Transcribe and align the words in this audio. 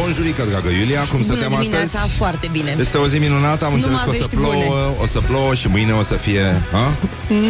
Bonjurică, 0.00 0.42
dragă 0.50 0.68
Iulia, 0.68 1.00
cum 1.00 1.08
Bună 1.20 1.22
stăteam 1.24 1.50
dimineața, 1.60 1.98
astăzi? 1.98 2.16
foarte 2.16 2.48
bine. 2.52 2.76
Este 2.80 2.96
o 2.98 3.06
zi 3.06 3.18
minunată, 3.18 3.64
am 3.64 3.70
Nu 3.70 3.76
înțeles 3.76 3.96
că 3.98 4.08
o 4.10 4.12
să 4.12 4.16
avești 4.18 4.36
plouă, 4.36 4.52
bune. 4.52 4.66
o 5.02 5.06
să 5.06 5.20
plouă 5.20 5.54
și 5.54 5.68
mâine 5.68 5.92
o 5.92 6.02
să 6.02 6.14
fie... 6.14 6.44
A? 6.72 6.86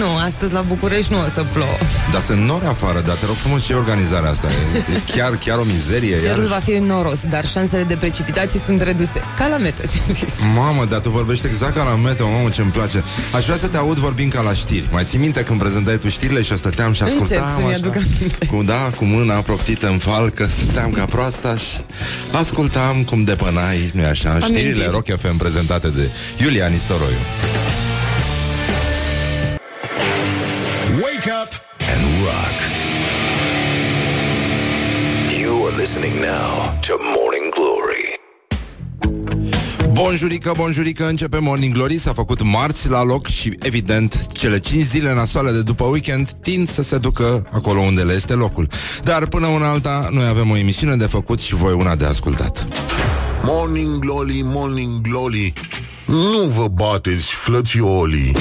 Nu, 0.01 0.11
astăzi 0.29 0.53
la 0.53 0.61
București 0.61 1.13
nu 1.13 1.19
o 1.19 1.29
să 1.35 1.45
plouă. 1.53 1.77
Dar 2.13 2.21
sunt 2.21 2.41
nori 2.51 2.67
afară, 2.67 3.01
dar 3.07 3.15
te 3.17 3.27
rog 3.27 3.35
frumos, 3.35 3.65
ce 3.65 3.73
e 3.73 3.77
organizarea 3.77 4.31
asta? 4.31 4.47
E, 4.47 4.79
e 4.95 5.01
chiar, 5.17 5.31
chiar 5.37 5.59
o 5.59 5.63
mizerie. 5.65 6.11
Cerul 6.19 6.27
iarăși. 6.27 6.49
va 6.49 6.59
fi 6.59 6.71
noros, 6.73 7.21
dar 7.29 7.47
șansele 7.47 7.83
de 7.85 7.97
precipitații 7.97 8.59
sunt 8.59 8.81
reduse. 8.83 9.21
Ca 9.39 9.47
la 9.47 9.57
meteo, 9.57 9.85
ți-am 9.87 10.15
zis. 10.15 10.35
Mamă, 10.55 10.85
dar 10.85 10.99
tu 11.01 11.11
vorbești 11.11 11.47
exact 11.47 11.77
ca 11.77 11.83
la 11.83 11.95
meteo, 11.95 12.29
mamă, 12.31 12.49
ce-mi 12.49 12.71
place. 12.71 13.05
Aș 13.37 13.45
vrea 13.45 13.57
să 13.57 13.67
te 13.67 13.77
aud 13.77 13.97
vorbind 13.99 14.33
ca 14.33 14.41
la 14.41 14.53
știri. 14.53 14.89
Mai 14.93 15.05
ții 15.05 15.19
minte 15.19 15.41
când 15.43 15.59
prezentai 15.59 15.99
tu 15.99 16.09
știrile 16.09 16.43
și 16.43 16.51
eu 16.51 16.57
stăteam 16.57 16.93
și 16.93 17.03
Încep 17.03 17.21
ascultam 17.21 17.49
să-mi 17.57 17.67
așa, 17.69 17.77
aduc 17.77 17.95
aminte. 17.97 18.47
cu, 18.47 18.63
da, 18.63 18.91
cu 18.97 19.05
mâna 19.05 19.35
proptită 19.35 19.87
în 19.89 19.99
falcă, 19.99 20.49
stăteam 20.57 20.91
ca 20.91 21.05
proasta 21.05 21.57
și 21.57 21.77
ascultam 22.37 23.05
cum 23.05 23.25
depănai, 23.25 23.91
nu-i 23.95 24.05
așa, 24.05 24.31
Amintiri. 24.31 24.59
știrile 24.59 24.87
Rock 24.87 25.07
FM 25.19 25.37
prezentate 25.37 25.89
de 25.89 26.11
Iulia 26.43 26.67
Nistoroiu. 26.67 27.17
Wake 31.03 31.31
up 31.43 31.53
and 31.95 32.03
rock. 32.25 32.57
You 35.41 35.67
are 35.67 35.77
listening 35.77 36.15
now 36.15 36.79
to 36.87 36.93
Morning 37.17 37.46
Glory. 37.46 37.46
Bonjurică, 40.03 40.53
bonjurică, 40.57 41.09
începe 41.09 41.39
Morning 41.39 41.75
Glory 41.75 41.99
S-a 41.99 42.13
făcut 42.13 42.43
marți 42.43 42.89
la 42.89 43.05
loc 43.05 43.27
și, 43.27 43.57
evident, 43.59 44.27
cele 44.33 44.59
5 44.59 44.85
zile 44.85 45.15
nasoale 45.15 45.51
de 45.51 45.63
după 45.63 45.85
weekend 45.85 46.31
tind 46.31 46.69
să 46.69 46.83
se 46.83 46.99
ducă 46.99 47.47
acolo 47.53 47.81
unde 47.81 48.03
le 48.03 48.13
este 48.13 48.35
locul. 48.35 48.69
Dar 49.03 49.27
până 49.27 49.47
una 49.47 49.71
alta, 49.71 50.09
noi 50.13 50.27
avem 50.27 50.51
o 50.51 50.57
emisiune 50.57 50.97
de 50.97 51.07
făcut 51.07 51.41
și 51.41 51.55
voi 51.55 51.73
una 51.73 51.95
de 51.95 52.05
ascultat. 52.05 52.65
Morning 53.43 53.99
Glory, 53.99 54.41
Morning 54.45 55.01
Glory 55.01 55.53
Nu 56.07 56.43
vă 56.49 56.69
bateți, 56.69 57.35
flățiolii 57.35 58.37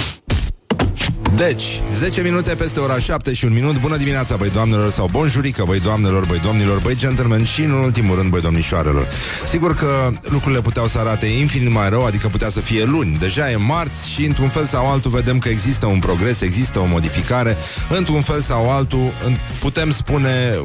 Deci, 1.35 1.81
10 1.91 2.21
minute 2.21 2.55
peste 2.55 2.79
ora 2.79 2.99
7 2.99 3.33
și 3.33 3.45
un 3.45 3.53
minut. 3.53 3.79
Bună 3.79 3.97
dimineața, 3.97 4.35
băi 4.35 4.49
doamnelor 4.49 4.91
sau 4.91 5.07
bonjurică 5.11 5.63
Băi 5.67 5.79
doamnelor, 5.79 6.25
băi 6.25 6.39
domnilor, 6.39 6.79
băi 6.79 6.95
gentlemen 6.95 7.43
Și 7.43 7.61
în 7.61 7.71
ultimul 7.71 8.15
rând, 8.15 8.29
băi 8.29 8.41
domnișoarelor. 8.41 9.07
Sigur 9.47 9.75
că 9.75 10.09
lucrurile 10.21 10.61
puteau 10.61 10.87
să 10.87 10.99
arate 10.99 11.25
infinit 11.25 11.71
mai 11.71 11.89
rău 11.89 12.05
Adică 12.05 12.27
putea 12.27 12.49
să 12.49 12.59
fie 12.61 12.83
luni. 12.83 13.17
Deja 13.19 13.51
e 13.51 13.55
marți 13.55 14.09
și 14.09 14.25
într-un 14.25 14.49
fel 14.49 14.65
sau 14.65 14.91
altul 14.91 15.11
Vedem 15.11 15.39
că 15.39 15.49
există 15.49 15.85
un 15.85 15.99
progres, 15.99 16.41
există 16.41 16.79
o 16.79 16.85
modificare. 16.85 17.57
Într-un 17.89 18.21
fel 18.21 18.41
sau 18.41 18.71
altul 18.71 19.13
în- 19.25 19.37
Putem 19.59 19.91
spune, 19.91 20.59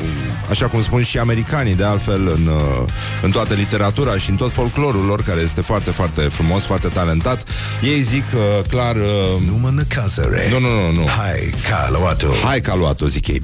așa 0.50 0.66
cum 0.68 0.82
spun 0.82 1.02
și 1.02 1.18
americanii 1.18 1.74
De 1.74 1.84
altfel 1.84 2.26
în, 2.36 2.46
uh, 2.46 2.88
în 3.22 3.30
toată 3.30 3.54
literatura 3.54 4.16
Și 4.16 4.30
în 4.30 4.36
tot 4.36 4.52
folclorul 4.52 5.04
lor 5.04 5.22
Care 5.22 5.40
este 5.40 5.60
foarte, 5.60 5.90
foarte 5.90 6.20
frumos, 6.20 6.64
foarte 6.64 6.88
talentat. 6.88 7.44
Ei 7.82 8.00
zic 8.00 8.24
uh, 8.34 8.40
clar 8.68 8.96
uh, 8.96 9.02
Nu 9.46 9.56
mă 9.60 9.70
năcazăre. 9.74 10.48
Nu, 10.50 10.58
nu, 10.60 10.68
nu, 10.68 10.92
nu 10.92 11.06
Hai, 11.06 11.54
ca 11.68 11.88
luat-o. 11.98 12.26
Hai 12.44 12.60
că 12.60 12.70
a 12.70 12.74
luat-o, 12.74 13.06
zic 13.06 13.26
ei. 13.26 13.42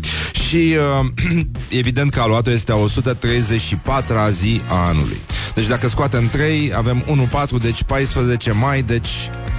Și 0.49 0.77
uh, 1.01 1.45
evident 1.81 2.11
că 2.13 2.21
a 2.21 2.27
luat-o 2.27 2.51
este 2.51 2.73
a 2.73 2.77
134-a 2.77 4.31
zi 4.31 4.61
a 4.69 4.87
anului. 4.87 5.19
Deci 5.55 5.67
dacă 5.67 5.89
scoatem 5.89 6.29
3, 6.29 6.73
avem 6.75 7.29
1-4, 7.59 7.61
deci 7.61 7.83
14 7.83 8.53
mai, 8.53 8.83
deci 8.83 9.09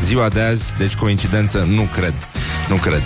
ziua 0.02 0.30
de 0.30 0.42
azi, 0.42 0.74
deci 0.78 0.96
coincidență, 0.96 1.68
nu 1.70 1.90
cred. 1.94 2.14
Nu 2.70 2.76
cred. 2.76 3.04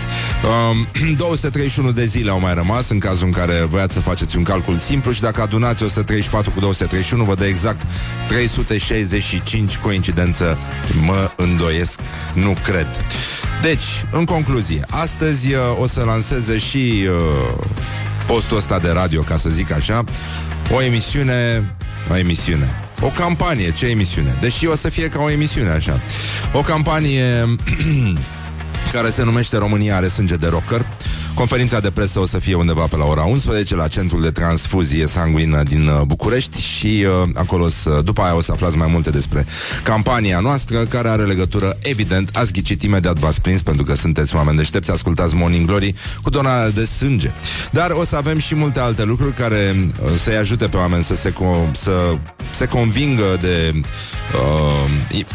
Um, 0.72 0.88
231 1.16 1.92
de 1.92 2.06
zile 2.06 2.32
au 2.32 2.40
mai 2.40 2.54
rămas 2.54 2.90
în 2.90 3.00
cazul 3.00 3.26
în 3.26 3.32
care 3.32 3.66
voiați 3.70 3.94
să 3.94 4.00
faceți 4.00 4.38
un 4.38 4.44
calcul 4.44 4.78
simplu 4.78 5.12
și 5.12 5.22
dacă 5.22 5.42
adunați 5.42 5.84
134 5.84 6.52
cu 6.52 6.60
231 6.60 7.23
vă 7.23 7.36
dă 7.36 7.45
exact 7.45 7.82
365 8.28 9.78
coincidență. 9.78 10.58
Mă 11.06 11.32
îndoiesc, 11.36 12.00
nu 12.34 12.58
cred. 12.64 12.88
Deci, 13.61 14.05
în 14.11 14.26
concluzie, 14.26 14.86
astăzi 14.89 15.54
uh, 15.54 15.60
o 15.80 15.88
să 15.88 16.04
lanseze 16.04 16.58
și 16.58 17.08
uh, 17.08 17.64
postul 18.27 18.58
ăsta 18.58 18.80
de 18.80 18.89
radio, 18.89 19.22
ca 19.22 19.38
să 19.38 19.49
zic 19.49 19.72
așa, 19.72 20.04
o 20.72 20.82
emisiune, 20.82 21.64
o 22.10 22.17
emisiune, 22.17 22.80
o 23.02 23.08
campanie, 23.08 23.72
ce 23.72 23.86
emisiune? 23.86 24.38
Deși 24.39 24.66
o 24.66 24.76
să 24.76 24.89
fie 24.89 25.08
ca 25.08 25.22
o 25.22 25.30
emisiune 25.30 25.70
așa. 25.70 26.02
O 26.54 26.60
campanie 26.60 27.26
care 28.92 29.10
se 29.10 29.24
numește 29.24 29.58
România 29.58 29.96
are 29.96 30.08
sânge 30.08 30.36
de 30.36 30.48
rocker. 30.48 30.86
Conferința 31.34 31.80
de 31.80 31.90
presă 31.92 32.20
o 32.20 32.26
să 32.26 32.40
fie 32.40 32.56
undeva 32.56 32.86
pe 32.86 32.96
la 32.98 33.06
ora 33.06 33.22
11 33.24 33.76
la 33.76 33.88
Centrul 33.88 34.22
de 34.22 34.32
Transfuzie 34.32 35.08
Sanguină 35.08 35.64
din 35.64 35.88
uh, 35.88 36.02
București 36.06 36.62
și 36.62 37.06
uh, 37.24 37.30
acolo 37.34 37.70
să, 37.70 38.02
după 38.04 38.22
aia 38.22 38.36
o 38.36 38.42
să 38.42 38.52
aflați 38.52 38.78
mai 38.78 38.88
multe 38.92 39.10
despre 39.10 39.46
campania 39.84 40.40
noastră 40.40 40.86
care 40.86 41.08
are 41.10 41.24
legătură, 41.24 41.78
evident, 41.82 42.30
ați 42.34 42.52
ghicit 42.52 42.82
imediat 42.84 43.18
v-ați 43.18 43.42
prins 43.42 43.62
pentru 43.62 43.84
că 43.84 43.96
sunteți 43.96 44.36
oameni 44.36 44.58
deștepți, 44.58 44.92
ascultați 44.92 45.36
Morning 45.36 45.66
Glory 45.66 45.94
cu 46.23 46.30
donarea 46.30 46.70
de 46.70 46.86
sânge. 46.86 47.32
Dar 47.72 47.92
o 47.92 48.04
să 48.04 48.16
avem 48.16 48.38
și 48.38 48.56
multe 48.56 48.80
alte 48.80 49.04
lucruri 49.04 49.34
care 49.34 49.76
uh, 50.04 50.10
să-i 50.18 50.36
ajute 50.38 50.68
pe 50.68 50.78
oameni 50.78 51.04
să 51.04 51.16
se, 51.16 51.30
co- 51.34 51.72
să 51.72 52.18
se 52.52 52.66
convingă 52.66 53.38
de 53.42 53.73
uh, 54.36 55.18
i- 55.18 55.26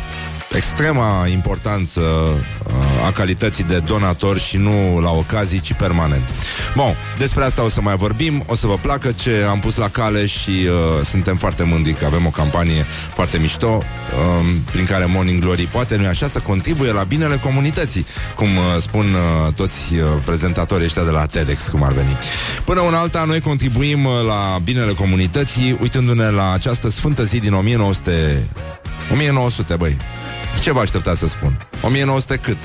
extrema 0.50 1.26
importanță 1.26 2.00
uh, 2.00 3.06
a 3.06 3.10
calității 3.10 3.64
de 3.64 3.78
donator 3.78 4.38
și 4.38 4.56
nu 4.56 5.00
la 5.00 5.10
ocazii, 5.10 5.60
ci 5.60 5.72
permanent. 5.72 6.34
Bun, 6.74 6.96
despre 7.18 7.44
asta 7.44 7.62
o 7.62 7.68
să 7.68 7.80
mai 7.80 7.96
vorbim, 7.96 8.44
o 8.46 8.54
să 8.54 8.66
vă 8.66 8.76
placă 8.76 9.12
ce 9.12 9.46
am 9.48 9.58
pus 9.58 9.76
la 9.76 9.88
cale 9.88 10.26
și 10.26 10.50
uh, 10.50 11.04
suntem 11.04 11.36
foarte 11.36 11.62
mândri 11.62 11.92
că 11.92 12.04
avem 12.04 12.26
o 12.26 12.30
campanie 12.30 12.86
foarte 13.14 13.38
mișto 13.38 13.66
uh, 13.66 14.56
prin 14.70 14.84
care 14.84 15.04
Morning 15.04 15.42
Glory 15.42 15.62
poate, 15.62 15.96
nu 15.96 16.06
așa, 16.06 16.26
să 16.26 16.38
contribuie 16.38 16.92
la 16.92 17.02
binele 17.02 17.36
comunității, 17.36 18.06
cum 18.34 18.46
uh, 18.46 18.80
spun 18.80 19.04
uh, 19.04 19.52
toți 19.52 19.94
uh, 19.94 20.02
prezentatorii 20.24 20.84
ăștia 20.84 21.04
de 21.04 21.10
la 21.10 21.26
TEDx, 21.26 21.68
cum 21.68 21.82
ar 21.82 21.92
veni. 21.92 22.18
Până 22.64 22.80
una 22.80 22.98
alta, 22.98 23.24
noi 23.24 23.40
contribuim 23.40 24.04
uh, 24.04 24.12
la 24.26 24.58
binele 24.64 24.92
comunității, 24.92 25.78
uitându-ne 25.80 26.30
la 26.30 26.52
această 26.52 26.90
sfântă 26.90 27.24
zi 27.24 27.38
din 27.38 27.52
1900 27.52 28.42
1900, 29.12 29.76
băi. 29.76 29.96
Ce 30.66 30.72
vă 30.72 30.81
așteptați 30.81 31.19
să 31.19 31.28
spun? 31.28 31.66
1900 31.82 32.37
cât? 32.37 32.59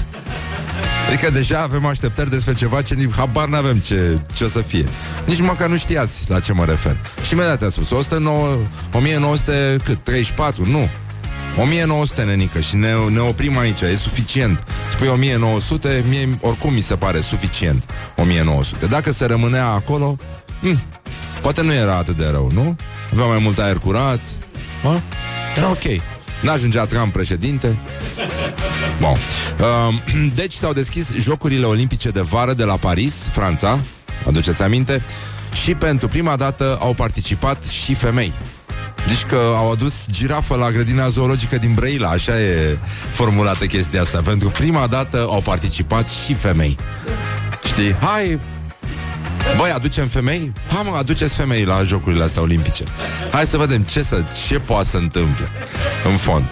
Adică 1.08 1.30
deja 1.30 1.60
avem 1.60 1.86
așteptări 1.86 2.30
despre 2.30 2.54
ceva 2.54 2.82
ce 2.82 2.94
nici 2.94 3.12
habar 3.16 3.48
n-avem 3.48 3.78
ce, 3.78 4.20
ce 4.34 4.44
o 4.44 4.48
să 4.48 4.62
fie. 4.62 4.86
Nici 5.26 5.42
măcar 5.42 5.70
nu 5.70 5.78
știați 5.78 6.30
la 6.30 6.40
ce 6.40 6.54
mă 6.54 6.66
refer. 6.66 6.98
Și 7.22 7.34
imediat 7.34 7.62
a 7.62 7.70
spus 7.70 7.92
109, 7.92 8.58
1900 8.94 9.78
cât? 9.84 10.04
34? 10.04 10.66
Nu. 10.66 10.90
1900, 11.62 12.24
nenică, 12.24 12.60
și 12.60 12.76
ne, 12.76 12.94
ne 13.10 13.20
oprim 13.20 13.58
aici, 13.58 13.82
e 13.82 13.96
suficient. 13.96 14.64
Spui 14.92 15.08
1900, 15.08 16.06
mie 16.08 16.38
oricum 16.40 16.74
mi 16.74 16.82
se 16.82 16.96
pare 16.96 17.20
suficient 17.20 17.84
1900. 18.16 18.86
Dacă 18.86 19.12
se 19.12 19.26
rămânea 19.26 19.68
acolo, 19.68 20.16
hm, 20.62 20.80
poate 21.42 21.62
nu 21.62 21.74
era 21.74 21.98
atât 21.98 22.18
de 22.18 22.30
rău, 22.32 22.52
nu? 22.54 22.76
Avea 23.14 23.26
mai 23.26 23.40
mult 23.42 23.60
aer 23.60 23.78
curat, 23.78 24.22
a? 24.84 25.02
Era 25.56 25.70
ok. 25.70 26.11
N-ajungea 26.42 26.86
Trump 26.86 27.14
președinte. 27.14 27.80
Bun. 29.00 29.18
Um, 29.90 30.02
deci 30.40 30.54
s-au 30.54 30.74
deschis 30.74 31.16
Jocurile 31.16 31.66
Olimpice 31.66 32.10
de 32.10 32.22
Vară 32.22 32.54
de 32.54 32.64
la 32.64 32.78
Paris, 32.78 33.14
Franța, 33.14 33.80
aduceți 34.28 34.64
aminte, 34.64 35.02
și 35.64 35.74
pentru 35.74 36.08
prima 36.08 36.36
dată 36.36 36.78
au 36.82 36.94
participat 36.94 37.66
și 37.66 37.94
femei. 37.94 38.34
Deci 39.08 39.24
că 39.24 39.54
au 39.56 39.72
adus 39.72 40.06
girafă 40.12 40.56
la 40.56 40.72
grădina 40.72 41.08
zoologică 41.08 41.58
din 41.58 41.74
Brăila, 41.74 42.10
așa 42.10 42.40
e 42.40 42.78
formulată 43.12 43.66
chestia 43.66 44.02
asta. 44.02 44.22
Pentru 44.22 44.50
prima 44.50 44.88
dată 44.88 45.26
au 45.30 45.42
participat 45.42 46.08
și 46.08 46.34
femei. 46.34 46.78
Știi? 47.64 47.94
Hai, 47.94 48.40
Băi, 49.58 49.72
aducem 49.72 50.08
femei? 50.08 50.54
Hai 50.68 50.82
mă, 50.90 50.96
aduceți 50.96 51.36
femei 51.36 51.64
la 51.64 51.84
jocurile 51.84 52.24
astea 52.24 52.42
olimpice 52.42 52.84
Hai 53.32 53.46
să 53.46 53.58
vedem 53.58 53.82
ce, 53.82 54.04
să, 54.04 54.24
ce 54.48 54.60
poate 54.60 54.88
să 54.88 54.98
întâmple 54.98 55.48
În 56.12 56.18
fond 56.18 56.46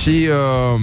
Și, 0.00 0.28
uh, 0.28 0.80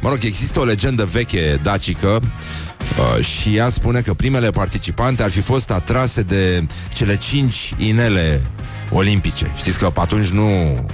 mă 0.00 0.08
rog, 0.08 0.18
există 0.24 0.60
o 0.60 0.64
legendă 0.64 1.04
veche 1.04 1.58
dacică 1.62 2.06
uh, 2.18 3.24
Și 3.24 3.56
ea 3.56 3.68
spune 3.68 4.00
că 4.00 4.14
primele 4.14 4.50
participante 4.50 5.22
ar 5.22 5.30
fi 5.30 5.40
fost 5.40 5.70
atrase 5.70 6.22
de 6.22 6.66
cele 6.94 7.16
cinci 7.16 7.74
inele 7.76 8.42
olimpice. 8.90 9.52
Știți 9.56 9.78
că 9.78 9.90
pe 9.90 10.00
atunci 10.00 10.28
nu, 10.28 10.46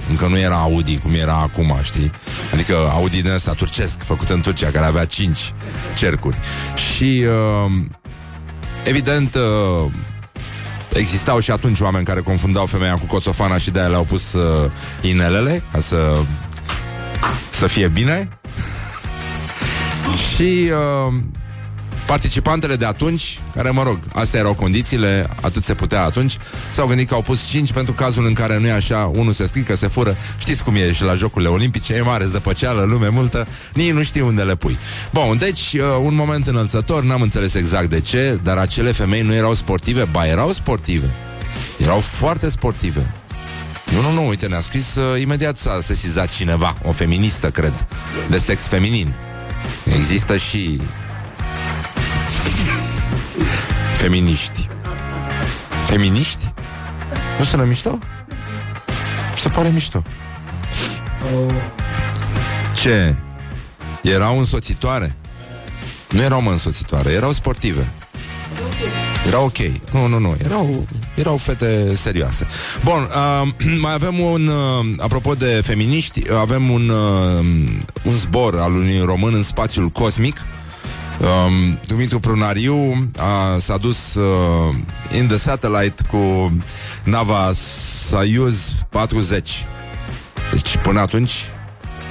încă 0.09 0.27
nu 0.27 0.37
era 0.37 0.55
Audi 0.55 0.97
cum 0.97 1.13
era 1.13 1.35
acum, 1.35 1.77
știi? 1.83 2.11
Adică 2.53 2.75
Audi 2.89 3.21
din 3.21 3.31
ăsta 3.31 3.51
turcesc, 3.51 4.03
făcut 4.03 4.29
în 4.29 4.41
Turcia, 4.41 4.69
care 4.69 4.85
avea 4.85 5.05
cinci 5.05 5.53
cercuri. 5.97 6.37
Și 6.95 7.23
uh, 7.25 7.71
Evident, 8.85 9.35
uh, 9.35 9.91
existau 10.93 11.39
și 11.39 11.51
atunci 11.51 11.79
oameni 11.79 12.05
care 12.05 12.21
confundau 12.21 12.65
femeia 12.65 12.93
cu 12.93 13.05
coțofana 13.05 13.57
și 13.57 13.71
de-aia 13.71 13.87
le-au 13.87 14.03
pus 14.03 14.33
uh, 14.33 14.71
inelele 15.01 15.63
ca 15.71 15.79
să, 15.79 16.17
să 17.49 17.67
fie 17.67 17.87
bine. 17.87 18.29
Și 20.35 20.71
uh, 20.71 21.13
Participantele 22.05 22.75
de 22.75 22.85
atunci, 22.85 23.39
care 23.55 23.69
mă 23.69 23.83
rog, 23.83 23.99
astea 24.13 24.39
erau 24.39 24.53
condițiile, 24.53 25.29
atât 25.41 25.63
se 25.63 25.73
putea 25.73 26.03
atunci, 26.03 26.37
s-au 26.71 26.87
gândit 26.87 27.07
că 27.07 27.13
au 27.13 27.21
pus 27.21 27.47
5 27.47 27.73
pentru 27.73 27.93
cazul 27.93 28.25
în 28.25 28.33
care 28.33 28.59
nu 28.59 28.67
e 28.67 28.71
așa, 28.71 29.11
unul 29.13 29.33
se 29.33 29.45
strică, 29.45 29.75
se 29.75 29.87
fură. 29.87 30.17
Știți 30.37 30.63
cum 30.63 30.75
e 30.75 30.91
și 30.91 31.03
la 31.03 31.15
Jocurile 31.15 31.49
Olimpice, 31.49 31.93
e 31.93 32.01
mare 32.01 32.25
zăpăceală, 32.25 32.83
lume 32.83 33.07
multă, 33.07 33.47
nici 33.73 33.91
nu 33.91 34.03
știu 34.03 34.25
unde 34.27 34.41
le 34.41 34.55
pui. 34.55 34.77
Bun, 35.11 35.37
deci, 35.37 35.73
uh, 35.73 35.81
un 36.01 36.15
moment 36.15 36.47
înălțător, 36.47 37.03
n-am 37.03 37.21
înțeles 37.21 37.53
exact 37.53 37.89
de 37.89 37.99
ce, 37.99 38.39
dar 38.43 38.57
acele 38.57 38.91
femei 38.91 39.21
nu 39.21 39.33
erau 39.33 39.53
sportive, 39.53 40.03
ba 40.03 40.27
erau 40.27 40.51
sportive. 40.51 41.13
Erau 41.77 41.99
foarte 41.99 42.49
sportive. 42.49 43.13
Nu, 43.93 44.01
nu, 44.01 44.11
nu, 44.11 44.27
uite, 44.27 44.47
ne-a 44.47 44.59
scris 44.59 44.95
uh, 44.95 45.21
imediat 45.21 45.57
s-a 45.57 45.79
sesizat 45.81 46.29
cineva, 46.29 46.77
o 46.83 46.91
feministă, 46.91 47.49
cred, 47.49 47.87
de 48.29 48.37
sex 48.37 48.61
feminin. 48.61 49.13
Există 49.95 50.37
și 50.37 50.79
Feminiști. 54.05 54.67
Feminiști? 55.85 56.53
Nu 57.37 57.43
sună 57.43 57.63
mișto? 57.63 57.99
Se 59.37 59.49
pare 59.49 59.69
mișto. 59.69 60.03
Ce? 62.81 63.15
Erau 64.01 64.37
însoțitoare? 64.37 65.15
Nu 66.09 66.21
erau 66.21 66.41
mă 66.41 66.51
însoțitoare, 66.51 67.11
erau 67.11 67.31
sportive. 67.31 67.91
Era 69.27 69.39
ok. 69.39 69.57
Nu, 69.91 70.07
nu, 70.07 70.19
nu. 70.19 70.35
Erau, 70.43 70.87
erau 71.15 71.37
fete 71.37 71.95
serioase. 71.95 72.47
Bun, 72.83 73.07
uh, 73.43 73.53
mai 73.81 73.93
avem 73.93 74.19
un... 74.19 74.47
Uh, 74.47 74.85
apropo 74.97 75.33
de 75.33 75.61
feminiști, 75.63 76.21
avem 76.33 76.69
un, 76.69 76.89
uh, 76.89 77.45
un 78.03 78.13
zbor 78.13 78.59
al 78.59 78.73
unui 78.73 78.99
român 78.99 79.33
în 79.33 79.43
spațiul 79.43 79.89
cosmic 79.89 80.37
Um, 81.19 81.79
Dumitru 81.87 82.19
Prunariu 82.19 83.09
a, 83.17 83.57
s-a 83.59 83.77
dus 83.77 84.13
uh, 84.13 84.75
in 85.17 85.27
the 85.27 85.37
satellite 85.37 86.03
cu 86.07 86.53
nava 87.03 87.51
Soyuz 88.07 88.73
40. 88.89 89.65
Deci 90.51 90.77
până 90.77 90.99
atunci, 90.99 91.31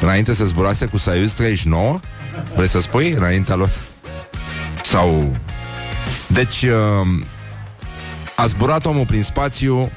înainte 0.00 0.34
să 0.34 0.44
zburase 0.44 0.86
cu 0.86 0.96
Soyuz 0.96 1.32
39, 1.32 2.00
vrei 2.54 2.68
să 2.68 2.80
spui 2.80 3.10
înaintea 3.10 3.54
lor? 3.54 3.70
Sau... 4.84 5.36
Deci 6.26 6.62
uh, 6.62 7.24
a 8.36 8.46
zburat 8.46 8.86
omul 8.86 9.06
prin 9.06 9.22
spațiu 9.22 9.90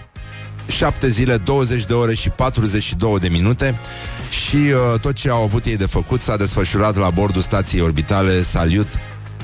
7 0.67 1.09
zile, 1.09 1.37
20 1.37 1.85
de 1.85 1.93
ore 1.93 2.13
și 2.13 2.29
42 2.29 3.19
de 3.19 3.27
minute 3.27 3.79
și 4.29 4.55
uh, 4.55 4.99
tot 4.99 5.13
ce 5.13 5.29
au 5.29 5.43
avut 5.43 5.65
ei 5.65 5.77
de 5.77 5.85
făcut 5.85 6.21
s-a 6.21 6.35
desfășurat 6.35 6.95
la 6.95 7.09
bordul 7.09 7.41
stației 7.41 7.81
orbitale 7.81 8.41
Salyut 8.41 8.87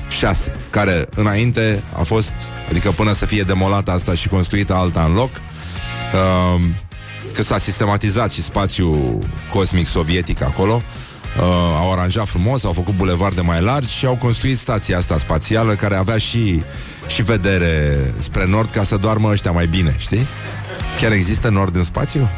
6, 0.08 0.56
care 0.70 1.08
înainte 1.14 1.82
a 1.98 2.02
fost, 2.02 2.32
adică 2.70 2.90
până 2.90 3.12
să 3.12 3.26
fie 3.26 3.42
demolată 3.42 3.90
asta 3.90 4.14
și 4.14 4.28
construită 4.28 4.74
alta 4.74 5.04
în 5.04 5.14
loc, 5.14 5.30
uh, 5.34 6.60
că 7.34 7.42
s-a 7.42 7.58
sistematizat 7.58 8.32
și 8.32 8.42
spațiul 8.42 9.18
cosmic 9.50 9.86
sovietic 9.86 10.42
acolo, 10.42 10.82
uh, 11.36 11.42
au 11.80 11.92
aranjat 11.92 12.28
frumos, 12.28 12.64
au 12.64 12.72
făcut 12.72 12.94
bulevarde 12.94 13.40
mai 13.40 13.60
largi 13.60 13.92
și 13.92 14.06
au 14.06 14.16
construit 14.16 14.58
stația 14.58 14.98
asta 14.98 15.18
spațială 15.18 15.74
care 15.74 15.94
avea 15.94 16.18
și, 16.18 16.62
și 17.06 17.22
vedere 17.22 18.00
spre 18.18 18.46
nord 18.46 18.70
ca 18.70 18.82
să 18.82 18.96
doarmă 18.96 19.28
ăștia 19.28 19.50
mai 19.50 19.66
bine, 19.66 19.94
știi? 19.98 20.26
Chiar 21.00 21.12
există 21.12 21.48
nord 21.48 21.76
în 21.76 21.84
spațiu? 21.84 22.30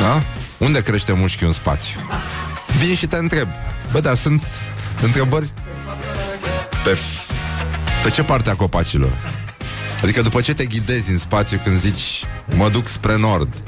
Da? 0.00 0.24
Unde 0.58 0.80
crește 0.80 1.12
mușchiul 1.12 1.46
în 1.46 1.52
spațiu? 1.52 2.00
Vin 2.78 2.94
și 2.94 3.06
te 3.06 3.16
întreb. 3.16 3.48
Bă, 3.92 4.00
dar 4.00 4.14
sunt 4.14 4.42
întrebări 5.02 5.52
pe, 6.84 6.98
pe 8.02 8.10
ce 8.10 8.22
parte 8.22 8.50
a 8.50 8.54
copacilor? 8.54 9.12
Adică 10.02 10.22
după 10.22 10.40
ce 10.40 10.54
te 10.54 10.64
ghidezi 10.64 11.10
în 11.10 11.18
spațiu 11.18 11.60
când 11.64 11.80
zici 11.80 12.24
mă 12.54 12.68
duc 12.68 12.86
spre 12.86 13.16
nord 13.16 13.62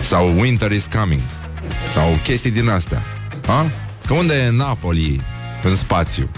sau 0.00 0.38
winter 0.38 0.72
is 0.72 0.88
coming 0.96 1.22
sau 1.92 2.18
chestii 2.22 2.50
din 2.50 2.68
astea. 2.68 3.02
Ha? 3.46 3.70
Că 4.06 4.12
unde 4.14 4.34
e 4.34 4.50
Napoli 4.50 5.20
în 5.62 5.76
spațiu? 5.76 6.30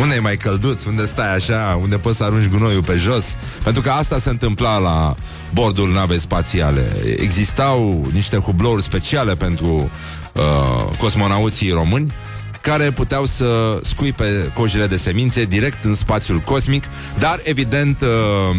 Unde 0.00 0.14
e 0.14 0.18
mai 0.18 0.36
călduț? 0.36 0.84
Unde 0.84 1.06
stai 1.06 1.34
așa? 1.34 1.78
Unde 1.82 1.98
poți 1.98 2.16
să 2.16 2.24
arunci 2.24 2.48
gunoiul 2.48 2.82
pe 2.82 2.96
jos? 2.96 3.24
Pentru 3.62 3.82
că 3.82 3.90
asta 3.90 4.18
se 4.18 4.30
întâmpla 4.30 4.78
la 4.78 5.16
bordul 5.52 5.92
navei 5.92 6.18
spațiale. 6.20 6.96
Existau 7.16 8.08
niște 8.12 8.36
hublouri 8.36 8.82
speciale 8.82 9.34
pentru 9.34 9.90
uh, 10.32 10.96
cosmonauții 10.98 11.70
români 11.70 12.12
care 12.60 12.90
puteau 12.90 13.24
să 13.24 13.78
scuipe 13.82 14.52
cojile 14.54 14.86
de 14.86 14.96
semințe 14.96 15.44
direct 15.44 15.84
în 15.84 15.94
spațiul 15.94 16.38
cosmic, 16.38 16.84
dar 17.18 17.40
evident 17.42 18.00
uh, 18.00 18.56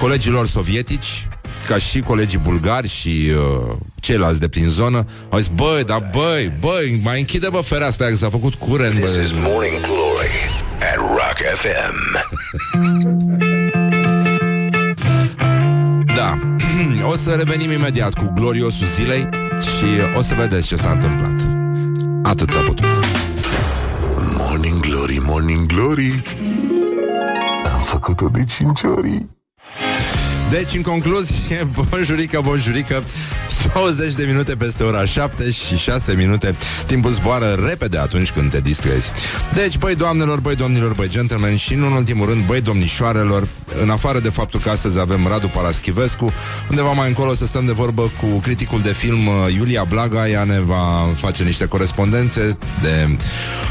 colegilor 0.00 0.46
sovietici 0.46 1.28
ca 1.66 1.76
și 1.76 2.00
colegii 2.00 2.38
bulgari 2.38 2.88
și 2.88 3.30
uh, 3.68 3.76
ceilalți 4.00 4.40
de 4.40 4.48
prin 4.48 4.68
zonă 4.68 5.04
au 5.30 5.38
zis, 5.38 5.50
băi, 5.54 5.84
dar 5.84 6.10
băi, 6.12 6.52
băi, 6.60 7.00
mai 7.02 7.18
închide 7.18 7.48
bă 7.50 7.60
fereastra 7.60 8.06
că 8.06 8.16
s-a 8.16 8.30
făcut 8.30 8.54
curent, 8.54 8.94
This 9.00 9.14
băi. 9.14 9.24
is 9.24 9.30
Morning 9.32 9.80
Glory 9.80 10.51
at 10.90 10.98
Rock 10.98 11.38
FM. 11.62 11.96
Da. 16.14 16.38
o 17.12 17.14
să 17.14 17.34
revenim 17.34 17.70
imediat 17.70 18.14
cu 18.14 18.30
gloriosul 18.34 18.86
zilei 18.86 19.28
și 19.60 19.84
o 20.16 20.20
să 20.20 20.34
vedeți 20.34 20.66
ce 20.66 20.76
s-a 20.76 20.90
întâmplat. 20.90 21.46
Atât 22.22 22.50
s-a 22.50 22.60
putut. 22.60 23.00
Morning 24.38 24.80
Glory, 24.80 25.18
Morning 25.26 25.66
Glory 25.66 26.22
Am 27.72 27.82
făcut-o 27.84 28.28
de 28.28 28.44
cinci 28.44 28.82
ori 28.82 29.26
Deci, 30.52 30.74
în 30.74 30.82
concluzie, 30.82 31.68
bonjurică, 31.90 32.40
bonjurică 32.44 33.04
20 33.74 34.14
de 34.14 34.24
minute 34.24 34.56
peste 34.56 34.82
ora 34.82 35.04
7 35.04 35.50
și 35.50 35.76
6 35.76 36.14
minute. 36.14 36.54
Timpul 36.86 37.10
zboară 37.10 37.58
repede 37.68 37.98
atunci 37.98 38.30
când 38.30 38.50
te 38.50 38.60
distrezi. 38.60 39.10
Deci, 39.54 39.78
băi 39.78 39.94
doamnelor, 39.94 40.40
băi 40.40 40.54
domnilor, 40.54 40.92
băi 40.92 41.08
gentlemen 41.08 41.56
Și 41.56 41.74
nu 41.74 41.86
în 41.86 41.92
ultimul 41.92 42.28
rând, 42.28 42.44
băi 42.44 42.60
domnișoarelor 42.60 43.48
În 43.82 43.90
afară 43.90 44.20
de 44.20 44.28
faptul 44.28 44.60
că 44.60 44.70
astăzi 44.70 45.00
avem 45.00 45.26
Radu 45.26 45.48
Paraschivescu 45.48 46.32
Undeva 46.70 46.92
mai 46.92 47.08
încolo 47.08 47.34
să 47.34 47.46
stăm 47.46 47.66
de 47.66 47.72
vorbă 47.72 48.12
cu 48.20 48.26
criticul 48.26 48.80
de 48.80 48.92
film 48.92 49.26
uh, 49.26 49.54
Iulia 49.56 49.84
Blaga. 49.84 50.28
Ea 50.28 50.44
ne 50.44 50.60
va 50.60 51.12
face 51.14 51.42
niște 51.42 51.66
corespondențe 51.66 52.58
de 52.82 53.16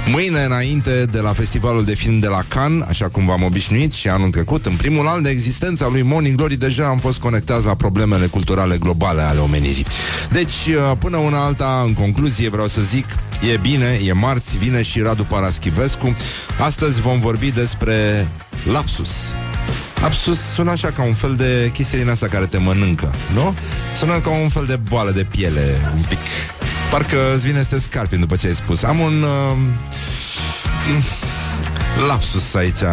mâine 0.05 0.43
înainte 0.43 1.05
de 1.11 1.19
la 1.19 1.33
festivalul 1.33 1.85
de 1.85 1.95
film 1.95 2.19
de 2.19 2.27
la 2.27 2.41
Cannes 2.47 2.87
Așa 2.87 3.07
cum 3.07 3.25
v-am 3.25 3.43
obișnuit 3.43 3.91
și 3.91 4.07
anul 4.07 4.29
trecut. 4.29 4.65
În 4.65 4.75
primul 4.75 5.07
an 5.07 5.21
de 5.21 5.29
existență 5.29 5.83
a 5.83 5.89
lui 5.89 6.01
Morning 6.01 6.35
Glory 6.35 6.57
Deja 6.75 6.87
am 6.87 6.97
fost 6.97 7.19
conectați 7.19 7.65
la 7.65 7.75
problemele 7.75 8.25
culturale 8.25 8.77
globale 8.77 9.21
ale 9.21 9.39
omenirii 9.39 9.85
Deci, 10.31 10.67
uh, 10.67 10.97
până 10.99 11.17
una 11.17 11.45
alta, 11.45 11.83
în 11.85 11.93
concluzie 11.93 12.49
vreau 12.49 12.67
să 12.67 12.81
zic 12.81 13.05
E 13.53 13.57
bine, 13.57 13.99
e 14.05 14.13
marți, 14.13 14.57
vine 14.57 14.81
și 14.81 14.99
Radu 14.99 15.23
Paraschivescu 15.23 16.15
Astăzi 16.59 17.01
vom 17.01 17.19
vorbi 17.19 17.51
despre 17.51 18.27
lapsus 18.71 19.09
Lapsus 20.01 20.39
sună 20.53 20.71
așa 20.71 20.91
ca 20.91 21.03
un 21.03 21.13
fel 21.13 21.35
de 21.35 21.69
chestie 21.73 21.99
din 21.99 22.09
asta 22.09 22.27
care 22.27 22.45
te 22.45 22.57
mănâncă, 22.57 23.13
nu? 23.33 23.55
Sună 23.97 24.19
ca 24.19 24.29
un 24.29 24.49
fel 24.49 24.65
de 24.65 24.75
boală 24.75 25.11
de 25.11 25.23
piele, 25.23 25.91
un 25.95 26.01
pic. 26.09 26.19
Parcă 26.91 27.17
îți 27.35 27.47
vine 27.47 27.61
să 27.61 27.69
te 27.69 27.79
scarpin 27.79 28.19
după 28.19 28.35
ce 28.35 28.47
ai 28.47 28.55
spus. 28.55 28.83
Am 28.83 28.99
un 28.99 29.23
uh, 29.23 29.57
lapsus 32.07 32.53
aici. 32.53 32.83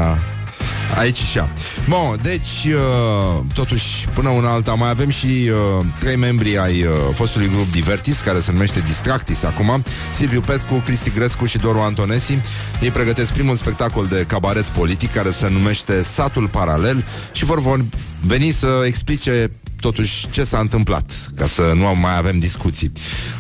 Aici 0.97 1.17
și 1.17 1.41
Bun, 1.89 2.19
deci, 2.23 2.65
uh, 2.67 3.41
totuși, 3.55 4.09
până 4.15 4.29
una 4.29 4.51
alta, 4.51 4.75
mai 4.75 4.91
avem 4.91 5.09
și 5.09 5.27
uh, 5.27 5.85
trei 5.99 6.17
membri 6.17 6.59
ai 6.59 6.83
uh, 6.83 6.91
fostului 7.13 7.49
grup 7.49 7.71
Divertis, 7.71 8.21
care 8.21 8.41
se 8.41 8.53
numește 8.53 8.81
Distractis 8.81 9.43
acum, 9.43 9.85
Silviu 10.15 10.41
Petcu, 10.41 10.75
Cristi 10.75 11.11
Grescu 11.11 11.47
și 11.47 11.59
Doru 11.59 11.79
Antonesi. 11.79 12.39
Ei 12.81 12.91
pregătesc 12.91 13.33
primul 13.33 13.57
spectacol 13.57 14.07
de 14.07 14.25
cabaret 14.29 14.65
politic, 14.65 15.13
care 15.13 15.31
se 15.31 15.49
numește 15.49 16.03
Satul 16.03 16.49
Paralel 16.49 17.05
și 17.33 17.45
vor, 17.45 17.61
vor 17.61 17.85
veni 18.21 18.51
să 18.51 18.83
explice 18.85 19.51
totuși 19.81 20.31
ce 20.31 20.45
s-a 20.45 20.59
întâmplat, 20.59 21.11
ca 21.37 21.47
să 21.47 21.73
nu 21.75 21.95
mai 22.01 22.17
avem 22.17 22.39
discuții. 22.39 22.93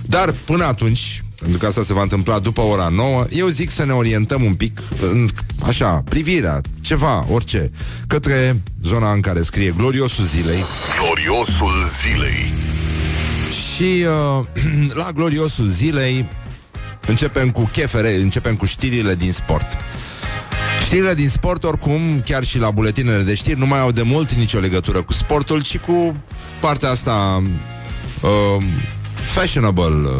Dar 0.02 0.34
până 0.44 0.64
atunci, 0.64 1.22
pentru 1.40 1.58
că 1.58 1.66
asta 1.66 1.82
se 1.82 1.94
va 1.94 2.02
întâmpla 2.02 2.38
după 2.38 2.60
ora 2.60 2.88
9, 2.88 3.26
eu 3.30 3.48
zic 3.48 3.70
să 3.70 3.84
ne 3.84 3.92
orientăm 3.92 4.44
un 4.44 4.54
pic 4.54 4.80
în, 5.00 5.28
așa, 5.66 6.02
privirea, 6.08 6.60
ceva, 6.80 7.26
orice, 7.30 7.70
către 8.06 8.62
zona 8.82 9.12
în 9.12 9.20
care 9.20 9.42
scrie 9.42 9.74
gloriosul 9.76 10.24
zilei. 10.24 10.64
Gloriosul 11.00 11.90
zilei 12.02 12.52
Și 13.74 14.04
uh, 14.38 14.46
la 15.02 15.10
gloriosul 15.14 15.66
zilei 15.66 16.28
începem 17.06 17.50
cu 17.50 17.68
chefere, 17.72 18.14
începem 18.14 18.56
cu 18.56 18.66
știrile 18.66 19.14
din 19.14 19.32
sport. 19.32 19.76
Știrile 20.84 21.14
din 21.14 21.28
sport, 21.28 21.64
oricum, 21.64 22.22
chiar 22.24 22.44
și 22.44 22.58
la 22.58 22.70
buletinele 22.70 23.22
de 23.22 23.34
știri, 23.34 23.58
nu 23.58 23.66
mai 23.66 23.80
au 23.80 23.90
de 23.90 24.02
mult 24.02 24.32
nicio 24.32 24.58
legătură 24.58 25.02
cu 25.02 25.12
sportul, 25.12 25.62
ci 25.62 25.78
cu 25.78 26.16
partea 26.60 26.90
asta 26.90 27.42
uh, 28.22 28.64
fashionable, 29.28 30.08
uh, 30.08 30.12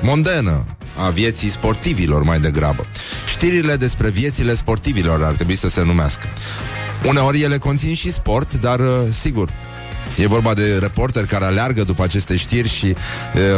mondenă 0.00 0.64
a 0.96 1.10
vieții 1.10 1.48
sportivilor 1.48 2.22
mai 2.22 2.40
degrabă. 2.40 2.86
Știrile 3.26 3.76
despre 3.76 4.08
viețile 4.08 4.54
sportivilor 4.54 5.24
ar 5.24 5.34
trebui 5.34 5.56
să 5.56 5.68
se 5.68 5.84
numească. 5.84 6.28
Uneori 7.08 7.42
ele 7.42 7.58
conțin 7.58 7.94
și 7.94 8.12
sport, 8.12 8.54
dar 8.54 8.78
uh, 8.80 8.86
sigur, 9.10 9.50
E 10.16 10.26
vorba 10.26 10.54
de 10.54 10.78
reporteri 10.80 11.26
care 11.26 11.44
aleargă 11.44 11.84
după 11.84 12.02
aceste 12.02 12.36
știri 12.36 12.68
și 12.68 12.86
e, 12.86 12.96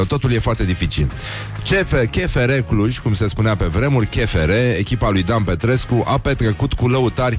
totul 0.07 0.33
e 0.33 0.39
foarte 0.39 0.65
dificil. 0.65 1.13
CF, 1.63 1.93
KFR 2.11 2.53
Cluj, 2.53 2.99
cum 2.99 3.15
se 3.15 3.29
spunea 3.29 3.57
pe 3.57 3.65
vremuri, 3.65 4.07
KFR, 4.07 4.51
echipa 4.79 5.11
lui 5.11 5.23
Dan 5.23 5.43
Petrescu, 5.43 6.05
a 6.07 6.19
petrecut 6.19 6.73
cu 6.73 6.89
lăutari 6.89 7.39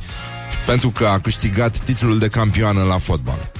pentru 0.66 0.90
că 0.90 1.06
a 1.06 1.20
câștigat 1.20 1.78
titlul 1.78 2.20
de 2.20 2.28
campioană 2.28 2.84
la 2.84 2.98
fotbal. 2.98 3.52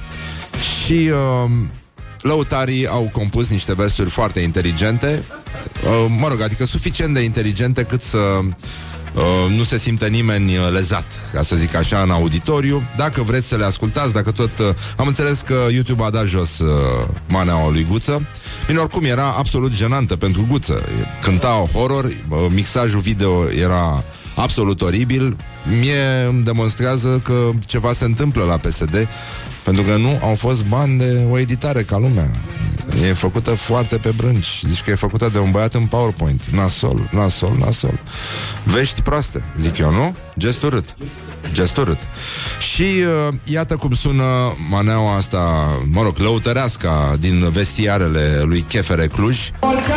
Și 0.84 1.10
uh, 1.12 1.50
lăutarii 2.24 2.86
au 2.86 3.10
compus 3.12 3.48
niște 3.48 3.74
versuri 3.74 4.10
foarte 4.10 4.40
inteligente, 4.40 5.24
uh, 5.84 6.14
mă 6.20 6.28
rog, 6.28 6.40
adică 6.40 6.66
suficient 6.66 7.14
de 7.14 7.20
inteligente 7.20 7.82
cât 7.82 8.02
să 8.02 8.18
Uh, 9.14 9.56
nu 9.56 9.64
se 9.64 9.78
simte 9.78 10.08
nimeni 10.08 10.56
uh, 10.56 10.70
lezat, 10.70 11.04
ca 11.32 11.42
să 11.42 11.56
zic 11.56 11.74
așa, 11.74 12.02
în 12.02 12.10
auditoriu. 12.10 12.82
Dacă 12.96 13.22
vreți 13.22 13.46
să 13.46 13.56
le 13.56 13.64
ascultați, 13.64 14.12
dacă 14.12 14.30
tot... 14.30 14.58
Uh, 14.58 14.66
am 14.96 15.06
înțeles 15.06 15.40
că 15.40 15.66
YouTube 15.70 16.02
a 16.02 16.10
dat 16.10 16.26
jos 16.26 16.58
uh, 16.58 16.68
maneaua 17.28 17.70
lui 17.70 17.84
Guță. 17.84 18.26
Bine, 18.66 18.78
oricum 18.78 19.04
era 19.04 19.34
absolut 19.38 19.72
jenantă 19.72 20.16
pentru 20.16 20.46
Guță. 20.48 20.82
Cânta 21.22 21.64
horror, 21.72 22.04
uh, 22.04 22.38
mixajul 22.50 23.00
video 23.00 23.50
era 23.50 24.04
absolut 24.34 24.80
oribil. 24.80 25.36
Mie 25.80 26.26
îmi 26.28 26.44
demonstrează 26.44 27.20
că 27.24 27.50
ceva 27.66 27.92
se 27.92 28.04
întâmplă 28.04 28.44
la 28.44 28.56
PSD, 28.56 29.08
pentru 29.62 29.82
că 29.82 29.96
nu 29.96 30.18
au 30.22 30.34
fost 30.34 30.64
bani 30.64 30.98
de 30.98 31.20
o 31.30 31.38
editare 31.38 31.82
ca 31.82 31.98
lumea. 31.98 32.30
E 33.08 33.12
făcută 33.12 33.50
foarte 33.50 33.96
pe 33.96 34.12
brânci. 34.16 34.62
Zici 34.66 34.82
că 34.82 34.90
e 34.90 34.94
făcută 34.94 35.28
de 35.32 35.38
un 35.38 35.50
băiat 35.50 35.74
în 35.74 35.86
PowerPoint. 35.86 36.42
Nasol, 36.50 37.08
nasol, 37.10 37.56
nasol. 37.58 38.00
Vești 38.64 39.02
proaste, 39.02 39.42
zic 39.58 39.78
eu, 39.78 39.92
nu? 39.92 40.16
Gest 40.38 40.62
urât. 40.62 40.96
Gest 41.52 41.76
urât. 41.76 41.98
Și 42.72 42.82
uh, 42.82 43.34
iată 43.44 43.76
cum 43.76 43.92
sună 43.92 44.24
maneaua 44.70 45.16
asta, 45.16 45.68
mă 45.90 46.02
rog, 46.02 46.16
lăutăreasca 46.16 47.16
din 47.18 47.50
vestiarele 47.50 48.42
lui 48.44 48.60
Chefere 48.68 49.06
Cluj. 49.06 49.38
Lasă 49.60 49.94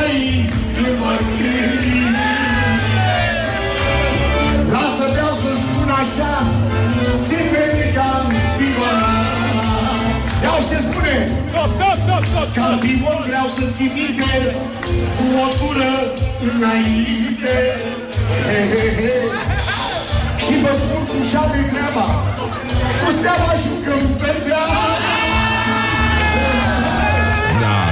așa 6.17 6.35
Ce 7.27 7.39
vede 7.51 7.87
campioana 7.97 9.13
Iau 10.43 10.61
se 10.69 10.77
spune. 10.85 11.15
Campion 12.53 13.19
vreau 13.27 13.47
să 13.55 13.63
ții 13.75 13.91
minte 13.95 14.33
Cu 15.17 15.25
o 15.43 15.47
tură 15.59 15.93
înainte. 16.47 17.55
He, 18.47 18.59
he, 18.71 18.83
he. 18.99 19.13
Și 20.43 20.53
vă 20.63 20.73
spun 20.81 21.03
cum 21.09 21.23
și 21.29 21.37
de 21.53 21.61
treaba. 21.71 22.07
Cu 23.01 23.11
steaua 23.17 23.53
jucăm 23.63 24.01
pe 24.21 24.31
seara 24.41 24.85
Da, 25.03 25.26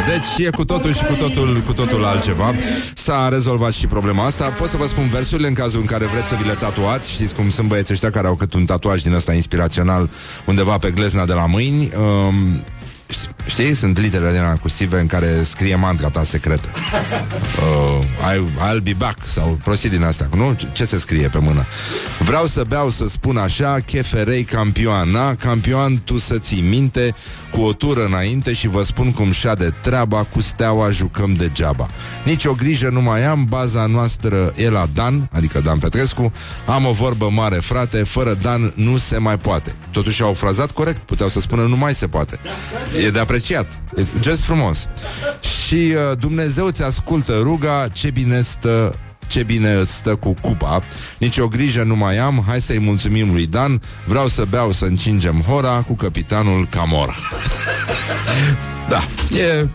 deci 0.07 0.47
e 0.47 0.49
cu 0.49 0.65
totul 0.65 0.93
și 0.93 1.03
cu 1.03 1.13
totul, 1.13 1.63
cu 1.65 1.73
totul 1.73 2.05
altceva. 2.05 2.53
S-a 2.95 3.29
rezolvat 3.29 3.73
și 3.73 3.87
problema 3.87 4.25
asta. 4.25 4.45
Pot 4.45 4.69
să 4.69 4.77
vă 4.77 4.85
spun 4.85 5.09
versurile 5.09 5.47
în 5.47 5.53
cazul 5.53 5.79
în 5.79 5.85
care 5.85 6.05
vreți 6.05 6.27
să 6.27 6.35
vi 6.41 6.47
le 6.47 6.53
tatuați. 6.53 7.11
Știți 7.11 7.35
cum 7.35 7.49
sunt 7.49 7.67
băieții 7.67 7.93
ăștia 7.93 8.09
care 8.09 8.27
au 8.27 8.35
cât 8.35 8.53
un 8.53 8.65
tatuaj 8.65 9.01
din 9.01 9.13
ăsta 9.13 9.33
inspirațional 9.33 10.09
undeva 10.45 10.77
pe 10.77 10.91
glezna 10.91 11.25
de 11.25 11.33
la 11.33 11.45
mâini. 11.45 11.91
Um, 11.97 12.63
Știi? 13.45 13.75
Sunt 13.75 13.99
literele 13.99 14.31
din 14.31 14.57
cu 14.61 14.69
Steve 14.69 14.99
în 14.99 15.07
care 15.07 15.43
scrie 15.43 15.75
mantra 15.75 16.09
ta 16.09 16.23
secretă. 16.23 16.69
Uh, 16.73 18.35
I, 18.35 18.39
I'll 18.39 18.83
be 18.83 18.93
back 18.97 19.17
sau 19.27 19.59
prostii 19.63 19.89
din 19.89 20.03
asta. 20.03 20.29
Nu? 20.35 20.57
Ce 20.71 20.85
se 20.85 20.97
scrie 20.97 21.29
pe 21.29 21.37
mână? 21.41 21.65
Vreau 22.19 22.45
să 22.45 22.63
beau, 22.67 22.89
să 22.89 23.07
spun 23.07 23.37
așa, 23.37 23.79
cheferei 23.85 24.43
campioana, 24.43 25.35
campion 25.35 26.01
tu 26.03 26.17
să 26.17 26.37
ții 26.37 26.61
minte, 26.61 27.15
cu 27.55 27.61
o 27.61 27.73
tură 27.73 28.05
înainte 28.05 28.53
și 28.53 28.67
vă 28.67 28.83
spun 28.83 29.11
cum 29.11 29.31
și 29.31 29.47
de 29.57 29.73
treaba, 29.81 30.23
cu 30.23 30.41
steaua 30.41 30.89
jucăm 30.89 31.33
degeaba. 31.33 31.87
Nici 32.23 32.45
o 32.45 32.53
grijă 32.53 32.89
nu 32.89 33.01
mai 33.01 33.25
am, 33.25 33.45
baza 33.49 33.85
noastră 33.85 34.53
e 34.55 34.69
la 34.69 34.87
Dan, 34.93 35.29
adică 35.31 35.59
Dan 35.59 35.79
Petrescu, 35.79 36.33
am 36.65 36.85
o 36.85 36.91
vorbă 36.91 37.29
mare, 37.29 37.55
frate, 37.55 37.97
fără 38.03 38.33
Dan 38.33 38.73
nu 38.75 38.97
se 38.97 39.17
mai 39.17 39.37
poate. 39.37 39.75
Totuși 39.91 40.21
au 40.21 40.33
frazat 40.33 40.71
corect, 40.71 41.01
puteau 41.01 41.29
să 41.29 41.39
spună 41.39 41.61
nu 41.61 41.77
mai 41.77 41.93
se 41.93 42.07
poate. 42.07 42.39
E 43.05 43.09
de 43.09 43.19
apreciat. 43.19 43.67
E 43.97 44.03
gest 44.19 44.41
frumos. 44.41 44.85
Și 45.65 45.73
uh, 45.73 46.17
Dumnezeu 46.19 46.69
ți 46.69 46.83
ascultă 46.83 47.39
ruga, 47.43 47.87
ce 47.91 48.11
bine 48.11 48.41
stă 48.41 48.95
ce 49.27 49.43
bine 49.43 49.73
îți 49.73 49.93
stă 49.93 50.15
cu 50.15 50.35
cupa. 50.41 50.83
Nici 51.17 51.37
o 51.37 51.47
grijă 51.47 51.83
nu 51.83 51.95
mai 51.95 52.17
am 52.17 52.43
Hai 52.47 52.61
să-i 52.61 52.79
mulțumim 52.79 53.31
lui 53.31 53.47
Dan. 53.47 53.81
Vreau 54.05 54.27
să 54.27 54.45
beau 54.49 54.71
să 54.71 54.85
încingem 54.85 55.41
hora 55.47 55.81
Cu 55.87 55.95
capitanul 55.95 56.67
Camora 56.67 57.13
Da, 58.89 59.07
e, 59.37 59.69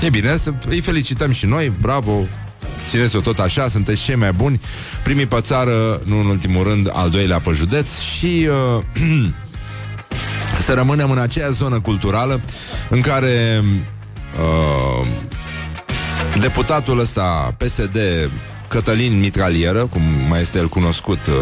e 0.00 0.10
bine 0.10 0.36
să 0.36 0.52
Îi 0.68 0.80
felicităm 0.80 1.30
și 1.30 1.46
noi, 1.46 1.72
bravo. 1.80 2.26
Țineți-o 2.86 3.20
tot 3.20 3.38
așa, 3.38 3.68
sunteți 3.68 4.02
cei 4.02 4.14
mai 4.14 4.32
buni. 4.32 4.60
Primii 5.02 5.26
pe 5.26 5.40
țară, 5.40 6.00
nu 6.04 6.18
în 6.18 6.26
ultimul 6.26 6.64
rând 6.64 6.90
Al 6.92 7.10
doilea 7.10 7.40
pe 7.40 7.50
județ 7.50 7.86
Și 7.98 8.48
uh, 8.76 8.84
să 10.66 10.74
rămânem 10.74 11.10
în 11.10 11.18
aceea 11.18 11.48
zonă 11.48 11.80
culturală 11.80 12.40
în 12.88 13.00
care 13.00 13.62
uh, 14.38 15.06
deputatul 16.40 16.98
ăsta 16.98 17.54
PSD 17.58 17.96
Cătălin 18.68 19.20
Mitralieră, 19.20 19.86
cum 19.86 20.02
mai 20.28 20.40
este 20.40 20.58
el 20.58 20.68
cunoscut 20.68 21.26
uh, 21.26 21.34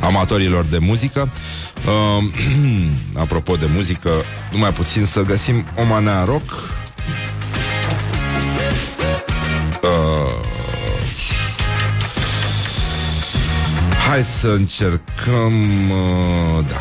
amatorilor 0.00 0.64
de 0.64 0.78
muzică, 0.78 1.32
uh, 1.86 2.24
apropo 3.22 3.54
de 3.54 3.66
muzică, 3.74 4.10
numai 4.52 4.72
puțin 4.72 5.04
să 5.04 5.22
găsim 5.22 5.66
o 5.76 5.84
manea 5.84 6.24
rock. 6.24 6.50
Uh, 9.82 10.44
hai 14.08 14.24
să 14.40 14.48
încercăm, 14.48 15.54
uh, 15.90 16.64
da. 16.68 16.78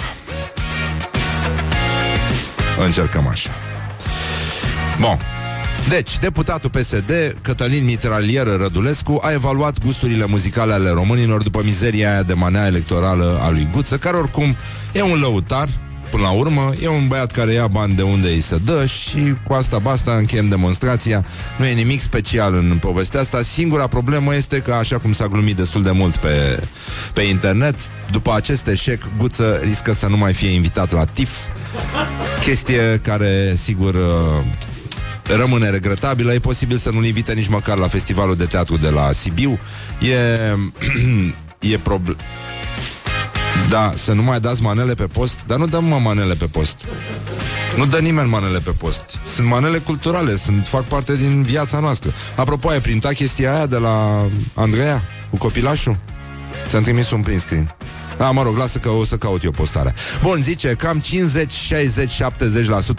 Încercăm 2.84 3.28
așa. 3.28 3.52
Bun. 5.00 5.35
Deci, 5.90 6.20
deputatul 6.20 6.70
PSD, 6.70 7.12
Cătălin 7.42 7.86
Mitralieră 7.86 8.56
Rădulescu, 8.56 9.20
a 9.24 9.32
evaluat 9.32 9.80
gusturile 9.80 10.26
muzicale 10.26 10.74
ale 10.74 10.90
românilor 10.90 11.44
după 11.44 11.62
mizeria 11.64 12.12
aia 12.12 12.24
de 12.24 12.34
manea 12.34 12.66
electorală 12.66 13.40
a 13.42 13.50
lui 13.50 13.70
Guță, 13.72 13.98
care 13.98 14.18
oricum 14.18 14.56
e 14.94 15.02
un 15.02 15.20
lăutar, 15.20 15.68
până 16.12 16.24
la 16.24 16.30
urmă, 16.30 16.74
e 16.82 16.88
un 16.88 17.08
băiat 17.08 17.32
care 17.32 17.52
ia 17.52 17.68
bani 17.68 17.96
de 17.96 18.02
unde 18.02 18.28
îi 18.28 18.40
se 18.40 18.58
dă 18.58 18.86
și 18.86 19.36
cu 19.48 19.54
asta 19.54 19.78
basta 19.78 20.12
încheiem 20.12 20.50
demonstrația. 20.50 21.26
Nu 21.58 21.66
e 21.66 21.74
nimic 21.74 22.02
special 22.02 22.54
în 22.54 22.78
povestea 22.78 23.20
asta. 23.20 23.42
Singura 23.42 23.88
problemă 23.88 24.36
este 24.36 24.60
că, 24.62 24.74
așa 24.74 24.98
cum 24.98 25.14
s-a 25.14 25.28
glumit 25.28 25.56
destul 25.56 25.84
de 25.84 25.92
mult 25.92 26.18
pe, 26.18 26.60
pe 27.14 27.22
internet, 27.22 27.76
după 28.12 28.34
acest 28.36 28.68
eșec, 28.68 29.04
Guță 29.18 29.60
riscă 29.64 29.94
să 29.94 30.08
nu 30.08 30.18
mai 30.18 30.34
fie 30.34 30.50
invitat 30.50 30.92
la 30.92 31.06
TIF, 31.06 31.32
chestie 32.42 33.00
care, 33.04 33.56
sigur, 33.64 33.94
uh, 33.94 34.44
rămâne 35.28 35.70
regretabilă. 35.70 36.34
E 36.34 36.40
posibil 36.40 36.78
să 36.78 36.90
nu-l 36.90 37.06
invite 37.06 37.34
nici 37.34 37.48
măcar 37.48 37.78
la 37.78 37.88
festivalul 37.88 38.36
de 38.36 38.46
teatru 38.46 38.78
de 38.78 38.90
la 38.90 39.12
Sibiu. 39.12 39.60
E, 40.00 40.16
e 41.74 41.78
problem... 41.78 42.18
Da, 43.70 43.94
să 43.96 44.14
nu 44.14 44.24
mai 44.24 44.40
dați 44.40 44.62
manele 44.62 44.94
pe 44.94 45.08
post 45.08 45.44
Dar 45.48 45.58
nu 45.58 45.68
dăm 45.68 45.84
mă 45.84 45.98
manele 45.98 46.34
pe 46.34 46.46
post 46.46 46.86
Nu 47.78 47.86
dă 47.86 47.98
nimeni 47.98 48.30
manele 48.30 48.60
pe 48.60 48.72
post 48.72 49.20
Sunt 49.26 49.48
manele 49.48 49.78
culturale, 49.78 50.36
sunt, 50.36 50.66
fac 50.66 50.88
parte 50.88 51.16
din 51.16 51.42
viața 51.42 51.80
noastră 51.80 52.14
Apropo, 52.36 52.70
ai 52.70 52.82
printat 52.82 53.14
chestia 53.14 53.56
aia 53.56 53.66
de 53.66 53.78
la 53.78 54.28
Andreea 54.54 55.04
Cu 55.30 55.38
copilașul? 55.38 55.98
Ți-am 56.68 56.84
trimis 56.84 57.12
un 57.12 57.22
print 57.22 57.40
screen 57.42 57.76
da, 58.18 58.32
mă 58.32 58.44
rog, 58.44 58.56
lasă 58.56 58.78
că 58.78 58.90
o 58.90 59.06
să 59.06 59.18
caut 59.18 59.44
eu 59.44 59.52
postarea. 59.52 59.94
Bun, 60.22 60.42
zice, 60.42 60.74
cam 60.74 61.00
50, 61.00 61.52
60, 61.52 62.22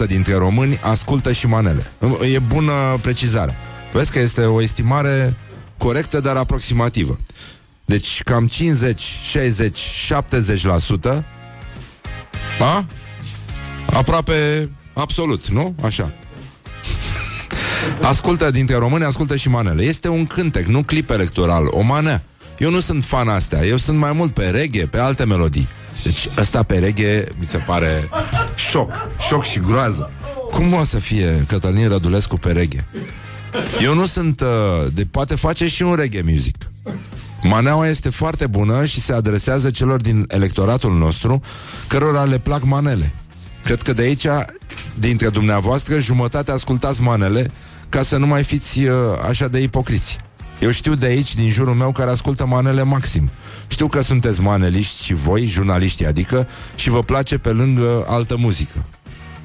70% 0.05 0.07
dintre 0.07 0.35
români 0.35 0.79
ascultă 0.83 1.33
și 1.33 1.47
manele. 1.47 1.91
E 2.33 2.39
bună 2.39 2.73
precizare. 3.01 3.57
Vezi 3.93 4.11
că 4.11 4.19
este 4.19 4.45
o 4.45 4.63
estimare 4.63 5.37
corectă, 5.79 6.21
dar 6.21 6.37
aproximativă. 6.37 7.19
Deci 7.85 8.23
cam 8.23 8.47
50, 8.47 9.01
60, 9.01 9.81
70% 11.11 11.25
A? 12.61 12.85
Aproape 13.87 14.71
absolut, 14.93 15.49
nu? 15.49 15.75
Așa. 15.83 16.15
Ascultă 18.03 18.51
dintre 18.51 18.77
români, 18.77 19.05
ascultă 19.05 19.37
și 19.37 19.49
manele. 19.49 19.83
Este 19.83 20.09
un 20.09 20.27
cântec, 20.27 20.67
nu 20.67 20.83
clip 20.83 21.11
electoral, 21.11 21.67
o 21.71 21.81
manea. 21.81 22.23
Eu 22.59 22.71
nu 22.71 22.81
sunt 22.81 23.05
fan 23.05 23.29
astea, 23.29 23.65
eu 23.65 23.77
sunt 23.77 23.99
mai 23.99 24.13
mult 24.13 24.35
pe 24.35 24.49
reggae, 24.49 24.87
pe 24.87 24.99
alte 24.99 25.25
melodii. 25.25 25.69
Deci 26.03 26.29
ăsta 26.39 26.63
pe 26.63 26.79
reggae 26.79 27.29
mi 27.39 27.45
se 27.45 27.59
pare 27.59 28.09
șoc, 28.55 28.91
șoc 29.29 29.45
și 29.45 29.61
groază. 29.61 30.11
Cum 30.51 30.73
o 30.73 30.85
să 30.85 30.99
fie 30.99 31.45
Cătălin 31.49 31.89
Rădulescu 31.89 32.37
pe 32.37 32.53
reggae? 32.53 32.89
Eu 33.83 33.95
nu 33.95 34.07
sunt... 34.07 34.41
Uh, 34.41 34.93
de 34.93 35.07
poate 35.11 35.35
face 35.35 35.67
și 35.67 35.83
un 35.83 35.95
reggae 35.95 36.23
music. 36.23 36.57
Maneaua 37.43 37.89
este 37.89 38.11
foarte 38.11 38.47
bună 38.47 38.85
și 38.85 39.01
se 39.01 39.13
adresează 39.13 39.71
celor 39.71 40.01
din 40.01 40.25
electoratul 40.29 40.97
nostru 40.97 41.41
cărora 41.89 42.25
le 42.25 42.39
plac 42.39 42.65
manele. 42.65 43.15
Cred 43.65 43.83
că 43.83 43.93
de 43.93 44.03
aici, 44.03 44.27
dintre 44.95 45.29
dumneavoastră, 45.29 45.99
jumătate 45.99 46.51
ascultați 46.51 47.03
manele 47.03 47.51
ca 47.89 48.03
să 48.03 48.17
nu 48.17 48.27
mai 48.27 48.45
fiți 48.45 48.85
uh, 48.85 48.95
așa 49.29 49.49
de 49.49 49.59
ipocriți. 49.61 50.19
Eu 50.61 50.71
știu 50.71 50.95
de 50.95 51.07
aici, 51.07 51.35
din 51.35 51.51
jurul 51.51 51.75
meu, 51.75 51.93
care 51.93 52.11
ascultă 52.11 52.47
manele 52.47 52.83
maxim. 52.83 53.31
Știu 53.67 53.87
că 53.87 54.01
sunteți 54.01 54.41
maneliști 54.41 55.05
și 55.05 55.15
voi, 55.15 55.47
jurnaliști, 55.47 56.07
adică, 56.07 56.49
și 56.75 56.91
vă 56.91 57.03
place 57.03 57.39
pe 57.39 57.51
lângă 57.51 58.05
altă 58.09 58.37
muzică. 58.39 58.85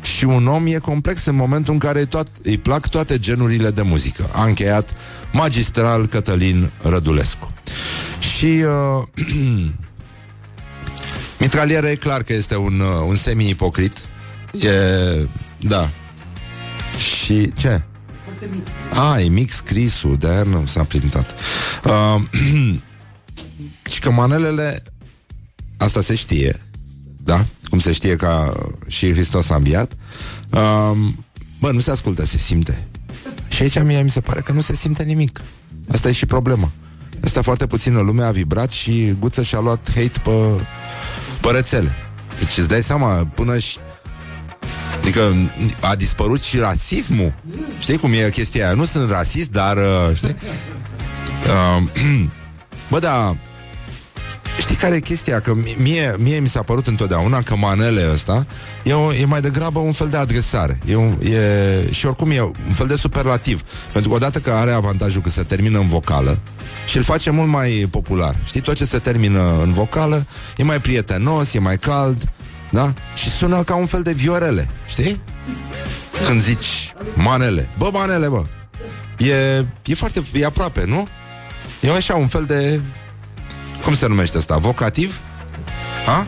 Și 0.02 0.26
un 0.26 0.48
om 0.48 0.68
e 0.68 0.78
complex 0.78 1.26
în 1.26 1.36
momentul 1.36 1.74
în 1.74 1.80
care 1.80 2.06
toat, 2.06 2.28
îi 2.44 2.58
plac 2.58 2.88
toate 2.88 3.20
genurile 3.20 3.72
de 3.72 3.82
muzică. 3.82 4.30
A 4.34 4.44
încheiat 4.44 4.94
magistral 5.32 6.08
Cătălin 6.08 6.72
Rădulescu. 6.82 7.54
Și 8.36 8.46
uh, 8.46 9.26
Mitraliere 11.40 11.90
e 11.90 11.96
clar 11.96 12.24
că 12.24 12.34
este 12.34 12.56
un, 12.56 12.80
uh, 12.80 13.06
un 13.08 13.16
semi-ipocrit. 13.16 13.98
E... 14.52 14.70
Da. 15.60 15.90
Și 16.98 17.54
ce? 17.54 17.82
A, 18.96 19.20
e 19.20 19.28
mic 19.28 19.52
scrisul, 19.52 20.18
de 20.18 20.28
aia 20.28 20.44
nu 20.44 20.66
s-a 20.66 20.84
printat. 20.84 21.36
Uh, 21.84 22.22
și 23.92 24.00
că 24.00 24.12
manelele, 24.12 24.84
asta 25.78 26.02
se 26.02 26.16
știe, 26.16 26.62
da? 27.24 27.46
Cum 27.70 27.80
se 27.80 27.92
știe 27.92 28.16
că 28.16 28.54
și 28.88 29.12
Hristos 29.12 29.50
a 29.50 29.56
înviat. 29.56 29.92
Uh, 30.50 30.98
bă, 31.60 31.72
nu 31.72 31.80
se 31.80 31.92
ascultă, 31.92 32.26
se 32.26 32.38
simte. 32.38 32.88
Și 33.48 33.62
aici 33.62 33.82
mie 33.82 34.02
mi 34.02 34.12
se 34.12 34.22
pare 34.22 34.42
că 34.42 34.52
nu 34.52 34.62
se 34.62 34.76
simte 34.76 35.04
nimic. 35.04 35.42
Asta 35.92 36.10
e 36.10 36.12
și 36.12 36.26
problema. 36.26 36.72
Asta 37.24 37.42
foarte 37.42 37.68
puțină 37.68 38.00
lume 38.00 38.24
a 38.24 38.32
vibrat 38.32 38.70
și 38.70 39.16
Guță 39.20 39.42
și-a 39.42 39.60
luat 39.60 39.92
hate 39.96 40.20
pe, 40.24 40.66
pe 41.42 41.50
rețele. 41.52 41.96
Deci 42.40 42.58
îți 42.58 42.68
dai 42.68 42.84
seama, 42.84 43.26
până 43.26 43.58
și 43.58 43.78
Adică 45.12 45.52
a 45.82 45.96
dispărut 45.96 46.42
și 46.42 46.58
rasismul. 46.58 47.34
Știi 47.80 47.98
cum 47.98 48.14
e 48.14 48.30
chestia 48.30 48.66
aia? 48.66 48.74
Nu 48.74 48.86
sunt 48.86 49.10
rasist, 49.10 49.52
dar... 49.52 49.78
Uh, 49.78 50.16
știi? 50.16 50.36
Uh, 51.46 51.84
bă, 52.90 53.00
da... 53.00 53.36
Știi 54.60 54.76
care 54.76 54.96
e 54.96 55.00
chestia? 55.00 55.40
Că 55.40 55.54
mie, 55.78 56.16
mie 56.20 56.40
mi 56.40 56.48
s-a 56.48 56.62
părut 56.62 56.88
întotdeauna 56.88 57.42
că 57.42 57.56
manele 57.56 58.10
ăsta 58.14 58.46
e, 58.84 58.94
o, 58.94 59.14
e 59.14 59.26
mai 59.26 59.42
degrabă 59.42 59.80
un 59.80 59.92
fel 59.92 60.08
de 60.08 60.18
adresare. 60.18 60.80
E 60.86 60.96
un, 60.96 61.18
e, 61.22 61.92
și 61.92 62.06
oricum 62.06 62.32
e 62.32 62.42
un 62.42 62.74
fel 62.74 62.88
de 62.88 62.96
superlativ. 62.96 63.62
Pentru 63.92 64.10
că 64.10 64.16
odată 64.16 64.40
că 64.40 64.52
are 64.52 64.72
avantajul 64.72 65.22
că 65.22 65.30
se 65.30 65.44
termină 65.44 65.80
în 65.80 65.88
vocală 65.88 66.40
și 66.88 66.98
îl 66.98 67.04
face 67.04 67.30
mult 67.30 67.50
mai 67.50 67.88
popular. 67.90 68.36
Știi, 68.44 68.62
tot 68.62 68.76
ce 68.76 68.86
se 68.86 68.98
termină 68.98 69.60
în 69.64 69.74
vocală 69.74 70.26
e 70.58 70.64
mai 70.64 70.82
prietenos, 70.82 71.54
e 71.54 71.60
mai 71.60 71.78
cald, 71.78 72.30
da? 72.72 72.94
Și 73.16 73.30
sună 73.30 73.64
ca 73.64 73.76
un 73.76 73.86
fel 73.86 74.02
de 74.02 74.12
viorele, 74.12 74.70
știi? 74.88 75.22
Când 76.26 76.42
zici 76.42 76.94
manele. 77.14 77.70
Bă, 77.78 77.90
manele, 77.94 78.28
bă. 78.28 78.44
E, 79.18 79.66
e 79.86 79.96
foarte, 79.96 80.22
e 80.34 80.46
aproape, 80.46 80.86
nu? 80.86 81.08
E 81.80 81.92
așa 81.92 82.16
un 82.16 82.28
fel 82.28 82.44
de... 82.46 82.82
Cum 83.84 83.96
se 83.96 84.08
numește 84.08 84.38
asta? 84.38 84.58
Vocativ? 84.58 85.20
A? 86.06 86.26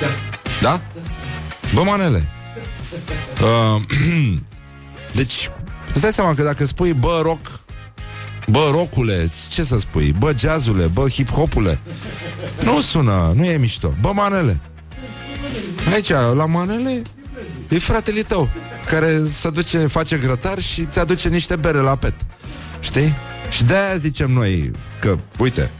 Da. 0.00 0.06
Da? 0.62 0.80
Bă, 1.74 1.82
manele. 1.82 2.30
Uh, 3.42 3.82
deci, 5.18 5.50
îți 5.92 6.00
dai 6.00 6.12
seama 6.12 6.34
că 6.34 6.42
dacă 6.42 6.64
spui 6.64 6.92
bă, 6.92 7.20
rock, 7.22 7.60
bă, 8.46 8.68
rocule, 8.70 9.30
ce 9.50 9.62
să 9.62 9.78
spui? 9.78 10.12
Bă, 10.18 10.32
jazzule, 10.38 10.86
bă, 10.86 11.06
hip-hopule. 11.10 11.78
Nu 12.62 12.80
sună, 12.80 13.32
nu 13.34 13.44
e 13.44 13.56
mișto. 13.56 13.94
Bă, 14.00 14.12
manele. 14.12 14.60
Aici, 15.92 16.10
la 16.10 16.46
manele, 16.46 17.02
e 17.68 17.78
fratele 17.78 18.22
tău 18.22 18.50
care 18.86 19.18
se 19.40 19.50
duce, 19.50 19.78
face 19.78 20.16
grătar 20.16 20.60
și 20.60 20.84
ți 20.84 20.98
aduce 20.98 21.28
niște 21.28 21.56
bere 21.56 21.78
la 21.78 21.96
pet. 21.96 22.14
Știi? 22.80 23.16
Și 23.50 23.64
de-aia 23.64 23.96
zicem 23.96 24.30
noi 24.30 24.70
că, 25.00 25.16
uite, 25.38 25.70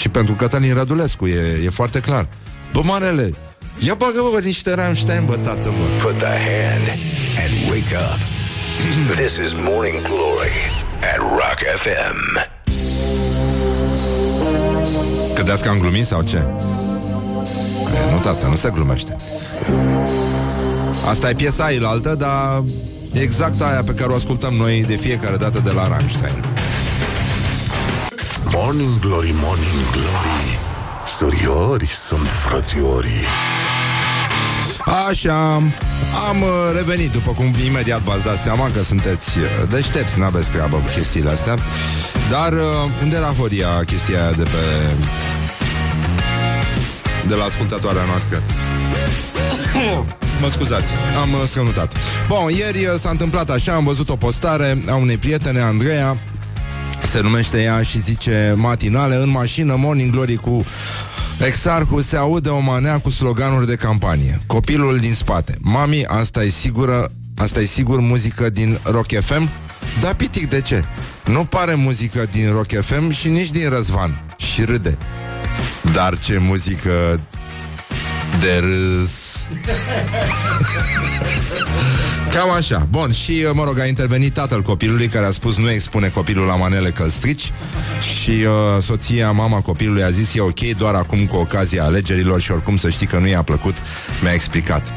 și 0.00 0.08
pentru 0.08 0.34
Cătălin 0.34 0.74
Rădulescu 0.74 1.26
e, 1.26 1.60
e 1.64 1.70
foarte 1.70 2.00
clar. 2.00 2.28
Bă, 2.72 2.80
manele, 2.84 3.34
ia 3.78 3.94
bagă, 3.94 4.28
bă, 4.32 4.40
niște 4.40 4.74
Rammstein, 4.74 5.24
bă, 5.24 5.36
tată, 5.36 5.74
bă. 5.78 6.04
Put 6.04 6.18
the 6.18 6.26
hand 6.26 6.88
and 7.44 7.70
wake 7.70 7.96
up. 7.96 8.18
this 9.16 9.36
is 9.36 9.52
Morning 9.52 10.02
Glory 10.02 10.56
at 11.12 11.18
Rock 11.18 11.58
FM. 11.76 12.50
Credeți 15.34 15.62
că 15.62 15.68
am 15.68 15.78
glumit 15.78 16.06
sau 16.06 16.22
ce? 16.22 16.46
E, 17.94 18.12
nu, 18.12 18.18
tată, 18.22 18.46
nu 18.46 18.56
se 18.56 18.70
glumește. 18.74 19.16
Asta 21.08 21.30
e 21.30 21.34
piesa 21.34 21.70
ilaltă, 21.70 22.14
dar 22.14 22.62
exact 23.12 23.62
aia 23.62 23.82
pe 23.82 23.92
care 23.92 24.12
o 24.12 24.14
ascultăm 24.14 24.54
noi 24.54 24.84
de 24.86 24.96
fiecare 24.96 25.36
dată 25.36 25.60
de 25.64 25.70
la 25.70 25.88
Rammstein. 25.88 26.44
Morning 28.52 28.98
Glory, 29.00 29.34
Morning 29.40 29.90
Glory 29.92 30.58
Suriori 31.06 31.86
sunt 31.86 32.30
frățiorii 32.30 33.26
Așa, 35.08 35.54
am 36.28 36.42
uh, 36.42 36.72
revenit 36.74 37.10
după 37.10 37.30
cum 37.30 37.54
imediat 37.66 38.00
v-ați 38.00 38.24
dat 38.24 38.36
seama 38.36 38.70
că 38.70 38.82
sunteți 38.82 39.38
uh, 39.38 39.44
deștepți, 39.70 40.18
n-aveți 40.18 40.50
treabă 40.50 40.76
cu 40.76 40.88
chestiile 40.94 41.30
astea. 41.30 41.56
Dar 42.30 42.52
uh, 42.52 42.60
unde 43.02 43.16
era 43.16 43.34
Horia 43.38 43.82
chestia 43.86 44.22
aia 44.22 44.32
de 44.32 44.42
pe... 44.42 44.94
de 47.26 47.34
la 47.34 47.44
ascultătoarea 47.44 48.04
noastră? 48.04 48.42
Mă 50.40 50.48
scuzați, 50.48 50.92
am 51.20 51.32
uh, 51.32 51.40
scănutat. 51.50 51.92
Bun, 52.28 52.56
ieri 52.56 52.86
uh, 52.86 52.98
s-a 52.98 53.10
întâmplat 53.10 53.50
așa, 53.50 53.74
am 53.74 53.84
văzut 53.84 54.08
o 54.08 54.16
postare 54.16 54.82
a 54.88 54.94
unei 54.94 55.16
prietene, 55.16 55.60
Andreea, 55.60 56.16
se 57.04 57.20
numește 57.20 57.62
ea 57.62 57.82
și 57.82 58.00
zice 58.00 58.54
matinale 58.56 59.16
în 59.16 59.28
mașină, 59.28 59.74
morning 59.78 60.10
glory 60.10 60.36
cu 60.36 60.64
Exarhul 61.46 62.02
se 62.02 62.16
aude 62.16 62.48
o 62.48 62.58
manea 62.58 62.98
cu 62.98 63.10
sloganuri 63.10 63.66
de 63.66 63.74
campanie. 63.74 64.40
Copilul 64.46 64.98
din 64.98 65.14
spate. 65.14 65.56
Mami, 65.60 66.04
asta 66.06 66.42
e 66.42 66.48
sigură, 66.48 67.10
asta 67.36 67.60
e 67.60 67.64
sigur 67.64 68.00
muzică 68.00 68.50
din 68.50 68.78
Rock 68.82 69.20
FM? 69.20 69.50
Da, 70.00 70.08
pitic, 70.08 70.48
de 70.48 70.60
ce? 70.60 70.84
Nu 71.24 71.44
pare 71.44 71.74
muzică 71.74 72.26
din 72.30 72.52
Rock 72.52 72.72
FM 72.80 73.10
și 73.10 73.28
nici 73.28 73.50
din 73.50 73.68
Răzvan. 73.70 74.24
Și 74.36 74.64
râde. 74.64 74.98
Dar 75.92 76.18
ce 76.18 76.38
muzică 76.38 77.20
de 78.40 78.58
râs 78.58 79.31
Cam 82.32 82.50
așa. 82.50 82.86
Bun, 82.90 83.12
și 83.12 83.46
mă 83.52 83.64
rog, 83.64 83.78
a 83.78 83.86
intervenit 83.86 84.32
tatăl 84.32 84.62
copilului 84.62 85.06
care 85.06 85.26
a 85.26 85.30
spus 85.30 85.56
nu 85.56 85.70
expune 85.70 86.08
copilul 86.08 86.46
la 86.46 86.56
manele 86.56 86.90
că 86.90 87.08
strici 87.08 87.52
și 88.00 88.30
uh, 88.30 88.82
soția, 88.82 89.30
mama 89.30 89.60
copilului 89.60 90.02
a 90.02 90.10
zis 90.10 90.34
e 90.34 90.40
ok 90.40 90.60
doar 90.60 90.94
acum 90.94 91.24
cu 91.24 91.36
ocazia 91.36 91.84
alegerilor 91.84 92.40
și 92.40 92.50
oricum 92.50 92.76
să 92.76 92.90
știi 92.90 93.06
că 93.06 93.18
nu 93.18 93.26
i-a 93.26 93.42
plăcut, 93.42 93.76
mi-a 94.22 94.32
explicat. 94.32 94.92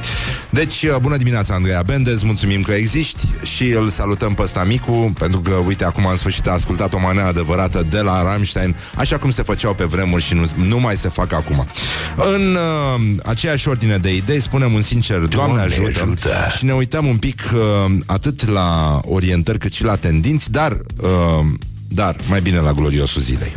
Deci, 0.49 0.83
uh, 0.83 0.95
bună 1.01 1.17
dimineața, 1.17 1.53
Andreea 1.53 1.81
Bendez, 1.81 2.21
mulțumim 2.21 2.61
că 2.61 2.71
existi 2.71 3.27
și 3.43 3.67
îl 3.67 3.89
salutăm 3.89 4.33
pe 4.33 4.41
ăsta 4.41 4.63
micu, 4.63 5.13
pentru 5.17 5.39
că, 5.39 5.53
uite, 5.53 5.85
acum 5.85 6.05
în 6.05 6.17
sfârșit 6.17 6.47
a 6.47 6.51
ascultat 6.51 6.93
o 6.93 6.99
manea 6.99 7.25
adevărată 7.25 7.85
de 7.89 7.99
la 7.99 8.23
Rammstein, 8.23 8.75
așa 8.95 9.17
cum 9.17 9.29
se 9.29 9.43
făceau 9.43 9.73
pe 9.73 9.83
vremuri 9.83 10.23
și 10.23 10.33
nu, 10.33 10.45
nu 10.55 10.79
mai 10.79 10.95
se 10.95 11.09
fac 11.09 11.33
acum. 11.33 11.67
În 12.15 12.55
uh, 12.55 13.17
aceeași 13.23 13.67
ordine 13.67 13.97
de 13.97 14.15
idei, 14.15 14.34
spunem 14.39 14.73
un 14.73 14.81
sincer, 14.81 15.17
Doamne, 15.17 15.55
Doamne 15.55 15.61
ajută, 15.61 16.01
ajută. 16.03 16.29
și 16.57 16.65
ne 16.65 16.73
uităm 16.73 17.05
un 17.05 17.17
pic 17.17 17.41
uh, 17.53 17.95
atât 18.05 18.47
la 18.47 18.99
orientări 19.05 19.57
cât 19.57 19.73
și 19.73 19.83
la 19.83 19.95
tendinți, 19.95 20.51
dar, 20.51 20.71
uh, 21.01 21.45
dar 21.87 22.15
mai 22.29 22.41
bine 22.41 22.59
la 22.59 22.71
gloriosul 22.71 23.21
zilei. 23.21 23.55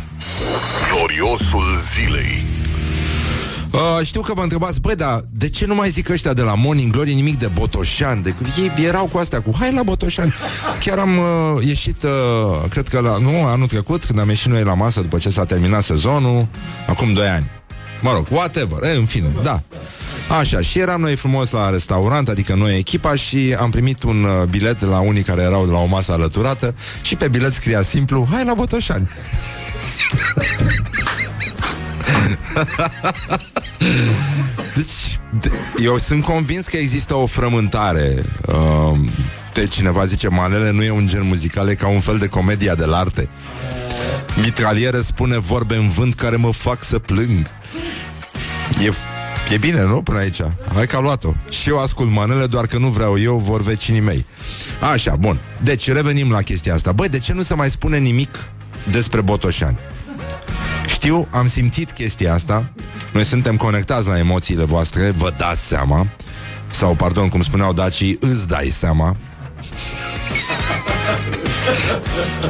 Gloriosul 0.93 1.79
zilei 1.93 2.45
Uh, 3.71 4.05
știu 4.05 4.21
că 4.21 4.33
vă 4.33 4.41
întrebați, 4.41 4.81
băi, 4.81 4.95
dar 4.95 5.23
de 5.31 5.49
ce 5.49 5.65
nu 5.65 5.75
mai 5.75 5.89
zic 5.89 6.09
ăștia 6.09 6.33
de 6.33 6.41
la 6.41 6.55
Morning 6.55 6.91
Glory 6.91 7.13
nimic 7.13 7.37
de 7.37 7.47
Botoșan? 7.47 8.21
De, 8.21 8.33
ei 8.57 8.85
erau 8.85 9.05
cu 9.05 9.17
astea, 9.17 9.41
cu 9.41 9.55
hai 9.59 9.71
la 9.71 9.83
Botoșan. 9.83 10.33
Chiar 10.79 10.97
am 10.97 11.17
uh, 11.17 11.65
ieșit, 11.65 12.03
uh, 12.03 12.09
cred 12.69 12.87
că 12.87 12.99
la, 12.99 13.17
nu, 13.17 13.45
anul 13.45 13.67
trecut, 13.67 14.05
când 14.05 14.19
am 14.19 14.29
ieșit 14.29 14.51
noi 14.51 14.63
la 14.63 14.73
masă 14.73 15.01
după 15.01 15.17
ce 15.17 15.29
s-a 15.29 15.45
terminat 15.45 15.83
sezonul, 15.83 16.47
acum 16.87 17.13
2 17.13 17.27
ani. 17.27 17.49
Mă 18.01 18.11
rog, 18.13 18.27
whatever, 18.31 18.83
e, 18.83 18.95
în 18.95 19.05
fine, 19.05 19.27
da. 19.43 19.61
Așa, 20.29 20.61
și 20.61 20.79
eram 20.79 21.01
noi 21.01 21.15
frumos 21.15 21.51
la 21.51 21.69
restaurant, 21.69 22.29
adică 22.29 22.55
noi 22.55 22.77
echipa 22.77 23.15
și 23.15 23.55
am 23.59 23.69
primit 23.69 24.03
un 24.03 24.23
uh, 24.23 24.43
bilet 24.49 24.79
de 24.79 24.85
la 24.85 24.99
unii 24.99 25.21
care 25.21 25.41
erau 25.41 25.65
de 25.65 25.71
la 25.71 25.77
o 25.77 25.85
masă 25.85 26.11
alăturată 26.11 26.75
și 27.01 27.15
pe 27.15 27.27
bilet 27.27 27.53
scria 27.53 27.81
simplu, 27.81 28.27
hai 28.31 28.43
la 28.45 28.53
Botoșani. 28.53 29.09
Deci, 34.75 35.19
de- 35.41 35.51
eu 35.83 35.97
sunt 35.97 36.23
convins 36.23 36.67
că 36.67 36.77
există 36.77 37.15
o 37.15 37.25
frământare 37.25 38.23
uh, 38.45 38.97
De 39.53 39.67
cineva 39.67 40.05
zice, 40.05 40.27
manele 40.27 40.71
nu 40.71 40.83
e 40.83 40.89
un 40.91 41.07
gen 41.07 41.25
muzical, 41.27 41.69
e 41.69 41.75
ca 41.75 41.87
un 41.87 41.99
fel 41.99 42.17
de 42.17 42.27
comedia 42.27 42.75
de 42.75 42.85
arte. 42.91 43.29
Mitralieră 44.43 45.01
spune 45.01 45.37
vorbe 45.37 45.75
în 45.75 45.89
vânt 45.89 46.13
care 46.13 46.35
mă 46.35 46.51
fac 46.51 46.83
să 46.83 46.99
plâng. 46.99 47.47
E, 48.85 48.91
e 49.51 49.57
bine, 49.57 49.83
nu? 49.83 50.01
Până 50.01 50.17
aici. 50.17 50.41
Hai 50.73 50.87
că 50.87 50.95
a 50.95 50.99
luat-o. 50.99 51.33
Și 51.49 51.69
eu 51.69 51.77
ascult 51.77 52.11
manele, 52.11 52.45
doar 52.45 52.65
că 52.65 52.77
nu 52.77 52.87
vreau 52.87 53.19
eu, 53.19 53.37
vor 53.37 53.61
vecinii 53.61 54.01
mei. 54.01 54.25
Așa, 54.91 55.15
bun. 55.15 55.39
Deci, 55.61 55.91
revenim 55.91 56.31
la 56.31 56.41
chestia 56.41 56.73
asta. 56.73 56.91
Băi, 56.91 57.09
de 57.09 57.19
ce 57.19 57.33
nu 57.33 57.41
se 57.41 57.53
mai 57.53 57.69
spune 57.69 57.97
nimic 57.97 58.47
despre 58.91 59.21
Botoșani? 59.21 59.77
Știu, 60.87 61.27
am 61.31 61.47
simțit 61.47 61.91
chestia 61.91 62.33
asta. 62.33 62.69
Noi 63.13 63.23
suntem 63.23 63.55
conectați 63.55 64.07
la 64.07 64.17
emoțiile 64.17 64.63
voastre, 64.63 65.09
vă 65.09 65.33
dați 65.37 65.61
seama. 65.61 66.07
Sau, 66.69 66.95
pardon, 66.95 67.29
cum 67.29 67.41
spuneau 67.41 67.73
dacii, 67.73 68.17
îți 68.19 68.47
dai 68.47 68.67
seama. 68.67 69.15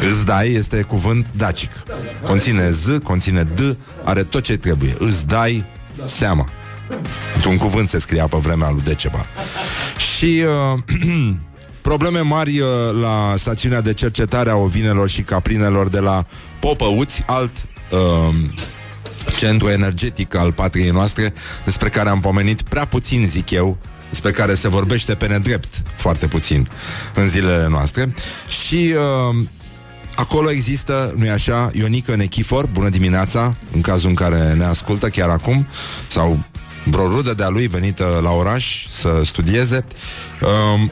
Îți 0.09 0.25
dai 0.25 0.51
este 0.51 0.81
cuvânt 0.81 1.27
dacic. 1.35 1.71
Conține 2.25 2.71
Z, 2.71 2.87
conține 3.03 3.43
D, 3.43 3.77
are 4.03 4.23
tot 4.23 4.43
ce 4.43 4.57
trebuie. 4.57 4.95
Îți 4.97 5.27
dai 5.27 5.65
seama. 6.05 6.49
Un 7.47 7.57
cuvânt 7.57 7.89
se 7.89 7.99
scria 7.99 8.27
pe 8.27 8.37
vremea 8.37 8.69
lui 8.69 8.81
Decebal. 8.81 9.25
Și 10.15 10.43
uh, 10.75 11.35
probleme 11.81 12.19
mari 12.19 12.59
uh, 12.59 12.67
la 13.01 13.33
stațiunea 13.37 13.81
de 13.81 13.93
cercetare 13.93 14.49
a 14.49 14.55
ovinelor 14.55 15.09
și 15.09 15.21
caprinelor 15.21 15.89
de 15.89 15.99
la 15.99 16.25
Popăuți, 16.59 17.23
alt 17.25 17.51
uh, 17.91 18.35
centru 19.37 19.69
energetic 19.69 20.35
al 20.35 20.51
patriei 20.53 20.89
noastre, 20.89 21.33
despre 21.65 21.89
care 21.89 22.09
am 22.09 22.19
pomenit 22.19 22.61
prea 22.61 22.85
puțin, 22.85 23.27
zic 23.27 23.51
eu, 23.51 23.77
despre 24.09 24.31
care 24.31 24.55
se 24.55 24.67
vorbește 24.67 25.15
pe 25.15 25.27
nedrept 25.27 25.83
foarte 25.95 26.27
puțin 26.27 26.69
în 27.13 27.29
zilele 27.29 27.67
noastre. 27.67 28.13
Și 28.47 28.93
uh, 28.95 29.45
acolo 30.15 30.51
există, 30.51 31.13
nu-i 31.17 31.29
așa, 31.29 31.69
Ionica 31.73 32.15
Nechifor, 32.15 32.67
bună 32.67 32.89
dimineața, 32.89 33.55
în 33.73 33.81
cazul 33.81 34.09
în 34.09 34.15
care 34.15 34.53
ne 34.53 34.63
ascultă 34.63 35.09
chiar 35.09 35.29
acum, 35.29 35.67
sau 36.07 36.39
vreo 36.91 37.07
rudă 37.07 37.33
de-a 37.33 37.49
lui 37.49 37.67
venită 37.67 38.19
la 38.23 38.31
oraș 38.31 38.87
să 38.89 39.21
studieze. 39.25 39.85
Uh, 40.41 40.89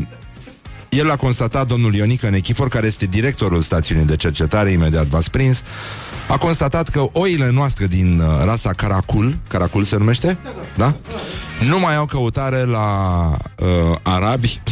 el 1.00 1.10
a 1.10 1.16
constatat, 1.16 1.66
domnul 1.66 1.94
Ionică 1.94 2.28
Nechifor, 2.28 2.68
care 2.68 2.86
este 2.86 3.06
directorul 3.06 3.60
stațiunii 3.60 4.04
de 4.04 4.16
cercetare, 4.16 4.70
imediat 4.70 5.06
v-ați 5.06 5.30
prins, 5.30 5.62
a 6.28 6.36
constatat 6.36 6.88
că 6.88 7.06
oile 7.12 7.50
noastre 7.50 7.86
din 7.86 8.20
uh, 8.20 8.44
rasa 8.44 8.72
Caracul, 8.72 9.38
Caracul 9.48 9.82
se 9.82 9.96
numește? 9.96 10.38
Da? 10.76 10.94
Nu 11.68 11.78
mai 11.78 11.96
au 11.96 12.04
căutare 12.04 12.64
la 12.64 13.30
uh, 13.58 13.96
arabi 14.02 14.60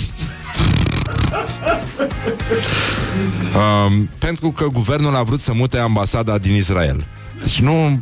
um, 3.86 4.08
pentru 4.18 4.50
că 4.50 4.66
guvernul 4.66 5.14
a 5.16 5.22
vrut 5.22 5.40
să 5.40 5.52
mute 5.54 5.78
ambasada 5.78 6.38
din 6.38 6.54
Israel. 6.54 7.06
Deci 7.40 7.60
nu... 7.60 8.00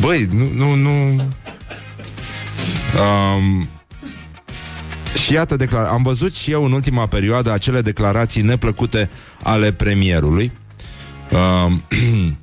Băi, 0.00 0.28
nu... 0.32 0.48
nu, 0.54 0.74
nu 0.74 1.22
um, 2.98 3.68
și 5.24 5.32
iată, 5.32 5.56
declar- 5.56 5.86
am 5.86 6.02
văzut 6.02 6.34
și 6.34 6.50
eu 6.50 6.64
în 6.64 6.72
ultima 6.72 7.06
perioadă 7.06 7.52
acele 7.52 7.80
declarații 7.80 8.42
neplăcute 8.42 9.10
ale 9.42 9.72
premierului. 9.72 10.52
Um, 11.66 11.82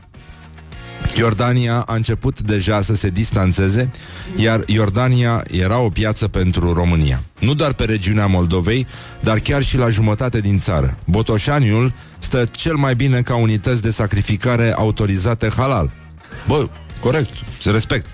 Iordania 1.18 1.84
a 1.86 1.96
început 1.96 2.42
deja 2.42 2.82
să 2.82 2.96
se 2.96 3.10
distanțeze, 3.10 3.90
iar 4.36 4.64
Iordania 4.66 5.44
era 5.52 5.80
o 5.80 5.90
piață 5.90 6.28
pentru 6.28 6.74
România. 6.74 7.24
Nu 7.40 7.54
doar 7.54 7.74
pe 7.74 7.84
regiunea 7.84 8.26
Moldovei, 8.26 8.88
dar 9.22 9.40
chiar 9.40 9.64
și 9.64 9.78
la 9.78 9.90
jumătate 9.90 10.40
din 10.40 10.60
țară. 10.60 10.98
Botoșaniul 11.06 11.94
stă 12.20 12.46
cel 12.52 12.76
mai 12.76 12.96
bine 12.96 13.22
ca 13.22 13.36
unități 13.36 13.82
de 13.82 13.92
sacrificare 13.92 14.74
autorizate 14.76 15.50
halal. 15.56 15.92
Bă, 16.48 16.68
corect, 17.00 17.34
se 17.62 17.72
respect. 17.72 18.06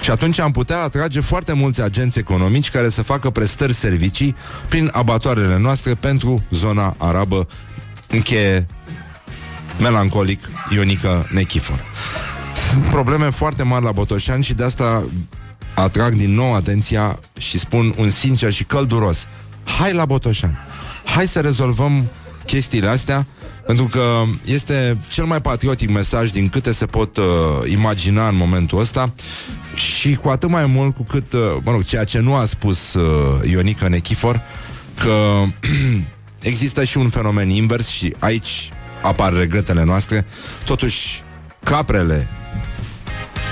Și 0.00 0.10
atunci 0.10 0.38
am 0.38 0.50
putea 0.50 0.82
atrage 0.82 1.20
foarte 1.20 1.52
mulți 1.52 1.82
agenți 1.82 2.18
economici 2.18 2.70
care 2.70 2.88
să 2.88 3.02
facă 3.02 3.30
prestări 3.30 3.74
servicii 3.74 4.36
prin 4.68 4.90
abatoarele 4.92 5.58
noastre 5.58 5.94
pentru 5.94 6.44
zona 6.50 6.94
arabă. 6.98 7.46
Încheie 8.08 8.66
melancolic 9.80 10.48
Ionica 10.74 11.26
Nechifor. 11.30 11.84
Sunt 12.70 12.84
probleme 12.84 13.30
foarte 13.30 13.62
mari 13.62 13.84
la 13.84 13.92
Botoșani 13.92 14.44
și 14.44 14.54
de 14.54 14.64
asta 14.64 15.04
atrag 15.74 16.14
din 16.14 16.34
nou 16.34 16.54
atenția 16.54 17.18
și 17.38 17.58
spun 17.58 17.94
un 17.96 18.10
sincer 18.10 18.52
și 18.52 18.64
călduros. 18.64 19.28
Hai 19.78 19.92
la 19.92 20.04
Botoșani. 20.04 20.56
Hai 21.04 21.28
să 21.28 21.40
rezolvăm 21.40 22.06
chestiile 22.46 22.88
astea 22.88 23.26
pentru 23.66 23.84
că 23.84 24.22
este 24.44 24.98
cel 25.08 25.24
mai 25.24 25.40
patriotic 25.40 25.90
mesaj 25.90 26.30
din 26.30 26.48
câte 26.48 26.72
se 26.72 26.86
pot 26.86 27.16
uh, 27.16 27.24
imagina 27.70 28.28
în 28.28 28.36
momentul 28.36 28.80
ăsta 28.80 29.12
și 29.74 30.14
cu 30.14 30.28
atât 30.28 30.48
mai 30.48 30.66
mult 30.66 30.94
cu 30.94 31.02
cât, 31.02 31.32
uh, 31.32 31.40
mă 31.62 31.70
rog, 31.70 31.84
ceea 31.84 32.04
ce 32.04 32.18
nu 32.18 32.34
a 32.34 32.44
spus 32.44 32.94
uh, 32.94 33.50
Ionica 33.50 33.88
Nechifor, 33.88 34.42
că 34.98 35.42
există 36.50 36.84
și 36.84 36.98
un 36.98 37.08
fenomen 37.08 37.50
invers 37.50 37.88
și 37.88 38.14
aici 38.18 38.70
apar 39.02 39.32
regretele 39.32 39.84
noastre. 39.84 40.26
Totuși, 40.64 41.22
caprele 41.64 42.28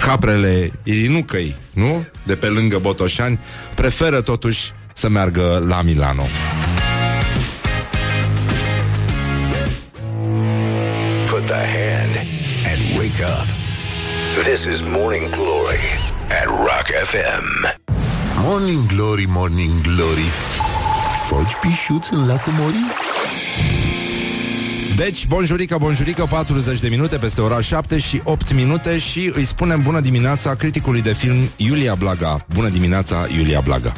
caprele 0.07 0.73
Irinucăi, 0.83 1.57
nu? 1.73 2.07
De 2.25 2.37
pe 2.37 2.47
lângă 2.47 2.79
Botoșani, 2.79 3.41
preferă 3.75 4.21
totuși 4.21 4.73
să 4.95 5.09
meargă 5.09 5.65
la 5.67 5.83
Milano. 5.83 6.25
This 14.65 14.81
is 14.81 14.89
Morning 14.89 15.31
Glory 15.31 15.85
at 16.41 16.47
Rock 16.47 16.87
FM. 17.11 17.67
Morning 18.43 18.87
Glory, 18.87 19.25
Morning 19.29 19.81
Glory 19.81 20.31
Foci 21.27 21.55
pișuți 21.61 22.15
în 22.15 22.27
lacul 22.27 22.53
Morii? 22.53 22.85
Deci, 24.97 25.27
bonjurică, 25.27 25.77
bonjurică, 25.79 26.27
40 26.31 26.81
de 26.81 26.89
minute 26.89 27.19
peste 27.19 27.41
ora 27.41 27.61
7 27.61 27.99
și 27.99 28.21
8 28.25 28.53
minute 28.53 28.99
și 28.99 29.33
îi 29.35 29.45
spunem 29.45 29.83
bună 29.83 30.01
dimineața 30.01 30.55
criticului 30.55 31.03
de 31.03 31.13
film 31.13 31.51
Iulia 31.57 31.95
Blaga. 31.95 32.47
Bună 32.55 32.69
dimineața, 32.69 33.27
Iulia 33.37 33.61
Blaga. 33.61 33.93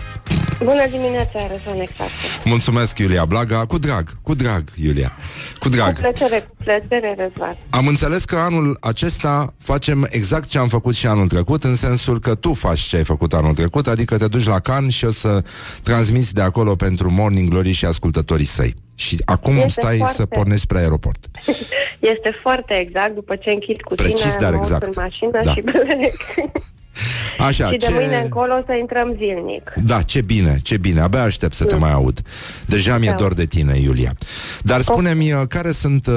Bună 0.58 0.86
dimineața, 0.90 1.46
Răzvan 1.50 1.80
exact. 1.80 2.10
Mulțumesc, 2.44 2.98
Iulia 2.98 3.24
Blaga. 3.24 3.64
Cu 3.64 3.78
drag, 3.78 4.20
cu 4.22 4.34
drag, 4.34 4.64
Iulia. 4.82 5.12
Cu 5.58 5.68
drag. 5.68 5.94
Cu 5.94 6.00
plăcere, 6.00 6.38
cu 6.48 6.56
plăcere, 6.64 7.14
Răzvan. 7.18 7.56
Am 7.70 7.86
înțeles 7.86 8.24
că 8.24 8.36
anul 8.36 8.76
acesta 8.80 9.54
facem 9.58 10.06
exact 10.10 10.48
ce 10.48 10.58
am 10.58 10.68
făcut 10.68 10.94
și 10.94 11.06
anul 11.06 11.28
trecut, 11.28 11.64
în 11.64 11.76
sensul 11.76 12.20
că 12.20 12.34
tu 12.34 12.54
faci 12.54 12.80
ce 12.80 12.96
ai 12.96 13.04
făcut 13.04 13.32
anul 13.32 13.54
trecut, 13.54 13.86
adică 13.86 14.16
te 14.16 14.28
duci 14.28 14.46
la 14.46 14.58
Can 14.58 14.88
și 14.88 15.04
o 15.04 15.10
să 15.10 15.42
transmiți 15.82 16.34
de 16.34 16.42
acolo 16.42 16.76
pentru 16.76 17.10
Morning 17.10 17.48
Glory 17.48 17.72
și 17.72 17.84
ascultătorii 17.84 18.46
săi. 18.46 18.74
Și 18.98 19.16
acum 19.24 19.52
Este 19.56 19.68
stai 19.80 19.96
foarte- 19.96 20.14
să 20.16 20.26
pornești 20.26 20.62
spre 20.62 20.78
aeroport. 20.78 21.26
Este 22.14 22.38
foarte 22.42 22.74
exact, 22.74 23.14
după 23.14 23.36
ce 23.36 23.50
închid 23.50 23.80
cu 23.80 23.94
Precis, 23.94 24.20
tine, 24.20 24.36
dar 24.40 24.50
mă 24.50 24.56
urc 24.56 24.64
exact. 24.64 24.84
în 24.86 24.92
mașină 24.96 25.40
Da. 25.44 25.52
și 25.52 25.60
plec. 25.60 26.12
Așa, 27.48 27.70
și 27.70 27.76
de 27.76 27.86
ce... 27.86 27.92
mâine 27.92 28.16
încolo 28.22 28.54
o 28.54 28.62
să 28.66 28.72
intrăm 28.72 29.14
zilnic. 29.16 29.72
Da, 29.84 30.02
ce 30.02 30.20
bine, 30.20 30.58
ce 30.62 30.76
bine, 30.76 31.00
abia 31.00 31.22
aștept 31.22 31.54
să 31.54 31.64
te 31.64 31.76
mai 31.76 31.92
aud. 31.92 32.20
Deja 32.66 32.98
mi-e 32.98 33.10
Da. 33.10 33.16
dor 33.16 33.34
de 33.34 33.44
tine, 33.46 33.78
Iulia. 33.78 34.10
Dar 34.62 34.80
spune-mi, 34.80 35.32
uh, 35.32 35.42
care 35.48 35.70
sunt 35.70 36.06
uh, 36.06 36.14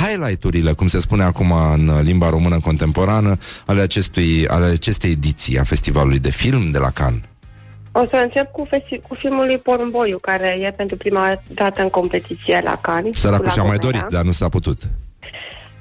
highlight-urile, 0.00 0.72
cum 0.72 0.88
se 0.88 1.00
spune 1.00 1.22
acum 1.22 1.52
în 1.72 1.88
uh, 1.88 2.00
limba 2.02 2.28
română 2.28 2.58
contemporană, 2.60 3.36
ale, 3.66 3.80
acestui, 3.80 4.46
ale 4.48 4.64
acestei 4.64 5.10
ediții 5.10 5.58
a 5.58 5.64
Festivalului 5.64 6.18
de 6.18 6.30
Film 6.30 6.70
de 6.70 6.78
la 6.78 6.90
Cannes? 6.90 7.20
O 8.00 8.06
să 8.06 8.16
încep 8.16 8.50
cu, 8.52 8.66
festi- 8.66 9.00
cu 9.08 9.14
filmul 9.14 9.46
lui 9.46 9.58
Porumboiu, 9.58 10.18
care 10.18 10.58
e 10.60 10.70
pentru 10.70 10.96
prima 10.96 11.42
dată 11.48 11.82
în 11.82 11.88
competiție 11.88 12.60
la 12.64 12.78
Cannes. 12.80 13.18
Săracul 13.18 13.44
cu 13.44 13.50
și-a 13.50 13.62
mai 13.62 13.70
Lagomera. 13.72 13.98
dorit, 13.98 14.14
dar 14.16 14.24
nu 14.24 14.32
s-a 14.32 14.48
putut. 14.48 14.78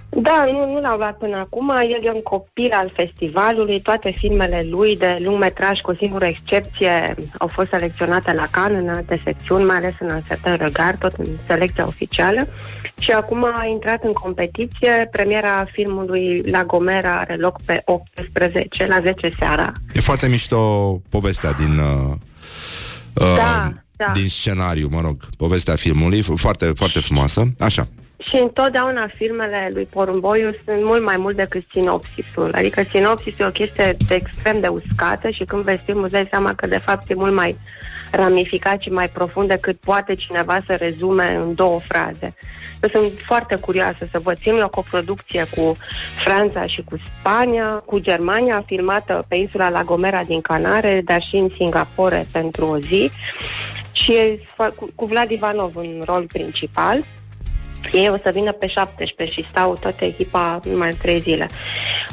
Da, 0.10 0.48
nu, 0.52 0.72
nu 0.74 0.82
l-au 0.82 0.98
luat 0.98 1.18
până 1.18 1.38
acum. 1.38 1.70
El 1.70 2.04
e 2.06 2.12
un 2.12 2.22
copil 2.22 2.70
al 2.74 2.92
festivalului. 2.96 3.82
Toate 3.82 4.14
filmele 4.18 4.66
lui 4.70 4.98
de 4.98 5.18
lung 5.22 5.40
metraj, 5.40 5.80
cu 5.80 5.92
o 5.92 5.96
singură 5.96 6.26
excepție, 6.26 7.16
au 7.38 7.48
fost 7.48 7.70
selecționate 7.70 8.34
la 8.34 8.48
Cannes 8.52 8.82
în 8.82 8.90
alte 8.90 9.22
secțiuni, 9.24 9.66
mai 9.66 9.76
ales 9.76 9.94
în 10.00 10.22
Certain 10.28 10.56
Regard, 10.56 11.00
tot 11.00 11.14
în 11.18 11.26
selecția 11.48 11.86
oficială. 11.88 12.48
Și 13.00 13.12
acum 13.12 13.44
a 13.44 13.66
intrat 13.66 14.04
în 14.04 14.12
competiție. 14.12 15.08
Premiera 15.12 15.66
filmului 15.72 16.42
La 16.42 16.64
Gomera 16.64 17.20
are 17.20 17.36
loc 17.36 17.62
pe 17.66 17.82
18, 17.86 18.88
la 18.88 19.00
10 19.02 19.30
seara. 19.40 19.72
E 19.94 20.00
foarte 20.00 20.28
mișto 20.28 20.58
povestea 21.10 21.52
din... 21.54 21.78
Uh, 21.78 22.12
uh, 23.14 23.36
Da, 23.36 23.72
da. 23.96 24.12
Din 24.14 24.28
scenariu, 24.30 24.88
mă 24.92 25.02
rog, 25.02 25.16
povestea 25.38 25.76
filmului, 25.76 26.22
f- 26.22 26.36
foarte, 26.36 26.66
foarte 26.76 27.00
frumoasă. 27.00 27.44
Așa. 27.60 27.88
Și 28.18 28.36
întotdeauna 28.36 29.08
filmele 29.16 29.70
lui 29.74 29.86
Porumboiu 29.86 30.50
sunt 30.66 30.84
mult 30.84 31.04
mai 31.04 31.18
mult 31.18 31.36
decât 31.36 31.64
sinopsisul. 31.72 32.52
Adică 32.54 32.84
sinopsisul 32.90 33.46
e 33.46 33.48
o 33.48 33.52
chestie 33.52 33.98
extrem 34.10 34.60
de 34.60 34.68
uscată 34.68 35.30
și 35.30 35.46
când 35.46 35.64
vezi 35.64 35.82
filmul 35.86 36.04
îți 36.04 36.12
dai 36.12 36.28
seama 36.30 36.54
că 36.54 36.68
de 36.68 36.78
fapt 36.78 37.10
e 37.10 37.14
mult 37.14 37.34
mai 37.34 37.58
ramificat 38.12 38.82
și 38.82 38.90
mai 38.90 39.10
profund 39.10 39.48
decât 39.48 39.78
poate 39.80 40.16
cineva 40.16 40.60
să 40.66 40.76
rezume 40.76 41.36
în 41.36 41.56
două 41.56 41.80
fraze. 41.80 42.36
Eu 42.82 42.90
sunt 42.90 43.12
foarte 43.26 43.56
curioasă 43.56 44.08
să 44.12 44.20
văd 44.20 44.38
film 44.38 44.62
o 44.64 44.70
coproducție 44.70 45.46
cu 45.56 45.78
Franța 46.24 46.66
și 46.66 46.84
cu 46.84 46.98
Spania, 47.20 47.68
cu 47.86 48.00
Germania, 48.00 48.64
filmată 48.66 49.26
pe 49.28 49.36
insula 49.36 49.70
La 49.70 49.84
Gomera 49.84 50.24
din 50.24 50.42
Canare, 50.42 51.02
dar 51.06 51.22
și 51.22 51.36
în 51.36 51.50
Singapore 51.56 52.26
pentru 52.32 52.66
o 52.66 52.78
zi 52.78 53.12
și 53.92 54.12
e 54.12 54.40
fa- 54.40 54.76
cu, 54.76 54.90
cu 54.96 55.06
Vlad 55.06 55.32
Ivanov 55.32 55.76
în 55.76 56.02
rol 56.06 56.26
principal. 56.26 57.04
Ei 57.92 58.10
o 58.10 58.18
să 58.24 58.30
vină 58.34 58.52
pe 58.52 58.68
17 58.68 59.42
și 59.42 59.48
stau 59.50 59.78
toată 59.80 60.06
echipa 60.06 60.60
numai 60.64 60.90
în 60.90 60.96
3 61.02 61.20
zile. 61.20 61.48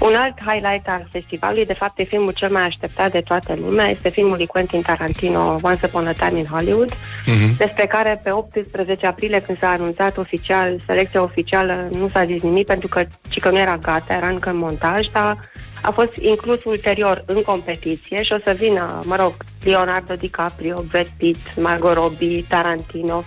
Un 0.01 0.15
alt 0.15 0.35
highlight 0.47 0.89
al 0.89 1.07
festivalului, 1.13 1.67
de 1.67 1.75
fapt 1.75 1.99
e 1.99 2.03
filmul 2.05 2.33
cel 2.33 2.51
mai 2.51 2.63
așteptat 2.63 3.13
de 3.13 3.21
toată 3.21 3.55
lumea, 3.61 3.87
este 3.89 4.09
filmul 4.09 4.37
lui 4.37 4.47
Quentin 4.47 4.83
Tarantino, 4.83 5.59
Once 5.63 5.87
Upon 5.87 6.07
a 6.07 6.13
Time 6.13 6.39
in 6.39 6.47
Hollywood, 6.47 6.93
Mhm. 7.27 7.57
despre 7.57 7.87
care 7.87 8.21
pe 8.25 8.31
18 8.31 9.07
aprilie, 9.07 9.41
când 9.41 9.59
s-a 9.61 9.69
anunțat 9.69 10.17
oficial, 10.17 10.77
selecția 10.87 11.23
oficială, 11.23 11.89
nu 11.91 12.09
s-a 12.09 12.25
zis 12.25 12.43
nimic 12.43 12.67
pentru 12.67 12.89
că, 12.89 13.03
ci 13.29 13.39
că 13.39 13.51
nu 13.51 13.59
era 13.59 13.77
gata, 13.77 14.15
era 14.15 14.29
încă 14.29 14.49
în 14.51 14.57
montaj, 14.57 15.07
dar 15.07 15.39
a 15.83 15.91
fost 15.91 16.17
inclus 16.21 16.65
ulterior 16.65 17.23
în 17.27 17.43
competiție 17.43 18.23
și 18.23 18.33
o 18.33 18.37
să 18.45 18.57
vină, 18.59 19.01
mă 19.05 19.17
rog, 19.17 19.33
Leonardo 19.65 20.15
DiCaprio, 20.15 20.85
Brad 20.91 21.07
Pitt, 21.17 21.57
Margot 21.57 21.95
Robbie, 21.95 22.45
Tarantino. 22.49 23.25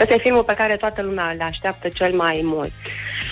Ăsta 0.00 0.14
e 0.14 0.18
filmul 0.18 0.44
pe 0.44 0.54
care 0.54 0.76
toată 0.76 1.02
lumea 1.02 1.30
îl 1.30 1.40
așteaptă 1.40 1.88
cel 1.88 2.12
mai 2.14 2.40
mult. 2.44 2.70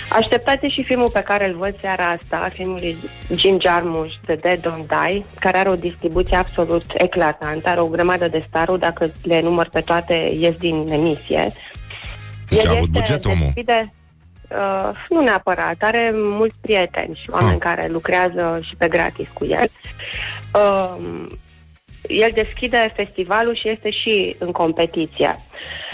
Așteptați 0.09 0.65
și 0.65 0.83
filmul 0.83 1.09
pe 1.09 1.21
care 1.23 1.47
îl 1.47 1.55
văd 1.57 1.75
seara 1.81 2.09
asta, 2.09 2.49
filmul 2.53 2.77
lui 2.81 2.97
Jim 3.35 3.59
Jarmusch, 3.59 4.13
The 4.25 4.35
Dead 4.35 4.59
Don't 4.59 4.85
Die, 4.87 5.25
care 5.39 5.57
are 5.57 5.69
o 5.69 5.75
distribuție 5.75 6.37
absolut 6.37 6.85
eclatantă, 6.97 7.69
are 7.69 7.79
o 7.79 7.85
grămadă 7.87 8.27
de 8.27 8.43
staruri, 8.47 8.79
dacă 8.79 9.11
le 9.23 9.41
număr 9.41 9.69
pe 9.69 9.81
toate, 9.81 10.13
ies 10.39 10.55
din 10.55 10.87
emisie. 10.91 11.51
Deci 12.49 12.63
El 12.63 12.69
a 12.69 12.71
avut 12.71 12.87
este- 12.95 12.99
buget 12.99 13.25
omul. 13.25 13.37
deschide, 13.39 13.93
uh, 14.49 14.89
nu 15.09 15.21
neapărat, 15.21 15.75
are 15.79 16.11
mulți 16.13 16.55
prieteni 16.61 17.19
și 17.21 17.29
oameni 17.29 17.51
Ah. 17.53 17.59
care 17.59 17.87
lucrează 17.87 18.59
și 18.63 18.75
pe 18.75 18.87
gratis 18.87 19.27
cu 19.33 19.45
el. 19.45 19.69
Uh, 20.53 21.27
el 22.07 22.29
deschide 22.33 22.91
festivalul 22.95 23.55
și 23.55 23.69
este 23.69 23.89
și 23.89 24.35
în 24.39 24.51
competiție. 24.51 25.35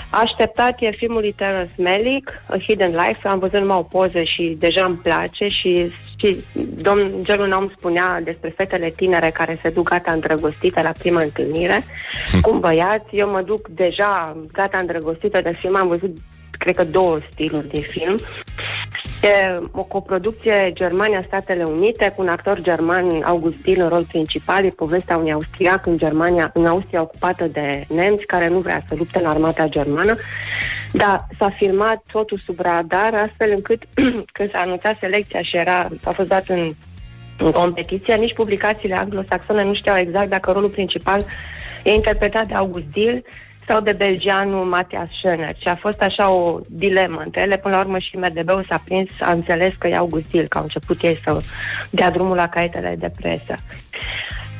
Așteptat 0.09 0.81
e 0.81 0.91
filmul 0.91 1.19
lui 1.19 1.31
Terrence 1.31 1.73
Malick, 1.77 2.41
A 2.45 2.57
Hidden 2.57 2.89
Life, 2.89 3.27
am 3.27 3.39
văzut 3.39 3.59
numai 3.59 3.77
o 3.77 3.81
poză 3.81 4.21
și 4.21 4.55
deja 4.59 4.85
îmi 4.85 4.95
place 4.95 5.47
și, 5.47 5.91
și 6.15 6.43
domn 6.81 7.11
Gelul 7.21 7.51
Om 7.51 7.69
spunea 7.69 8.21
despre 8.23 8.53
fetele 8.57 8.89
tinere 8.89 9.29
care 9.29 9.59
se 9.61 9.69
duc 9.69 9.89
gata 9.89 10.11
îndrăgostite 10.11 10.81
la 10.81 10.91
prima 10.97 11.21
întâlnire 11.21 11.85
cu 12.41 12.51
un 12.51 12.59
băiat. 12.59 13.05
Eu 13.11 13.29
mă 13.29 13.41
duc 13.41 13.67
deja 13.67 14.37
gata 14.53 14.77
îndrăgostită 14.77 15.41
de 15.41 15.55
film, 15.59 15.75
am 15.75 15.87
văzut 15.87 16.17
cred 16.57 16.75
că 16.75 16.83
două 16.83 17.19
stiluri 17.31 17.67
de 17.67 17.79
film. 17.79 18.19
E 19.21 19.59
o 19.71 19.83
coproducție 19.83 20.71
Germania-Statele 20.73 21.63
Unite 21.63 22.13
cu 22.15 22.21
un 22.21 22.27
actor 22.27 22.61
german, 22.61 23.21
Augustin, 23.23 23.81
în 23.81 23.87
rol 23.87 24.03
principal. 24.03 24.65
E 24.65 24.69
povestea 24.69 25.17
unui 25.17 25.31
austriac 25.31 25.85
în 25.85 25.97
Germania, 25.97 26.51
în 26.53 26.65
Austria 26.65 27.01
ocupată 27.01 27.45
de 27.45 27.85
nemți, 27.87 28.25
care 28.25 28.47
nu 28.47 28.59
vrea 28.59 28.83
să 28.87 28.95
lupte 28.95 29.19
în 29.19 29.25
armata 29.25 29.67
germană. 29.67 30.15
Dar 30.91 31.27
s-a 31.39 31.49
filmat 31.49 32.03
totul 32.11 32.41
sub 32.45 32.59
radar, 32.59 33.13
astfel 33.13 33.51
încât 33.51 33.83
când 34.35 34.51
s-a 34.51 34.59
anunțat 34.59 34.97
selecția 34.99 35.41
și 35.41 35.57
era, 35.57 35.89
a 36.03 36.09
fost 36.09 36.27
dat 36.27 36.47
în 36.47 36.73
în 37.37 37.51
competiție, 37.51 38.15
nici 38.15 38.33
publicațiile 38.33 38.95
anglosaxone 38.95 39.63
nu 39.63 39.73
știau 39.73 39.97
exact 39.97 40.29
dacă 40.29 40.51
rolul 40.51 40.69
principal 40.69 41.25
e 41.83 41.93
interpretat 41.93 42.47
de 42.47 42.53
August 42.53 42.85
Dill 42.91 43.23
sau 43.67 43.81
de 43.81 43.91
belgianul 43.91 44.65
Matthias 44.65 45.07
Schöner. 45.07 45.57
Și 45.57 45.67
a 45.67 45.75
fost 45.75 46.01
așa 46.01 46.29
o 46.29 46.59
dilemă 46.67 47.21
între 47.25 47.41
ele. 47.41 47.57
Până 47.57 47.75
la 47.75 47.81
urmă 47.81 47.97
și 47.97 48.17
MDB-ul 48.17 48.65
s-a 48.69 48.81
prins, 48.83 49.09
a 49.21 49.31
înțeles 49.31 49.73
că 49.77 49.87
e 49.87 49.95
August 49.95 50.29
Dill, 50.29 50.47
că 50.47 50.57
au 50.57 50.63
început 50.63 51.01
ei 51.01 51.19
să 51.23 51.41
dea 51.89 52.11
drumul 52.11 52.35
la 52.35 52.47
caietele 52.49 52.95
de 52.99 53.11
presă. 53.21 53.55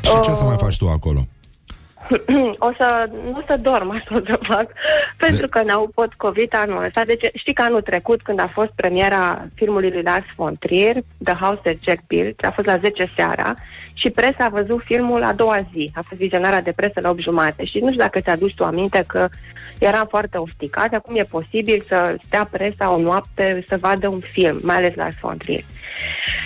Și 0.02 0.20
ce 0.20 0.32
o 0.32 0.34
să 0.34 0.44
Oh. 0.44 0.48
mai 0.48 0.56
faci 0.60 0.78
tu 0.78 0.88
acolo? 0.88 1.20
o 2.68 2.72
să, 2.78 3.10
nu 3.24 3.38
o 3.38 3.42
să 3.48 3.58
dorm, 3.62 3.90
asta 3.90 4.16
o 4.16 4.20
să 4.26 4.40
fac, 4.42 4.68
pentru 5.18 5.48
că 5.48 5.64
n-au 5.64 5.92
pot 5.94 6.14
COVID 6.14 6.56
anul 6.56 6.84
ăsta. 6.84 7.06
Deci 7.06 7.30
știi 7.34 7.54
că 7.54 7.62
anul 7.62 7.82
trecut, 7.82 8.22
când 8.22 8.40
a 8.40 8.48
fost 8.48 8.72
premiera 8.76 9.48
filmului 9.56 9.90
lui 9.90 10.02
Lars 10.02 10.26
von 10.36 10.56
Trier, 10.60 10.96
The 11.24 11.34
House 11.34 11.60
that 11.64 11.76
Jack 11.82 12.00
Built, 12.08 12.44
a 12.44 12.52
fost 12.52 12.68
la 12.68 12.78
10 12.78 13.10
seara 13.16 13.56
și 13.94 14.10
presa 14.10 14.46
a 14.46 14.50
văzut 14.50 14.82
filmul 14.84 15.24
a 15.24 15.34
doua 15.34 15.68
zi. 15.74 15.92
A 15.96 16.04
fost 16.08 16.22
vizionarea 16.22 16.62
de 16.62 16.72
presă 16.72 17.00
la 17.00 17.10
8 17.10 17.20
jumate 17.20 17.66
și 17.66 17.80
nu 17.80 17.88
știu 17.88 18.02
dacă 18.02 18.20
ți-aduci 18.20 18.56
tu 18.56 18.64
aminte 18.64 19.04
că 19.08 19.30
eram 19.80 20.08
foarte 20.10 20.38
ofticat. 20.38 20.94
Acum 20.94 21.16
e 21.16 21.24
posibil 21.24 21.86
să 21.88 22.16
stea 22.26 22.48
presa 22.52 22.94
o 22.94 23.00
noapte 23.00 23.66
să 23.68 23.78
vadă 23.78 24.08
un 24.08 24.20
film, 24.20 24.60
mai 24.62 24.76
ales 24.76 24.96
Lars 24.96 25.16
von 25.22 25.38
Trier. 25.38 25.64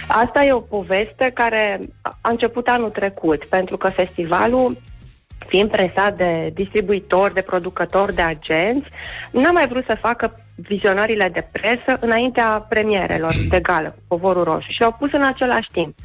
Asta 0.08 0.43
e 0.43 0.52
o 0.52 0.60
poveste 0.60 1.32
care 1.34 1.80
a 2.02 2.30
început 2.30 2.67
anul 2.67 2.89
trecut, 2.89 3.45
pentru 3.45 3.78
că 3.78 3.89
festivalul 3.89 4.78
fiind 5.52 5.70
presat 5.70 6.18
de 6.18 6.52
distribuitori, 6.54 7.34
de 7.34 7.42
producători, 7.42 8.16
de 8.16 8.22
agenți, 8.22 8.90
n-a 9.32 9.52
mai 9.52 9.68
vrut 9.68 9.86
să 9.86 9.98
facă 10.02 10.40
vizionările 10.56 11.30
de 11.34 11.48
presă 11.52 11.98
înaintea 12.00 12.66
premierelor 12.70 13.34
de 13.50 13.60
gală, 13.60 13.96
Povorul 14.08 14.44
Roșu, 14.44 14.72
și 14.72 14.84
au 14.84 14.96
pus 15.00 15.12
în 15.12 15.24
același 15.24 15.70
timp. 15.72 15.96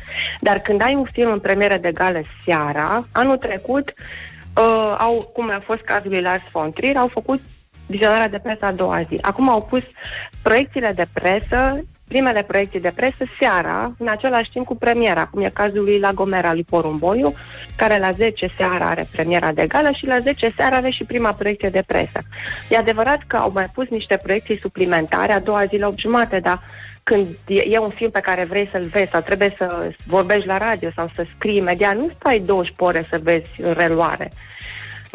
Dar 0.40 0.58
când 0.58 0.82
ai 0.82 0.94
un 0.94 1.06
film 1.12 1.30
în 1.32 1.38
premieră 1.40 1.76
de 1.76 1.92
gală 1.92 2.20
seara, 2.44 3.06
anul 3.12 3.36
trecut, 3.36 3.88
uh, 3.88 4.96
au, 4.98 5.30
cum 5.32 5.50
a 5.50 5.62
fost 5.64 5.80
cazul 5.80 6.10
lui 6.10 6.20
Lars 6.20 6.42
von 6.52 6.70
Trier, 6.70 6.96
au 6.96 7.08
făcut 7.08 7.40
vizionarea 7.86 8.28
de 8.28 8.38
presă 8.38 8.64
a 8.64 8.72
doua 8.72 9.02
zi. 9.02 9.18
Acum 9.20 9.48
au 9.48 9.62
pus 9.62 9.82
proiecțiile 10.42 10.92
de 10.94 11.06
presă 11.12 11.84
primele 12.08 12.42
proiecții 12.42 12.80
de 12.80 12.92
presă 12.94 13.24
seara, 13.38 13.94
în 13.98 14.08
același 14.08 14.50
timp 14.50 14.66
cu 14.66 14.76
premiera, 14.76 15.26
cum 15.26 15.42
e 15.42 15.50
cazul 15.52 15.84
lui 15.84 15.98
La 15.98 16.12
Gomera 16.12 16.52
lui 16.52 16.64
Porumboiu, 16.64 17.34
care 17.76 17.98
la 17.98 18.12
10 18.12 18.50
seara 18.56 18.88
are 18.88 19.08
premiera 19.12 19.52
de 19.52 19.66
gală 19.66 19.90
și 19.90 20.06
la 20.06 20.18
10 20.18 20.52
seara 20.56 20.76
are 20.76 20.90
și 20.90 21.04
prima 21.04 21.32
proiecție 21.32 21.68
de 21.68 21.84
presă. 21.86 22.20
E 22.68 22.76
adevărat 22.76 23.22
că 23.26 23.36
au 23.36 23.50
mai 23.54 23.66
pus 23.74 23.88
niște 23.88 24.16
proiecții 24.22 24.58
suplimentare 24.58 25.32
a 25.32 25.40
doua 25.40 25.64
zi 25.64 25.76
la 25.76 25.86
8 25.86 25.98
jumate, 25.98 26.40
dar 26.40 26.62
când 27.02 27.26
e 27.46 27.62
e 27.68 27.78
un 27.78 27.90
film 27.90 28.10
pe 28.10 28.20
care 28.20 28.44
vrei 28.44 28.68
să-l 28.72 28.84
vezi 28.84 29.10
sau 29.10 29.20
trebuie 29.20 29.54
să 29.56 29.90
vorbești 30.06 30.46
la 30.46 30.58
radio 30.58 30.90
sau 30.94 31.10
să 31.14 31.26
scrii 31.34 31.56
imediat, 31.56 31.96
nu 31.96 32.10
stai 32.18 32.38
12 32.38 32.74
ore 32.78 33.06
să 33.10 33.20
vezi 33.22 33.48
în 33.62 33.72
reluare. 33.72 34.32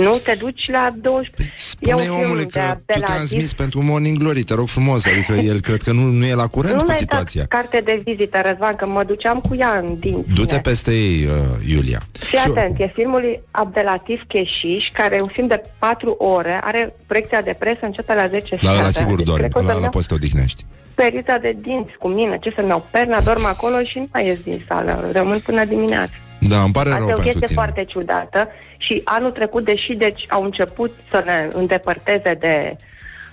Nu 0.04 0.12
te 0.24 0.36
duci 0.40 0.70
la 0.72 0.94
12... 1.02 1.54
E 1.80 1.94
un 1.94 2.00
Spune 2.00 2.02
film 2.18 2.26
omule 2.26 2.44
de 2.44 2.48
că 2.52 2.60
tu 2.60 2.66
apelativ. 2.66 3.04
transmiți 3.16 3.56
pentru 3.56 3.84
Morning 3.84 4.18
Glory, 4.18 4.44
te 4.44 4.54
rog 4.54 4.68
frumos, 4.68 5.06
adică 5.06 5.34
el 5.34 5.60
cred 5.62 5.82
că 5.82 5.92
nu, 5.92 6.02
nu 6.02 6.26
e 6.26 6.34
la 6.34 6.48
curent 6.48 6.74
Nu 6.74 6.80
cu 6.80 6.86
mi-ai 6.86 6.98
situația. 6.98 7.46
dat 7.50 7.60
carte 7.60 7.82
de 7.86 8.02
vizită, 8.06 8.42
Răzvan, 8.46 8.76
că 8.76 8.88
mă 8.88 9.04
duceam 9.04 9.40
cu 9.40 9.56
ea 9.56 9.78
în 9.78 9.98
dinți. 10.00 10.30
Du-te 10.34 10.60
peste 10.60 10.92
ei, 10.92 11.26
uh, 11.26 11.70
Iulia. 11.74 12.00
Fii 12.20 12.28
Și 12.28 12.36
atent, 12.50 12.58
oricum. 12.58 12.86
e 12.86 12.92
filmul 12.96 13.20
lui 13.22 13.42
Abdelatif 13.52 14.22
Cheșiș, 14.28 14.90
care 14.94 15.16
e 15.16 15.22
un 15.22 15.28
film 15.28 15.48
de 15.48 15.62
4 15.80 16.10
ore, 16.20 16.60
are 16.64 16.94
proiecția 17.08 17.42
de 17.42 17.56
presă, 17.60 17.80
începe 17.82 18.14
la 18.14 18.28
10 18.28 18.56
La 18.56 18.60
seara. 18.62 18.78
ăla 18.80 18.90
sigur 18.90 19.16
Deci 19.18 19.26
dormi, 19.26 19.40
cred 19.40 19.52
că 19.52 19.58
o 19.58 19.62
la 19.62 19.68
să-mi 19.68 19.78
ăla 19.78 19.86
iau 19.86 19.92
poți 19.96 20.08
să 20.08 20.16
te 20.16 20.26
odihnești. 20.26 20.66
Perița 20.94 21.38
de 21.38 21.56
dinți 21.62 21.94
cu 22.00 22.08
mine, 22.08 22.38
ce 22.42 22.54
să-mi 22.56 22.68
iau 22.68 22.88
perna, 22.92 23.22
dorm 23.22 23.46
acolo 23.46 23.82
și 23.84 23.98
nu 24.00 24.08
mai 24.14 24.26
ies 24.26 24.40
din 24.40 24.66
sală, 24.68 25.10
rămân 25.12 25.40
până 25.40 25.66
dimineață. 25.66 26.12
Da, 26.50 26.62
îmi 26.62 26.72
pare 26.74 26.90
rău 26.90 26.98
Asta 26.98 27.10
e 27.10 27.14
o 27.14 27.16
pentru 27.16 27.30
chestie 27.32 27.48
tine. 27.48 27.60
foarte 27.62 27.84
ciudată 27.86 28.48
și 28.82 29.02
anul 29.04 29.32
trecut, 29.32 29.66
deși 29.66 29.94
deci 29.94 30.26
au 30.30 30.44
început 30.44 30.92
să 31.12 31.22
ne 31.26 31.50
îndepărteze 31.54 32.34
de 32.40 32.76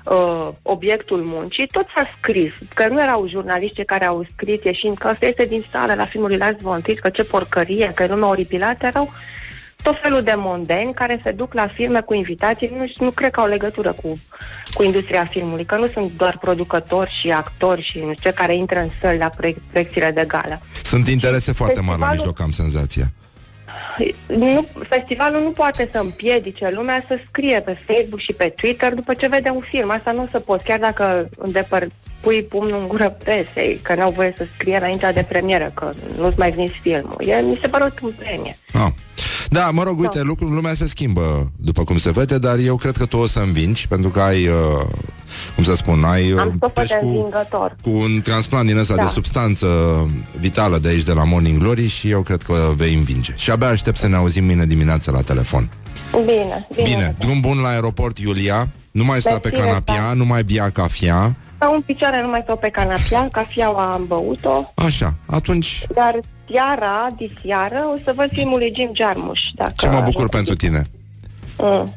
uh, 0.04 0.48
obiectul 0.62 1.22
muncii, 1.24 1.66
tot 1.66 1.86
s-a 1.94 2.08
scris, 2.18 2.52
că 2.74 2.88
nu 2.88 3.00
erau 3.00 3.28
jurnaliști 3.28 3.84
care 3.84 4.06
au 4.06 4.26
scris 4.32 4.62
ieșind 4.64 4.96
că 4.98 5.08
asta 5.08 5.26
este 5.26 5.44
din 5.44 5.64
sală 5.72 5.94
la 5.94 6.04
filmul 6.04 6.28
lui 6.28 6.38
Lars 6.38 6.60
von 6.60 6.80
Trier, 6.82 6.98
că 6.98 7.08
ce 7.08 7.24
porcărie, 7.24 7.92
că 7.94 8.02
e 8.02 8.06
lumea 8.06 8.28
oripilată, 8.28 8.86
erau 8.86 9.12
tot 9.82 9.98
felul 10.02 10.22
de 10.22 10.34
mondeni 10.36 10.94
care 10.94 11.20
se 11.24 11.30
duc 11.30 11.54
la 11.54 11.66
filme 11.66 12.00
cu 12.00 12.14
invitații, 12.14 12.70
nu, 12.76 13.04
nu 13.04 13.10
cred 13.10 13.30
că 13.30 13.40
au 13.40 13.46
legătură 13.46 13.92
cu, 13.92 14.20
cu 14.72 14.82
industria 14.82 15.24
filmului, 15.24 15.64
că 15.64 15.76
nu 15.76 15.88
sunt 15.88 16.12
doar 16.16 16.38
producători 16.40 17.10
și 17.20 17.30
actori 17.30 17.82
și 17.82 17.98
nu 17.98 18.12
știu 18.12 18.30
ce 18.30 18.36
care 18.36 18.56
intră 18.56 18.78
în 18.78 18.88
săli 19.00 19.18
la 19.18 19.30
proiec- 19.30 19.70
proiecțiile 19.70 20.10
de 20.10 20.24
gală. 20.28 20.60
Sunt 20.82 21.08
interese 21.08 21.52
foarte 21.52 21.80
mari 21.80 22.00
la 22.00 22.06
Festivalul- 22.06 22.16
mijloc, 22.16 22.40
am 22.40 22.50
senzația. 22.50 23.04
Nu, 24.26 24.66
festivalul 24.88 25.42
nu 25.42 25.50
poate 25.50 25.88
să 25.92 25.98
împiedice 25.98 26.70
lumea 26.70 27.04
să 27.08 27.18
scrie 27.28 27.60
pe 27.60 27.78
Facebook 27.86 28.20
și 28.20 28.32
pe 28.32 28.54
Twitter 28.56 28.94
după 28.94 29.14
ce 29.14 29.28
vede 29.28 29.48
un 29.48 29.64
film. 29.70 29.90
Asta 29.90 30.12
nu 30.12 30.22
o 30.22 30.26
să 30.30 30.38
poți, 30.38 30.64
chiar 30.64 30.78
dacă 30.78 31.28
îndepăr, 31.38 31.86
pui 32.20 32.42
pumnul 32.42 32.80
în 32.80 32.88
gură 32.88 33.16
presei, 33.24 33.80
că 33.82 33.94
n-au 33.94 34.10
voie 34.10 34.34
să 34.36 34.46
scrie 34.54 34.76
înaintea 34.76 35.12
de 35.12 35.24
premieră, 35.28 35.70
că 35.74 35.92
nu-ți 36.16 36.38
mai 36.38 36.50
vins 36.50 36.72
filmul. 36.82 37.16
E, 37.26 37.40
mi 37.40 37.58
se 37.60 37.68
pare 37.68 37.84
o 37.84 37.88
tâmpenie. 37.88 38.58
Ah. 38.72 38.92
Da, 39.50 39.70
mă 39.70 39.82
rog, 39.82 39.98
uite, 40.00 40.18
Da. 40.18 40.24
lucrul, 40.24 40.52
lumea 40.54 40.74
se 40.74 40.86
schimbă 40.86 41.52
după 41.56 41.84
cum 41.84 41.98
se 41.98 42.10
vede, 42.10 42.38
dar 42.38 42.58
eu 42.58 42.76
cred 42.76 42.96
că 42.96 43.04
tu 43.04 43.16
o 43.16 43.26
să 43.26 43.38
învingi, 43.40 43.88
pentru 43.88 44.08
că 44.10 44.20
ai 44.20 44.46
uh, 44.48 44.54
cum 45.54 45.64
să 45.64 45.74
spun, 45.74 46.04
ai 46.04 46.32
uh, 46.32 46.40
Am 46.40 46.52
stofă 46.56 46.72
pleci 46.72 46.88
de 46.88 46.96
cu, 47.00 47.06
învingător. 47.06 47.76
cu 47.82 47.90
un 47.90 48.20
transplant 48.22 48.66
din 48.66 48.76
ăsta 48.76 48.94
Da. 48.94 49.02
de 49.02 49.08
substanță 49.08 49.66
vitală 50.38 50.78
de 50.78 50.88
aici, 50.88 51.02
de 51.02 51.12
la 51.12 51.24
Morning 51.24 51.58
Glory 51.58 51.86
și 51.86 52.10
eu 52.10 52.20
cred 52.20 52.42
că 52.42 52.72
vei 52.76 52.94
învinge. 52.94 53.32
Și 53.36 53.50
abia 53.50 53.68
aștept 53.68 53.96
să 53.96 54.08
ne 54.08 54.16
auzim 54.16 54.44
mâine 54.44 54.66
dimineață 54.66 55.10
la 55.10 55.20
telefon. 55.20 55.68
Bine, 56.24 56.66
bine. 56.74 56.88
Bine, 56.88 57.16
drum 57.18 57.40
bun 57.40 57.58
la 57.60 57.68
aeroport, 57.68 58.18
Iulia. 58.18 58.68
Nu 58.90 59.04
mai 59.04 59.20
sta 59.20 59.38
pe 59.38 59.48
Mersi, 59.48 59.64
canapia, 59.66 59.94
da. 60.08 60.12
nu 60.14 60.24
mai 60.24 60.42
bia 60.44 60.70
cafea. 60.70 61.36
Stau 61.56 61.74
în 61.74 61.80
picioare, 61.80 62.22
nu 62.22 62.28
mai 62.28 62.40
stau 62.44 62.56
pe 62.56 62.68
canapia, 62.68 63.28
cafiaua 63.32 63.92
am 63.92 64.04
băut-o, 64.06 64.72
Așa, 64.74 65.14
atunci 65.26 65.82
dar 65.94 66.18
seara, 66.50 67.14
diseară, 67.16 67.80
o 67.94 67.98
să 68.04 68.12
văd 68.16 68.28
filmul 68.32 68.58
lui 68.58 68.72
Jim 68.76 68.90
Jarmusch. 68.94 69.42
Dacă 69.54 69.72
ce 69.76 69.86
mă 69.88 70.00
bucur 70.04 70.14
ajung. 70.14 70.30
pentru 70.30 70.54
tine. 70.54 70.82
Mm. 71.58 71.94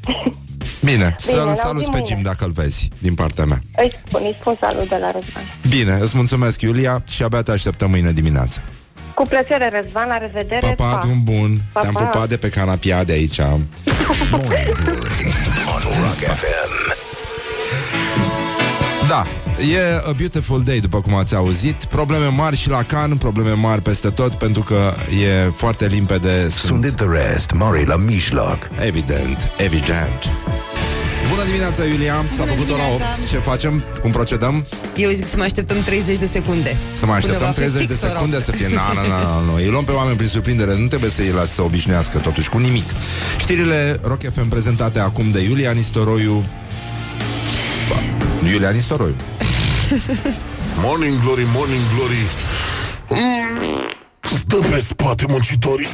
Bine, 0.83 1.15
să-l 1.19 1.47
ne 1.47 1.53
salut 1.53 1.63
auzim 1.63 1.91
pe 1.91 1.97
mâine. 1.97 2.07
Jim 2.07 2.21
dacă 2.21 2.45
îl 2.45 2.51
vezi, 2.51 2.89
din 2.99 3.13
partea 3.13 3.45
mea. 3.45 3.59
Îi 3.75 3.91
spun, 4.05 4.21
îi 4.23 4.35
spun 4.39 4.57
salut 4.59 4.89
de 4.89 4.97
la 4.99 5.11
Răzvan. 5.11 5.43
Bine, 5.69 5.97
îți 6.01 6.15
mulțumesc, 6.17 6.61
Iulia, 6.61 7.03
și 7.07 7.23
abia 7.23 7.41
te 7.41 7.51
așteptăm 7.51 7.89
mâine 7.89 8.11
dimineață. 8.11 8.63
Cu 9.15 9.23
plăcere, 9.27 9.81
Răzvan, 9.81 10.07
la 10.07 10.17
revedere. 10.17 10.73
Pa, 10.77 10.85
pa, 10.85 10.99
drum 11.03 11.23
bun. 11.23 11.61
Pa, 11.71 11.81
Te-am 11.81 11.93
pa. 11.93 12.03
pupat 12.03 12.29
de 12.29 12.37
pe 12.37 12.49
canapia 12.49 13.03
de 13.03 13.11
aici. 13.11 13.39
Morning 14.31 14.75
Glory 14.83 15.25
on 15.73 15.81
Rock 16.01 16.37
FM. 16.37 16.99
Da, 19.11 19.25
e 19.73 20.01
a 20.07 20.11
beautiful 20.11 20.61
day, 20.63 20.79
după 20.79 21.01
cum 21.01 21.15
ați 21.15 21.35
auzit. 21.35 21.85
Probleme 21.85 22.25
mari 22.25 22.55
și 22.55 22.69
la 22.69 22.83
can, 22.83 23.17
probleme 23.17 23.51
mari 23.51 23.81
peste 23.81 24.09
tot, 24.09 24.35
pentru 24.35 24.61
că 24.61 24.93
e 25.23 25.49
foarte 25.49 25.87
limpede. 25.87 26.49
Sunt 26.49 26.95
the 26.95 27.05
rest, 27.05 27.51
Murray 27.53 27.85
la 27.85 27.95
mijloc. 27.95 28.57
Evident, 28.85 29.51
evident. 29.57 30.29
Bună 31.29 31.43
dimineața, 31.45 31.83
Iulia! 31.85 32.15
S-a 32.37 32.45
făcut 32.45 32.69
ora 32.69 32.81
8. 32.81 32.97
dimineața. 32.97 33.23
Ce 33.29 33.37
facem? 33.37 33.83
Cum 34.01 34.11
procedăm? 34.11 34.65
Eu 34.95 35.09
zic 35.09 35.27
să 35.27 35.37
mai 35.37 35.45
așteptăm 35.45 35.77
30 35.83 36.19
de 36.19 36.25
secunde. 36.25 36.77
Să 36.93 37.05
mai 37.05 37.19
Până 37.19 37.33
așteptăm 37.33 37.45
va 37.45 37.51
fi 37.51 37.59
30 37.59 37.87
de 37.87 37.93
fix 37.93 38.01
ora 38.01 38.11
secunde 38.11 38.35
opt. 38.35 38.45
să 38.45 38.51
fie 38.51 38.67
Na, 38.67 38.93
na, 38.93 39.01
na, 39.01 39.07
na, 39.23 39.51
na. 39.51 39.55
Îi 39.57 39.67
luăm 39.67 39.83
pe 39.83 39.91
oameni 39.91 40.17
prin 40.17 40.29
surprindere 40.29 40.77
Nu 40.77 40.87
trebuie 40.87 41.09
să 41.09 41.21
îi 41.21 41.31
las 41.31 41.53
să 41.53 41.61
obișnuiască 41.61 42.17
totuși 42.17 42.49
cu 42.49 42.57
nimic 42.57 42.89
Știrile 43.37 43.99
Rock 44.03 44.21
FM 44.33 44.47
prezentate 44.47 44.99
acum 44.99 45.31
de 45.31 45.39
Iulia 45.39 45.71
Nistoroiu 45.71 46.45
Ba, 48.41 48.47
Iulia 48.47 48.69
Nistoroiu 48.69 49.15
Morning 50.83 51.21
Glory, 51.21 51.45
Morning 51.53 51.81
Glory 51.95 52.23
mm, 53.09 53.81
Stă 54.21 54.55
pe 54.55 54.79
spate 54.79 55.25
muncitorii 55.27 55.87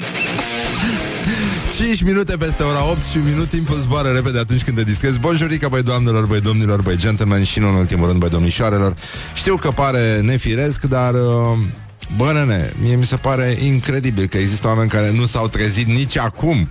5 1.77 2.01
minute 2.03 2.38
peste 2.38 2.63
ora 2.63 2.89
8 2.89 3.03
și 3.03 3.17
un 3.17 3.23
minut 3.23 3.49
timpul 3.49 3.75
zboară 3.75 4.10
repede 4.10 4.39
atunci 4.39 4.63
când 4.63 4.77
te 4.77 4.83
discrezi. 4.83 5.19
Bonjurică, 5.19 5.67
băi 5.67 5.83
doamnelor, 5.83 6.25
băi 6.25 6.41
domnilor, 6.41 6.81
băi 6.81 6.97
gentlemen 6.97 7.43
și 7.43 7.60
nu 7.60 7.67
în 7.67 7.73
ultimul 7.73 8.07
rând, 8.07 8.19
băi 8.19 8.29
domnișoarelor. 8.29 8.95
Știu 9.33 9.55
că 9.55 9.71
pare 9.71 10.21
nefiresc, 10.21 10.83
dar... 10.83 11.13
uh, 11.13 11.57
Bă, 12.15 12.31
nene, 12.33 12.73
mie 12.81 12.95
mi 12.95 13.05
se 13.05 13.15
pare 13.15 13.57
incredibil 13.63 14.25
că 14.25 14.38
există 14.38 14.67
oameni 14.67 14.89
care 14.89 15.12
nu 15.12 15.25
s-au 15.25 15.47
trezit 15.47 15.88
nici 15.88 16.17
acum. 16.17 16.69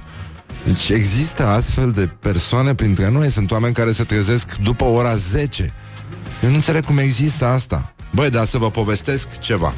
Deci 0.64 0.88
există 0.88 1.46
astfel 1.46 1.90
de 1.90 2.06
persoane 2.20 2.74
printre 2.74 3.10
noi. 3.10 3.30
Sunt 3.30 3.50
oameni 3.50 3.74
care 3.74 3.92
se 3.92 4.04
trezesc 4.04 4.56
după 4.56 4.84
ora 4.84 5.14
10. 5.14 5.72
Eu 6.42 6.48
nu 6.48 6.54
înțeleg 6.54 6.84
cum 6.84 6.98
există 6.98 7.46
asta. 7.46 7.94
Băi, 8.12 8.30
dar 8.30 8.44
să 8.44 8.58
vă 8.58 8.70
povestesc 8.70 9.38
ceva. 9.38 9.74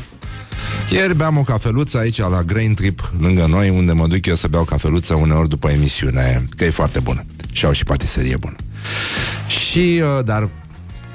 Ieri 0.91 1.17
beam 1.17 1.37
o 1.37 1.43
cafeluță 1.43 1.99
aici 1.99 2.19
la 2.19 2.43
Grain 2.43 2.75
Trip 2.75 3.13
lângă 3.21 3.47
noi 3.47 3.69
Unde 3.69 3.93
mă 3.93 4.07
duc 4.07 4.27
eu 4.27 4.35
să 4.35 4.49
beau 4.49 4.65
cafeluță 4.65 5.15
uneori 5.15 5.49
după 5.49 5.71
emisiune 5.71 6.45
Că 6.57 6.65
e 6.65 6.71
foarte 6.71 7.01
bună 7.01 7.25
Și 7.53 7.65
au 7.65 7.73
și 7.73 7.85
patiserie 7.85 8.37
bună 8.37 8.57
Și, 9.47 10.03
uh, 10.03 10.25
dar 10.25 10.49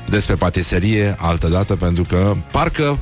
despre 0.10 0.36
patiserie 0.36 1.16
altă 1.18 1.48
dată 1.48 1.76
Pentru 1.76 2.04
că 2.04 2.36
parcă 2.52 3.00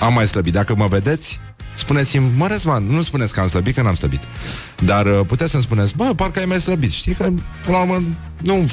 am 0.00 0.12
mai 0.12 0.26
slăbit 0.26 0.52
Dacă 0.52 0.74
mă 0.76 0.86
vedeți, 0.86 1.40
spuneți-mi 1.76 2.30
Mă, 2.36 2.46
Răzvan, 2.46 2.84
nu 2.84 3.02
spuneți 3.02 3.32
că 3.32 3.40
am 3.40 3.48
slăbit, 3.48 3.74
că 3.74 3.82
n-am 3.82 3.94
slăbit 3.94 4.22
Dar 4.84 5.06
uh, 5.06 5.20
puteți 5.26 5.50
să-mi 5.50 5.62
spuneți 5.62 5.96
Bă, 5.96 6.12
parcă 6.16 6.38
ai 6.38 6.44
mai 6.44 6.60
slăbit 6.60 6.90
Știi 6.90 7.12
că, 7.12 7.24
până 7.62 7.76
la 7.76 7.80
urmă, 7.80 8.02
nu 8.42 8.66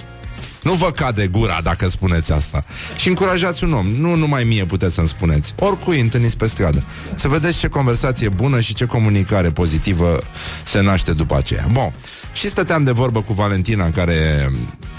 nu 0.63 0.73
vă 0.73 0.91
cade 0.91 1.27
gura 1.27 1.59
dacă 1.63 1.89
spuneți 1.89 2.31
asta. 2.31 2.65
Și 2.95 3.07
încurajați 3.07 3.63
un 3.63 3.73
om. 3.73 3.87
Nu 3.87 4.15
numai 4.15 4.43
mie 4.43 4.65
puteți 4.65 4.93
să-mi 4.93 5.07
spuneți. 5.07 5.53
Oricui 5.59 5.99
întâlniți 5.99 6.37
pe 6.37 6.47
stradă. 6.47 6.83
Să 7.15 7.27
vedeți 7.27 7.57
ce 7.57 7.67
conversație 7.67 8.29
bună 8.29 8.59
și 8.59 8.73
ce 8.73 8.85
comunicare 8.85 9.51
pozitivă 9.51 10.19
se 10.65 10.81
naște 10.81 11.13
după 11.13 11.35
aceea. 11.37 11.67
Bun. 11.71 11.93
Și 12.33 12.49
stăteam 12.49 12.83
de 12.83 12.91
vorbă 12.91 13.21
cu 13.21 13.33
Valentina, 13.33 13.91
care 13.91 14.13
e 14.13 14.51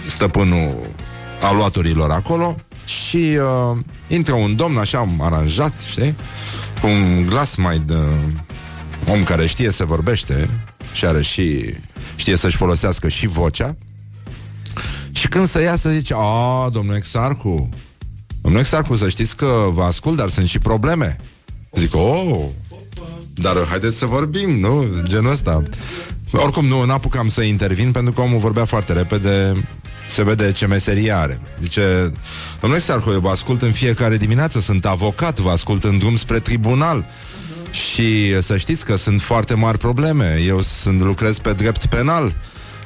stăpânul 0.06 0.74
aluatorilor 1.40 2.10
acolo, 2.10 2.56
și 2.84 3.16
uh, 3.16 3.78
intră 4.08 4.34
un 4.34 4.56
domn 4.56 4.78
așa 4.78 5.08
aranjat, 5.20 5.72
știi? 5.90 6.14
Cu 6.80 6.86
un 6.86 7.26
glas 7.26 7.54
mai 7.54 7.78
de 7.78 7.98
om 9.08 9.22
care 9.22 9.46
știe 9.46 9.70
să 9.70 9.84
vorbește 9.84 10.50
și 10.92 11.04
are 11.04 11.22
și 11.22 11.74
știe 12.16 12.36
să-și 12.36 12.56
folosească 12.56 13.08
și 13.08 13.26
vocea. 13.26 13.76
Și 15.12 15.28
când 15.28 15.48
să 15.48 15.60
iasă 15.60 15.90
zice, 15.90 16.14
a, 16.16 16.68
domnul 16.72 16.96
Exarhu, 16.96 17.68
domnul 18.40 18.60
Exarhu, 18.60 18.96
să 18.96 19.08
știți 19.08 19.36
că 19.36 19.68
vă 19.72 19.82
ascult, 19.82 20.16
dar 20.16 20.28
sunt 20.28 20.48
și 20.48 20.58
probleme. 20.58 21.16
Zic, 21.72 21.94
oh, 21.94 22.44
dar 23.34 23.56
haideți 23.68 23.96
să 23.96 24.06
vorbim, 24.06 24.58
nu? 24.58 24.84
Genul 25.02 25.30
ăsta. 25.30 25.62
Oricum, 26.32 26.66
nu, 26.66 26.84
n-apucam 26.84 27.28
să 27.28 27.42
intervin 27.42 27.90
pentru 27.90 28.12
că 28.12 28.20
omul 28.20 28.38
vorbea 28.38 28.64
foarte 28.64 28.92
repede, 28.92 29.52
se 30.10 30.24
vede 30.24 30.52
ce 30.52 30.66
meserie 30.66 31.12
are. 31.12 31.40
Zice, 31.60 32.12
domnul 32.60 32.78
Exarhu, 32.78 33.10
eu 33.10 33.20
vă 33.20 33.28
ascult 33.28 33.62
în 33.62 33.72
fiecare 33.72 34.16
dimineață, 34.16 34.60
sunt 34.60 34.86
avocat, 34.86 35.38
vă 35.38 35.50
ascult 35.50 35.84
în 35.84 35.98
drum 35.98 36.16
spre 36.16 36.38
tribunal. 36.38 37.06
Și 37.70 38.40
să 38.42 38.56
știți 38.56 38.84
că 38.84 38.96
sunt 38.96 39.22
foarte 39.22 39.54
mari 39.54 39.78
probleme. 39.78 40.42
Eu 40.46 40.60
sunt 40.60 41.00
lucrez 41.00 41.38
pe 41.38 41.52
drept 41.52 41.86
penal 41.86 42.36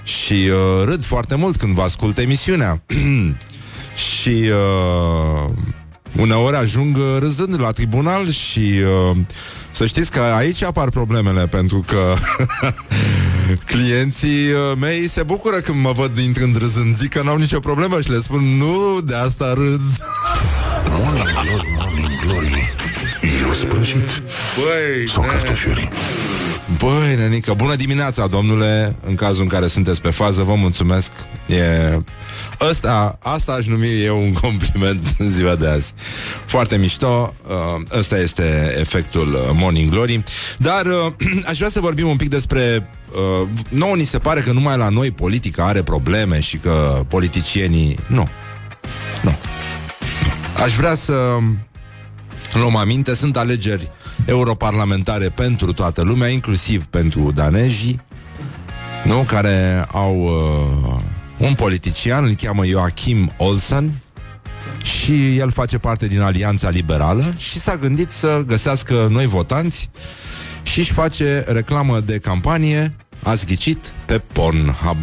și 0.03 0.33
uh, 0.33 0.85
râd 0.85 1.05
foarte 1.05 1.35
mult 1.35 1.57
când 1.57 1.75
vă 1.75 1.83
ascult 1.83 2.19
emisiunea. 2.19 2.83
și 4.19 4.51
uh, 4.51 5.51
uneori 6.17 6.57
ajung 6.57 6.97
uh, 6.97 7.17
râzând 7.19 7.61
la 7.61 7.71
tribunal 7.71 8.31
și 8.31 8.81
uh, 9.11 9.17
să 9.71 9.87
știți 9.87 10.11
că 10.11 10.21
aici 10.21 10.63
apar 10.63 10.89
problemele 10.89 11.47
pentru 11.47 11.85
că 11.87 12.15
clienții 13.73 14.51
uh, 14.51 14.77
mei 14.81 15.09
se 15.09 15.23
bucură 15.23 15.57
când 15.57 15.83
mă 15.83 15.93
văd 15.93 16.19
intrând 16.19 16.59
râzând, 16.59 16.97
zic 16.97 17.09
că 17.09 17.23
n-au 17.23 17.37
nicio 17.37 17.59
problemă 17.59 18.01
și 18.01 18.11
le 18.11 18.19
spun 18.19 18.43
nu, 18.57 19.01
de 19.01 19.15
asta 19.15 19.53
râd. 19.55 19.81
Morning 20.91 21.29
Glory, 21.43 21.77
Morning 21.79 22.21
Glory. 22.27 22.75
Eu 23.43 23.53
spășit 23.53 24.23
Băi, 24.57 25.11
Sau 25.13 25.23
cartofiorii 25.23 25.89
Băi, 26.79 27.15
nenică, 27.17 27.55
bună 27.55 27.75
dimineața, 27.75 28.27
domnule 28.27 28.97
În 29.07 29.15
cazul 29.15 29.43
în 29.43 29.49
care 29.49 29.67
sunteți 29.67 30.01
pe 30.01 30.11
fază, 30.11 30.43
vă 30.43 30.55
mulțumesc. 30.55 31.11
E... 31.47 31.99
Ăsta, 32.61 33.19
asta 33.23 33.53
aș 33.53 33.67
numi 33.67 34.03
eu 34.05 34.21
un 34.21 34.33
compliment 34.33 35.07
în 35.19 35.31
ziua 35.31 35.55
de 35.55 35.69
azi. 35.69 35.93
Foarte 36.45 36.77
mișto 36.77 37.35
uh, 37.49 37.99
Ăsta 37.99 38.19
este 38.19 38.77
efectul 38.79 39.33
uh, 39.33 39.41
Morning 39.53 39.91
Glory. 39.91 40.23
Dar 40.59 40.87
uh, 40.87 41.13
aș 41.51 41.57
vrea 41.57 41.69
să 41.69 41.81
vorbim 41.81 42.09
un 42.09 42.17
pic 42.17 42.29
despre 42.29 42.89
uh, 43.41 43.49
Nouă 43.69 43.95
ni 43.95 44.05
se 44.05 44.19
pare 44.19 44.41
că 44.41 44.53
numai 44.53 44.77
la 44.77 44.89
noi 44.89 45.11
politica 45.11 45.65
are 45.65 45.83
probleme 45.83 46.41
Și 46.41 46.57
că 46.57 47.05
politicienii... 47.09 47.99
Nu. 48.07 48.29
Nu. 49.23 49.37
Aș 50.65 50.75
vrea 50.75 50.95
să 50.95 51.39
luăm 52.53 52.77
aminte, 52.77 53.15
sunt 53.15 53.37
alegeri 53.37 53.91
europarlamentare 54.25 55.29
pentru 55.29 55.73
toată 55.73 56.03
lumea, 56.03 56.29
inclusiv 56.29 56.85
pentru 56.85 57.33
danezii, 57.33 58.01
nu? 59.05 59.25
care 59.27 59.87
au 59.93 60.23
uh, 60.23 61.01
un 61.39 61.55
politician, 61.55 62.25
îl 62.25 62.33
cheamă 62.33 62.65
Joachim 62.65 63.33
Olsen, 63.37 63.93
și 64.85 65.37
el 65.37 65.51
face 65.51 65.79
parte 65.79 66.07
din 66.07 66.21
Alianța 66.21 66.69
Liberală 66.69 67.35
și 67.37 67.59
s-a 67.59 67.77
gândit 67.77 68.11
să 68.11 68.43
găsească 68.47 69.09
noi 69.11 69.27
votanți 69.27 69.91
și 70.63 70.79
își 70.79 70.93
face 70.93 71.45
reclamă 71.47 72.01
de 72.01 72.19
campanie, 72.19 72.95
ați 73.23 73.47
ghicit, 73.47 73.93
pe 74.07 74.19
Pornhub. 74.19 74.99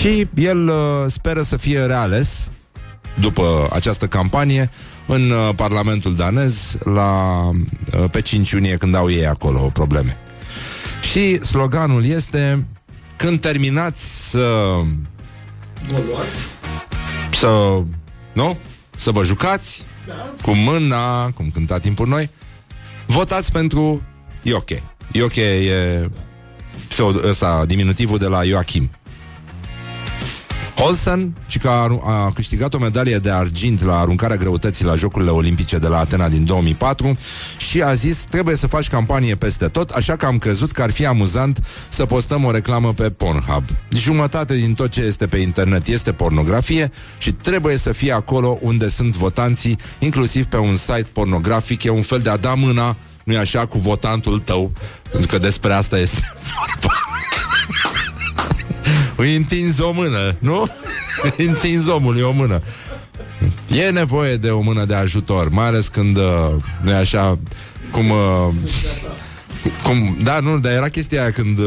Și 0.00 0.28
el 0.34 0.68
uh, 0.68 0.74
speră 1.06 1.42
să 1.42 1.56
fie 1.56 1.80
reales 1.84 2.48
după 3.20 3.68
această 3.72 4.06
campanie 4.06 4.70
în 5.06 5.30
uh, 5.30 5.54
Parlamentul 5.56 6.14
danez 6.14 6.76
la, 6.84 7.48
uh, 7.48 8.10
pe 8.10 8.20
5 8.20 8.50
iunie 8.50 8.76
când 8.76 8.94
au 8.94 9.10
ei 9.10 9.26
acolo 9.26 9.70
probleme. 9.72 10.18
Și 11.10 11.44
sloganul 11.44 12.04
este 12.04 12.66
când 13.16 13.40
terminați 13.40 14.30
să 14.30 14.76
Vă 15.88 16.02
luați? 16.10 16.42
să 17.32 17.82
nu? 18.32 18.58
Să 18.96 19.10
vă 19.10 19.24
jucați 19.24 19.82
cu 20.42 20.50
mâna, 20.50 21.30
cum 21.30 21.50
cânta 21.50 21.78
timpul 21.78 22.08
noi, 22.08 22.30
votați 23.06 23.52
pentru 23.52 24.02
Ioche. 24.42 24.82
Ioche 25.12 25.42
e 25.42 26.08
pseudo, 26.88 27.28
ăsta, 27.28 27.64
diminutivul 27.66 28.18
de 28.18 28.26
la 28.26 28.44
Joachim. 28.44 28.90
Olsen, 30.78 31.36
și 31.46 31.58
că 31.58 31.68
a, 31.68 32.00
a 32.04 32.32
câștigat 32.34 32.74
o 32.74 32.78
medalie 32.78 33.18
de 33.18 33.30
argint 33.30 33.82
la 33.82 33.98
aruncarea 33.98 34.36
greutății 34.36 34.84
la 34.84 34.94
Jocurile 34.94 35.30
Olimpice 35.30 35.78
de 35.78 35.86
la 35.86 35.98
Atena 35.98 36.28
din 36.28 36.44
2004 36.44 37.18
și 37.56 37.82
a 37.82 37.94
zis 37.94 38.16
trebuie 38.16 38.56
să 38.56 38.66
faci 38.66 38.88
campanie 38.88 39.34
peste 39.34 39.66
tot, 39.66 39.90
așa 39.90 40.16
că 40.16 40.26
am 40.26 40.38
crezut 40.38 40.70
că 40.70 40.82
ar 40.82 40.90
fi 40.90 41.06
amuzant 41.06 41.66
să 41.88 42.06
postăm 42.06 42.44
o 42.44 42.50
reclamă 42.50 42.92
pe 42.92 43.10
Pornhub. 43.10 43.64
Jumătate 43.88 44.54
din 44.56 44.74
tot 44.74 44.90
ce 44.90 45.00
este 45.00 45.26
pe 45.26 45.36
internet 45.36 45.86
este 45.86 46.12
pornografie 46.12 46.90
și 47.18 47.32
trebuie 47.32 47.76
să 47.76 47.92
fie 47.92 48.12
acolo 48.12 48.58
unde 48.60 48.88
sunt 48.88 49.16
votanții, 49.16 49.78
inclusiv 49.98 50.44
pe 50.44 50.56
un 50.56 50.76
site 50.76 51.06
pornografic, 51.12 51.82
e 51.82 51.90
un 51.90 52.02
fel 52.02 52.20
de 52.20 52.30
a 52.30 52.36
da 52.36 52.54
mâna 52.54 52.96
nu-i 53.24 53.36
așa, 53.36 53.66
cu 53.66 53.78
votantul 53.78 54.38
tău, 54.38 54.72
pentru 55.10 55.28
că 55.28 55.38
despre 55.38 55.72
asta 55.72 55.98
este 55.98 56.34
vorba. 56.54 56.94
Îi 59.16 59.36
întinzi 59.36 59.82
o 59.82 59.92
mână, 59.92 60.36
nu? 60.38 60.66
Îi 61.36 61.46
întinzi 61.46 61.90
omului 61.90 62.22
o 62.22 62.32
mână. 62.32 62.62
E 63.68 63.90
nevoie 63.90 64.36
de 64.36 64.50
o 64.50 64.60
mână 64.60 64.84
de 64.84 64.94
ajutor, 64.94 65.48
mai 65.48 65.66
ales 65.66 65.88
când, 65.88 66.16
uh, 66.16 66.54
nu 66.82 66.90
e 66.90 66.94
așa, 66.94 67.38
cum... 67.90 68.10
Uh, 68.10 68.54
cum, 69.82 70.16
da, 70.22 70.40
nu, 70.40 70.58
dar 70.58 70.72
era 70.72 70.88
chestia 70.88 71.20
aia 71.20 71.30
când 71.30 71.58
uh, 71.58 71.64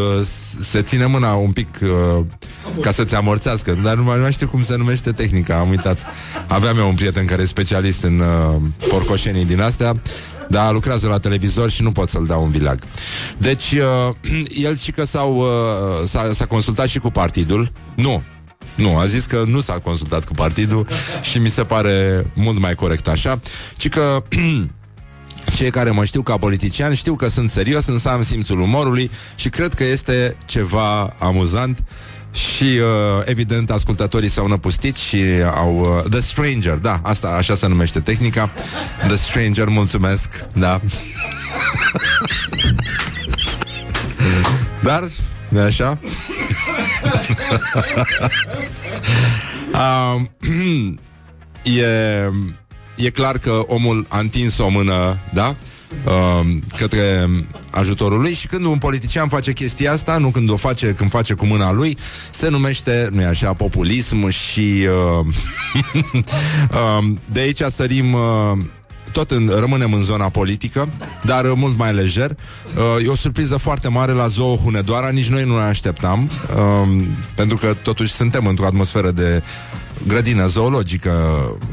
se 0.60 0.82
ține 0.82 1.06
mâna 1.06 1.34
un 1.34 1.52
pic 1.52 1.68
uh, 1.82 2.26
ca 2.82 2.92
să-ți 2.92 3.16
amorțească, 3.16 3.78
dar 3.84 3.96
nu 3.96 4.04
mai, 4.04 4.16
nu 4.16 4.22
mai 4.22 4.32
știu 4.32 4.48
cum 4.48 4.64
se 4.64 4.76
numește 4.76 5.12
tehnica, 5.12 5.56
am 5.56 5.70
uitat. 5.70 5.98
Aveam 6.48 6.78
eu 6.78 6.88
un 6.88 6.96
prieten 6.96 7.26
care 7.26 7.42
e 7.42 7.46
specialist 7.46 8.04
în 8.04 8.20
uh, 8.20 8.62
porcoșenii 8.90 9.46
din 9.46 9.62
astea, 9.62 10.02
dar 10.50 10.74
lucrează 10.74 11.08
la 11.08 11.18
televizor 11.18 11.70
și 11.70 11.82
nu 11.82 11.92
pot 11.92 12.10
să-l 12.10 12.26
dau 12.26 12.44
un 12.44 12.50
vilag. 12.50 12.84
Deci, 13.38 13.72
uh, 13.72 14.16
el 14.68 14.78
și 14.78 14.92
că 14.92 15.06
s-au, 15.06 15.36
uh, 15.38 16.08
s-a, 16.08 16.30
s-a 16.34 16.46
consultat 16.46 16.88
și 16.88 17.00
cu 17.00 17.10
partidul. 17.10 17.72
Nu, 17.96 18.24
nu, 18.76 18.98
a 18.98 19.06
zis 19.06 19.26
că 19.26 19.44
nu 19.46 19.62
s-a 19.62 19.80
consultat 19.80 20.26
cu 20.26 20.34
partidul 20.34 20.88
și 21.22 21.40
mi 21.40 21.50
se 21.50 21.64
pare 21.64 22.26
mult 22.36 22.60
mai 22.60 22.76
corect 22.76 23.08
așa, 23.08 23.40
ci 23.78 23.90
că 23.90 24.24
cei 25.58 25.70
care 25.70 25.92
mă 25.92 26.06
știu 26.06 26.22
ca 26.22 26.38
politician 26.38 26.94
știu 26.94 27.16
că 27.16 27.28
sunt 27.28 27.50
serios, 27.50 27.86
însă 27.86 28.10
am 28.10 28.22
simțul 28.22 28.60
umorului 28.60 29.12
și 29.36 29.50
cred 29.50 29.74
că 29.74 29.84
este 29.84 30.36
ceva 30.46 31.16
amuzant 31.20 31.84
și, 32.38 32.64
uh, 32.64 33.22
evident, 33.26 33.72
ascultătorii 33.72 34.30
s-au 34.30 34.48
năpustit 34.48 34.96
și 34.96 35.24
au... 35.56 35.80
Uh, 35.80 36.10
The 36.10 36.20
Stranger, 36.20 36.74
da, 36.74 37.00
asta 37.04 37.28
așa 37.28 37.56
se 37.56 37.68
numește 37.68 38.00
tehnica. 38.00 38.50
The 39.08 39.16
Stranger, 39.16 39.68
mulțumesc, 39.68 40.46
da. 40.54 40.82
Dar, 44.84 45.04
nu 45.50 45.60
așa? 45.60 46.00
uh, 49.74 50.22
e, 51.80 52.32
e 52.96 53.10
clar 53.10 53.38
că 53.38 53.64
omul 53.68 54.06
a 54.10 54.20
întins 54.20 54.58
o 54.58 54.68
mână, 54.70 55.18
da? 55.34 55.56
Uh, 56.06 56.48
către 56.78 57.30
ajutorul 57.70 58.20
lui 58.20 58.34
și 58.34 58.48
când 58.48 58.66
un 58.66 58.78
politician 58.78 59.28
face 59.28 59.54
chestia 59.54 59.92
asta, 59.92 60.18
nu 60.18 60.30
când 60.30 60.50
o 60.50 60.56
face, 60.56 60.94
când 60.94 61.10
face 61.10 61.34
cu 61.34 61.46
mâna 61.46 61.72
lui, 61.72 61.98
se 62.32 62.50
numește, 62.50 63.10
nu 63.12 63.26
așa, 63.26 63.54
populism 63.54 64.30
și 64.30 64.88
uh, 65.20 65.26
uh, 66.72 67.06
de 67.34 67.40
aici 67.40 67.62
sărim 67.62 68.14
uh, 68.14 68.58
tot 69.12 69.32
în, 69.32 69.52
rămânem 69.60 69.94
în 69.94 70.04
zona 70.04 70.30
politică, 70.30 70.90
dar 71.22 71.46
uh, 71.46 71.52
mult 71.56 71.78
mai 71.78 71.94
lejer. 71.94 72.32
Uh, 72.32 73.06
e 73.06 73.08
o 73.08 73.16
surpriză 73.16 73.58
foarte 73.58 73.88
mare 73.88 74.12
la 74.12 74.28
Zoo 74.28 74.56
Hunedoara, 74.56 75.10
nici 75.10 75.30
noi 75.30 75.44
nu 75.44 75.58
ne 75.58 75.64
așteptam, 75.64 76.30
uh, 76.56 77.06
pentru 77.36 77.58
că 77.58 77.74
totuși 77.82 78.14
suntem 78.14 78.46
într-o 78.46 78.66
atmosferă 78.66 79.12
de 79.12 79.44
grădină 80.08 80.48
zoologică 80.48 81.12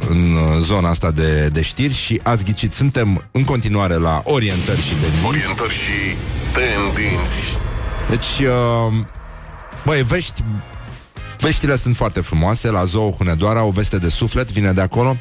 în 0.09 0.35
uh, 0.35 0.59
zona 0.59 0.89
asta 0.89 1.11
de, 1.11 1.49
de 1.49 1.63
știri 1.63 1.95
și 1.95 2.21
ați 2.23 2.45
ghicit, 2.45 2.73
suntem 2.73 3.25
în 3.33 3.45
continuare 3.45 3.95
la 3.95 4.23
orientări 4.25 4.83
și 4.83 4.95
tendinți. 4.95 5.27
Orientări 5.27 5.73
și 5.73 6.17
tendinți. 6.53 7.59
Deci, 8.11 8.47
uh, 8.47 9.05
băi, 9.85 10.03
vești 10.03 10.45
Veștile 11.39 11.77
sunt 11.77 11.97
foarte 11.97 12.21
frumoase 12.21 12.71
La 12.71 12.85
Zoo 12.85 13.11
Hunedoara, 13.11 13.63
o 13.63 13.71
veste 13.71 13.99
de 13.99 14.09
suflet 14.09 14.53
Vine 14.53 14.73
de 14.73 14.81
acolo 14.81 15.17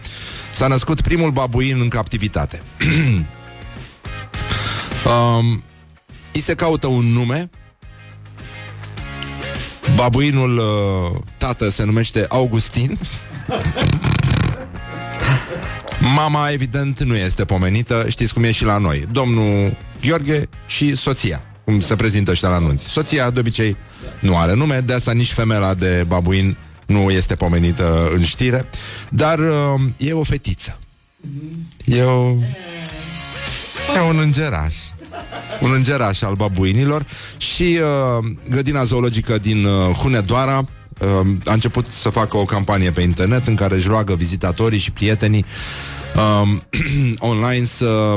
S-a 0.53 0.67
născut 0.67 1.01
primul 1.01 1.31
babuin 1.31 1.79
în 1.81 1.87
captivitate 1.87 2.61
um, 5.05 5.63
Îi 6.33 6.41
se 6.41 6.53
caută 6.53 6.87
un 6.87 7.05
nume 7.05 7.49
Babuinul 9.95 10.57
uh, 10.57 11.21
tată 11.37 11.69
se 11.69 11.83
numește 11.83 12.25
Augustin. 12.29 12.97
Mama, 16.15 16.49
evident, 16.49 17.03
nu 17.03 17.15
este 17.15 17.45
pomenită. 17.45 18.05
Știți 18.09 18.33
cum 18.33 18.43
e 18.43 18.51
și 18.51 18.63
la 18.63 18.77
noi. 18.77 19.07
Domnul 19.11 19.77
Gheorghe 20.01 20.49
și 20.65 20.95
soția 20.95 21.43
Cum 21.65 21.79
se 21.79 21.95
prezintă 21.95 22.31
ăștia 22.31 22.49
la 22.49 22.55
anunți. 22.55 22.85
Soția, 22.85 23.29
de 23.29 23.39
obicei, 23.39 23.77
nu 24.19 24.37
are 24.37 24.53
nume 24.53 24.79
De 24.79 24.93
asta 24.93 25.11
nici 25.11 25.31
femeia 25.31 25.73
de 25.73 26.05
babuin 26.07 26.57
nu 26.85 27.11
este 27.11 27.35
pomenită 27.35 28.09
în 28.13 28.23
știre. 28.23 28.69
Dar 29.09 29.39
uh, 29.39 29.81
e 29.97 30.13
o 30.13 30.23
fetiță. 30.23 30.79
E 31.85 32.01
o... 32.01 32.35
E 33.95 33.99
un 34.09 34.19
îngeraș 34.19 34.75
un 35.61 35.71
îngeraș 35.73 36.21
al 36.21 36.35
babuinilor 36.35 37.05
și 37.37 37.79
uh, 38.19 38.25
grădina 38.49 38.83
zoologică 38.83 39.37
din 39.37 39.65
uh, 39.65 39.95
Hunedoara 39.95 40.57
uh, 40.57 41.27
a 41.45 41.53
început 41.53 41.85
să 41.85 42.09
facă 42.09 42.37
o 42.37 42.45
campanie 42.45 42.91
pe 42.91 43.01
internet 43.01 43.47
în 43.47 43.55
care 43.55 43.75
își 43.75 43.87
roagă 43.87 44.15
vizitatorii 44.15 44.79
și 44.79 44.91
prietenii 44.91 45.45
uh, 46.15 46.59
online 47.31 47.65
să 47.65 48.15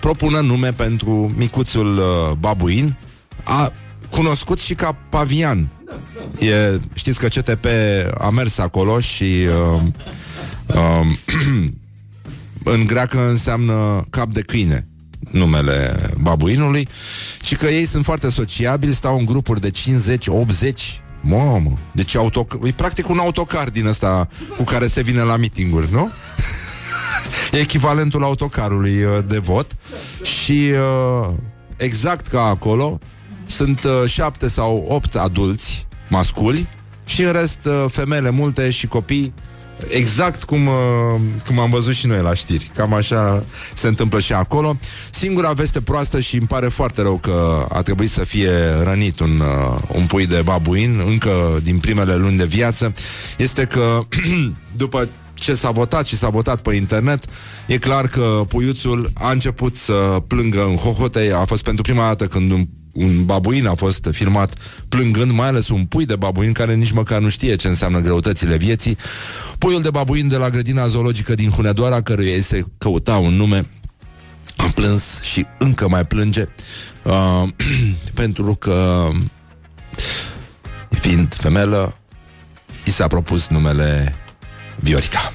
propună 0.00 0.40
nume 0.40 0.72
pentru 0.72 1.32
micuțul 1.36 1.96
uh, 1.96 2.36
babuin, 2.38 2.96
a 3.44 3.72
cunoscut 4.10 4.58
și 4.58 4.74
ca 4.74 4.92
pavian. 5.10 5.70
E, 6.38 6.76
știți 6.94 7.18
că 7.18 7.26
CTP 7.26 7.66
a 8.18 8.30
mers 8.30 8.58
acolo 8.58 9.00
și 9.00 9.46
uh, 9.74 9.82
uh, 10.66 11.06
în 12.74 12.86
greacă 12.86 13.28
înseamnă 13.28 14.04
cap 14.10 14.32
de 14.32 14.40
câine 14.40 14.86
numele 15.30 16.10
babuinului, 16.20 16.88
ci 17.40 17.56
că 17.56 17.66
ei 17.66 17.84
sunt 17.84 18.04
foarte 18.04 18.30
sociabili, 18.30 18.94
stau 18.94 19.18
în 19.18 19.24
grupuri 19.24 19.60
de 19.60 19.70
50-80 19.70 21.02
Mamă, 21.26 21.78
deci 21.92 22.16
autoc- 22.16 22.66
e 22.66 22.72
practic 22.76 23.08
un 23.08 23.18
autocar 23.18 23.70
din 23.70 23.86
ăsta 23.86 24.28
cu 24.56 24.62
care 24.62 24.86
se 24.86 25.02
vine 25.02 25.20
la 25.20 25.36
mitinguri, 25.36 25.92
nu? 25.92 26.10
e 27.52 27.58
echivalentul 27.58 28.24
autocarului 28.24 29.02
uh, 29.02 29.18
de 29.26 29.38
vot 29.38 29.76
și 30.22 30.70
uh, 30.72 31.34
exact 31.76 32.26
ca 32.26 32.42
acolo 32.42 32.98
sunt 33.46 33.84
uh, 33.84 34.08
șapte 34.08 34.48
sau 34.48 34.84
opt 34.88 35.14
adulți 35.14 35.86
masculi 36.08 36.68
și 37.04 37.22
în 37.22 37.32
rest 37.32 37.58
uh, 37.64 37.84
femele 37.88 38.30
multe 38.30 38.70
și 38.70 38.86
copii 38.86 39.34
Exact 39.88 40.44
cum, 40.44 40.66
uh, 40.66 41.20
cum 41.46 41.58
am 41.58 41.70
văzut 41.70 41.94
și 41.94 42.06
noi 42.06 42.22
la 42.22 42.34
știri. 42.34 42.70
Cam 42.74 42.92
așa 42.92 43.44
se 43.74 43.88
întâmplă 43.88 44.20
și 44.20 44.32
acolo. 44.32 44.78
Singura 45.10 45.52
veste 45.52 45.80
proastă 45.80 46.20
și 46.20 46.36
îmi 46.36 46.46
pare 46.46 46.68
foarte 46.68 47.02
rău 47.02 47.18
că 47.18 47.66
a 47.68 47.82
trebuit 47.82 48.10
să 48.10 48.24
fie 48.24 48.50
rănit 48.82 49.20
un, 49.20 49.40
uh, 49.40 49.80
un 49.88 50.06
pui 50.06 50.26
de 50.26 50.42
babuin 50.44 51.02
încă 51.06 51.60
din 51.62 51.78
primele 51.78 52.14
luni 52.14 52.36
de 52.36 52.44
viață 52.44 52.92
este 53.38 53.64
că 53.64 54.00
după 54.76 55.08
ce 55.34 55.54
s-a 55.54 55.70
votat 55.70 56.06
și 56.06 56.16
s-a 56.16 56.28
votat 56.28 56.60
pe 56.60 56.74
internet, 56.74 57.24
e 57.66 57.78
clar 57.78 58.08
că 58.08 58.44
puiuțul 58.48 59.10
a 59.14 59.30
început 59.30 59.74
să 59.74 60.22
plângă 60.26 60.64
în 60.64 60.76
hohote. 60.76 61.32
A 61.36 61.44
fost 61.44 61.62
pentru 61.62 61.82
prima 61.82 62.06
dată 62.06 62.26
când 62.26 62.50
un 62.50 62.66
un 62.94 63.24
babuin 63.24 63.66
a 63.66 63.74
fost 63.74 64.08
filmat 64.10 64.54
plângând, 64.88 65.30
mai 65.30 65.46
ales 65.46 65.68
un 65.68 65.84
pui 65.84 66.06
de 66.06 66.16
babuin 66.16 66.52
care 66.52 66.74
nici 66.74 66.92
măcar 66.92 67.20
nu 67.20 67.28
știe 67.28 67.56
ce 67.56 67.68
înseamnă 67.68 68.00
greutățile 68.00 68.56
vieții. 68.56 68.96
Puiul 69.58 69.82
de 69.82 69.90
babuin 69.90 70.28
de 70.28 70.36
la 70.36 70.50
grădina 70.50 70.86
zoologică 70.86 71.34
din 71.34 71.50
Hunedoara, 71.50 72.02
căruia 72.02 72.40
se 72.40 72.64
căuta 72.78 73.16
un 73.16 73.34
nume, 73.34 73.66
a 74.56 74.70
plâns 74.74 75.20
și 75.20 75.46
încă 75.58 75.88
mai 75.88 76.06
plânge 76.06 76.44
uh, 77.02 77.48
pentru 78.20 78.54
că 78.54 79.08
fiind 80.90 81.34
femelă 81.34 81.98
i 82.84 82.90
s-a 82.90 83.06
propus 83.06 83.48
numele 83.48 84.16
Viorica. 84.76 85.32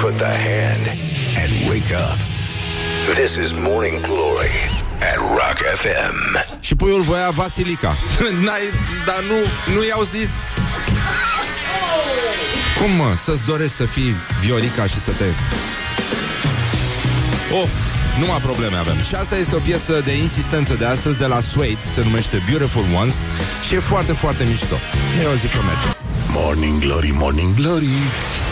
Put 0.00 0.16
the 0.16 0.24
hand 0.24 0.98
and 1.36 1.68
wake 1.68 1.94
up. 1.94 2.18
This 3.14 3.36
is 3.36 3.52
Morning 3.52 4.00
Glory 4.00 4.77
at 5.00 5.16
Rock 5.16 5.58
FM. 5.74 6.46
Și 6.60 6.74
puiul 6.74 7.02
voia 7.02 7.30
Vasilica. 7.30 7.96
N-ai, 8.44 8.70
dar 9.06 9.20
nu, 9.28 9.74
nu 9.74 9.84
i-au 9.84 10.02
zis. 10.02 10.28
Cum, 12.80 12.90
mă, 12.90 13.14
să-ți 13.16 13.44
dorești 13.44 13.74
să 13.76 13.84
fii 13.84 14.14
Viorica 14.40 14.86
și 14.86 15.00
să 15.00 15.10
te... 15.10 15.24
Of, 17.62 17.70
numai 18.18 18.38
probleme 18.38 18.76
avem. 18.76 19.00
Și 19.00 19.14
asta 19.14 19.36
este 19.36 19.56
o 19.56 19.58
piesă 19.58 20.00
de 20.04 20.16
insistență 20.16 20.74
de 20.74 20.84
astăzi 20.84 21.16
de 21.16 21.26
la 21.26 21.40
Suede, 21.40 21.78
se 21.94 22.02
numește 22.02 22.42
Beautiful 22.48 22.84
Ones 22.94 23.14
și 23.68 23.74
e 23.74 23.78
foarte, 23.78 24.12
foarte 24.12 24.44
mișto. 24.44 24.76
Eu 25.22 25.34
zic 25.34 25.50
că 25.50 25.58
merge. 25.66 25.88
Morning 26.32 26.80
Glory, 26.80 27.10
Morning 27.14 27.54
Glory 27.54 27.88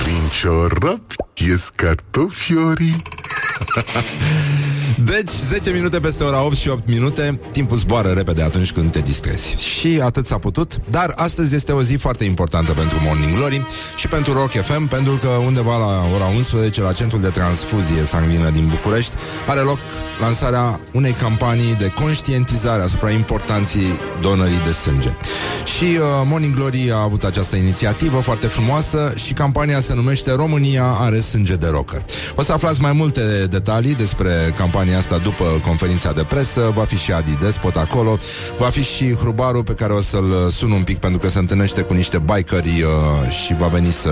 Prin 0.02 0.28
ciorap 0.40 1.02
ies 1.34 1.68
cartofiorii 1.74 3.02
Deci, 5.04 5.30
10 5.48 5.70
minute 5.70 6.00
peste 6.00 6.24
ora 6.24 6.44
8 6.44 6.56
și 6.56 6.68
8 6.68 6.88
minute 6.88 7.40
Timpul 7.50 7.76
zboară 7.76 8.08
repede 8.08 8.42
atunci 8.42 8.72
când 8.72 8.90
te 8.90 9.00
distrezi. 9.00 9.56
Și 9.62 10.00
atât 10.02 10.26
s-a 10.26 10.38
putut 10.38 10.80
Dar 10.90 11.12
astăzi 11.16 11.54
este 11.54 11.72
o 11.72 11.82
zi 11.82 11.94
foarte 11.94 12.24
importantă 12.24 12.72
pentru 12.72 12.98
Morning 13.04 13.34
Glory 13.34 13.66
Și 13.96 14.08
pentru 14.08 14.32
Rock 14.32 14.50
FM 14.50 14.86
Pentru 14.86 15.12
că 15.12 15.28
undeva 15.28 15.78
la 15.78 16.14
ora 16.14 16.26
11 16.36 16.82
La 16.82 16.92
centrul 16.92 17.20
de 17.20 17.28
transfuzie 17.28 18.04
sanguină 18.04 18.50
din 18.50 18.66
București 18.68 19.12
Are 19.46 19.60
loc 19.60 19.78
lansarea 20.20 20.80
unei 20.92 21.12
campanii 21.12 21.74
De 21.74 21.92
conștientizare 22.00 22.82
asupra 22.82 23.10
importanții 23.10 23.86
donării 24.20 24.60
de 24.64 24.72
sânge. 24.72 25.08
Și 25.76 25.84
uh, 25.84 26.04
Morning 26.24 26.54
Glory 26.54 26.90
a 26.92 27.02
avut 27.02 27.24
această 27.24 27.56
inițiativă 27.56 28.20
Foarte 28.20 28.46
frumoasă 28.46 29.12
Și 29.14 29.32
campania 29.32 29.80
se 29.80 29.94
numește 29.94 30.32
România 30.32 30.84
are 30.84 31.20
sânge 31.20 31.54
de 31.54 31.68
rocker. 31.70 32.04
O 32.34 32.42
să 32.42 32.52
aflați 32.52 32.80
mai 32.80 32.92
multe 32.92 33.46
detalii 33.50 33.94
despre 33.94 34.54
campania 34.56 34.85
asta 34.94 35.18
după 35.18 35.44
conferința 35.66 36.12
de 36.12 36.22
presă. 36.22 36.72
Va 36.74 36.82
fi 36.82 36.96
și 36.96 37.12
Adi 37.12 37.36
Despot 37.40 37.76
acolo. 37.76 38.16
Va 38.58 38.66
fi 38.66 38.82
și 38.82 39.14
Hrubaru 39.14 39.62
pe 39.62 39.72
care 39.72 39.92
o 39.92 40.00
să-l 40.00 40.50
sun 40.50 40.70
un 40.70 40.82
pic 40.82 40.98
pentru 40.98 41.18
că 41.18 41.28
se 41.28 41.38
întâlnește 41.38 41.82
cu 41.82 41.92
niște 41.92 42.18
bikeri 42.18 42.82
uh, 42.82 43.30
și 43.30 43.54
va 43.54 43.66
veni 43.66 43.92
să 43.92 44.10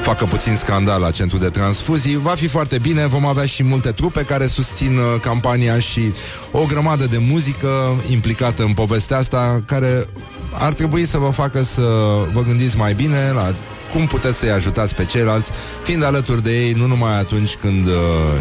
facă 0.00 0.24
puțin 0.24 0.56
scandal 0.56 1.00
la 1.00 1.10
centru 1.10 1.38
de 1.38 1.48
transfuzii. 1.48 2.16
Va 2.16 2.34
fi 2.34 2.46
foarte 2.46 2.78
bine. 2.78 3.06
Vom 3.06 3.26
avea 3.26 3.46
și 3.46 3.62
multe 3.62 3.90
trupe 3.90 4.22
care 4.22 4.46
susțin 4.46 4.96
uh, 4.96 5.20
campania 5.20 5.78
și 5.78 6.12
o 6.52 6.64
grămadă 6.64 7.06
de 7.06 7.18
muzică 7.30 8.02
implicată 8.10 8.62
în 8.62 8.72
povestea 8.72 9.16
asta 9.16 9.62
care 9.66 10.04
ar 10.52 10.72
trebui 10.72 11.04
să 11.04 11.18
vă 11.18 11.30
facă 11.30 11.62
să 11.62 11.82
vă 12.32 12.42
gândiți 12.42 12.76
mai 12.76 12.94
bine 12.94 13.30
la 13.34 13.54
cum 13.92 14.06
puteți 14.06 14.38
să-i 14.38 14.50
ajutați 14.50 14.94
pe 14.94 15.04
ceilalți, 15.04 15.50
fiind 15.82 16.04
alături 16.04 16.42
de 16.42 16.64
ei 16.64 16.72
nu 16.72 16.86
numai 16.86 17.18
atunci 17.18 17.54
când 17.54 17.86
uh, 17.86 17.92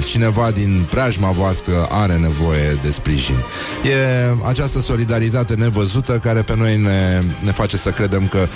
cineva 0.06 0.52
din 0.52 0.88
preajma 0.89 1.32
voastră 1.32 1.88
are 1.89 2.18
nevoie 2.18 2.80
de 2.82 2.91
sprijin. 2.91 3.36
E 3.84 4.36
această 4.47 4.80
solidaritate 4.80 5.54
nevăzută 5.54 6.20
care 6.24 6.41
pe 6.41 6.56
noi 6.56 6.78
ne, 6.78 7.22
ne 7.43 7.52
face 7.52 7.78
să 7.78 7.89
credem 7.89 8.28
că 8.28 8.47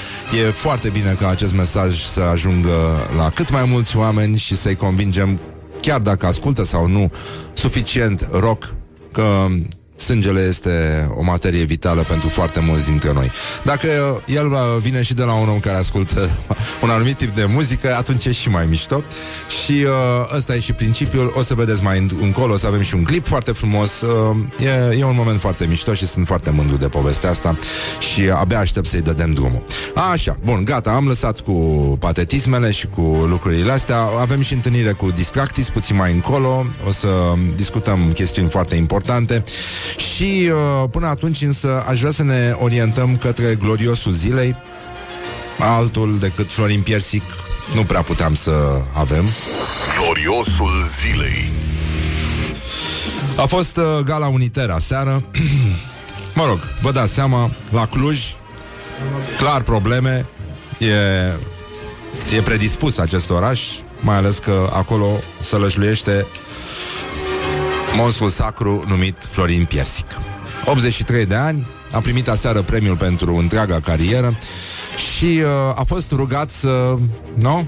e 0.46 0.50
foarte 0.50 0.89
bine 0.89 1.16
ca 1.20 1.30
acest 1.30 1.54
mesaj 1.54 2.02
să 2.02 2.22
ajungă 2.22 3.08
la 3.18 3.30
cât 3.30 3.52
mai 3.52 3.66
mulți 3.68 3.98
oameni 3.98 4.38
și 4.38 4.56
să-i 4.56 4.76
convingem, 4.76 5.39
chiar 5.82 6.00
dacă 6.00 6.26
ascultă 6.26 6.64
sau 6.64 6.88
nu, 6.88 7.12
suficient 7.54 8.28
rock, 8.32 8.76
că 9.12 9.48
Sângele 9.96 10.46
este 10.48 11.08
o 11.18 11.24
materie 11.24 11.64
vitală 11.64 12.02
pentru 12.02 12.28
foarte 12.28 12.60
mulți 12.60 12.86
dintre 12.86 13.14
noi. 13.14 13.32
Dacă 13.64 13.88
el 14.26 14.56
vine 14.80 15.02
și 15.02 15.14
de 15.14 15.24
la 15.24 15.34
un 15.34 15.50
om 15.50 15.60
care 15.60 15.78
ascultă 15.78 16.30
un 16.84 16.89
anumit 16.89 17.18
tip 17.18 17.36
de 17.36 17.46
muzică, 17.46 17.96
atunci 17.96 18.26
e 18.26 18.32
și 18.32 18.50
mai 18.50 18.66
mișto. 18.66 19.04
Și 19.64 19.72
uh, 19.72 20.36
ăsta 20.36 20.56
e 20.56 20.60
și 20.60 20.74
principiul. 20.74 21.34
O 21.36 21.43
să 21.43 21.54
vedeți 21.54 21.84
mai 21.84 22.08
încolo, 22.22 22.54
o 22.54 22.58
să 22.58 22.68
avem 22.68 22.82
și 22.82 22.96
un 22.96 23.04
clip 23.04 23.28
foarte 23.28 23.52
frumos. 23.52 24.02
Uh, 24.02 24.38
e, 24.91 24.98
e 25.00 25.04
un 25.04 25.16
moment 25.16 25.39
foarte 25.39 25.66
mișto 25.66 25.93
și 25.93 26.08
sunt 26.08 26.28
foarte 26.28 26.50
mândru 26.50 26.76
de 26.76 26.88
povestea 26.88 27.30
asta 27.30 27.58
și 28.14 28.30
abia 28.30 28.60
aștept 28.60 28.88
să-i 28.88 29.02
dădem 29.02 29.32
drumul. 29.32 29.64
Așa, 30.12 30.38
bun, 30.43 30.64
gata, 30.64 30.91
am 30.91 31.08
lăsat 31.08 31.39
cu 31.39 31.54
patetismele 32.00 32.72
și 32.72 32.88
cu 32.88 33.02
lucrurile 33.02 33.72
astea. 33.72 34.00
Avem 34.20 34.41
și 34.41 34.54
întâlnire 34.54 34.91
cu 34.91 35.12
Distractis 35.12 35.70
puțin 35.70 35.96
mai 35.96 36.12
încolo. 36.12 36.66
O 36.88 36.91
să 36.91 37.08
discutăm 37.56 38.12
chestiuni 38.14 38.50
foarte 38.50 38.76
importante. 38.76 39.43
Și 39.98 40.52
uh, 40.52 40.90
până 40.92 41.08
atunci 41.08 41.42
însă 41.42 41.84
aș 41.88 42.00
vrea 42.00 42.12
să 42.12 42.24
ne 42.24 42.56
orientăm 42.60 43.18
către 43.18 43.56
gloriosul 43.56 44.12
zilei. 44.12 44.56
Altul 45.60 46.20
decât 46.20 46.52
Florin 46.52 46.82
Piersic 46.82 47.24
nu 47.74 47.84
prea 47.84 48.02
puteam 48.02 48.34
să 48.34 48.52
avem. 48.94 49.26
Gloriosul 50.00 50.72
zilei. 51.02 51.52
A 53.38 53.46
fost 53.46 53.78
uh, 53.78 54.00
gala 54.06 54.28
unitera 54.28 54.80
seară. 54.80 55.24
Mă 56.36 56.46
rog, 56.46 56.60
vă 56.82 56.92
dați 56.92 57.14
seama, 57.14 57.52
la 57.72 57.88
Cluj 57.88 58.20
Clar 59.38 59.62
probleme 59.62 60.26
E, 60.78 62.36
e 62.36 62.42
predispus 62.42 62.98
acest 62.98 63.30
oraș 63.30 63.62
Mai 64.00 64.16
ales 64.16 64.38
că 64.38 64.70
acolo 64.74 65.20
se 65.42 65.56
lășluiește 65.56 66.26
monstrul 67.96 68.30
sacru 68.30 68.84
numit 68.88 69.16
Florin 69.30 69.66
Piersic. 69.66 70.08
83 70.66 71.26
de 71.26 71.36
ani, 71.36 71.68
a 71.91 72.00
primit 72.00 72.28
aseară 72.28 72.62
premiul 72.62 72.98
pentru 72.98 73.36
întreaga 73.36 73.80
carieră 73.80 74.36
și 75.16 75.26
uh, 75.26 75.50
a 75.76 75.84
fost 75.88 76.12
rugat 76.12 76.52
să, 76.52 76.96
nu? 77.34 77.68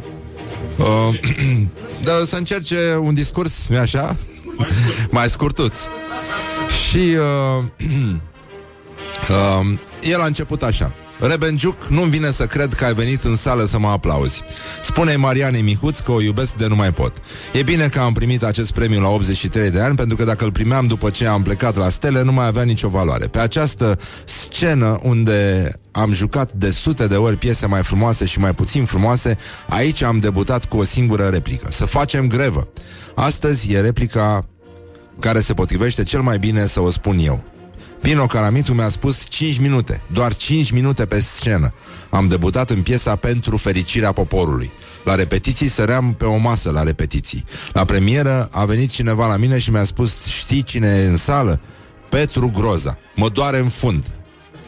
Uh, 0.77 1.19
de, 2.03 2.11
să 2.25 2.35
încerce 2.35 2.97
un 3.01 3.13
discurs, 3.13 3.67
nu 3.67 3.77
așa? 3.77 4.15
Mai 5.09 5.29
scurtut. 5.29 5.73
Și 6.89 7.15
uh, 7.57 7.63
uh, 9.29 9.77
el 10.01 10.21
a 10.21 10.25
început 10.25 10.63
așa. 10.63 10.91
Rebenjuc, 11.19 11.85
nu-mi 11.87 12.09
vine 12.09 12.31
să 12.31 12.45
cred 12.45 12.73
că 12.73 12.85
ai 12.85 12.93
venit 12.93 13.23
în 13.23 13.35
sală 13.35 13.65
să 13.65 13.79
mă 13.79 13.87
aplauzi. 13.87 14.43
Spune 14.83 15.15
Mariane 15.15 15.57
Mihuț 15.57 15.99
că 15.99 16.11
o 16.11 16.21
iubesc 16.21 16.53
de 16.53 16.67
nu 16.67 16.75
mai 16.75 16.93
pot. 16.93 17.13
E 17.53 17.63
bine 17.63 17.87
că 17.87 17.99
am 17.99 18.13
primit 18.13 18.43
acest 18.43 18.71
premiu 18.71 18.99
la 18.99 19.07
83 19.07 19.69
de 19.71 19.79
ani, 19.79 19.95
pentru 19.95 20.15
că 20.15 20.23
dacă 20.23 20.43
îl 20.45 20.51
primeam 20.51 20.87
după 20.87 21.09
ce 21.09 21.27
am 21.27 21.41
plecat 21.41 21.75
la 21.75 21.89
stele, 21.89 22.23
nu 22.23 22.31
mai 22.31 22.45
avea 22.45 22.63
nicio 22.63 22.87
valoare. 22.87 23.25
Pe 23.25 23.39
această 23.39 23.99
scenă 24.25 24.99
unde 25.03 25.71
am 25.91 26.13
jucat 26.13 26.51
de 26.51 26.71
sute 26.71 27.07
de 27.07 27.15
ori 27.15 27.37
piese 27.37 27.65
mai 27.65 27.83
frumoase 27.83 28.25
și 28.25 28.39
mai 28.39 28.53
puțin 28.53 28.85
frumoase, 28.85 29.37
aici 29.69 30.01
am 30.01 30.19
debutat 30.19 30.65
cu 30.65 30.77
o 30.77 30.83
singură 30.83 31.27
replică. 31.27 31.67
Să 31.71 31.85
facem 31.85 32.27
grevă. 32.27 32.67
Astăzi 33.15 33.73
e 33.73 33.79
replica 33.79 34.45
care 35.19 35.39
se 35.39 35.53
potrivește 35.53 36.03
cel 36.03 36.21
mai 36.21 36.37
bine 36.37 36.65
să 36.65 36.81
o 36.81 36.89
spun 36.89 37.19
eu. 37.19 37.43
Pino 38.01 38.25
Caramitu 38.25 38.73
mi-a 38.73 38.89
spus 38.89 39.25
5 39.29 39.59
minute, 39.59 40.01
doar 40.11 40.35
5 40.35 40.71
minute 40.71 41.05
pe 41.05 41.19
scenă. 41.19 41.73
Am 42.09 42.27
debutat 42.27 42.69
în 42.69 42.81
piesa 42.81 43.15
Pentru 43.15 43.57
fericirea 43.57 44.11
poporului. 44.11 44.71
La 45.03 45.15
repetiții 45.15 45.67
săream 45.67 46.13
pe 46.13 46.25
o 46.25 46.37
masă 46.37 46.71
la 46.71 46.83
repetiții. 46.83 47.45
La 47.71 47.85
premieră 47.85 48.49
a 48.51 48.65
venit 48.65 48.89
cineva 48.89 49.27
la 49.27 49.37
mine 49.37 49.57
și 49.57 49.71
mi-a 49.71 49.83
spus 49.83 50.25
Știi 50.25 50.63
cine 50.63 50.87
e 50.87 51.07
în 51.07 51.17
sală? 51.17 51.61
Petru 52.09 52.51
Groza. 52.55 52.97
Mă 53.15 53.29
doare 53.29 53.59
în 53.59 53.67
fund 53.67 54.16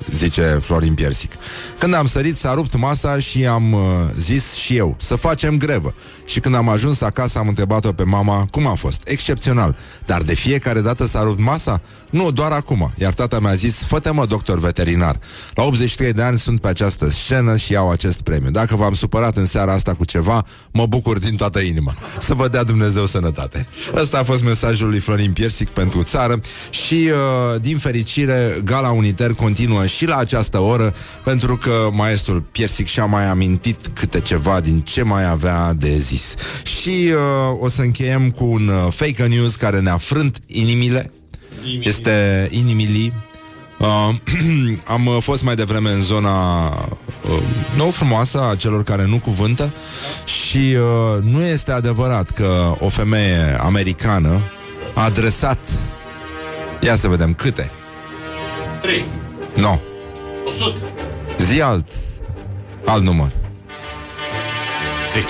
zice 0.07 0.59
Florin 0.61 0.93
Piersic. 0.93 1.31
Când 1.79 1.93
am 1.93 2.07
sărit, 2.07 2.35
s-a 2.37 2.53
rupt 2.53 2.77
masa 2.77 3.19
și 3.19 3.45
am 3.45 3.73
uh, 3.73 3.81
zis 4.17 4.53
și 4.53 4.75
eu 4.75 4.95
să 4.99 5.15
facem 5.15 5.57
grevă. 5.57 5.93
Și 6.25 6.39
când 6.39 6.55
am 6.55 6.69
ajuns 6.69 7.01
acasă, 7.01 7.39
am 7.39 7.47
întrebat-o 7.47 7.91
pe 7.91 8.03
mama 8.03 8.45
cum 8.51 8.67
a 8.67 8.73
fost. 8.73 9.07
Excepțional. 9.07 9.75
Dar 10.05 10.21
de 10.21 10.35
fiecare 10.35 10.81
dată 10.81 11.05
s-a 11.05 11.23
rupt 11.23 11.39
masa? 11.39 11.81
Nu, 12.09 12.31
doar 12.31 12.51
acum. 12.51 12.93
Iar 12.97 13.13
tata 13.13 13.39
mi-a 13.39 13.53
zis, 13.53 13.83
fă 13.83 14.11
mă, 14.13 14.25
doctor 14.25 14.59
veterinar. 14.59 15.19
La 15.53 15.63
83 15.63 16.13
de 16.13 16.21
ani 16.21 16.39
sunt 16.39 16.61
pe 16.61 16.67
această 16.67 17.09
scenă 17.09 17.57
și 17.57 17.71
iau 17.71 17.91
acest 17.91 18.21
premiu. 18.21 18.49
Dacă 18.49 18.75
v-am 18.75 18.93
supărat 18.93 19.37
în 19.37 19.45
seara 19.45 19.73
asta 19.73 19.93
cu 19.93 20.05
ceva, 20.05 20.45
mă 20.71 20.85
bucur 20.85 21.19
din 21.19 21.35
toată 21.35 21.59
inima. 21.59 21.95
Să 22.19 22.33
vă 22.33 22.47
dea 22.47 22.63
Dumnezeu 22.63 23.05
sănătate. 23.05 23.67
Ăsta 23.95 24.17
a 24.19 24.23
fost 24.23 24.43
mesajul 24.43 24.89
lui 24.89 24.99
Florin 24.99 25.33
Piersic 25.33 25.69
pentru 25.69 26.03
țară 26.03 26.39
și, 26.69 27.11
uh, 27.11 27.61
din 27.61 27.77
fericire, 27.77 28.61
Gala 28.63 28.89
Uniter 28.89 29.33
continuă 29.33 29.85
și 29.89 30.05
la 30.05 30.17
această 30.17 30.59
oră, 30.59 30.93
pentru 31.23 31.57
că 31.57 31.89
maestrul 31.91 32.41
Piersic 32.41 32.87
și-a 32.87 33.05
mai 33.05 33.25
amintit 33.25 33.87
câte 33.93 34.19
ceva 34.19 34.59
din 34.59 34.79
ce 34.79 35.03
mai 35.03 35.29
avea 35.29 35.73
de 35.73 35.97
zis. 35.97 36.33
Și 36.63 37.11
uh, 37.11 37.57
o 37.59 37.69
să 37.69 37.81
încheiem 37.81 38.31
cu 38.31 38.43
un 38.43 38.67
uh, 38.67 38.91
fake 38.93 39.25
news 39.25 39.55
care 39.55 39.79
ne-a 39.79 39.97
frânt 39.97 40.37
inimile. 40.47 41.11
Inimili. 41.65 41.87
Este 41.87 42.47
inimili. 42.51 43.13
Uh, 43.79 44.15
am 44.93 45.05
uh, 45.05 45.17
fost 45.19 45.43
mai 45.43 45.55
devreme 45.55 45.91
în 45.91 46.01
zona 46.01 46.67
uh, 46.67 47.41
nou 47.75 47.89
frumoasă 47.89 48.49
a 48.49 48.55
celor 48.55 48.83
care 48.83 49.05
nu 49.05 49.19
cuvântă 49.19 49.73
și 50.25 50.57
uh, 50.57 51.23
nu 51.23 51.41
este 51.41 51.71
adevărat 51.71 52.29
că 52.29 52.75
o 52.79 52.89
femeie 52.89 53.57
americană 53.61 54.41
a 54.93 55.03
adresat 55.03 55.59
Ia 56.81 56.95
să 56.95 57.07
vedem 57.07 57.33
câte 57.33 57.71
3 58.81 59.03
Nu. 59.59 59.65
No. 59.65 59.77
100 60.45 60.73
Zi 61.37 61.61
alt. 61.61 61.85
Alt 62.85 63.03
număr. 63.03 63.31
10 65.13 65.25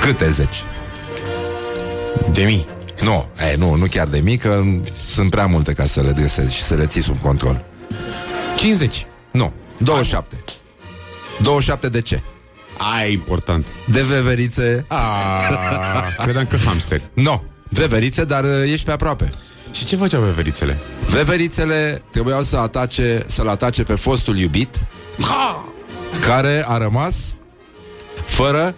Câte 0.00 0.30
zeci? 0.30 0.62
De 2.32 2.42
mii. 2.42 2.66
Nu, 3.04 3.24
e, 3.52 3.56
nu, 3.56 3.74
nu 3.74 3.84
chiar 3.84 4.06
de 4.06 4.18
mii 4.18 4.36
Că 4.36 4.62
sunt 5.06 5.30
prea 5.30 5.46
multe 5.46 5.72
ca 5.72 5.86
să 5.86 6.00
le 6.02 6.10
dresezi 6.10 6.54
Și 6.54 6.62
să 6.62 6.74
le 6.74 6.86
ții 6.86 7.02
sub 7.02 7.20
control. 7.20 7.64
50 8.56 9.06
Nu, 9.30 9.52
27 9.78 10.36
27 11.42 11.88
de 11.88 12.00
ce? 12.00 12.22
Ai 12.96 13.12
important. 13.12 13.66
De 13.86 14.02
veverițe. 14.02 14.84
Ah, 14.88 16.16
Credeam 16.22 16.46
că 16.46 16.56
hamster. 16.56 17.00
Nu, 17.12 17.42
veverițe, 17.68 18.24
dar 18.24 18.44
uh, 18.44 18.50
ești 18.64 18.84
pe 18.84 18.92
aproape 18.92 19.30
Și 19.76 19.84
ce 19.84 19.96
făceau 19.96 20.22
veverițele? 20.22 20.78
Veverițele 21.06 22.02
trebuiau 22.10 22.42
să 22.42 22.56
atace, 22.56 23.24
să-l 23.26 23.48
atace 23.48 23.82
pe 23.82 23.94
fostul 23.94 24.38
iubit 24.38 24.80
Ha! 25.20 25.64
care 26.20 26.64
a 26.68 26.76
rămas 26.76 27.34
fără... 28.26 28.74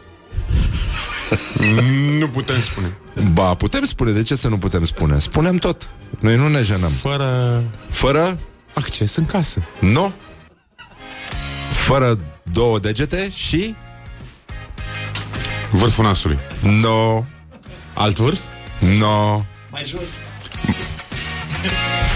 Nu 2.19 2.29
putem 2.29 2.61
spune. 2.61 2.97
Ba, 3.33 3.55
putem 3.55 3.85
spune, 3.85 4.11
de 4.11 4.23
ce 4.23 4.35
să 4.35 4.49
nu 4.49 4.59
putem 4.59 4.85
spune? 4.85 5.19
Spunem 5.19 5.57
tot. 5.57 5.91
Noi 6.19 6.37
nu 6.37 6.49
ne 6.49 6.63
jenăm. 6.63 6.91
Fără 6.91 7.63
Fără? 7.91 8.39
acces 8.75 9.17
în 9.17 9.27
casă. 9.27 9.63
Nu. 9.81 10.13
Fără 11.71 12.19
două 12.53 12.79
degete 12.79 13.31
și... 13.35 13.75
Vârful 15.71 16.05
nasului. 16.05 16.39
No. 16.63 17.25
Alt 17.95 18.17
vârf? 18.17 18.41
No. 18.99 19.43
Mai 19.71 19.85
jos. 19.87 20.21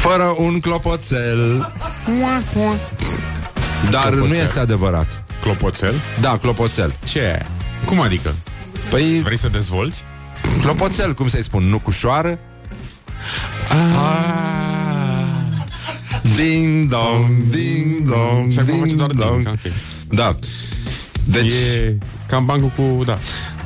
Fără 0.00 0.34
un 0.38 0.60
clopoțel. 0.60 1.72
Dar 3.90 4.02
Clopoțel? 4.02 4.26
nu 4.28 4.34
este 4.34 4.58
adevărat. 4.58 5.22
Clopoțel? 5.40 5.94
Da, 6.20 6.36
clopoțel. 6.36 6.94
Ce? 7.04 7.46
Cum 7.84 8.00
adică? 8.00 8.34
Păi, 8.90 9.20
Vrei 9.24 9.38
să 9.38 9.48
dezvolți? 9.48 10.04
clopoțel, 10.60 11.14
cum 11.14 11.28
să-i 11.28 11.42
spun, 11.42 11.64
nu 11.64 11.78
cușoară? 11.78 12.38
Ah. 13.68 13.76
Ding 16.36 16.88
dong, 16.90 17.42
ding 17.48 18.08
dong, 18.08 18.52
Și 18.52 18.58
acum 18.58 18.74
face 18.74 18.84
ding 18.84 18.96
doar 18.98 19.10
dong. 19.10 19.42
ding, 19.42 19.48
ok. 19.64 19.72
Da. 20.08 20.36
Deci, 21.24 21.50
E 21.52 21.96
cam 22.28 22.44
bancul 22.44 22.72
cu... 22.76 23.04
Da. 23.04 23.18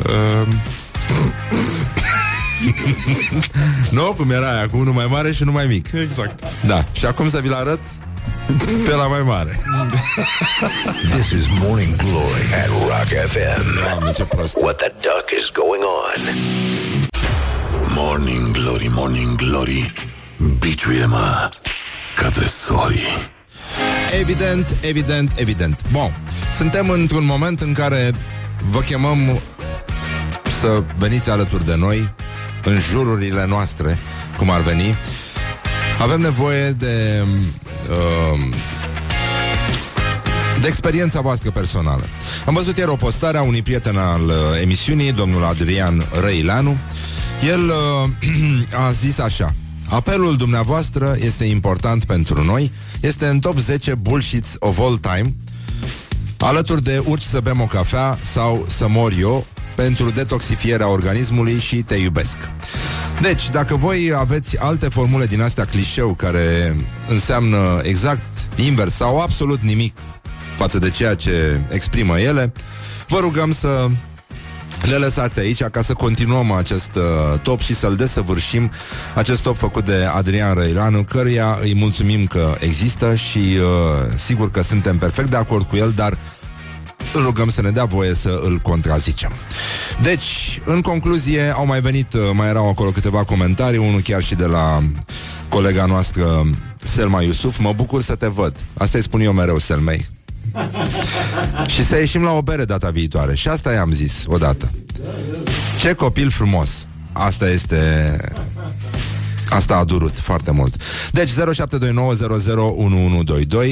Uh, 0.06 0.48
nu 3.90 4.14
cum 4.16 4.30
era 4.30 4.54
aia, 4.54 4.68
cu 4.68 4.76
unul 4.76 4.92
mai 4.92 5.06
mare 5.10 5.32
și 5.32 5.42
unul 5.42 5.54
mai 5.54 5.66
mic. 5.66 5.92
exact. 5.92 6.44
Da. 6.66 6.84
Și 6.92 7.06
acum 7.06 7.28
să 7.28 7.40
vi-l 7.40 7.52
arăt 7.52 7.80
pe 8.84 8.94
la 8.94 9.06
mai 9.06 9.22
mare. 9.22 9.60
This 11.16 11.30
is 11.30 11.44
Morning 11.58 11.96
Glory 11.96 12.44
at 12.62 12.68
Rock 12.68 13.28
FM. 13.28 13.82
Doamne, 13.82 14.10
ce 14.10 14.22
prost. 14.24 14.56
What 14.60 14.76
the 14.76 14.92
duck 15.00 15.30
is 15.38 15.50
going 15.50 15.82
on? 16.04 16.34
Morning 17.94 18.50
Glory, 18.50 18.88
Morning 18.90 19.36
Glory 19.36 19.92
Biciuie-mă 20.58 21.50
către 22.16 22.46
sorii 22.46 23.30
Evident, 24.20 24.76
evident, 24.80 25.30
evident. 25.36 25.80
Bun, 25.92 26.14
suntem 26.52 26.90
într-un 26.90 27.24
moment 27.24 27.60
în 27.60 27.72
care 27.72 28.14
vă 28.70 28.80
chemăm 28.80 29.40
să 30.60 30.82
veniți 30.98 31.30
alături 31.30 31.64
de 31.64 31.76
noi 31.76 32.08
în 32.66 32.80
jururile 32.80 33.46
noastre, 33.46 33.98
cum 34.36 34.50
ar 34.50 34.60
veni. 34.60 34.94
Avem 35.98 36.20
nevoie 36.20 36.70
de 36.70 37.24
uh, 37.90 38.54
de 40.60 40.66
experiența 40.66 41.20
voastră 41.20 41.50
personală. 41.50 42.04
Am 42.46 42.54
văzut 42.54 42.76
ieri 42.76 42.90
o 42.90 42.96
postare 42.96 43.38
a 43.38 43.42
unui 43.42 43.62
prieten 43.62 43.96
al 43.96 44.24
uh, 44.24 44.32
emisiunii, 44.62 45.12
domnul 45.12 45.44
Adrian 45.44 46.04
Răileanu. 46.20 46.76
El 47.48 47.64
uh, 47.64 47.74
a 48.86 48.90
zis 48.90 49.18
așa: 49.18 49.54
Apelul 49.88 50.36
dumneavoastră 50.36 51.16
este 51.20 51.44
important 51.44 52.04
pentru 52.04 52.44
noi, 52.44 52.72
este 53.00 53.26
în 53.26 53.40
top 53.40 53.58
10 53.58 53.94
bullshits 53.94 54.56
of 54.58 54.78
all 54.78 54.98
time, 54.98 55.34
alături 56.38 56.82
de 56.82 57.02
urci 57.04 57.22
să 57.22 57.40
bem 57.40 57.60
o 57.60 57.66
cafea 57.66 58.18
sau 58.22 58.64
să 58.68 58.88
mor 58.88 59.12
eu 59.18 59.46
pentru 59.76 60.10
detoxifierea 60.10 60.88
organismului 60.88 61.58
și 61.58 61.76
te 61.76 61.94
iubesc. 61.94 62.36
Deci, 63.20 63.50
dacă 63.50 63.76
voi 63.76 64.12
aveți 64.16 64.58
alte 64.58 64.88
formule 64.88 65.26
din 65.26 65.40
astea 65.40 65.64
clișeu 65.64 66.14
care 66.14 66.76
înseamnă 67.08 67.80
exact 67.82 68.22
invers 68.54 68.94
sau 68.94 69.20
absolut 69.20 69.60
nimic 69.60 69.98
față 70.56 70.78
de 70.78 70.90
ceea 70.90 71.14
ce 71.14 71.60
exprimă 71.68 72.18
ele, 72.18 72.52
vă 73.08 73.18
rugăm 73.20 73.52
să 73.52 73.88
le 74.82 74.96
lăsați 74.96 75.38
aici 75.38 75.62
ca 75.62 75.82
să 75.82 75.92
continuăm 75.92 76.52
acest 76.52 76.90
uh, 76.94 77.40
top 77.40 77.60
și 77.60 77.74
să-l 77.74 77.96
desăvârșim 77.96 78.70
acest 79.14 79.42
top 79.42 79.56
făcut 79.56 79.84
de 79.84 80.08
Adrian 80.12 80.54
Răilanu, 80.54 81.02
căruia 81.02 81.58
îi 81.60 81.74
mulțumim 81.74 82.26
că 82.26 82.54
există 82.58 83.14
și 83.14 83.38
uh, 83.38 84.12
sigur 84.14 84.50
că 84.50 84.62
suntem 84.62 84.98
perfect 84.98 85.30
de 85.30 85.36
acord 85.36 85.68
cu 85.68 85.76
el, 85.76 85.92
dar 85.96 86.18
îl 87.12 87.22
rugăm 87.22 87.48
să 87.48 87.62
ne 87.62 87.70
dea 87.70 87.84
voie 87.84 88.14
să 88.14 88.40
îl 88.44 88.58
contrazicem. 88.58 89.32
Deci, 90.02 90.60
în 90.64 90.80
concluzie, 90.80 91.52
au 91.54 91.66
mai 91.66 91.80
venit, 91.80 92.12
uh, 92.12 92.20
mai 92.32 92.48
erau 92.48 92.68
acolo 92.68 92.90
câteva 92.90 93.24
comentarii, 93.24 93.78
unul 93.78 94.00
chiar 94.00 94.22
și 94.22 94.34
de 94.34 94.46
la 94.46 94.82
colega 95.48 95.84
noastră 95.84 96.44
Selma 96.82 97.22
Iusuf. 97.22 97.58
Mă 97.58 97.72
bucur 97.72 98.02
să 98.02 98.14
te 98.14 98.26
văd. 98.26 98.56
Asta 98.74 98.98
îi 98.98 99.04
spun 99.04 99.20
eu 99.20 99.32
mereu 99.32 99.58
Selmei. 99.58 100.06
și 101.74 101.84
să 101.84 101.98
ieșim 101.98 102.22
la 102.22 102.32
o 102.32 102.42
bere 102.42 102.64
data 102.64 102.90
viitoare. 102.90 103.34
Și 103.34 103.48
asta 103.48 103.72
i-am 103.72 103.92
zis 103.92 104.24
odată. 104.26 104.70
Ce 105.80 105.92
copil 105.92 106.30
frumos. 106.30 106.86
Asta 107.12 107.48
este... 107.48 108.20
Asta 109.50 109.76
a 109.76 109.84
durut 109.84 110.18
foarte 110.18 110.50
mult. 110.50 110.74
Deci 111.12 111.30
0729001122 111.30 111.34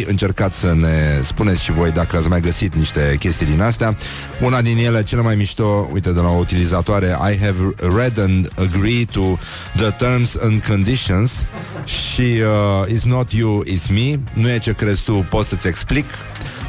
Încercați 0.06 0.58
să 0.58 0.74
ne 0.74 1.20
spuneți 1.24 1.62
și 1.62 1.72
voi 1.72 1.90
dacă 1.90 2.16
ați 2.16 2.28
mai 2.28 2.40
găsit 2.40 2.74
niște 2.74 3.16
chestii 3.18 3.46
din 3.46 3.60
astea. 3.60 3.96
Una 4.40 4.60
din 4.60 4.78
ele, 4.78 5.02
cele 5.02 5.22
mai 5.22 5.36
mișto, 5.36 5.88
uite, 5.92 6.12
de 6.12 6.20
la 6.20 6.28
o 6.28 6.36
utilizatoare 6.36 7.06
I 7.06 7.38
have 7.44 7.74
read 7.96 8.18
and 8.18 8.52
agree 8.56 9.04
to 9.04 9.38
the 9.76 9.90
terms 9.90 10.36
and 10.42 10.64
conditions 10.66 11.46
și 11.84 12.20
uh, 12.20 12.86
it's 12.94 13.02
not 13.04 13.32
you, 13.32 13.64
it's 13.64 13.90
me. 13.90 14.20
Nu 14.32 14.48
e 14.48 14.58
ce 14.58 14.72
crezi 14.72 15.02
tu, 15.02 15.26
pot 15.30 15.46
să-ți 15.46 15.66
explic. 15.66 16.06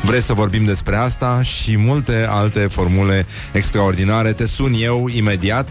Vreți 0.01 0.26
să 0.26 0.34
vorbim 0.34 0.66
despre 0.66 0.95
asta 0.95 1.41
și 1.41 1.78
multe 1.78 2.26
alte 2.30 2.60
formule 2.60 3.26
extraordinare. 3.51 4.34
Te 4.34 4.45
sun 4.45 4.74
eu 4.80 5.08
imediat 5.08 5.68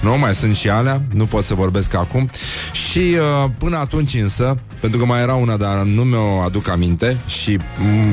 nu, 0.00 0.18
mai 0.18 0.34
sunt 0.34 0.56
și 0.56 0.68
alea, 0.68 1.02
nu 1.12 1.26
pot 1.26 1.44
să 1.44 1.54
vorbesc 1.54 1.94
acum 1.94 2.30
Și 2.72 2.98
uh, 2.98 3.50
până 3.58 3.76
atunci 3.76 4.14
însă 4.14 4.58
Pentru 4.80 4.98
că 4.98 5.04
mai 5.04 5.22
era 5.22 5.34
una, 5.34 5.56
dar 5.56 5.82
nu 5.82 6.02
mi-o 6.02 6.40
aduc 6.44 6.68
aminte 6.68 7.20
Și 7.26 7.58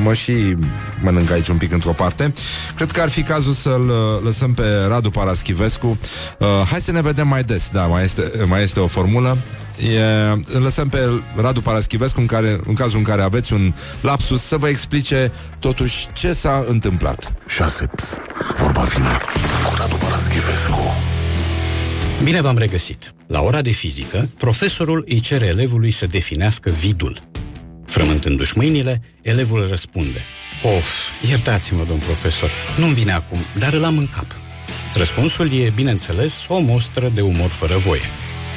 mă 0.04 0.14
și 0.14 0.58
mănânc 1.02 1.32
aici 1.32 1.48
un 1.48 1.58
pic 1.58 1.72
într-o 1.72 1.92
parte 1.92 2.34
Cred 2.76 2.92
că 2.92 3.02
ar 3.02 3.10
fi 3.10 3.22
cazul 3.22 3.54
să-l 3.54 3.88
uh, 3.88 4.24
lăsăm 4.24 4.54
pe 4.54 4.64
Radu 4.88 5.10
Paraschivescu 5.10 5.88
uh, 6.40 6.48
Hai 6.70 6.82
să 6.82 6.92
ne 6.92 7.02
vedem 7.02 7.28
mai 7.28 7.44
des 7.44 7.70
Da, 7.72 7.86
mai 7.86 8.04
este, 8.04 8.46
mai 8.48 8.64
este 8.64 8.80
o 8.80 8.88
formulă 8.88 9.38
E, 9.96 10.32
îl 10.54 10.62
lăsăm 10.62 10.90
pe 10.90 11.22
Radu 11.36 11.62
Paraschivescu 11.62 12.20
în, 12.20 12.26
care, 12.26 12.60
în 12.68 12.74
cazul 12.74 12.98
în 12.98 13.04
care 13.04 13.22
aveți 13.22 13.54
un 13.54 13.74
lapsus 14.02 14.42
să 14.42 14.58
vă 14.58 14.68
explice 14.68 15.32
totuși 15.60 16.08
ce 16.14 16.34
s-a 16.34 16.64
întâmplat. 16.68 17.34
6. 17.48 17.90
Psst, 17.96 18.20
vorba 18.56 18.82
vine 18.82 19.18
cu 19.66 19.74
Radu 19.78 19.96
Paraschivescu 19.96 20.94
Bine 22.26 22.42
v-am 22.42 22.58
regăsit. 22.58 23.14
La 23.28 23.42
ora 23.42 23.62
de 23.62 23.72
fizică, 23.72 24.30
profesorul 24.38 25.04
îi 25.08 25.20
cere 25.20 25.46
elevului 25.46 25.92
să 25.92 26.06
definească 26.08 26.70
vidul. 26.70 27.30
Frământându-și 27.86 28.58
mâinile, 28.58 29.02
elevul 29.22 29.68
răspunde. 29.68 30.20
Of, 30.64 31.10
iertați-mă, 31.30 31.84
domn 31.88 32.00
profesor, 32.00 32.52
nu-mi 32.78 32.94
vine 32.94 33.12
acum, 33.12 33.38
dar 33.58 33.74
îl 33.74 33.84
am 33.84 33.98
în 33.98 34.08
cap. 34.08 34.28
Răspunsul 34.94 35.54
e, 35.54 35.72
bineînțeles, 35.76 36.46
o 36.48 36.60
mostră 36.60 37.12
de 37.16 37.22
umor 37.22 37.50
fără 37.50 37.78
voie. 37.78 38.06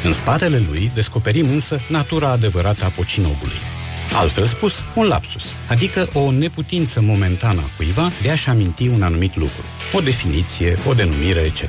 În 0.04 0.12
spatele 0.12 0.58
lui 0.70 0.90
descoperim 0.94 1.48
însă 1.48 1.80
natura 1.88 2.30
adevărată 2.30 2.84
a 2.84 2.88
pocinogului. 2.88 3.77
Altfel 4.12 4.46
spus, 4.46 4.82
un 4.94 5.06
lapsus, 5.06 5.54
adică 5.68 6.08
o 6.12 6.30
neputință 6.30 7.00
momentană 7.00 7.60
a 7.60 7.76
cuiva 7.76 8.10
de 8.22 8.30
a-și 8.30 8.48
aminti 8.48 8.88
un 8.88 9.02
anumit 9.02 9.36
lucru, 9.36 9.64
o 9.92 10.00
definiție, 10.00 10.74
o 10.86 10.94
denumire, 10.94 11.40
etc. 11.40 11.62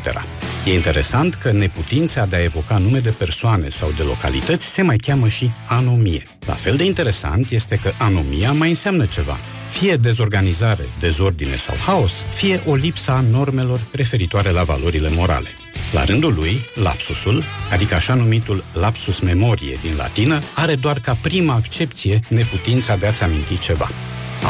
E 0.65 0.73
interesant 0.73 1.35
că 1.35 1.51
neputința 1.51 2.25
de 2.25 2.35
a 2.35 2.43
evoca 2.43 2.77
nume 2.77 2.99
de 2.99 3.09
persoane 3.09 3.69
sau 3.69 3.91
de 3.97 4.03
localități 4.03 4.65
se 4.65 4.81
mai 4.81 4.97
cheamă 4.97 5.27
și 5.27 5.51
anomie. 5.67 6.23
La 6.45 6.53
fel 6.53 6.75
de 6.75 6.83
interesant 6.83 7.49
este 7.49 7.75
că 7.75 7.91
anomia 7.97 8.51
mai 8.51 8.69
înseamnă 8.69 9.05
ceva, 9.05 9.37
fie 9.69 9.95
dezorganizare, 9.95 10.83
dezordine 10.99 11.55
sau 11.55 11.75
haos, 11.85 12.25
fie 12.33 12.63
o 12.65 12.75
lipsă 12.75 13.11
a 13.11 13.19
normelor 13.19 13.79
referitoare 13.91 14.49
la 14.49 14.63
valorile 14.63 15.09
morale. 15.09 15.47
La 15.91 16.03
rândul 16.03 16.33
lui, 16.33 16.61
lapsusul, 16.73 17.43
adică 17.71 17.95
așa 17.95 18.13
numitul 18.13 18.63
lapsus 18.73 19.19
memorie 19.19 19.77
din 19.81 19.95
latină, 19.95 20.39
are 20.55 20.75
doar 20.75 20.99
ca 20.99 21.17
prima 21.21 21.53
accepție 21.53 22.19
neputința 22.29 22.95
de 22.95 23.05
a-ți 23.05 23.23
aminti 23.23 23.59
ceva. 23.59 23.89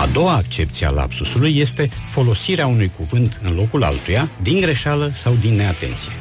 A 0.01 0.07
doua 0.13 0.33
accepție 0.33 0.87
a 0.87 0.89
lapsusului 0.89 1.57
este 1.57 1.89
folosirea 2.07 2.67
unui 2.67 2.91
cuvânt 2.97 3.39
în 3.41 3.55
locul 3.55 3.83
altuia, 3.83 4.31
din 4.41 4.61
greșeală 4.61 5.11
sau 5.13 5.33
din 5.41 5.55
neatenție. 5.55 6.11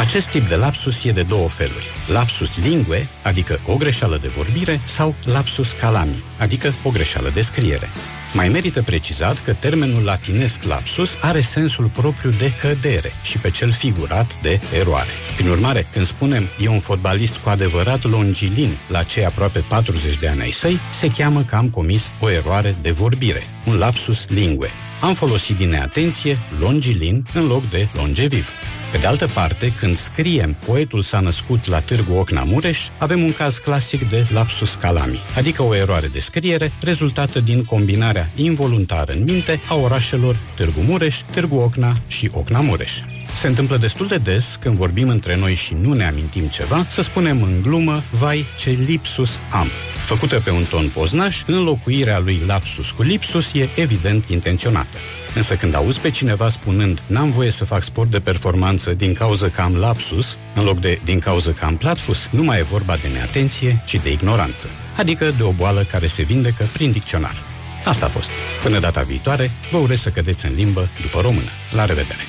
Acest 0.00 0.28
tip 0.28 0.48
de 0.48 0.56
lapsus 0.56 1.04
e 1.04 1.10
de 1.10 1.22
două 1.22 1.48
feluri. 1.48 1.86
Lapsus 2.08 2.56
lingue, 2.56 3.08
adică 3.22 3.60
o 3.66 3.76
greșeală 3.76 4.18
de 4.22 4.28
vorbire, 4.28 4.80
sau 4.86 5.14
lapsus 5.24 5.70
calami, 5.70 6.22
adică 6.38 6.74
o 6.82 6.90
greșeală 6.90 7.30
de 7.34 7.42
scriere. 7.42 7.88
Mai 8.32 8.48
merită 8.48 8.82
precizat 8.82 9.44
că 9.44 9.52
termenul 9.52 10.04
latinesc 10.04 10.62
lapsus 10.62 11.16
are 11.20 11.40
sensul 11.40 11.90
propriu 11.92 12.30
de 12.30 12.52
cădere 12.60 13.12
și 13.22 13.38
pe 13.38 13.50
cel 13.50 13.72
figurat 13.72 14.40
de 14.42 14.60
eroare. 14.78 15.10
Prin 15.36 15.48
urmare, 15.48 15.88
când 15.92 16.06
spunem 16.06 16.48
e 16.60 16.68
un 16.68 16.80
fotbalist 16.80 17.36
cu 17.36 17.48
adevărat 17.48 18.04
longilin 18.04 18.78
la 18.88 19.02
cei 19.02 19.24
aproape 19.24 19.64
40 19.68 20.18
de 20.18 20.28
ani 20.28 20.40
ai 20.40 20.50
săi, 20.50 20.80
se 20.92 21.08
cheamă 21.08 21.40
că 21.42 21.56
am 21.56 21.68
comis 21.68 22.10
o 22.20 22.30
eroare 22.30 22.76
de 22.82 22.90
vorbire, 22.90 23.42
un 23.66 23.78
lapsus 23.78 24.26
lingue. 24.28 24.68
am 25.00 25.14
folosit 25.14 25.56
din 25.56 25.68
neatenție 25.68 26.38
longilin 26.58 27.26
în 27.34 27.46
loc 27.46 27.70
de 27.70 27.88
longeviv. 27.94 28.50
Pe 28.92 28.98
de 28.98 29.06
altă 29.06 29.26
parte, 29.26 29.72
când 29.78 29.96
scriem 29.96 30.56
poetul 30.66 31.02
s-a 31.02 31.20
născut 31.20 31.66
la 31.66 31.80
Târgu 31.80 32.14
Ocna 32.14 32.42
Mureș, 32.44 32.86
avem 32.98 33.22
un 33.22 33.32
caz 33.32 33.58
clasic 33.58 34.08
de 34.08 34.26
lapsus 34.32 34.74
calami, 34.74 35.18
adică 35.36 35.62
o 35.62 35.74
eroare 35.74 36.06
de 36.06 36.18
scriere 36.18 36.72
rezultată 36.82 37.40
din 37.40 37.64
combinarea 37.64 38.30
involuntară 38.34 39.12
în 39.12 39.22
minte 39.22 39.60
a 39.68 39.74
orașelor 39.74 40.36
Târgu 40.54 40.80
Mureș, 40.80 41.16
Târgu 41.16 41.56
Ocna 41.56 41.92
și 42.06 42.30
Ocna 42.32 42.60
Mureș. 42.60 42.92
Se 43.36 43.46
întâmplă 43.46 43.76
destul 43.76 44.06
de 44.06 44.16
des 44.16 44.56
când 44.60 44.76
vorbim 44.76 45.08
între 45.08 45.36
noi 45.36 45.54
și 45.54 45.76
nu 45.80 45.92
ne 45.92 46.04
amintim 46.06 46.46
ceva, 46.46 46.86
să 46.90 47.02
spunem 47.02 47.42
în 47.42 47.62
glumă, 47.62 48.02
vai 48.10 48.46
ce 48.58 48.70
lipsus 48.70 49.38
am. 49.50 49.66
Făcută 50.06 50.40
pe 50.40 50.50
un 50.50 50.64
ton 50.70 50.88
poznaș, 50.88 51.42
înlocuirea 51.46 52.18
lui 52.18 52.42
lapsus 52.46 52.90
cu 52.90 53.02
lipsus 53.02 53.52
e 53.52 53.68
evident 53.76 54.24
intenționată. 54.28 54.98
Însă 55.36 55.56
când 55.56 55.74
auzi 55.74 56.00
pe 56.00 56.10
cineva 56.10 56.50
spunând 56.50 57.02
n-am 57.06 57.30
voie 57.30 57.50
să 57.50 57.64
fac 57.64 57.82
sport 57.82 58.10
de 58.10 58.20
performanță 58.20 58.94
din 58.94 59.14
cauza 59.14 59.48
că 59.48 59.60
am 59.60 59.74
lapsus, 59.74 60.36
în 60.54 60.64
loc 60.64 60.80
de 60.80 61.00
din 61.04 61.18
cauza 61.18 61.52
că 61.52 61.64
am 61.64 61.76
platfus, 61.76 62.28
nu 62.30 62.42
mai 62.42 62.58
e 62.58 62.62
vorba 62.62 62.96
de 62.96 63.08
neatenție, 63.08 63.82
ci 63.86 64.00
de 64.02 64.12
ignoranță. 64.12 64.68
Adică 64.96 65.30
de 65.36 65.42
o 65.42 65.50
boală 65.50 65.86
care 65.90 66.06
se 66.06 66.22
vindecă 66.22 66.64
prin 66.72 66.92
dicționar. 66.92 67.36
Asta 67.84 68.06
a 68.06 68.08
fost. 68.08 68.30
Până 68.62 68.78
data 68.78 69.02
viitoare, 69.02 69.50
vă 69.70 69.76
urez 69.76 70.00
să 70.00 70.08
cădeți 70.08 70.46
în 70.46 70.54
limbă 70.54 70.88
după 71.00 71.20
română. 71.20 71.50
La 71.70 71.84
revedere! 71.84 72.22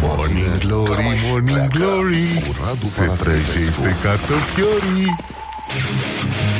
Morning 0.00 0.58
Glory, 0.58 1.02
Morning 1.30 1.68
Glory 1.68 2.42
Se 2.84 3.06
trezește 3.06 3.96
cartofiorii 4.02 5.16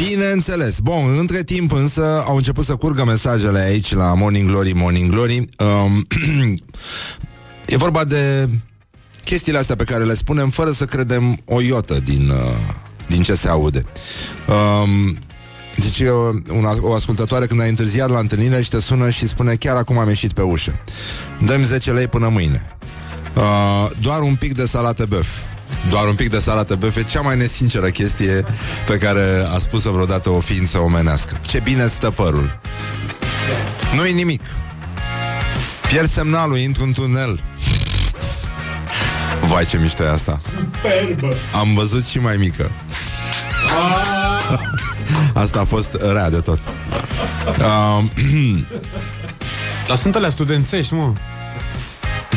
Bineînțeles. 0.06 0.78
Bun, 0.78 1.16
între 1.18 1.42
timp 1.42 1.72
însă 1.72 2.22
au 2.26 2.36
început 2.36 2.64
să 2.64 2.76
curgă 2.76 3.04
mesajele 3.04 3.58
aici 3.58 3.94
la 3.94 4.14
Morning 4.14 4.48
Glory, 4.48 4.72
Morning 4.72 5.10
Glory. 5.10 5.44
Um, 5.58 6.06
e 7.66 7.76
vorba 7.76 8.04
de 8.04 8.48
chestiile 9.24 9.58
astea 9.58 9.76
pe 9.76 9.84
care 9.84 10.04
le 10.04 10.14
spunem 10.14 10.50
fără 10.50 10.70
să 10.70 10.84
credem 10.84 11.38
o 11.44 11.60
iotă 11.60 12.00
din, 12.04 12.28
uh, 12.30 12.74
din 13.06 13.22
ce 13.22 13.34
se 13.34 13.48
aude. 13.48 13.84
Um, 14.46 15.18
Zice 15.80 16.10
una, 16.52 16.76
o 16.80 16.94
ascultătoare 16.94 17.46
când 17.46 17.60
ai 17.60 17.68
întârziat 17.68 18.10
la 18.10 18.18
întâlnire 18.18 18.62
și 18.62 18.70
te 18.70 18.80
sună 18.80 19.10
și 19.10 19.28
spune 19.28 19.54
chiar 19.54 19.76
acum 19.76 19.98
am 19.98 20.08
ieșit 20.08 20.32
pe 20.32 20.42
ușă. 20.42 20.80
Dăm 21.44 21.62
10 21.62 21.92
lei 21.92 22.06
până 22.06 22.28
mâine. 22.28 22.66
Uh, 23.34 23.90
doar 24.00 24.20
un 24.20 24.34
pic 24.34 24.54
de 24.54 24.66
salată 24.66 25.06
băf. 25.06 25.28
Doar 25.90 26.06
un 26.06 26.14
pic 26.14 26.30
de 26.30 26.38
salată 26.38 26.74
băf 26.74 26.96
e 26.96 27.02
cea 27.02 27.20
mai 27.20 27.36
nesinceră 27.36 27.88
chestie 27.88 28.44
pe 28.86 28.98
care 28.98 29.46
a 29.54 29.58
spus-o 29.58 29.90
vreodată 29.90 30.30
o 30.30 30.40
ființă 30.40 30.78
omenească. 30.78 31.40
Ce 31.46 31.60
bine 31.60 31.86
stă 31.86 32.10
părul. 32.10 32.60
Nu-i 33.94 34.12
nimic. 34.12 34.40
Pierd 35.88 36.10
semnalul, 36.10 36.58
intru 36.58 36.82
în 36.82 36.92
tunel. 36.92 37.40
Vai, 39.40 39.64
ce 39.64 39.78
mișto 39.78 40.02
e 40.02 40.10
asta. 40.10 40.38
Superbă! 40.44 41.34
Am 41.52 41.74
văzut 41.74 42.04
și 42.04 42.18
mai 42.18 42.36
mică. 42.36 42.70
Asta 45.34 45.60
a 45.60 45.64
fost 45.64 45.96
rea 46.12 46.30
de 46.30 46.40
tot. 46.40 46.58
Um, 47.58 48.10
Dar 49.86 49.96
sunt 49.96 50.14
alea 50.14 50.30
studențești, 50.30 50.94
mă. 50.94 51.12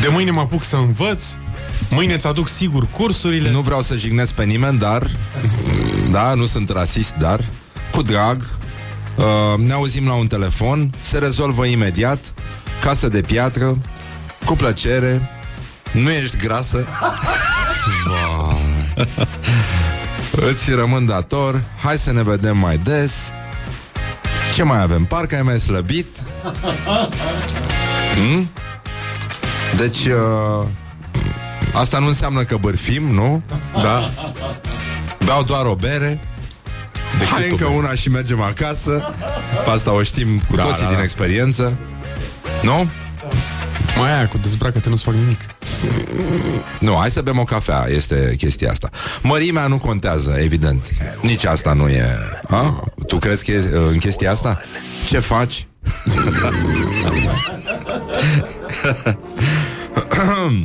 De 0.00 0.08
mâine 0.08 0.30
mă 0.30 0.40
apuc 0.40 0.64
să 0.64 0.76
învăț, 0.76 1.24
mâine 1.90 2.14
îți 2.14 2.26
aduc 2.26 2.48
sigur 2.48 2.86
cursurile. 2.90 3.50
nu 3.50 3.60
vreau 3.60 3.82
să 3.82 3.94
jignesc 3.96 4.32
pe 4.32 4.44
nimeni, 4.44 4.78
dar 4.78 5.10
Da, 6.10 6.34
nu 6.34 6.46
sunt 6.46 6.70
rasist, 6.70 7.14
dar 7.14 7.40
Cu 7.92 8.02
drag 8.02 8.48
uh, 9.16 9.58
Ne 9.58 9.72
auzim 9.72 10.06
la 10.06 10.14
un 10.14 10.26
telefon 10.26 10.94
Se 11.00 11.18
rezolvă 11.18 11.64
imediat 11.64 12.18
Casă 12.80 13.08
de 13.08 13.20
piatră 13.20 13.78
Cu 14.44 14.54
plăcere 14.54 15.30
Nu 15.92 16.10
ești 16.10 16.36
grasă 16.36 16.86
Îți 20.50 20.70
rămân 20.70 21.06
dator 21.06 21.64
Hai 21.82 21.98
să 21.98 22.12
ne 22.12 22.22
vedem 22.22 22.58
mai 22.58 22.78
des 22.78 23.12
Ce 24.54 24.62
mai 24.62 24.82
avem? 24.82 25.04
Parcă 25.04 25.34
ai 25.34 25.42
mai 25.42 25.60
slăbit 25.60 26.06
hmm? 28.14 28.48
Deci 29.76 30.04
uh, 30.04 30.66
Asta 31.72 31.98
nu 31.98 32.06
înseamnă 32.06 32.42
că 32.42 32.56
bârfim, 32.56 33.02
nu? 33.02 33.42
Da. 33.82 34.10
Beau 35.24 35.42
doar 35.42 35.66
o 35.66 35.74
bere 35.74 36.20
De 37.18 37.24
Hai 37.24 37.42
cât 37.42 37.50
încă 37.50 37.64
o 37.64 37.68
bere? 37.68 37.78
una 37.80 37.94
și 37.94 38.08
mergem 38.08 38.40
acasă 38.40 39.14
Pe 39.64 39.70
Asta 39.70 39.92
o 39.92 40.02
știm 40.02 40.42
cu 40.48 40.56
Da, 40.56 40.62
toții 40.62 40.82
da, 40.82 40.86
din 40.88 40.96
da. 40.96 41.02
experiență 41.02 41.76
Nu? 42.62 42.88
Mai 43.98 44.14
aia 44.14 44.28
cu 44.28 44.38
dezbracă-te, 44.38 44.88
nu-ți 44.88 45.04
fac 45.04 45.14
nimic. 45.14 45.40
Nu, 46.78 46.96
hai 46.98 47.10
să 47.10 47.20
bem 47.20 47.38
o 47.38 47.44
cafea 47.44 47.86
Este 47.88 48.34
chestia 48.36 48.70
asta 48.70 48.88
Mărimea 49.22 49.66
nu 49.66 49.78
contează, 49.78 50.36
evident 50.38 50.86
Nici 51.20 51.44
asta 51.44 51.72
nu 51.72 51.88
e 51.88 52.04
a? 52.48 52.84
Tu 53.06 53.16
crezi 53.16 53.44
că 53.44 53.50
e 53.50 53.70
în 53.90 53.98
chestia 53.98 54.30
asta? 54.30 54.60
Ce 55.04 55.18
faci? 55.18 55.66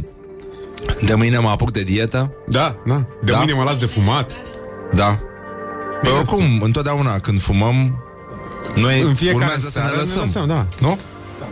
De 1.01 1.13
mâine 1.13 1.37
mă 1.37 1.49
apuc 1.49 1.71
de 1.71 1.83
dietă 1.83 2.31
Da, 2.47 2.75
da. 2.85 3.03
De 3.23 3.31
Da? 3.31 3.37
mâine 3.37 3.53
mă 3.53 3.63
las 3.63 3.77
de 3.77 3.85
fumat. 3.85 4.35
Da 4.93 5.19
Păi 6.01 6.11
oricum, 6.11 6.61
întotdeauna 6.61 7.19
când 7.19 7.41
fumăm 7.41 8.03
Noi 8.75 9.01
În 9.01 9.13
fiecare 9.13 9.43
urmează 9.43 9.69
să 9.69 9.79
ne 9.79 9.85
seară 9.85 9.95
ne 9.95 10.01
lăsăm, 10.01 10.21
lăsăm, 10.21 10.47
da. 10.47 10.67
Nu? 10.79 10.97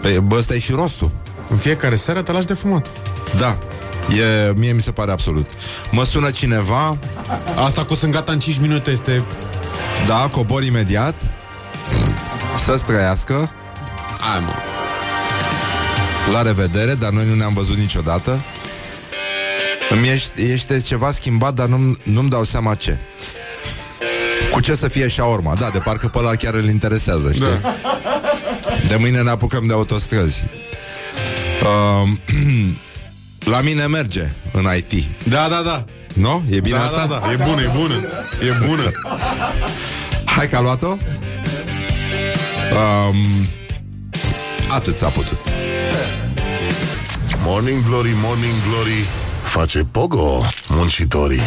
Păi 0.02 0.20
bă, 0.20 0.36
ăsta 0.36 0.54
e 0.56 0.60
și 0.60 0.72
rostul 0.72 1.12
În 1.50 1.58
fiecare 1.58 1.96
seară 1.96 2.22
te 2.22 2.32
lași 2.32 2.46
de 2.46 2.54
fumat. 2.54 2.88
Da 3.38 3.58
E, 4.18 4.54
mie 4.56 4.72
mi 4.72 4.82
se 4.82 4.92
pare 4.92 5.12
absolut 5.12 5.48
Mă 5.92 6.04
sună 6.04 6.32
cineva 6.32 6.98
Asta 7.66 7.86
cu 7.86 7.96
sunt 7.96 8.12
gata 8.12 8.32
în 8.32 8.40
5 8.40 8.58
minute 8.60 8.92
este... 8.92 9.26
Da, 10.08 10.30
cobor 10.32 10.64
imediat 10.64 11.16
Să-ți 12.66 12.86
trăiască 12.86 13.34
Ai, 14.34 14.40
mă. 14.46 14.52
La 16.32 16.42
revedere, 16.42 16.94
dar 16.94 17.12
noi 17.12 17.26
nu 17.26 17.34
ne-am 17.34 17.54
văzut 17.54 17.78
niciodată 17.78 18.40
Îmi 19.90 20.08
ești, 20.08 20.42
ești 20.42 20.84
ceva 20.84 21.12
schimbat, 21.12 21.54
dar 21.54 21.68
nu-mi, 21.68 21.98
nu-mi 22.04 22.30
dau 22.30 22.44
seama 22.44 22.76
ce 22.76 23.00
Cu 24.52 24.60
ce 24.60 24.76
să 24.76 24.88
fie 24.88 25.08
șaorma 25.08 25.56
Da, 25.56 25.70
de 25.70 25.78
parcă 25.78 26.08
pe 26.08 26.18
ăla 26.18 26.36
chiar 26.36 26.54
îl 26.54 26.70
interesează, 26.70 27.32
știi? 27.32 27.46
Da. 27.62 27.76
De 28.88 28.96
mâine 29.00 29.22
ne 29.22 29.30
apucăm 29.30 29.68
de 29.68 29.74
autostrăzi 29.74 30.44
um, 32.02 32.20
La 33.54 33.62
mine 33.62 33.86
merge 33.86 34.32
în 34.52 34.68
IT 34.78 34.92
Da, 35.24 35.48
da, 35.48 35.62
da. 35.62 35.86
Nu? 36.14 36.44
E 36.50 36.60
bine 36.60 36.78
da, 36.78 36.84
asta? 36.84 37.06
da, 37.06 37.20
da. 37.24 37.32
E 37.32 37.36
bună, 37.36 37.62
e 37.62 37.70
bună. 37.76 37.94
E 38.42 38.66
bună. 38.68 38.92
Hai 40.26 40.50
că 40.50 40.56
a 40.56 40.62
luat-o 40.62 40.88
um, 40.88 40.98
Atât 44.70 44.98
s-a 44.98 45.08
putut 45.08 45.42
Morning 47.44 47.84
Glory, 47.88 48.12
Morning 48.22 48.54
Glory 48.70 49.06
Face 49.56 49.84
pogo 49.92 50.42
muncitorii 50.68 51.40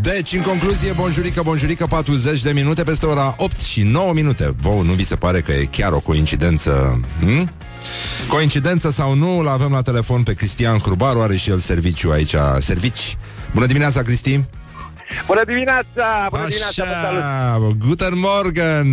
Deci, 0.00 0.32
în 0.32 0.42
concluzie, 0.42 0.92
bonjurică, 0.92 1.42
bonjurică 1.42 1.86
40 1.86 2.42
de 2.42 2.52
minute 2.52 2.82
peste 2.82 3.06
ora 3.06 3.34
8 3.36 3.60
și 3.60 3.82
9 3.82 4.12
minute 4.12 4.54
Vouă 4.60 4.82
nu 4.82 4.92
vi 4.92 5.04
se 5.04 5.16
pare 5.16 5.40
că 5.40 5.52
e 5.52 5.64
chiar 5.64 5.92
o 5.92 6.00
coincidență? 6.00 7.00
Hm? 7.20 7.50
Coincidență 8.28 8.90
sau 8.90 9.14
nu, 9.14 9.38
îl 9.38 9.48
avem 9.48 9.70
la 9.70 9.82
telefon 9.82 10.22
pe 10.22 10.34
Cristian 10.34 10.78
Hrubaru 10.78 11.20
Are 11.20 11.36
și 11.36 11.50
el 11.50 11.58
serviciu 11.58 12.10
aici, 12.10 12.34
servici 12.58 13.16
Bună 13.54 13.66
dimineața, 13.66 14.02
Cristi 14.02 14.40
Bună 15.26 15.42
dimineața! 15.44 16.06
Bună 16.30 16.44
dimineața! 16.46 16.84
vă 16.84 17.06
salut. 17.06 17.22
Așa, 17.22 17.76
Guten 17.86 18.14
Morgen 18.28 18.86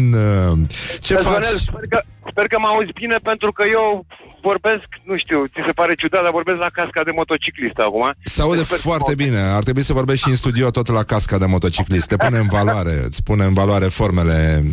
Ce 0.99 1.13
Răzvanel, 1.15 1.41
faci? 1.43 1.59
Sper 1.59 1.85
că, 1.89 1.99
sper 2.29 2.45
că 2.47 2.57
mă 2.59 2.67
auzi 2.67 2.91
bine 2.93 3.17
pentru 3.23 3.51
că 3.51 3.63
eu 3.71 4.05
vorbesc, 4.41 4.87
nu 5.03 5.17
știu, 5.17 5.45
ți 5.53 5.61
se 5.65 5.71
pare 5.71 5.93
ciudat, 5.95 6.21
dar 6.21 6.31
vorbesc 6.31 6.57
la 6.57 6.69
casca 6.73 7.01
de 7.03 7.11
motociclist 7.15 7.77
acum. 7.77 8.13
Se 8.23 8.41
aude 8.41 8.63
Sper 8.63 8.75
că 8.77 8.81
foarte 8.81 9.13
mă- 9.17 9.23
bine 9.23 9.37
Ar 9.57 9.63
trebui 9.63 9.81
să 9.81 9.93
vorbești 9.93 10.23
și 10.23 10.29
în 10.29 10.35
studio 10.35 10.69
tot 10.69 10.87
la 10.87 11.03
casca 11.03 11.37
de 11.37 11.45
motociclist 11.45 12.07
Te 12.07 12.15
pune 12.15 12.37
în 12.37 12.47
valoare 12.57 13.01
Îți 13.05 13.23
pune 13.23 13.43
în 13.45 13.53
valoare 13.53 13.85
formele 13.85 14.63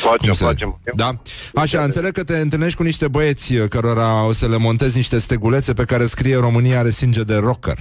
Facem, 0.00 0.28
cum 0.28 0.32
se- 0.32 0.44
facem. 0.44 0.80
Da? 0.94 1.10
Așa, 1.54 1.82
înțeleg 1.82 2.12
că 2.12 2.24
te 2.24 2.38
întâlnești 2.38 2.76
cu 2.76 2.82
niște 2.82 3.08
băieți 3.08 3.54
Cărora 3.54 4.24
o 4.24 4.32
să 4.32 4.48
le 4.48 4.56
montezi 4.56 4.96
niște 4.96 5.18
stegulețe 5.18 5.72
Pe 5.72 5.84
care 5.84 6.06
scrie 6.06 6.36
România 6.36 6.78
are 6.78 6.90
sânge 6.90 7.22
de 7.22 7.36
rocker 7.36 7.76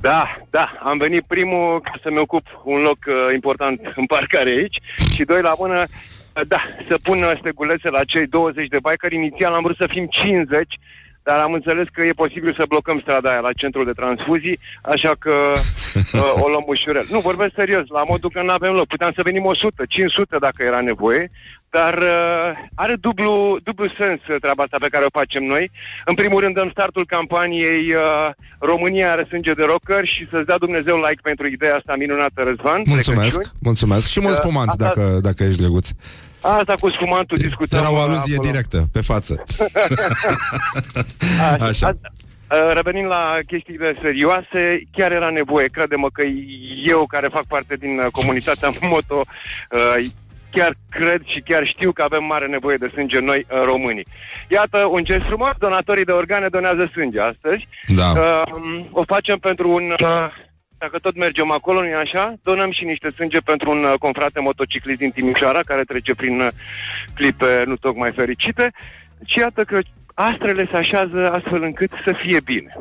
Da, 0.00 0.36
da, 0.50 0.72
am 0.82 0.98
venit 0.98 1.22
primul 1.26 1.80
ca 1.80 1.92
să-mi 2.02 2.18
ocup 2.18 2.46
un 2.64 2.80
loc 2.82 2.98
uh, 3.06 3.14
important 3.34 3.92
în 3.96 4.04
parcare 4.04 4.50
aici 4.50 4.78
și 5.12 5.24
doi 5.24 5.42
la 5.42 5.54
mână, 5.58 5.78
uh, 5.80 6.42
da, 6.48 6.60
să 6.88 6.98
pun 7.02 7.22
uh, 7.22 7.32
stegulețe 7.38 7.90
la 7.90 8.04
cei 8.04 8.26
20 8.26 8.68
de 8.68 8.78
bikeri. 8.90 9.14
Inițial 9.14 9.52
am 9.52 9.62
vrut 9.62 9.76
să 9.76 9.86
fim 9.86 10.06
50, 10.06 10.78
dar 11.26 11.38
am 11.40 11.52
înțeles 11.52 11.86
că 11.92 12.04
e 12.04 12.12
posibil 12.24 12.54
să 12.58 12.64
blocăm 12.68 12.98
strada 13.00 13.30
aia 13.30 13.40
la 13.40 13.52
centrul 13.52 13.84
de 13.84 13.92
transfuzii, 13.92 14.58
așa 14.82 15.12
că 15.18 15.30
uh, 16.12 16.32
o 16.44 16.48
luăm 16.48 16.64
ușurel. 16.66 17.06
Nu, 17.10 17.18
vorbesc 17.18 17.52
serios, 17.56 17.86
la 17.88 18.02
modul 18.08 18.30
că 18.30 18.42
nu 18.42 18.50
avem 18.52 18.72
loc. 18.72 18.86
Puteam 18.86 19.12
să 19.14 19.22
venim 19.24 19.44
100, 19.44 19.82
500 19.88 20.36
dacă 20.40 20.62
era 20.62 20.80
nevoie, 20.80 21.30
dar 21.70 21.94
uh, 21.98 22.50
are 22.74 22.94
dublu, 23.00 23.58
dublu 23.62 23.86
sens 23.98 24.20
uh, 24.28 24.36
treaba 24.40 24.62
asta 24.62 24.76
pe 24.80 24.88
care 24.88 25.04
o 25.04 25.18
facem 25.20 25.44
noi. 25.44 25.70
În 26.04 26.14
primul 26.14 26.40
rând 26.40 26.54
dăm 26.54 26.70
startul 26.70 27.06
campaniei 27.06 27.92
uh, 27.94 28.30
România 28.58 29.10
are 29.12 29.24
sânge 29.28 29.52
de 29.52 29.64
rocker 29.64 30.04
și 30.04 30.28
să-ți 30.30 30.46
dea 30.46 30.58
Dumnezeu 30.58 30.96
like 30.96 31.20
pentru 31.22 31.46
ideea 31.46 31.76
asta 31.76 31.94
minunată, 31.98 32.42
Răzvan. 32.42 32.82
de 32.82 32.90
Mulțumesc, 32.90 33.34
Crăciun. 33.34 33.52
mulțumesc. 33.60 34.06
Și 34.08 34.20
mult 34.20 34.34
Uh, 34.34 34.40
spumant, 34.42 34.68
asta- 34.68 34.84
dacă, 34.84 35.18
dacă 35.22 35.44
ești 35.44 35.60
drăguț. 35.60 35.88
Asta 36.44 36.74
cu 36.80 36.90
sfumantul 36.90 37.36
discutăm 37.36 37.78
Era 37.78 37.90
o 37.90 37.94
uh, 37.94 38.00
aluzie 38.02 38.34
acolo. 38.36 38.50
directă, 38.50 38.84
pe 38.92 39.00
față. 39.00 39.42
Așa. 41.52 41.64
Așa. 41.64 41.86
A- 41.86 41.96
a- 42.56 42.72
Revenind 42.72 43.06
la 43.06 43.38
chestiile 43.46 43.94
serioase, 44.02 44.82
chiar 44.92 45.12
era 45.12 45.30
nevoie, 45.30 45.66
crede-mă 45.66 46.08
că 46.12 46.22
eu 46.86 47.06
care 47.06 47.28
fac 47.32 47.44
parte 47.46 47.76
din 47.76 47.98
uh, 47.98 48.06
comunitatea 48.10 48.70
moto, 48.90 49.20
uh, 49.70 50.04
chiar 50.50 50.74
cred 50.90 51.22
și 51.24 51.40
chiar 51.40 51.66
știu 51.66 51.92
că 51.92 52.02
avem 52.02 52.24
mare 52.24 52.46
nevoie 52.46 52.76
de 52.76 52.90
sânge 52.94 53.18
noi 53.18 53.46
uh, 53.50 53.62
românii. 53.64 54.06
Iată, 54.48 54.78
un 54.90 55.04
gest 55.04 55.24
frumos, 55.26 55.50
donatorii 55.58 56.04
de 56.04 56.12
organe 56.12 56.48
donează 56.48 56.90
sânge 56.92 57.20
astăzi. 57.20 57.68
Da. 57.86 58.10
Uh, 58.10 58.84
o 58.90 59.02
facem 59.06 59.38
pentru 59.38 59.70
un... 59.70 59.94
Uh, 60.84 60.90
dacă 60.90 60.98
tot 60.98 61.16
mergem 61.16 61.50
acolo, 61.50 61.80
nu 61.80 61.96
așa? 61.96 62.34
Donăm 62.42 62.70
și 62.70 62.84
niște 62.84 63.10
sânge 63.10 63.38
pentru 63.40 63.70
un 63.70 63.84
uh, 63.84 63.94
confrate 63.98 64.40
motociclist 64.40 64.98
din 64.98 65.10
Timișoara 65.10 65.60
care 65.60 65.82
trece 65.82 66.14
prin 66.14 66.40
uh, 66.40 66.48
clipe 67.14 67.62
nu 67.66 67.76
tocmai 67.76 68.12
fericite. 68.12 68.72
Și 69.24 69.38
iată 69.38 69.64
că 69.64 69.78
astrele 70.14 70.68
se 70.70 70.76
așează 70.76 71.30
astfel 71.32 71.62
încât 71.62 71.90
să 72.04 72.12
fie 72.12 72.40
bine. 72.40 72.76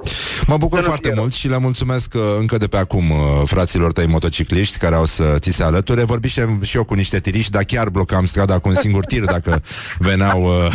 Mă 0.48 0.58
bucur 0.58 0.78
Să 0.78 0.84
nu 0.84 0.90
foarte 0.90 1.06
fie 1.08 1.14
rău. 1.14 1.22
mult 1.24 1.34
și 1.34 1.48
le 1.48 1.58
mulțumesc 1.58 2.14
uh, 2.16 2.22
încă 2.40 2.58
de 2.58 2.68
pe 2.68 2.78
acum 2.78 3.10
uh, 3.10 3.18
fraților 3.46 3.92
tăi 3.92 4.08
motocicliști 4.08 4.78
care 4.78 4.96
au 4.96 5.06
să 5.06 5.36
ți 5.40 5.52
se 5.52 5.64
alăture. 5.64 6.04
Vorbisem 6.04 6.60
și 6.62 6.78
eu 6.78 6.84
cu 6.84 6.94
niște 6.94 7.20
tiriști, 7.20 7.52
dar 7.52 7.64
chiar 7.64 7.90
blocam 7.90 8.26
strada 8.26 8.60
cu 8.60 8.70
un 8.70 8.76
singur 8.76 9.06
tir 9.06 9.24
dacă 9.24 9.62
veneau 10.08 10.44
uh, 10.44 10.72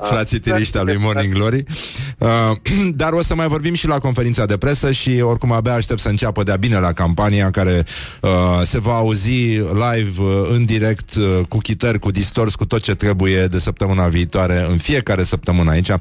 frații 0.10 0.38
tiriști 0.38 0.76
al 0.76 0.84
lui 0.84 0.96
Morning 1.00 1.32
Glory. 1.32 1.64
Uh, 2.18 2.28
dar 3.02 3.12
o 3.12 3.22
să 3.22 3.34
mai 3.34 3.46
vorbim 3.46 3.74
și 3.74 3.86
la 3.86 3.98
conferința 3.98 4.46
de 4.46 4.56
presă 4.56 4.90
și 4.90 5.20
oricum 5.20 5.52
abia 5.52 5.74
aștept 5.74 6.00
să 6.00 6.08
înceapă 6.08 6.42
de-a 6.42 6.56
bine 6.56 6.78
la 6.78 6.92
campania 6.92 7.50
care 7.50 7.84
uh, 8.20 8.30
se 8.64 8.80
va 8.80 8.94
auzi 8.94 9.32
live 9.72 10.12
uh, 10.20 10.48
în 10.50 10.64
direct 10.64 11.14
uh, 11.14 11.46
cu 11.48 11.58
chitări, 11.58 11.98
cu 11.98 12.10
distors, 12.10 12.54
cu 12.54 12.64
tot 12.64 12.82
ce 12.82 12.94
trebuie 12.94 13.46
de 13.46 13.58
săptămâna 13.58 14.06
viitoare, 14.06 14.66
în 14.70 14.76
fiecare 14.76 15.22
săptămână 15.22 15.70
aici. 15.70 15.88
Uh, 15.88 15.98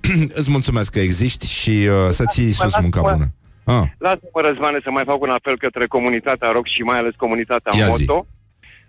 îți 0.40 0.50
mulțumesc 0.50 0.92
că 0.92 1.00
existi 1.00 1.46
și 1.46 1.70
uh, 1.70 2.08
să 2.10 2.24
ții 2.30 2.52
sus 2.52 2.78
munca 2.80 3.00
bună. 3.00 3.26
Ah, 3.64 3.82
Lasă-mă, 3.98 4.40
Răzvane, 4.48 4.78
să 4.82 4.90
mai 4.90 5.02
fac 5.06 5.20
un 5.20 5.30
apel 5.30 5.58
către 5.58 5.86
comunitatea 5.86 6.50
rock 6.52 6.66
și 6.66 6.80
mai 6.82 6.98
ales 6.98 7.12
comunitatea 7.16 7.72
Ia 7.78 7.88
zi. 7.94 8.04
moto. 8.06 8.26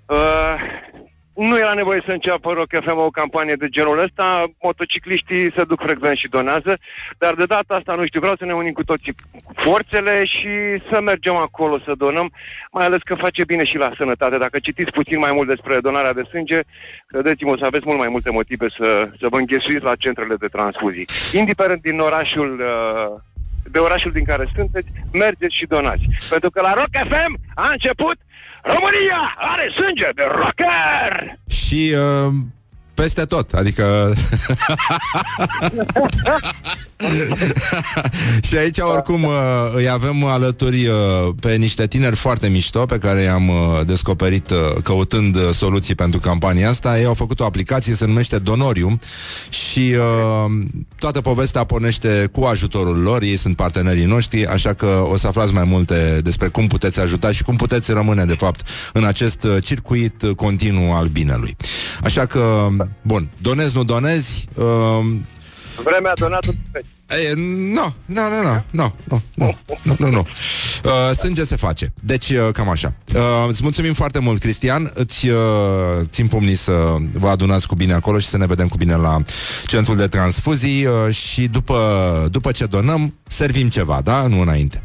Uh, 0.05 0.17
nu 1.47 1.57
era 1.57 1.73
nevoie 1.73 2.01
să 2.05 2.11
înceapă 2.11 2.51
Rock 2.53 2.83
FM 2.83 2.97
o 2.97 3.09
campanie 3.09 3.53
de 3.53 3.67
genul 3.67 3.99
ăsta, 3.99 4.51
motocicliștii 4.61 5.51
se 5.55 5.63
duc 5.63 5.81
frecvent 5.81 6.17
și 6.17 6.27
donează, 6.27 6.77
dar 7.17 7.33
de 7.33 7.45
data 7.45 7.73
asta, 7.75 7.95
nu 7.95 8.05
știu, 8.05 8.19
vreau 8.19 8.35
să 8.35 8.45
ne 8.45 8.53
unim 8.53 8.71
cu 8.73 8.83
toții 8.83 9.15
forțele 9.55 10.25
și 10.25 10.49
să 10.91 11.01
mergem 11.01 11.35
acolo 11.35 11.79
să 11.79 11.93
donăm, 11.97 12.31
mai 12.71 12.85
ales 12.85 13.01
că 13.01 13.15
face 13.15 13.43
bine 13.45 13.63
și 13.63 13.77
la 13.77 13.91
sănătate. 13.97 14.37
Dacă 14.37 14.59
citiți 14.59 14.91
puțin 14.91 15.19
mai 15.19 15.31
mult 15.33 15.47
despre 15.47 15.79
donarea 15.79 16.13
de 16.13 16.23
sânge, 16.29 16.59
credeți-mă, 17.07 17.51
o 17.51 17.57
să 17.57 17.65
aveți 17.65 17.85
mult 17.85 17.97
mai 17.97 18.09
multe 18.09 18.31
motive 18.31 18.69
să, 18.69 19.09
să 19.19 19.27
vă 19.29 19.37
înghesuiți 19.37 19.83
la 19.83 19.95
centrele 19.95 20.35
de 20.35 20.47
transfuzii. 20.47 21.05
Indiferent 21.33 21.81
din 21.81 21.99
orașul 21.99 22.59
uh, 22.59 23.21
de 23.71 23.79
orașul 23.79 24.11
din 24.11 24.23
care 24.23 24.49
sunteți, 24.55 24.87
mergeți 25.13 25.55
și 25.55 25.65
donați. 25.65 26.01
Pentru 26.29 26.49
că 26.49 26.61
la 26.61 26.73
Rock 26.73 27.09
FM 27.09 27.39
a 27.55 27.69
început 27.71 28.17
România 28.63 29.35
are 29.37 29.71
sânge 29.75 30.09
de 30.15 30.23
rocker! 30.31 31.39
și 31.49 31.95
uh, 31.95 32.33
peste 33.01 33.25
tot, 33.25 33.53
adică 33.53 34.13
și 38.47 38.57
aici 38.57 38.77
oricum 38.77 39.23
uh, 39.23 39.31
îi 39.75 39.89
avem 39.89 40.25
alături 40.25 40.87
uh, 40.87 40.95
pe 41.39 41.55
niște 41.55 41.87
tineri 41.87 42.15
foarte 42.15 42.47
mișto 42.47 42.85
pe 42.85 42.97
care 42.97 43.21
i-am 43.21 43.49
uh, 43.49 43.85
descoperit 43.85 44.49
uh, 44.49 44.57
căutând 44.83 45.35
uh, 45.35 45.49
soluții 45.53 45.95
pentru 45.95 46.19
campania 46.19 46.69
asta. 46.69 46.99
Ei 46.99 47.05
au 47.05 47.13
făcut 47.13 47.39
o 47.39 47.45
aplicație, 47.45 47.93
se 47.93 48.05
numește 48.05 48.37
Donorium 48.37 48.99
și 49.49 49.95
uh, 49.97 50.51
toată 50.97 51.21
povestea 51.21 51.63
pornește 51.63 52.29
cu 52.31 52.43
ajutorul 52.43 53.01
lor. 53.01 53.21
Ei 53.21 53.35
sunt 53.35 53.55
partenerii 53.55 54.05
noștri, 54.05 54.45
așa 54.45 54.73
că 54.73 55.05
o 55.11 55.17
să 55.17 55.27
aflați 55.27 55.53
mai 55.53 55.63
multe 55.63 56.19
despre 56.23 56.47
cum 56.47 56.67
puteți 56.67 56.99
ajuta 56.99 57.31
și 57.31 57.43
cum 57.43 57.55
puteți 57.55 57.91
rămâne, 57.91 58.25
de 58.25 58.35
fapt, 58.35 58.67
în 58.93 59.03
acest 59.03 59.43
uh, 59.43 59.63
circuit 59.63 60.21
uh, 60.21 60.35
continuu 60.35 60.93
al 60.93 61.05
binelui. 61.05 61.57
Așa 62.03 62.25
că, 62.25 62.67
bun, 63.01 63.29
donezi, 63.41 63.75
nu 63.75 63.83
donezi, 63.83 64.47
uh, 64.55 65.05
Vremea 65.83 66.13
donată 66.15 66.55
E, 67.09 67.33
nu, 67.73 67.93
nu, 68.05 68.21
nu, 68.29 68.41
nu, 68.43 68.63
nu, 68.71 68.93
nu, 69.03 69.21
nu, 69.33 69.57
nu, 69.83 69.95
nu, 69.99 70.09
nu. 70.09 70.27
Uh, 70.83 71.15
Sânge 71.15 71.43
se 71.43 71.55
face. 71.55 71.93
Deci, 72.03 72.29
uh, 72.29 72.49
cam 72.53 72.69
așa. 72.69 72.93
Uh, 73.15 73.21
îți 73.47 73.63
mulțumim 73.63 73.93
foarte 73.93 74.19
mult, 74.19 74.41
Cristian. 74.41 74.91
Îți 74.93 75.27
uh, 75.27 75.37
țin 76.03 76.27
pumnii 76.27 76.55
să 76.55 76.95
vă 77.13 77.29
adunați 77.29 77.67
cu 77.67 77.75
bine 77.75 77.93
acolo 77.93 78.19
și 78.19 78.27
să 78.27 78.37
ne 78.37 78.45
vedem 78.45 78.67
cu 78.67 78.77
bine 78.77 78.95
la 78.95 79.21
centrul 79.65 79.95
de 79.95 80.07
transfuzii 80.07 80.85
uh, 80.85 81.13
și 81.13 81.47
după, 81.47 82.27
după 82.31 82.51
ce 82.51 82.65
donăm, 82.65 83.13
servim 83.27 83.69
ceva, 83.69 84.01
da? 84.03 84.27
Nu 84.27 84.41
înainte. 84.41 84.83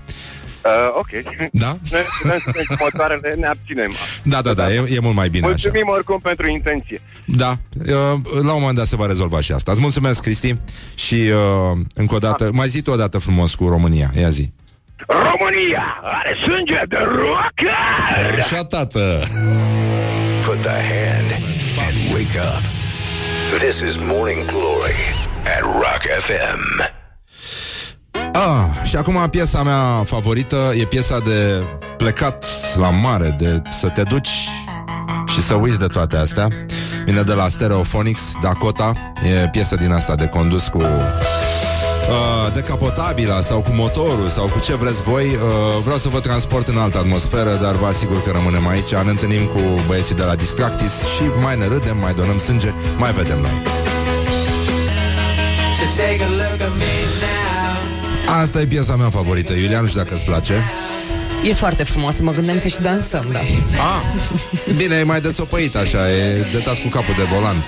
Uh, 0.65 0.99
ok. 0.99 1.11
Da? 1.53 1.67
Noi 1.93 2.05
noi 2.23 2.39
suntem 2.41 2.62
cu 2.69 2.75
motoarele, 2.79 3.35
ne 3.39 3.47
abținem. 3.47 3.93
Da, 4.23 4.41
da, 4.43 4.53
da, 4.53 4.73
e, 4.73 4.85
e 4.95 4.99
mult 5.01 5.15
mai 5.15 5.29
bine 5.29 5.45
așa. 5.47 5.55
Mulțumim 5.55 5.89
oricum 5.89 6.19
pentru 6.19 6.49
intenție. 6.49 7.01
Da, 7.25 7.57
uh, 7.79 8.21
la 8.43 8.53
un 8.53 8.61
moment 8.61 8.77
dat 8.77 8.87
se 8.87 8.97
va 8.97 9.07
rezolva 9.07 9.41
și 9.41 9.53
asta. 9.53 9.73
Îți 9.73 9.81
mulțumesc, 9.81 10.21
Cristi, 10.21 10.55
și 10.95 11.15
uh, 11.15 11.79
încă 11.95 12.15
o 12.15 12.19
dată, 12.19 12.51
mai 12.53 12.69
zi 12.69 12.83
tu 12.83 12.91
o 12.91 12.97
dată 12.97 13.19
frumos 13.19 13.55
cu 13.55 13.69
România, 13.69 14.11
ia 14.19 14.29
zi. 14.29 14.53
România 15.07 16.01
are 16.03 16.37
sânge 16.43 16.83
de 16.89 16.97
rocker! 16.97 18.39
Așa, 18.39 18.65
tată! 18.65 19.29
Put 20.45 20.61
the 20.61 20.79
hand 20.93 21.31
and 21.87 22.12
wake 22.12 22.39
up. 22.39 22.62
This 23.59 23.81
is 23.81 23.97
Morning 23.97 24.47
Glory 24.47 25.01
at 25.57 25.62
Rock 25.62 26.03
FM. 26.27 27.03
Ah, 28.37 28.87
și 28.89 28.97
acum 28.97 29.28
piesa 29.30 29.62
mea 29.62 30.05
favorită 30.07 30.72
e 30.80 30.85
piesa 30.85 31.18
de 31.18 31.62
plecat 31.97 32.45
la 32.76 32.91
mare, 32.91 33.35
de 33.39 33.62
să 33.70 33.89
te 33.89 34.03
duci 34.03 34.49
și 35.26 35.43
să 35.43 35.55
uiți 35.55 35.78
de 35.78 35.87
toate 35.87 36.16
astea. 36.16 36.49
Vine 37.05 37.22
de 37.22 37.32
la 37.32 37.49
Stereophonics, 37.49 38.20
Dakota, 38.43 38.93
e 39.43 39.49
piesă 39.49 39.76
din 39.76 39.93
asta 39.93 40.14
de 40.14 40.26
condus 40.26 40.68
cu 40.68 40.78
uh, 40.78 42.53
decapotabila 42.55 43.41
sau 43.41 43.61
cu 43.61 43.70
motorul 43.72 44.28
sau 44.28 44.47
cu 44.47 44.59
ce 44.59 44.74
vreți 44.74 45.03
voi. 45.03 45.24
Uh, 45.24 45.41
vreau 45.82 45.99
să 45.99 46.09
vă 46.09 46.20
transport 46.20 46.68
în 46.68 46.76
altă 46.76 46.99
atmosferă, 46.99 47.59
dar 47.62 47.74
vă 47.74 47.87
asigur 47.87 48.22
că 48.22 48.30
rămânem 48.30 48.66
aici. 48.66 48.95
Ne 48.95 49.11
întâlnim 49.11 49.47
cu 49.47 49.61
băieții 49.87 50.14
de 50.14 50.22
la 50.22 50.35
Distractis 50.35 50.93
și 51.16 51.22
mai 51.41 51.57
ne 51.59 51.66
râdem, 51.66 51.99
mai 51.99 52.12
donăm 52.12 52.39
sânge, 52.39 52.72
mai 52.97 53.12
vedem 53.12 53.39
noi. 53.41 53.62
Asta 58.27 58.61
e 58.61 58.66
piesa 58.66 58.97
mea 58.97 59.11
favorită, 59.11 59.53
Iulian, 59.53 59.81
nu 59.83 59.87
știu 59.89 60.01
dacă 60.03 60.14
îți 60.14 60.25
place. 60.25 60.64
E 61.45 61.53
foarte 61.55 61.85
frumos, 61.85 62.20
mă 62.20 62.33
gândeam 62.33 62.59
să 62.59 62.68
și 62.68 62.81
dansăm, 62.81 63.29
da. 63.33 63.39
Ah, 63.39 64.75
bine, 64.77 64.95
e 64.97 65.03
mai 65.03 65.20
desopăit 65.20 65.77
așa, 65.77 66.11
e 66.11 66.47
de 66.53 66.62
dat 66.64 66.79
cu 66.79 66.89
capul 66.89 67.14
de 67.16 67.22
volan. 67.35 67.64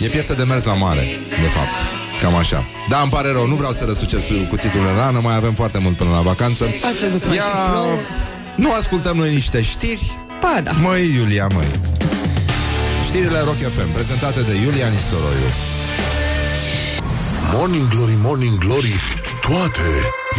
E, 0.00 0.04
e 0.04 0.08
piesă 0.08 0.34
de 0.34 0.42
mers 0.42 0.64
la 0.64 0.74
mare, 0.74 1.00
de 1.28 1.48
fapt. 1.48 1.74
Cam 2.22 2.34
așa. 2.34 2.66
Da, 2.88 3.00
îmi 3.00 3.10
pare 3.10 3.32
rău, 3.32 3.46
nu 3.46 3.54
vreau 3.54 3.72
să 3.72 3.84
răsuce 3.86 4.18
su- 4.18 4.46
cuțitul 4.48 4.80
în 4.80 4.94
rană, 4.96 5.20
mai 5.22 5.34
avem 5.36 5.54
foarte 5.54 5.78
mult 5.78 5.96
până 5.96 6.10
la 6.10 6.20
vacanță. 6.20 6.64
Astăzi 6.90 7.14
îți 7.14 7.26
mai 7.26 7.36
Ia, 7.36 7.42
și 7.42 7.48
plouă. 7.70 7.96
nu 8.56 8.72
ascultăm 8.72 9.16
noi 9.16 9.30
niște 9.34 9.62
știri? 9.62 10.16
Ba, 10.40 10.60
da. 10.62 10.70
Măi, 10.70 11.14
Iulia, 11.14 11.46
măi. 11.54 11.66
Știrile 13.04 13.38
Rock 13.44 13.56
FM, 13.56 13.92
prezentate 13.92 14.40
de 14.40 14.54
Iulian 14.64 14.92
Istoroiu. 14.94 15.50
Morning 17.52 17.88
Glory, 17.88 18.12
Morning 18.22 18.58
Glory 18.58 18.94
Toate 19.48 19.80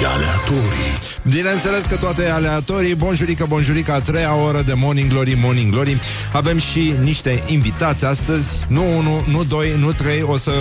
e 0.02 0.06
aleatorii. 0.06 0.98
Bineînțeles 1.30 1.86
că 1.86 1.96
toate 1.96 2.24
e 2.24 2.32
aleatorii. 2.32 2.96
Bonjurică, 2.96 3.46
bonjurică, 3.48 3.92
a 3.92 4.00
treia 4.00 4.36
oră 4.36 4.62
de 4.62 4.74
Morning 4.74 5.10
Glory, 5.10 5.38
Morning 5.42 5.72
Glory. 5.72 6.00
Avem 6.34 6.58
și 6.60 6.94
niște 7.02 7.44
invitați 7.48 8.06
astăzi. 8.06 8.66
Nu 8.68 8.98
unu, 8.98 9.26
nu 9.32 9.44
doi, 9.44 9.76
nu 9.80 9.92
trei. 9.92 10.22
O 10.22 10.38
să 10.38 10.52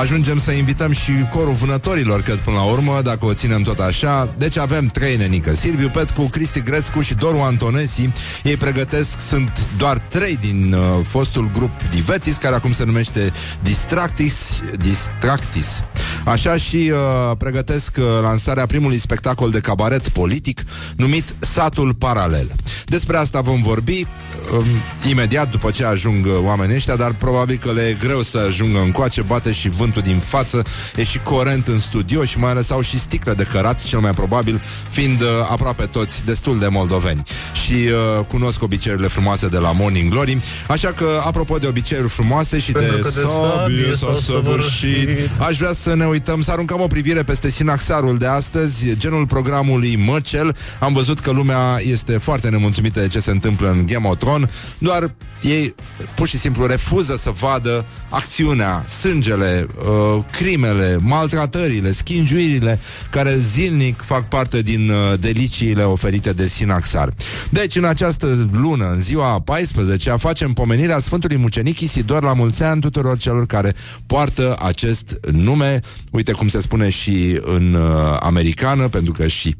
ajungem 0.00 0.38
să 0.38 0.50
invităm 0.50 0.92
și 0.92 1.12
corul 1.30 1.52
vânătorilor 1.52 2.22
Cred 2.22 2.38
până 2.38 2.56
la 2.56 2.62
urmă, 2.62 3.00
dacă 3.02 3.24
o 3.24 3.32
ținem 3.32 3.62
tot 3.62 3.78
așa. 3.78 4.34
Deci 4.38 4.58
avem 4.58 4.86
trei 4.86 5.16
nenică. 5.16 5.54
Silviu 5.54 5.88
Petcu, 5.88 6.22
Cristi 6.22 6.62
Grescu 6.62 7.00
și 7.00 7.14
Doru 7.14 7.38
Antonesi 7.38 8.12
Ei 8.42 8.56
pregătesc, 8.56 9.08
sunt 9.28 9.68
doar 9.76 9.98
trei 9.98 10.36
din 10.40 10.72
uh, 10.72 11.04
fostul 11.06 11.50
grup 11.52 11.82
Divetis 11.90 12.36
Care 12.36 12.54
acum 12.54 12.72
se 12.72 12.84
numește 12.84 13.32
Distractis 13.62 14.60
Distractis 14.78 15.82
Așa 16.24 16.56
și 16.56 16.92
uh, 16.92 17.36
pregătesc 17.38 17.96
uh, 17.98 18.04
lansarea 18.20 18.66
primului 18.66 18.98
spectacol 18.98 19.50
de 19.50 19.60
cabaret 19.60 20.08
politic 20.08 20.64
numit 20.96 21.34
Satul 21.38 21.94
Paralel. 21.94 22.50
Despre 22.86 23.16
asta 23.16 23.40
vom 23.40 23.62
vorbi. 23.62 24.06
Um, 24.52 24.66
imediat 25.08 25.50
după 25.50 25.70
ce 25.70 25.84
ajung 25.84 26.26
uh, 26.26 26.32
oamenii 26.42 26.76
ăștia, 26.76 26.96
dar 26.96 27.14
probabil 27.14 27.56
că 27.56 27.72
le 27.72 27.82
e 27.82 27.96
greu 28.06 28.22
să 28.22 28.38
ajungă 28.38 28.80
încoace, 28.84 29.22
bate 29.22 29.52
și 29.52 29.68
vântul 29.68 30.02
din 30.02 30.18
față, 30.18 30.62
e 30.96 31.04
și 31.04 31.18
corent 31.18 31.66
în 31.66 31.80
studio 31.80 32.24
și 32.24 32.38
mai 32.38 32.50
ales 32.50 32.70
au 32.70 32.80
și 32.80 32.98
sticle 32.98 33.34
de 33.34 33.42
cărat, 33.42 33.84
cel 33.84 33.98
mai 33.98 34.10
probabil, 34.10 34.60
fiind 34.90 35.20
uh, 35.20 35.28
aproape 35.50 35.84
toți 35.84 36.24
destul 36.24 36.58
de 36.58 36.66
moldoveni. 36.66 37.22
Și 37.64 37.72
uh, 37.72 38.24
cunosc 38.26 38.62
obiceiurile 38.62 39.08
frumoase 39.08 39.48
de 39.48 39.58
la 39.58 39.72
Morning 39.72 40.10
Glory, 40.10 40.40
așa 40.68 40.92
că, 40.92 41.06
apropo 41.24 41.58
de 41.58 41.66
obiceiuri 41.66 42.08
frumoase 42.08 42.58
și 42.58 42.72
Pentru 42.72 42.96
de 42.96 43.00
că 43.00 43.08
de 43.08 43.20
sabie 43.20 43.84
sabie 43.84 43.96
s-a 43.96 44.14
s-a 44.14 44.20
săvârșit, 44.20 45.08
săvârșit. 45.08 45.40
aș 45.40 45.56
vrea 45.56 45.72
să 45.72 45.94
ne 45.94 46.06
uităm, 46.06 46.42
să 46.42 46.50
aruncăm 46.50 46.80
o 46.80 46.86
privire 46.86 47.22
peste 47.22 47.50
sinaxarul 47.50 48.18
de 48.18 48.26
astăzi, 48.26 48.96
genul 48.96 49.26
programului 49.26 49.96
Măcel. 49.96 50.56
Am 50.80 50.92
văzut 50.92 51.20
că 51.20 51.30
lumea 51.30 51.78
este 51.80 52.18
foarte 52.18 52.48
nemulțumită 52.48 53.00
de 53.00 53.08
ce 53.08 53.20
se 53.20 53.30
întâmplă 53.30 53.70
în 53.70 53.86
Game 53.86 54.08
of 54.08 54.16
Thrones, 54.18 54.33
doar 54.78 55.14
ei 55.44 55.74
pur 56.14 56.28
și 56.28 56.38
simplu 56.38 56.66
refuză 56.66 57.16
să 57.16 57.30
vadă 57.30 57.84
acțiunea, 58.08 58.84
sângele, 59.00 59.66
uh, 59.78 60.24
crimele, 60.30 60.98
maltratările, 61.00 61.92
schingiuirile 61.92 62.80
care 63.10 63.38
zilnic 63.38 64.02
fac 64.02 64.28
parte 64.28 64.62
din 64.62 64.90
uh, 64.90 65.18
deliciile 65.20 65.82
oferite 65.82 66.32
de 66.32 66.46
Sinaxar. 66.46 67.14
Deci, 67.50 67.76
în 67.76 67.84
această 67.84 68.48
lună, 68.52 68.90
în 68.90 69.00
ziua 69.00 69.40
14 69.40 70.10
facem 70.10 70.52
pomenirea 70.52 70.98
Sfântului 70.98 71.36
Mucenic 71.36 71.80
Isidor 71.80 72.22
la 72.22 72.32
mulți 72.32 72.62
ani 72.62 72.80
tuturor 72.80 73.18
celor 73.18 73.46
care 73.46 73.74
poartă 74.06 74.56
acest 74.62 75.18
nume. 75.32 75.80
Uite 76.10 76.32
cum 76.32 76.48
se 76.48 76.60
spune 76.60 76.90
și 76.90 77.40
în 77.42 77.74
uh, 77.74 78.16
americană, 78.20 78.88
pentru 78.88 79.12
că 79.12 79.26
și 79.26 79.54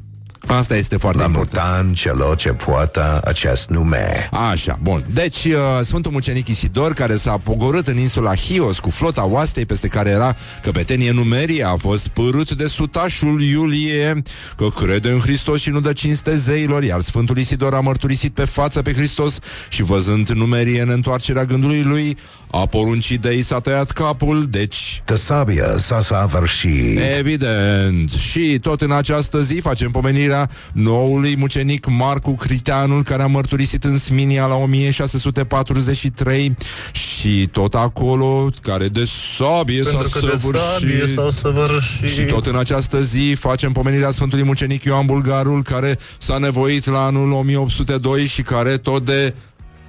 Asta 0.47 0.75
este 0.75 0.97
foarte 0.97 1.19
La 1.19 1.25
important. 1.25 1.73
mutan 1.73 1.93
celor 1.93 2.35
ce 2.35 2.49
poartă 2.49 3.21
acest 3.23 3.69
nume. 3.69 4.29
Așa, 4.51 4.79
bun. 4.81 5.05
Deci, 5.13 5.45
uh, 5.45 5.53
Sfântul 5.81 6.11
Mucenic 6.11 6.47
Isidor, 6.47 6.93
care 6.93 7.15
s-a 7.15 7.37
pogorât 7.37 7.87
în 7.87 7.97
insula 7.97 8.35
Hios 8.35 8.79
cu 8.79 8.89
flota 8.89 9.25
oastei 9.25 9.65
peste 9.65 9.87
care 9.87 10.09
era 10.09 10.35
căpetenie 10.61 11.11
numerie, 11.11 11.63
a 11.63 11.75
fost 11.75 12.07
părât 12.07 12.51
de 12.51 12.67
sutașul 12.67 13.41
Iulie, 13.41 14.21
că 14.57 14.65
crede 14.69 15.09
în 15.09 15.19
Hristos 15.19 15.61
și 15.61 15.69
nu 15.69 15.79
dă 15.79 15.93
cinste 15.93 16.35
zeilor, 16.35 16.83
iar 16.83 17.01
Sfântul 17.01 17.37
Isidor 17.37 17.73
a 17.73 17.79
mărturisit 17.79 18.33
pe 18.33 18.45
față 18.45 18.81
pe 18.81 18.93
Hristos 18.93 19.37
și 19.69 19.83
văzând 19.83 20.29
numerie 20.29 20.81
în 20.81 20.89
întoarcerea 20.89 21.45
gândului 21.45 21.81
lui, 21.83 22.17
a 22.51 22.65
poruncit 22.65 23.21
de 23.21 23.33
i 23.33 23.41
s-a 23.41 23.59
tăiat 23.59 23.91
capul, 23.91 24.45
deci 24.49 25.01
De 25.05 25.15
sabie 25.15 25.63
s-a 25.77 26.01
săvârșit. 26.01 26.99
Evident. 27.17 28.11
Și 28.11 28.57
tot 28.61 28.81
în 28.81 28.91
această 28.91 29.41
zi 29.41 29.55
facem 29.55 29.91
pomenirea 29.91 30.49
noului 30.73 31.35
mucenic 31.37 31.85
Marcu 31.89 32.35
Criteanul, 32.35 33.03
care 33.03 33.23
a 33.23 33.27
mărturisit 33.27 33.83
în 33.83 33.97
Sminia 33.97 34.45
la 34.45 34.55
1643 34.55 36.55
și 36.91 37.47
tot 37.51 37.73
acolo, 37.73 38.49
care 38.61 38.87
de 38.87 39.05
sabie 39.37 39.83
s-a 39.83 39.89
Pentru 39.89 40.09
că 40.09 40.19
de 40.19 40.37
sabie 40.37 41.07
săvârșit. 41.07 41.19
s-a 41.19 41.29
săvârșit. 41.29 42.09
Și 42.09 42.21
tot 42.21 42.45
în 42.45 42.55
această 42.55 43.01
zi 43.01 43.35
facem 43.39 43.71
pomenirea 43.71 44.11
Sfântului 44.11 44.45
Mucenic 44.45 44.83
Ioan 44.83 45.05
Bulgarul, 45.05 45.63
care 45.63 45.97
s-a 46.17 46.37
nevoit 46.37 46.85
la 46.85 47.05
anul 47.05 47.31
1802 47.31 48.25
și 48.25 48.41
care 48.41 48.77
tot 48.77 49.05
de 49.05 49.33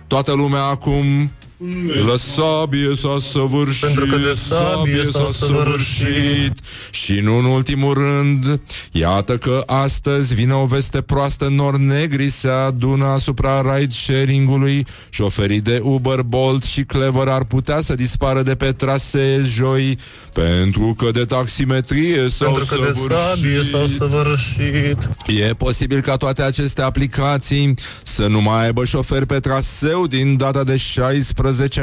toată 0.06 0.32
lumea 0.32 0.62
acum 0.62 1.30
la 2.06 2.16
sabie 2.16 2.94
s-a 2.96 3.16
săvârșit, 3.32 3.84
Pentru 3.86 4.06
că 4.06 4.16
de 4.16 4.38
sabie 4.48 5.04
s-a 5.12 5.28
săvârșit. 5.38 6.52
Și 6.90 7.12
nu 7.12 7.38
în 7.38 7.44
ultimul 7.44 7.94
rând, 7.94 8.60
iată 8.92 9.36
că 9.36 9.62
astăzi 9.66 10.34
vine 10.34 10.54
o 10.54 10.64
veste 10.64 11.00
proastă, 11.00 11.48
nor 11.48 11.76
negri 11.76 12.30
se 12.30 12.48
adună 12.48 13.04
asupra 13.04 13.76
ride-sharing-ului, 13.76 14.86
șoferii 15.10 15.60
de 15.60 15.80
Uber, 15.82 16.20
Bolt 16.22 16.62
și 16.62 16.82
Clever 16.82 17.28
ar 17.28 17.44
putea 17.44 17.80
să 17.80 17.94
dispară 17.94 18.42
de 18.42 18.54
pe 18.54 18.72
trasee 18.72 19.42
joi, 19.42 19.98
pentru 20.32 20.94
că 20.96 21.10
de 21.10 21.24
taximetrie 21.24 22.28
s-au 22.28 22.54
Pentru 22.54 22.74
că 22.74 22.84
de 22.86 22.98
sabie 23.14 23.62
s-a 23.62 23.86
săvârșit. 23.96 23.96
săvârșit. 23.98 25.08
E 25.48 25.54
posibil 25.54 26.00
ca 26.00 26.16
toate 26.16 26.42
aceste 26.42 26.82
aplicații 26.82 27.74
să 28.02 28.26
nu 28.26 28.40
mai 28.40 28.64
aibă 28.64 28.84
șoferi 28.84 29.26
pe 29.26 29.40
traseu 29.40 30.06
din 30.06 30.36
data 30.36 30.64
de 30.64 30.76
16 30.76 31.32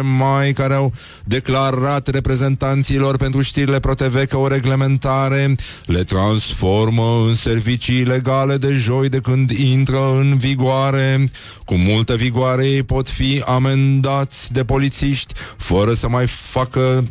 mai, 0.01 0.53
care 0.53 0.73
au 0.73 0.93
declarat 1.23 2.07
reprezentanților 2.07 3.17
pentru 3.17 3.41
știrile 3.41 3.79
ProTV 3.79 4.25
că 4.25 4.37
o 4.37 4.47
reglementare 4.47 5.55
le 5.85 6.03
transformă 6.03 7.23
în 7.27 7.35
servicii 7.35 7.99
ilegale 7.99 8.57
de 8.57 8.73
joi 8.73 9.09
de 9.09 9.19
când 9.19 9.49
intră 9.49 10.17
în 10.19 10.37
vigoare. 10.37 11.31
Cu 11.65 11.75
multă 11.75 12.15
vigoare 12.15 12.65
ei 12.65 12.83
pot 12.83 13.09
fi 13.09 13.43
amendați 13.45 14.51
de 14.51 14.63
polițiști 14.63 15.33
fără 15.57 15.93
să 15.93 16.09
mai 16.09 16.27
facă 16.27 17.03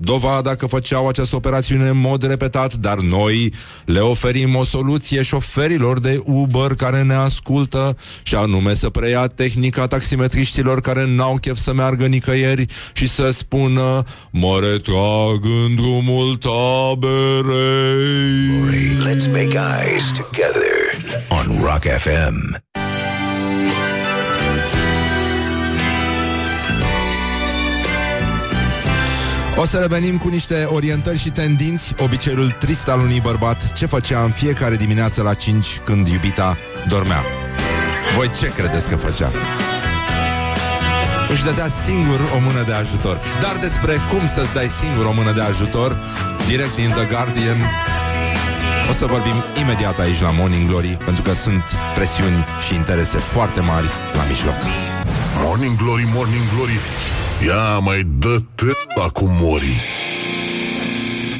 dovada 0.00 0.54
că 0.54 0.66
făceau 0.66 1.08
această 1.08 1.36
operațiune 1.36 1.88
în 1.88 2.00
mod 2.00 2.22
repetat, 2.26 2.74
dar 2.74 2.98
noi 2.98 3.52
le 3.84 3.98
oferim 3.98 4.56
o 4.56 4.64
soluție 4.64 5.22
șoferilor 5.22 6.00
de 6.00 6.20
Uber 6.24 6.74
care 6.74 7.02
ne 7.02 7.14
ascultă 7.14 7.96
și 8.22 8.34
anume 8.34 8.74
să 8.74 8.90
preia 8.90 9.26
tehnica 9.26 9.86
taximetriștilor 9.86 10.80
care 10.80 11.06
n-au 11.06 11.38
chef 11.40 11.56
să 11.56 11.72
meargă 11.72 12.06
nicăieri 12.06 12.66
și 12.92 13.08
să 13.08 13.30
spună 13.30 14.02
mă 14.30 14.58
retrag 14.60 15.44
în 15.66 15.74
drumul 15.74 16.36
taberei. 16.36 17.48
Let's 18.98 19.26
make 19.26 19.58
eyes 19.58 20.10
together 20.12 20.70
on 21.28 21.58
Rock 21.62 21.84
FM. 21.84 22.69
O 29.60 29.66
să 29.66 29.78
revenim 29.78 30.16
cu 30.18 30.28
niște 30.28 30.64
orientări 30.64 31.18
și 31.18 31.30
tendinți, 31.30 31.94
obiceiul 31.98 32.50
trist 32.50 32.88
al 32.88 32.98
unui 33.00 33.20
bărbat, 33.20 33.72
ce 33.72 33.86
făcea 33.86 34.22
în 34.22 34.30
fiecare 34.30 34.76
dimineață 34.76 35.22
la 35.22 35.34
5 35.34 35.80
când 35.84 36.08
iubita 36.08 36.58
dormea. 36.88 37.24
Voi 38.16 38.30
ce 38.38 38.52
credeți 38.52 38.88
că 38.88 38.96
făcea? 38.96 39.30
Își 41.28 41.44
dădea 41.44 41.68
singur 41.86 42.20
o 42.36 42.38
mână 42.40 42.62
de 42.66 42.72
ajutor. 42.72 43.20
Dar 43.40 43.56
despre 43.60 43.94
cum 44.08 44.26
să-ți 44.34 44.52
dai 44.52 44.68
singur 44.82 45.04
o 45.04 45.12
mână 45.12 45.32
de 45.32 45.40
ajutor, 45.40 46.00
direct 46.46 46.74
din 46.76 46.90
The 46.90 47.06
Guardian, 47.10 47.58
o 48.90 48.92
să 48.92 49.06
vorbim 49.06 49.44
imediat 49.60 49.98
aici 49.98 50.20
la 50.20 50.30
Morning 50.30 50.68
Glory, 50.68 50.98
pentru 51.04 51.22
că 51.22 51.32
sunt 51.32 51.64
presiuni 51.94 52.44
și 52.66 52.74
interese 52.74 53.18
foarte 53.18 53.60
mari 53.60 53.86
la 54.14 54.24
mijloc. 54.28 54.58
Morning 55.42 55.76
Glory, 55.76 56.04
Morning 56.12 56.42
Glory. 56.54 56.78
Ia 57.46 57.78
mai 57.78 58.06
dă 58.18 58.42
la 58.96 59.08
cu 59.08 59.24
mori 59.24 59.82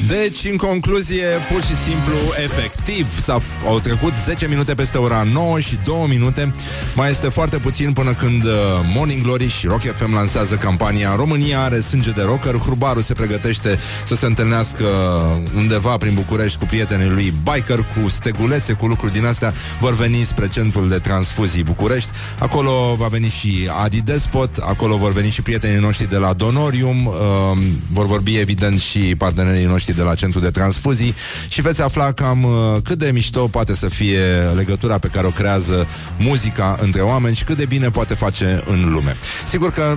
Deci, 0.06 0.44
în 0.50 0.56
concluzie, 0.56 1.24
pur 1.52 1.62
și 1.62 1.74
simplu, 1.74 2.14
efectiv, 2.44 3.20
s-a, 3.20 3.40
au 3.66 3.78
trecut 3.78 4.16
10 4.16 4.48
minute 4.48 4.74
peste 4.74 4.98
ora 4.98 5.26
9 5.32 5.60
și 5.60 5.78
2 5.84 6.06
minute. 6.08 6.54
Mai 6.94 7.10
este 7.10 7.28
foarte 7.28 7.58
puțin 7.58 7.92
până 7.92 8.12
când 8.14 8.44
uh, 8.44 8.50
Morning 8.94 9.22
Glory 9.22 9.48
și 9.48 9.66
Rock 9.66 9.80
FM 9.80 10.14
lansează 10.14 10.54
campania 10.54 11.14
România 11.16 11.62
are 11.62 11.80
sânge 11.80 12.10
de 12.10 12.22
rocker. 12.22 12.56
Hrubaru 12.56 13.00
se 13.00 13.14
pregătește 13.14 13.78
să 14.06 14.14
se 14.14 14.26
întâlnească 14.26 14.84
undeva 15.56 15.96
prin 15.96 16.14
București 16.14 16.58
cu 16.58 16.64
prietenii 16.64 17.08
lui 17.08 17.34
Biker, 17.42 17.78
cu 17.78 18.08
stegulețe, 18.08 18.72
cu 18.72 18.86
lucruri 18.86 19.12
din 19.12 19.24
astea. 19.24 19.54
Vor 19.80 19.94
veni 19.94 20.24
spre 20.24 20.48
centrul 20.48 20.88
de 20.88 20.98
transfuzii 20.98 21.62
București. 21.62 22.10
Acolo 22.38 22.94
va 22.98 23.06
veni 23.06 23.28
și 23.28 23.70
Adi 23.82 24.00
Despot, 24.00 24.56
acolo 24.56 24.96
vor 24.96 25.12
veni 25.12 25.30
și 25.30 25.42
prietenii 25.42 25.80
noștri 25.80 26.08
de 26.08 26.16
la 26.16 26.32
Donorium, 26.32 27.06
uh, 27.06 27.12
vor 27.92 28.06
vorbi 28.06 28.36
evident 28.36 28.80
și 28.80 28.98
partenerii 28.98 29.64
noștri 29.64 29.89
de 29.92 30.02
la 30.02 30.14
centru 30.14 30.40
de 30.40 30.50
transfuzii 30.50 31.14
și 31.48 31.60
veți 31.60 31.82
afla 31.82 32.12
cam 32.12 32.44
uh, 32.44 32.52
cât 32.82 32.98
de 32.98 33.10
mișto 33.10 33.46
poate 33.46 33.74
să 33.74 33.88
fie 33.88 34.20
legătura 34.54 34.98
pe 34.98 35.08
care 35.08 35.26
o 35.26 35.30
creează 35.30 35.86
muzica 36.18 36.76
între 36.80 37.00
oameni 37.00 37.34
și 37.34 37.44
cât 37.44 37.56
de 37.56 37.64
bine 37.64 37.90
poate 37.90 38.14
face 38.14 38.62
în 38.66 38.92
lume. 38.92 39.16
Sigur 39.48 39.70
că 39.70 39.96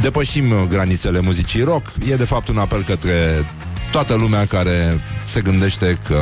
depășim 0.00 0.50
uh, 0.50 0.62
granițele 0.68 1.20
muzicii 1.20 1.62
rock, 1.62 1.86
e 2.10 2.14
de 2.14 2.24
fapt 2.24 2.48
un 2.48 2.58
apel 2.58 2.82
către 2.82 3.46
toată 3.90 4.14
lumea 4.14 4.46
care 4.46 5.00
se 5.24 5.40
gândește 5.40 5.98
că 6.08 6.18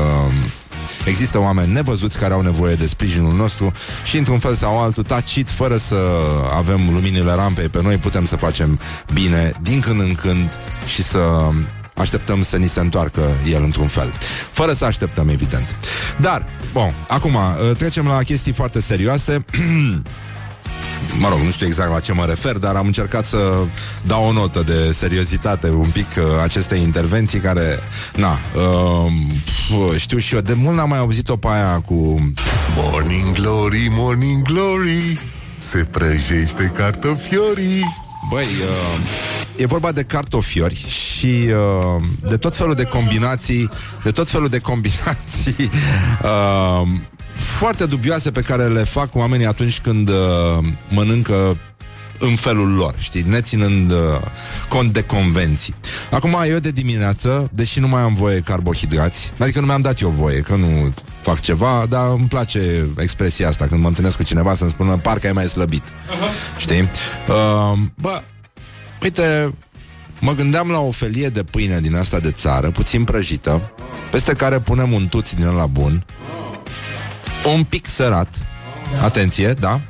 Există 1.04 1.38
oameni 1.38 1.72
nevăzuți 1.72 2.18
care 2.18 2.32
au 2.32 2.40
nevoie 2.40 2.74
de 2.74 2.86
sprijinul 2.86 3.32
nostru 3.32 3.72
și 4.04 4.16
într-un 4.18 4.38
fel 4.38 4.54
sau 4.54 4.78
altul, 4.78 5.02
tacit, 5.02 5.48
fără 5.48 5.76
să 5.76 5.96
avem 6.54 6.90
luminile 6.92 7.32
rampei 7.32 7.68
pe 7.68 7.82
noi, 7.82 7.96
putem 7.96 8.24
să 8.24 8.36
facem 8.36 8.80
bine 9.12 9.52
din 9.62 9.80
când 9.80 10.00
în 10.00 10.14
când 10.14 10.58
și 10.86 11.02
să 11.02 11.50
așteptăm 11.94 12.42
să 12.42 12.56
ni 12.56 12.68
se 12.68 12.80
întoarcă 12.80 13.22
el 13.50 13.62
într-un 13.62 13.86
fel. 13.86 14.12
Fără 14.50 14.72
să 14.72 14.84
așteptăm, 14.84 15.28
evident. 15.28 15.76
Dar, 16.20 16.46
bun, 16.72 16.94
acum, 17.08 17.38
trecem 17.76 18.06
la 18.06 18.22
chestii 18.22 18.52
foarte 18.52 18.80
serioase. 18.80 19.44
mă 21.18 21.28
rog, 21.28 21.38
nu 21.38 21.50
știu 21.50 21.66
exact 21.66 21.90
la 21.90 22.00
ce 22.00 22.12
mă 22.12 22.24
refer, 22.24 22.56
dar 22.56 22.74
am 22.74 22.86
încercat 22.86 23.24
să 23.24 23.38
dau 24.02 24.26
o 24.26 24.32
notă 24.32 24.62
de 24.62 24.92
seriozitate 24.92 25.70
un 25.70 25.90
pic 25.90 26.06
uh, 26.18 26.24
acestei 26.42 26.82
intervenții 26.82 27.38
care, 27.38 27.78
na, 28.16 28.32
uh, 28.32 29.12
pf, 29.44 29.98
știu 29.98 30.18
și 30.18 30.34
eu, 30.34 30.40
de 30.40 30.54
mult 30.54 30.76
n-am 30.76 30.88
mai 30.88 30.98
auzit-o 30.98 31.36
pe 31.36 31.48
aia 31.50 31.80
cu... 31.80 32.32
Morning 32.76 33.32
Glory, 33.32 33.88
Morning 33.90 34.42
Glory 34.42 35.32
Se 35.58 35.78
prăjește 35.78 36.72
cartofiorii 36.76 37.84
Băi, 38.30 38.46
uh, 38.46 39.33
e 39.56 39.66
vorba 39.66 39.92
de 39.92 40.02
cartofiori 40.02 40.84
și 40.88 41.26
uh, 41.26 42.02
de 42.28 42.36
tot 42.36 42.56
felul 42.56 42.74
de 42.74 42.84
combinații, 42.84 43.70
de 44.02 44.10
tot 44.10 44.28
felul 44.28 44.48
de 44.48 44.58
combinații 44.58 45.56
uh, 46.22 46.88
foarte 47.34 47.86
dubioase 47.86 48.30
pe 48.30 48.40
care 48.40 48.66
le 48.66 48.84
fac 48.84 49.14
oamenii 49.14 49.46
atunci 49.46 49.80
când 49.80 50.08
uh, 50.08 50.64
mănâncă 50.88 51.56
în 52.18 52.34
felul 52.34 52.74
lor, 52.74 52.94
știi, 52.98 53.24
neținând 53.28 53.90
uh, 53.90 53.98
cont 54.68 54.92
de 54.92 55.02
convenții. 55.02 55.74
Acum, 56.10 56.36
eu 56.48 56.58
de 56.58 56.70
dimineață, 56.70 57.50
deși 57.52 57.80
nu 57.80 57.88
mai 57.88 58.02
am 58.02 58.14
voie 58.14 58.40
carbohidrați, 58.40 59.32
adică 59.38 59.60
nu 59.60 59.66
mi-am 59.66 59.80
dat 59.80 60.00
eu 60.00 60.08
voie, 60.08 60.40
că 60.40 60.54
nu 60.54 60.94
fac 61.20 61.40
ceva, 61.40 61.86
dar 61.88 62.08
îmi 62.10 62.28
place 62.28 62.86
expresia 62.98 63.48
asta 63.48 63.66
când 63.66 63.80
mă 63.80 63.88
întâlnesc 63.88 64.16
cu 64.16 64.22
cineva 64.22 64.54
să-mi 64.54 64.70
spună 64.70 64.96
parcă 64.96 65.26
ai 65.26 65.32
mai 65.32 65.44
slăbit. 65.44 65.82
Uh-huh. 65.82 66.58
Știi? 66.58 66.90
Uh, 67.28 67.78
bă, 67.94 68.22
uite, 69.04 69.54
mă 70.20 70.32
gândeam 70.32 70.70
la 70.70 70.78
o 70.78 70.90
felie 70.90 71.28
de 71.28 71.42
pâine 71.42 71.80
din 71.80 71.96
asta 71.96 72.18
de 72.18 72.30
țară, 72.30 72.70
puțin 72.70 73.04
prăjită, 73.04 73.72
peste 74.10 74.32
care 74.32 74.60
punem 74.60 74.92
un 74.92 75.08
tuț 75.08 75.32
din 75.32 75.46
ăla 75.46 75.66
bun, 75.66 76.04
un 77.54 77.64
pic 77.64 77.86
sărat, 77.86 78.28
atenție, 79.02 79.52
da? 79.52 79.80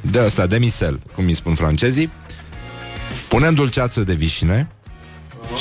De 0.00 0.18
asta, 0.18 0.46
de 0.46 0.58
misel, 0.58 1.00
cum 1.14 1.24
îi 1.24 1.34
spun 1.34 1.54
francezii, 1.54 2.10
punem 3.28 3.54
dulceață 3.54 4.00
de 4.00 4.14
vișine 4.14 4.68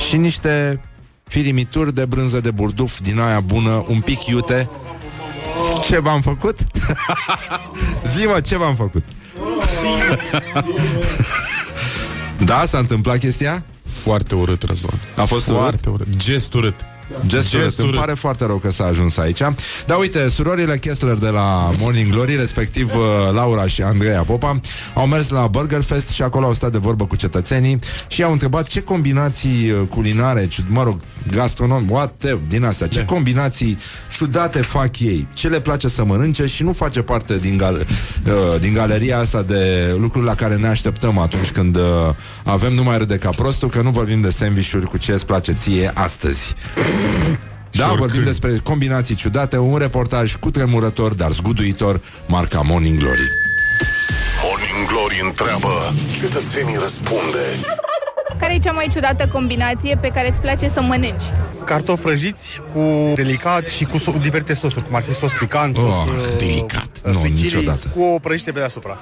și 0.08 0.18
niște 0.18 0.82
firimituri 1.24 1.94
de 1.94 2.06
brânză 2.06 2.40
de 2.40 2.52
burduf 2.52 3.00
din 3.00 3.20
aia 3.20 3.40
bună, 3.40 3.86
un 3.88 4.00
pic 4.00 4.26
iute. 4.26 4.70
Ce 5.84 6.00
v-am 6.00 6.22
făcut? 6.22 6.58
Zi-mă, 8.16 8.40
ce 8.40 8.58
v-am 8.58 8.76
făcut? 8.76 9.04
da, 12.46 12.66
s-a 12.66 12.78
întâmplat 12.78 13.18
chestia? 13.18 13.66
Foarte 13.86 14.36
urât, 14.36 14.64
Răzvan. 14.64 15.00
A 15.16 15.24
fost 15.24 15.44
Foarte 15.50 15.90
urât. 15.90 16.16
Gest 16.18 16.54
urât. 16.54 16.76
Gestul 17.26 17.60
Gest 17.60 17.66
ăsta. 17.68 17.82
Îmi 17.82 17.92
urât. 17.92 18.00
pare 18.00 18.14
foarte 18.14 18.46
rău 18.46 18.58
că 18.58 18.72
s-a 18.72 18.86
ajuns 18.86 19.18
aici. 19.18 19.40
Dar 19.86 19.98
uite, 20.00 20.30
surorile 20.30 20.78
Kessler 20.78 21.16
de 21.16 21.28
la 21.30 21.72
Morning 21.80 22.12
Glory, 22.12 22.36
respectiv 22.36 22.94
uh, 22.96 23.34
Laura 23.34 23.68
și 23.68 23.82
Andreea 23.82 24.24
Popa, 24.24 24.60
au 24.94 25.08
mers 25.08 25.30
la 25.30 25.48
Burger 25.48 25.82
Fest 25.82 26.10
și 26.10 26.22
acolo 26.22 26.46
au 26.46 26.54
stat 26.54 26.72
de 26.72 26.78
vorbă 26.78 27.06
cu 27.06 27.16
cetățenii 27.16 27.80
și 28.08 28.24
au 28.24 28.32
întrebat 28.32 28.68
ce 28.68 28.82
combinații 28.82 29.70
uh, 29.72 29.88
culinare, 29.90 30.48
ciu- 30.48 30.66
mă 30.68 30.84
rog, 30.84 31.00
gastronom, 31.32 31.86
what 31.90 32.38
din 32.48 32.64
astea, 32.64 32.88
ce 32.88 33.06
combinații 33.06 33.78
ciudate 34.18 34.62
fac 34.62 35.00
ei, 35.00 35.28
ce 35.34 35.48
le 35.48 35.60
place 35.62 35.88
să 35.88 36.04
mănânce 36.04 36.46
și 36.46 36.64
nu 36.64 36.72
face 36.72 37.02
parte 37.02 37.38
din, 37.38 37.58
gal- 37.58 37.86
uh, 38.26 38.60
din 38.60 38.74
galeria 38.74 39.20
asta 39.20 39.42
de 39.42 39.96
lucruri 40.00 40.26
la 40.26 40.36
care 40.36 40.56
ne 40.56 40.68
așteptăm 40.68 41.18
atunci 41.18 41.52
când 41.52 41.76
uh, 41.76 41.82
avem 42.44 42.74
numai 42.74 42.98
râde 42.98 43.18
ca 43.18 43.30
prostul, 43.30 43.70
că 43.70 43.82
nu 43.82 43.90
vorbim 43.90 44.22
de 44.22 44.30
sandvișuri 44.30 44.86
cu 44.86 44.98
ce 44.98 45.12
îți 45.12 45.26
place 45.26 45.52
ție 45.52 45.92
astăzi. 45.94 46.56
Da, 47.72 47.84
oricând. 47.84 48.00
vorbim 48.00 48.24
despre 48.24 48.60
combinații 48.64 49.16
ciudate, 49.16 49.58
un 49.58 49.78
reportaj 49.78 50.36
cu 50.36 50.52
tremurător, 50.52 51.14
dar 51.14 51.32
zguduitor, 51.32 52.02
marca 52.28 52.62
Morning 52.62 53.00
Glory. 53.00 53.30
Morning 54.44 54.88
Glory 54.88 55.22
întreabă, 55.24 55.94
cetățenii 56.20 56.78
răspunde. 56.80 57.46
Care 58.54 58.66
e 58.66 58.70
cea 58.70 58.76
mai 58.76 58.88
ciudată 58.92 59.28
combinație 59.32 59.98
pe 60.02 60.08
care 60.08 60.30
îți 60.30 60.40
place 60.42 60.70
să 60.70 60.82
mănânci? 60.82 61.24
Cartofi 61.66 62.02
prăjiți 62.02 62.62
cu 62.74 63.12
delicat 63.16 63.70
și 63.70 63.84
cu 63.84 63.98
so- 63.98 64.22
diferite 64.22 64.54
sosuri, 64.54 64.86
cum 64.86 64.96
ar 64.96 65.02
fi 65.02 65.14
sos 65.14 65.32
picant, 65.40 65.76
sos 65.76 65.86
Oh, 65.86 66.06
uh, 66.08 66.38
delicat. 66.38 66.90
uh, 67.06 67.12
Nu, 67.12 67.20
suchiri 67.20 67.34
niciodată. 67.34 67.88
Cu 67.96 68.02
o 68.04 68.20
prăjiște 68.20 68.52
pe 68.52 68.60
deasupra. 68.60 68.98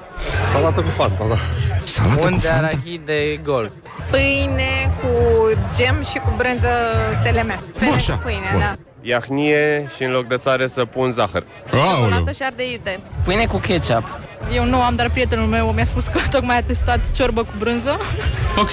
Salată 0.52 0.80
cu 0.80 0.88
fanta, 0.88 1.24
da. 1.28 1.36
Salată 1.84 2.14
cu 2.28 2.38
fanta? 2.38 2.70
de 3.04 3.40
gol. 3.44 3.72
Pâine 4.10 4.92
cu 5.00 5.08
gem 5.76 6.02
și 6.10 6.18
cu 6.18 6.34
brânză 6.36 6.68
telemea. 7.22 7.62
Pene 7.78 7.90
așa. 7.94 8.12
cu 8.12 8.18
pâine, 8.22 8.48
Bun. 8.52 8.60
da. 8.60 8.74
Iahnie 9.00 9.86
și 9.96 10.02
în 10.02 10.10
loc 10.10 10.26
de 10.28 10.36
sare 10.36 10.66
să 10.66 10.84
pun 10.84 11.10
zahăr. 11.10 11.44
Ciocolată 11.70 12.30
și 12.32 12.42
ardei 12.42 12.70
iute. 12.70 13.00
Pâine 13.24 13.46
cu 13.46 13.56
ketchup. 13.56 14.18
Eu 14.54 14.64
nu 14.64 14.82
am, 14.82 14.94
dar 14.94 15.10
prietenul 15.10 15.46
meu 15.46 15.72
mi-a 15.72 15.84
spus 15.84 16.06
că 16.06 16.18
tocmai 16.30 16.56
a 16.58 16.62
testat 16.62 17.10
ciorbă 17.10 17.40
cu 17.42 17.52
brânză. 17.58 17.96
Ok. 18.58 18.70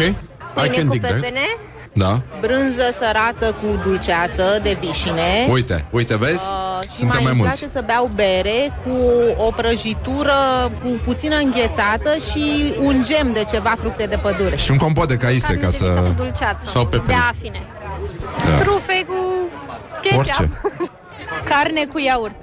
I 0.56 0.60
Pâine 0.60 0.76
can 0.76 0.86
cu 0.88 0.92
dig 0.92 1.02
that. 1.02 1.14
pepene, 1.14 1.46
Da? 1.94 2.22
brânză 2.40 2.82
sărată 3.00 3.52
cu 3.62 3.80
dulceață 3.84 4.60
de 4.64 4.78
vișine. 4.80 5.48
Uite, 5.52 5.86
uite, 5.92 6.18
vezi? 6.18 6.42
Uh, 6.50 6.82
și 6.82 6.98
Suntem 6.98 7.08
mai, 7.08 7.24
mai 7.24 7.32
îmi 7.32 7.42
mulți. 7.42 7.58
place 7.58 7.68
să 7.78 7.84
beau 7.86 8.10
bere 8.16 8.74
cu 8.84 8.96
o 9.44 9.52
prăjitură 9.52 10.34
cu 10.82 11.00
puțină 11.04 11.36
înghețată 11.36 12.12
și 12.32 12.74
un 12.80 13.04
gem 13.04 13.34
de 13.34 13.44
ceva 13.52 13.74
fructe 13.80 14.06
de 14.06 14.16
pădure. 14.18 14.56
Și 14.56 14.72
un 14.72 14.78
compot 14.78 15.08
de 15.08 15.16
caise 15.18 15.54
ca 15.56 15.70
să... 15.70 15.86
Dulceață. 16.16 16.60
Sau 16.64 16.86
pepene. 16.86 17.08
De 17.08 17.14
afine. 17.30 17.62
Da. 18.50 18.56
Trufe 18.64 19.06
cu 19.08 19.16
ketchup. 20.02 20.18
Orice. 20.20 20.52
Carne 21.50 21.86
cu 21.94 22.00
iaurt. 22.00 22.36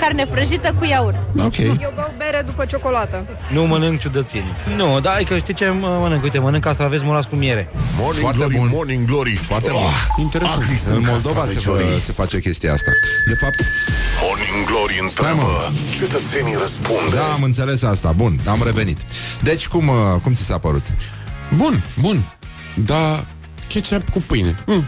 Carne 0.00 0.26
prăjită 0.26 0.74
cu 0.78 0.84
iaurt. 0.84 1.28
Ok. 1.38 1.56
Eu 1.58 1.92
beau 1.94 2.14
bere 2.18 2.42
după 2.46 2.64
ciocolată. 2.64 3.26
Nu 3.52 3.62
mănânc 3.66 4.00
ciudățeni. 4.00 4.56
Nu, 4.76 5.00
da, 5.00 5.10
adică 5.12 5.36
știi 5.38 5.54
ce 5.54 5.68
mă- 5.68 5.98
mănânc? 6.00 6.22
Uite, 6.22 6.38
mănânc 6.38 6.62
castraveți 6.62 7.04
murați 7.04 7.28
cu 7.28 7.34
miere. 7.36 7.68
Morning 7.98 8.20
Foarte 8.22 8.38
Glory, 8.38 8.54
bun. 8.56 8.68
Morning 8.72 9.06
Glory 9.06 9.34
Foarte 9.42 9.70
bun. 9.72 9.80
Interesant. 10.16 10.62
Axis 10.62 10.86
În 10.86 10.92
sunt 10.92 11.06
Moldova 11.06 11.44
se, 11.44 11.52
castraveciorii. 11.52 12.00
se 12.00 12.12
face 12.12 12.40
chestia 12.40 12.72
asta. 12.72 12.90
De 13.28 13.34
fapt, 13.34 13.54
Morning 14.22 14.66
Glory 14.66 14.98
întreabă, 15.02 15.72
cetățenii 15.98 16.56
răspunde. 16.60 17.16
da, 17.16 17.32
am 17.32 17.42
înțeles 17.42 17.82
asta. 17.82 18.12
Bun, 18.12 18.38
am 18.48 18.60
revenit. 18.64 18.98
Deci, 19.42 19.66
cum, 19.68 19.88
uh, 19.88 19.94
cum 20.22 20.32
ți 20.34 20.42
s-a 20.44 20.58
părut? 20.58 20.84
Bun, 21.56 21.84
bun. 22.00 22.32
Da, 22.74 23.24
ketchup 23.68 24.08
cu 24.10 24.18
pâine. 24.26 24.54
Mm. 24.66 24.84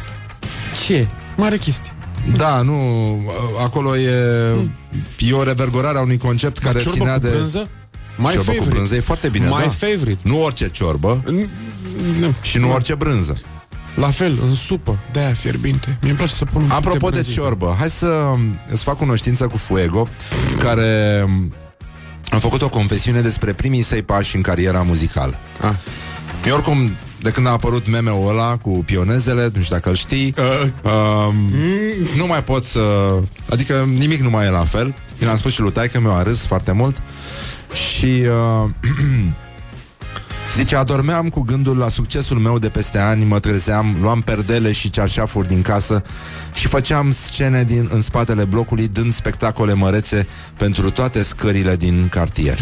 Ce? 0.86 1.06
Mare 1.36 1.56
chestie. 1.56 1.90
Da, 2.36 2.62
nu, 2.62 2.76
uh, 3.16 3.22
acolo 3.64 3.96
e, 3.96 4.10
e 5.18 5.32
o 5.32 5.42
revergorare 5.42 5.98
a 5.98 6.00
unui 6.00 6.18
concept 6.18 6.58
care 6.58 6.78
ciorbă 6.80 6.98
ținea 6.98 7.14
cu 7.14 7.20
de... 7.20 7.28
brânză? 7.28 7.68
My 8.16 8.24
ciorbă 8.24 8.42
favorite. 8.42 8.64
cu 8.64 8.74
brânză 8.74 8.94
e 8.96 9.00
foarte 9.00 9.28
bine, 9.28 9.46
My 9.46 9.50
da. 9.50 9.68
favorite. 9.68 10.20
Nu 10.22 10.42
orice 10.42 10.70
ciorbă 10.70 11.24
și 12.42 12.58
nu 12.58 12.72
orice 12.72 12.94
brânză. 12.94 13.36
La 13.94 14.10
fel, 14.10 14.38
în 14.42 14.54
supă, 14.54 14.98
de-aia 15.12 15.32
fierbinte. 15.32 15.98
Mie 16.00 16.10
îmi 16.10 16.18
place 16.18 16.34
să 16.34 16.44
pun 16.44 16.60
un 16.62 16.66
pic 16.68 16.76
Apropo 16.76 17.08
de 17.08 17.12
brânză. 17.12 17.30
ciorbă, 17.30 17.74
hai 17.78 17.90
să 17.90 18.06
um, 18.06 18.58
îți 18.70 18.82
fac 18.82 18.96
cunoștință 18.96 19.46
cu 19.46 19.56
Fuego, 19.56 20.08
care 20.58 21.22
um, 21.26 21.52
a 22.30 22.38
făcut 22.38 22.62
o 22.62 22.68
confesiune 22.68 23.20
despre 23.20 23.52
primii 23.52 23.82
săi 23.82 24.02
pași 24.02 24.36
în 24.36 24.42
cariera 24.42 24.82
muzicală. 24.82 25.38
Ah. 25.60 25.74
Eu 26.46 26.54
oricum, 26.54 26.96
de 27.26 27.32
când 27.32 27.46
a 27.46 27.50
apărut 27.50 27.88
meme-ul 27.90 28.28
ăla 28.28 28.56
cu 28.56 28.70
pionezele, 28.70 29.50
nu 29.54 29.62
știu 29.62 29.74
dacă 29.74 29.88
îl 29.88 29.94
știi, 29.94 30.34
Uh. 30.38 30.68
um, 31.28 31.34
nu 32.16 32.26
mai 32.26 32.44
pot 32.44 32.64
să... 32.64 32.80
Adică 33.50 33.88
nimic 33.98 34.20
nu 34.20 34.30
mai 34.30 34.46
e 34.46 34.50
la 34.50 34.64
fel. 34.64 34.94
Eu 35.22 35.28
am 35.28 35.36
spus 35.36 35.52
și 35.52 35.60
lui 35.60 35.70
taică 35.70 36.00
meu 36.00 36.14
a 36.16 36.22
râs 36.22 36.46
foarte 36.46 36.72
mult 36.72 37.02
și... 37.72 38.22
Uh, 38.64 38.70
Zice, 40.56 40.76
adormeam 40.76 41.28
cu 41.28 41.40
gândul 41.40 41.76
la 41.76 41.88
succesul 41.88 42.38
meu 42.38 42.58
de 42.58 42.68
peste 42.68 42.98
ani, 42.98 43.24
mă 43.24 43.38
trezeam, 43.38 43.96
luam 44.00 44.20
perdele 44.20 44.72
și 44.72 44.90
cearșafuri 44.90 45.48
din 45.48 45.62
casă 45.62 46.02
și 46.54 46.68
făceam 46.68 47.10
scene 47.12 47.64
din, 47.64 47.88
în 47.92 48.02
spatele 48.02 48.44
blocului, 48.44 48.88
dând 48.88 49.12
spectacole 49.12 49.74
mărețe 49.74 50.26
pentru 50.56 50.90
toate 50.90 51.22
scările 51.22 51.76
din 51.76 52.08
cartier. 52.10 52.58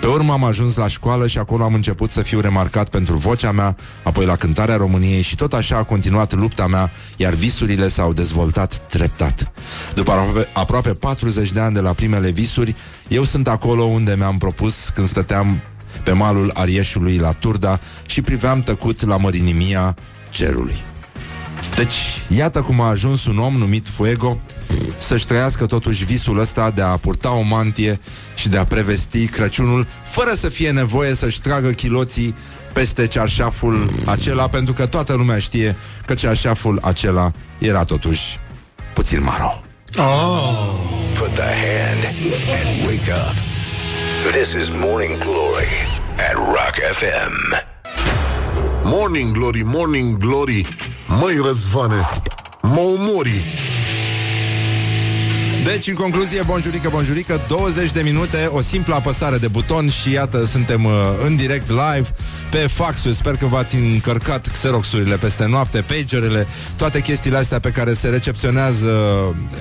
Pe 0.00 0.06
urmă 0.06 0.32
am 0.32 0.44
ajuns 0.44 0.76
la 0.76 0.88
școală 0.88 1.26
și 1.26 1.38
acolo 1.38 1.64
am 1.64 1.74
început 1.74 2.10
să 2.10 2.22
fiu 2.22 2.40
remarcat 2.40 2.88
pentru 2.88 3.16
vocea 3.16 3.52
mea, 3.52 3.76
apoi 4.02 4.24
la 4.26 4.36
cântarea 4.36 4.76
României 4.76 5.22
și 5.22 5.34
tot 5.34 5.52
așa 5.52 5.76
a 5.76 5.82
continuat 5.82 6.34
lupta 6.34 6.66
mea, 6.66 6.90
iar 7.16 7.34
visurile 7.34 7.88
s-au 7.88 8.12
dezvoltat 8.12 8.86
treptat. 8.88 9.52
După 9.94 10.10
aproape, 10.10 10.48
aproape 10.52 10.94
40 10.94 11.52
de 11.52 11.60
ani 11.60 11.74
de 11.74 11.80
la 11.80 11.92
primele 11.92 12.30
visuri, 12.30 12.76
eu 13.08 13.24
sunt 13.24 13.48
acolo 13.48 13.82
unde 13.82 14.14
mi-am 14.18 14.38
propus 14.38 14.88
când 14.94 15.08
stăteam 15.08 15.62
pe 16.02 16.12
malul 16.12 16.50
Arieșului 16.54 17.16
la 17.16 17.32
Turda 17.32 17.80
și 18.06 18.22
priveam 18.22 18.60
tăcut 18.60 19.06
la 19.06 19.16
mărinimia 19.16 19.96
cerului. 20.30 20.76
Deci, 21.76 21.94
iată 22.28 22.60
cum 22.60 22.80
a 22.80 22.88
ajuns 22.88 23.26
un 23.26 23.38
om 23.38 23.54
numit 23.54 23.86
Fuego 23.86 24.40
să-și 24.98 25.26
trăiască 25.26 25.66
totuși 25.66 26.04
visul 26.04 26.38
ăsta 26.38 26.70
de 26.70 26.82
a 26.82 26.96
purta 26.96 27.32
o 27.32 27.40
mantie 27.40 28.00
și 28.34 28.48
de 28.48 28.58
a 28.58 28.64
prevesti 28.64 29.26
Crăciunul 29.26 29.86
fără 30.04 30.34
să 30.34 30.48
fie 30.48 30.70
nevoie 30.70 31.14
să-și 31.14 31.40
tragă 31.40 31.70
chiloții 31.70 32.34
peste 32.72 33.06
cearșaful 33.06 33.90
acela, 34.04 34.48
pentru 34.48 34.72
că 34.72 34.86
toată 34.86 35.14
lumea 35.14 35.38
știe 35.38 35.76
că 36.06 36.14
cearșaful 36.14 36.78
acela 36.82 37.32
era 37.58 37.84
totuși 37.84 38.38
puțin 38.94 39.22
maro. 39.22 39.62
Oh. 39.96 40.96
Put 41.18 41.34
the 41.34 41.42
hand 41.42 42.14
and 42.60 42.86
wake 42.86 43.10
up. 43.10 43.34
This 44.32 44.52
is 44.52 44.68
Morning 44.70 45.18
Glory 45.18 45.72
at 46.28 46.34
Rock 46.34 46.74
FM. 46.92 47.66
Morning 48.84 49.32
Glory, 49.32 49.62
Morning 49.64 50.16
Glory 50.16 50.76
Măi 51.06 51.40
Răzvane 51.44 52.08
Mă 52.62 52.80
omori 52.80 53.44
Deci, 55.72 55.86
în 55.86 55.94
concluzie, 55.94 56.42
bonjurică, 56.42 56.88
bonjurică 56.88 57.44
20 57.48 57.92
de 57.92 58.00
minute, 58.00 58.48
o 58.50 58.60
simplă 58.60 58.94
apăsare 58.94 59.36
de 59.36 59.48
buton 59.48 59.88
Și 59.88 60.10
iată, 60.10 60.44
suntem 60.44 60.84
uh, 60.84 60.92
în 61.24 61.36
direct 61.36 61.68
live 61.68 62.08
Pe 62.50 62.56
faxul, 62.56 63.12
sper 63.12 63.34
că 63.34 63.46
v-ați 63.46 63.76
încărcat 63.76 64.48
Xeroxurile 64.48 65.16
peste 65.16 65.46
noapte, 65.46 65.80
pagerele 65.80 66.46
Toate 66.76 67.00
chestiile 67.00 67.36
astea 67.36 67.58
pe 67.58 67.70
care 67.70 67.92
se 67.92 68.08
recepționează 68.08 68.90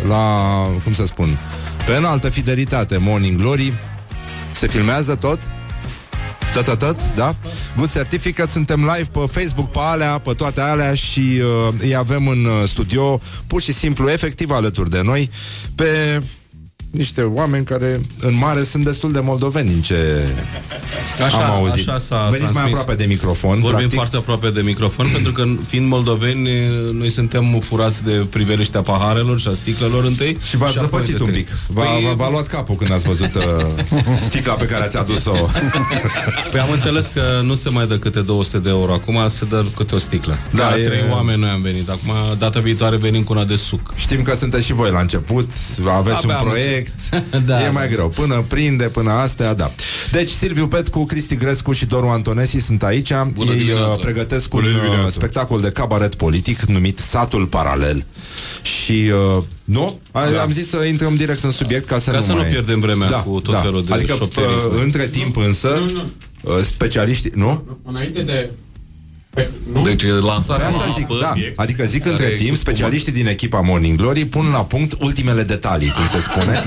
La, 0.08 0.44
cum 0.84 0.94
să 0.94 1.06
spun 1.06 1.38
Pe 1.86 1.96
înaltă 1.96 2.30
fidelitate, 2.30 2.98
Morning 2.98 3.38
Glory 3.38 3.74
Se 4.52 4.68
filmează 4.68 5.16
tot? 5.16 5.40
Tot, 6.53 6.65
tot, 6.65 6.80
tot, 6.80 6.98
da? 7.15 7.36
Good 7.76 7.91
Certificate, 7.91 8.52
suntem 8.52 8.80
live 8.80 9.10
pe 9.11 9.40
Facebook, 9.40 9.72
pe 9.72 9.80
alea, 9.82 10.18
pe 10.18 10.34
toate 10.34 10.61
alea 10.61 10.94
și 10.94 11.19
uh, 11.19 11.74
îi 11.80 11.95
avem 11.95 12.28
în 12.28 12.45
uh, 12.45 12.68
studio, 12.68 13.19
pur 13.48 13.61
și 13.61 13.74
simplu, 13.74 14.10
efectiv 14.10 14.52
alături 14.52 14.90
de 14.90 15.02
noi, 15.02 15.32
pe 15.76 16.22
niște 16.91 17.22
oameni 17.22 17.65
care 17.65 17.99
în 18.22 18.38
mare 18.38 18.64
sunt 18.64 18.84
destul 18.84 19.11
de 19.11 19.19
moldoveni 19.19 19.73
în 19.73 19.81
ce 19.81 19.95
Așa, 21.26 21.38
am 21.45 21.51
auzit. 21.51 21.88
așa 21.89 21.99
s-a 21.99 22.15
Veniți 22.15 22.39
mai 22.41 22.51
transmis. 22.51 22.77
aproape 22.80 22.95
de 23.03 23.05
microfon, 23.07 23.49
Vorbim 23.59 23.69
practic. 23.72 23.93
foarte 23.93 24.15
aproape 24.18 24.49
de 24.49 24.61
microfon 24.61 25.07
Pentru 25.14 25.31
că 25.31 25.43
fiind 25.68 25.88
moldoveni 25.88 26.49
Noi 26.91 27.09
suntem 27.09 27.61
furați 27.68 28.03
de 28.03 28.11
priveliștea 28.30 28.81
paharelor 28.81 29.39
Și 29.39 29.47
a 29.47 29.53
sticlelor 29.53 30.03
întâi 30.05 30.38
Și 30.43 30.57
v-ați 30.57 30.77
apoi 30.77 30.89
zăpăcit 30.89 31.15
de 31.15 31.23
un 31.23 31.30
trei. 31.30 31.41
pic. 31.43 31.55
V-a, 31.68 31.84
Păi, 31.84 32.03
v-a, 32.07 32.14
v-a 32.14 32.30
luat 32.30 32.47
capul 32.47 32.76
când 32.76 32.91
ați 32.91 33.05
văzut 33.07 33.35
uh, 33.35 33.43
sticla 34.30 34.53
pe 34.53 34.65
care 34.65 34.84
ați 34.84 34.97
adus-o. 34.97 35.31
Păi 36.51 36.59
am 36.59 36.69
înțeles 36.72 37.11
că 37.14 37.22
nu 37.43 37.55
se 37.55 37.69
mai 37.69 37.88
dă 37.88 37.97
câte 37.97 38.19
200 38.19 38.57
de 38.57 38.69
euro 38.69 38.93
Acum 38.93 39.15
se 39.27 39.45
dă 39.49 39.65
câte 39.76 39.95
o 39.95 39.97
sticlă 39.99 40.38
Da, 40.51 40.64
Da, 40.69 40.77
e- 40.80 40.84
trei 40.84 41.03
oameni 41.11 41.39
noi 41.39 41.49
am 41.49 41.61
venit 41.61 41.89
Acum, 41.89 42.11
data 42.38 42.59
viitoare 42.59 42.95
venim 42.95 43.23
cu 43.23 43.34
una 43.34 43.43
de 43.43 43.55
suc 43.55 43.93
Știm 43.95 44.22
că 44.22 44.35
sunteți 44.35 44.65
și 44.65 44.73
voi 44.73 44.91
la 44.91 44.99
început, 44.99 45.49
aveți 45.88 46.15
Abia 46.18 46.35
un 46.35 46.47
am 46.47 46.47
proiect, 46.78 47.45
Da, 47.48 47.66
e 47.66 47.70
mai 47.70 47.88
da. 47.88 47.94
greu. 47.94 48.10
Până 48.10 48.45
prinde, 48.48 48.84
până 48.84 49.12
astea, 49.12 49.54
da. 49.54 49.72
Deci 50.12 50.30
Silviu 50.30 50.68
Petcu, 50.68 51.06
Cristi 51.06 51.36
Grescu 51.36 51.72
și 51.72 51.86
Doru 51.86 52.08
Antonesi 52.08 52.58
sunt 52.58 52.84
aici. 52.84 53.12
Bună 53.34 53.52
Ei 53.52 53.58
dimineața. 53.58 53.88
uh, 53.90 53.99
pregătesc 53.99 54.54
un 54.54 54.64
uh, 54.64 55.08
spectacol 55.12 55.62
de 55.62 55.70
cabaret 55.72 56.16
politic 56.16 56.62
numit 56.62 56.98
Satul 56.99 57.45
Paralel. 57.45 58.06
Și 58.62 59.12
uh, 59.38 59.44
nu? 59.64 59.99
A, 60.12 60.30
Da. 60.30 60.41
Am 60.41 60.52
zis 60.52 60.70
să 60.70 60.78
intrăm 60.84 61.16
direct 61.16 61.44
în 61.44 61.52
subiect 61.52 61.88
ca 61.88 61.98
să 61.99 62.12
Ca 62.12 62.18
nu 62.18 62.24
să 62.24 62.32
nu 62.32 62.38
mai... 62.38 62.48
pierdem 62.48 62.80
vremea 62.80 63.08
cu 63.10 63.40
tot 63.40 63.62
felul 63.62 63.84
de 63.86 63.94
Adică, 63.94 64.14
șopterisme. 64.14 64.76
uh, 64.76 64.82
între 64.84 65.08
timp 65.08 65.38
însă, 65.38 65.82
uh, 66.41 66.54
specialiștii... 66.64 67.32
Nu? 67.36 67.80
Înainte 67.86 68.22
de... 68.22 68.49
Deci 69.84 70.03
lansarea 70.03 70.68
Pe 70.68 70.73
asta 70.73 70.85
la 70.88 70.93
zic, 70.93 71.05
apă, 71.05 71.18
da. 71.22 71.34
Adică 71.55 71.84
zic 71.85 72.01
care 72.01 72.14
între 72.14 72.26
e 72.26 72.35
timp, 72.35 72.49
cu 72.49 72.55
specialiștii 72.55 73.11
din 73.11 73.27
echipa 73.27 73.59
Morning 73.59 73.97
Glory 73.97 74.26
pun 74.26 74.49
la 74.51 74.65
punct 74.65 74.93
ultimele 74.99 75.43
detalii, 75.43 75.89
cum 75.89 76.07
se 76.07 76.22
spune. 76.22 76.64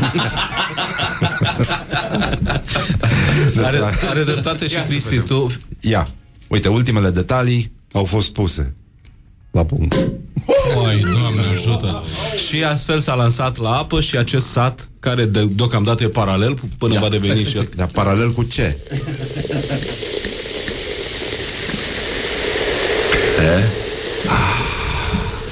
Are, 3.64 3.80
are 4.09 4.22
dreptate 4.22 4.66
și 4.66 4.76
Cristi, 4.80 5.18
tu 5.18 5.51
Ia, 5.80 6.09
uite, 6.48 6.68
ultimele 6.68 7.10
detalii 7.10 7.72
au 7.92 8.05
fost 8.05 8.32
puse 8.32 8.74
la 9.51 9.64
punct. 9.64 9.94
Oi, 10.84 11.05
Doamne 11.20 11.40
ajută 11.52 12.05
Și 12.48 12.62
astfel 12.62 12.98
s-a 12.98 13.14
lansat 13.14 13.56
la 13.59 13.70
apă 13.70 14.01
Și 14.01 14.16
acest 14.16 14.47
sat, 14.47 14.88
care 15.01 15.24
de, 15.24 15.44
deocamdată 15.44 16.02
e 16.02 16.09
paralel 16.09 16.59
Până 16.78 16.98
va 17.01 17.09
deveni 17.09 17.44
și 17.44 17.56
el 17.56 17.68
Dar 17.76 17.86
paralel 17.86 18.32
cu 18.32 18.42
ce? 18.42 18.76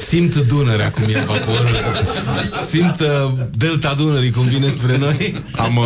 Simt 0.09 0.35
Dunărea 0.35 0.90
cum 0.90 1.02
e 1.02 1.24
vaporul 1.27 1.69
Simt 2.69 3.01
uh, 3.01 3.32
delta 3.56 3.94
Dunării 3.94 4.31
cum 4.31 4.43
vine 4.43 4.69
spre 4.69 4.97
noi. 4.98 5.43
Am, 5.56 5.77
uh, 5.77 5.85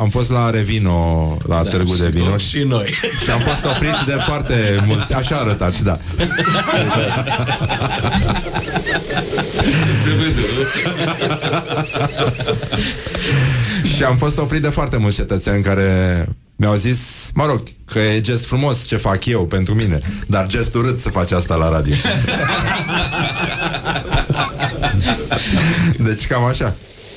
am 0.00 0.08
fost 0.08 0.30
la 0.30 0.50
Revino, 0.50 1.36
la 1.46 1.62
da, 1.62 1.68
Târgu 1.70 1.96
de 1.96 2.08
Vino 2.08 2.36
și 2.36 2.58
noi. 2.58 2.94
Și 3.24 3.30
am 3.30 3.40
fost 3.40 3.64
oprit 3.64 3.94
de 4.06 4.12
foarte 4.26 4.82
mulți. 4.86 5.14
Așa 5.14 5.36
arătați, 5.36 5.84
da. 5.84 5.98
Și 13.96 14.04
am 14.04 14.16
fost 14.16 14.38
oprit 14.38 14.62
de 14.62 14.68
foarte 14.68 14.96
mulți 14.96 15.16
cetățeni 15.16 15.62
care 15.62 16.26
mi-au 16.56 16.74
zis, 16.74 17.30
mă 17.34 17.46
rog, 17.46 17.62
că 17.84 17.98
e 17.98 18.20
gest 18.20 18.44
frumos 18.44 18.84
ce 18.84 18.96
fac 18.96 19.26
eu 19.26 19.46
pentru 19.46 19.74
mine, 19.74 19.98
dar 20.26 20.46
gest 20.46 20.74
urât 20.74 20.98
să 20.98 21.10
faci 21.10 21.30
asta 21.30 21.54
la 21.54 21.68
radio. 21.68 21.94
deci 26.06 26.26
cam 26.26 26.44
așa. 26.44 26.74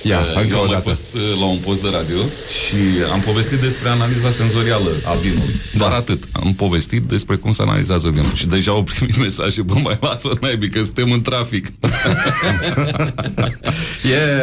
Ia, 0.08 0.20
Uh, 0.20 0.42
încă 0.42 0.54
Eu 0.56 0.58
o 0.58 0.62
am 0.62 0.68
mai 0.68 0.76
dată. 0.76 0.90
fost 0.90 1.04
uh, 1.16 1.22
la 1.40 1.46
un 1.46 1.58
post 1.58 1.82
de 1.82 1.90
radio 1.92 2.18
și 2.64 2.76
am 3.12 3.20
povestit 3.20 3.60
despre 3.60 3.90
analiza 3.90 4.32
senzorială 4.32 4.90
a 5.06 5.14
vinului. 5.14 5.54
Doar 5.78 5.92
atât. 5.92 6.24
Am 6.32 6.54
povestit 6.54 7.02
despre 7.02 7.36
cum 7.36 7.52
se 7.52 7.62
analizează 7.62 8.10
vinul. 8.10 8.32
Și 8.34 8.46
deja 8.48 8.72
au 8.72 8.84
primit 8.84 9.18
mesaje, 9.28 9.62
bă, 9.62 9.74
mai 9.84 9.98
lasă 10.02 10.30
mai 10.42 10.70
că 10.72 10.84
suntem 10.84 11.12
în 11.12 11.22
trafic. 11.22 11.66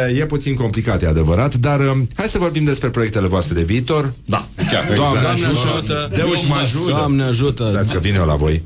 E, 0.09 0.17
e 0.19 0.25
puțin 0.25 0.55
complicat, 0.55 1.03
e 1.03 1.07
adevărat, 1.07 1.55
dar 1.55 1.79
um, 1.79 2.07
hai 2.15 2.27
să 2.27 2.37
vorbim 2.37 2.63
despre 2.63 2.89
proiectele 2.89 3.27
voastre 3.27 3.53
de 3.55 3.63
viitor. 3.63 4.13
Da, 4.25 4.47
chiar. 4.71 4.91
Doamne 4.95 5.21
Doamne 5.21 5.45
ajută! 5.45 5.67
ajută! 5.67 6.11
Deus 6.15 6.45
mă 6.45 6.55
ajută! 6.55 6.89
Doamne 6.89 7.23
ajută! 7.23 7.67
Stați 7.69 7.93
că 7.93 7.99
vine 7.99 8.17
eu 8.19 8.25
la 8.25 8.35
voi. 8.35 8.61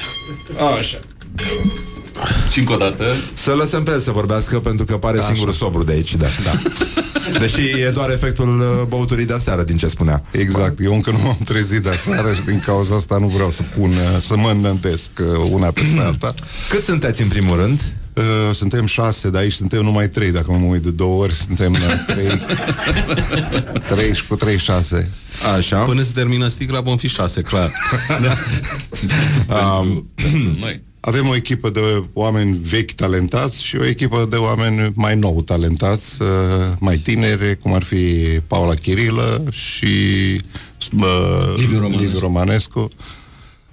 Așa. 0.79 0.97
Și 2.51 2.59
încă 2.59 2.73
o 2.73 2.77
dată. 2.77 3.15
Să 3.33 3.51
lăsăm 3.51 3.83
pe 3.83 3.91
el 3.91 3.99
să 3.99 4.11
vorbească 4.11 4.59
pentru 4.59 4.85
că 4.85 4.97
pare 4.97 5.19
singurul 5.25 5.53
sobru 5.53 5.83
de 5.83 5.91
aici, 5.91 6.15
da. 6.15 6.27
da. 6.43 6.51
Deși 7.39 7.61
e 7.61 7.89
doar 7.89 8.09
efectul 8.09 8.59
uh, 8.59 8.87
băuturii 8.87 9.25
de 9.25 9.33
aseară 9.33 9.63
din 9.63 9.77
ce 9.77 9.87
spunea. 9.87 10.23
Exact, 10.31 10.79
eu 10.83 10.93
încă 10.93 11.11
nu 11.11 11.17
m-am 11.17 11.37
trezit 11.45 11.83
de 11.83 11.89
aseară 11.89 12.33
și 12.33 12.41
din 12.41 12.59
cauza 12.59 12.95
asta 12.95 13.17
nu 13.17 13.27
vreau 13.27 13.51
să 13.51 13.61
pun, 13.77 13.89
uh, 13.89 14.21
să 14.21 14.37
mă 14.37 14.49
înăntesc 14.49 15.11
uh, 15.19 15.49
una 15.51 15.71
peste 15.71 15.99
alta. 15.99 16.33
Cât 16.69 16.83
sunteți 16.83 17.21
în 17.21 17.27
primul 17.27 17.57
rând? 17.57 17.81
Uh, 18.13 18.55
suntem 18.55 18.85
șase, 18.85 19.29
dar 19.29 19.41
aici 19.41 19.53
suntem 19.53 19.83
numai 19.83 20.09
trei, 20.09 20.31
dacă 20.31 20.51
mă 20.51 20.65
uit 20.65 20.81
de 20.81 20.89
două 20.89 21.23
ori, 21.23 21.33
suntem 21.33 21.71
uh, 21.71 21.79
trei, 22.07 22.41
trei 23.95 24.15
și 24.15 24.27
cu 24.27 24.35
trei 24.35 24.57
șase. 24.57 25.09
Așa. 25.57 25.77
Până 25.77 26.01
se 26.01 26.11
termină 26.13 26.47
sticla 26.47 26.79
vom 26.79 26.97
fi 26.97 27.07
șase, 27.07 27.41
clar 27.41 27.71
Um, 29.79 30.09
avem 30.99 31.27
o 31.27 31.35
echipă 31.35 31.69
de 31.69 32.03
oameni 32.13 32.59
vechi 32.63 32.91
talentați 32.91 33.63
și 33.63 33.75
o 33.75 33.85
echipă 33.85 34.27
de 34.29 34.35
oameni 34.35 34.91
mai 34.95 35.15
nou 35.15 35.41
talentați, 35.41 36.21
uh, 36.21 36.27
mai 36.79 36.97
tineri, 36.97 37.57
cum 37.57 37.73
ar 37.73 37.83
fi 37.83 38.15
Paula 38.47 38.73
Chirilă 38.73 39.43
și 39.51 39.85
uh, 40.97 41.53
Liviu 41.57 41.79
Romanescu. 41.79 42.03
Liviu 42.03 42.19
Romanescu. 42.19 42.89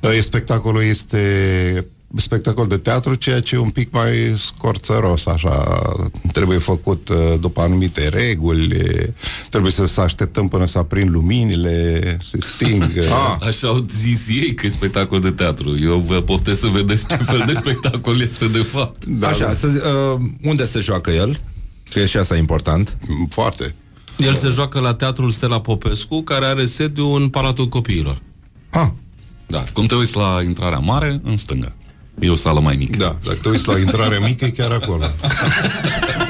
Uh, 0.01 0.19
spectacolul 0.21 0.83
este 0.83 1.87
spectacol 2.17 2.67
de 2.67 2.77
teatru, 2.77 3.15
ceea 3.15 3.41
ce 3.41 3.55
e 3.55 3.59
un 3.59 3.71
pic 3.71 3.93
mai 3.93 4.35
scorțăros, 4.37 5.27
așa, 5.27 5.83
trebuie 6.33 6.59
făcut 6.59 7.09
uh, 7.09 7.17
după 7.41 7.61
anumite 7.61 8.09
reguli, 8.09 8.77
e, 8.77 9.13
trebuie 9.51 9.73
să, 9.73 9.87
să 9.87 10.01
așteptăm 10.01 10.49
până 10.49 10.65
să 10.67 10.79
aprind 10.79 11.11
luminile, 11.11 12.19
se 12.23 12.41
sting. 12.41 12.85
Ah. 13.11 13.47
Așa 13.47 13.69
au 13.69 13.87
zis 13.91 14.29
ei 14.29 14.55
că 14.55 14.67
e 14.67 14.71
spectacol 14.71 15.21
de 15.21 15.31
teatru. 15.31 15.79
Eu 15.79 15.99
vă 15.99 16.21
poftesc 16.21 16.61
să 16.61 16.67
vedeți 16.67 17.07
ce 17.07 17.17
fel 17.17 17.43
de 17.47 17.53
spectacol 17.53 18.21
este 18.21 18.47
de 18.47 18.63
fapt. 18.63 19.05
Da, 19.05 19.29
Așa, 19.29 19.53
să, 19.53 19.69
zi- 19.69 19.77
uh, 19.77 20.21
unde 20.43 20.67
se 20.67 20.81
joacă 20.81 21.11
el? 21.11 21.41
Că 21.93 21.99
e 21.99 22.07
și 22.07 22.17
asta 22.17 22.37
important. 22.37 22.97
Foarte. 23.29 23.75
El 24.17 24.35
se 24.35 24.49
joacă 24.49 24.81
la 24.81 24.95
Teatrul 24.95 25.31
Stella 25.31 25.61
Popescu 25.61 26.23
Care 26.23 26.45
are 26.45 26.67
sediu 26.67 27.07
în 27.09 27.29
Palatul 27.29 27.69
Copiilor 27.69 28.19
ah. 28.71 28.89
Da, 29.47 29.65
cum 29.73 29.87
te 29.87 29.95
uiți 29.95 30.17
la 30.17 30.43
intrarea 30.45 30.79
mare, 30.79 31.21
în 31.25 31.37
stânga. 31.37 31.73
E 32.19 32.31
o 32.31 32.37
sală 32.37 32.61
mai 32.61 32.77
mică. 32.77 32.97
Da, 32.99 33.17
dacă 33.25 33.39
te 33.43 33.49
uiți 33.49 33.69
la 33.69 33.79
intrarea 33.79 34.21
mică, 34.21 34.45
e 34.45 34.51
chiar 34.51 34.73
acolo. 34.73 35.05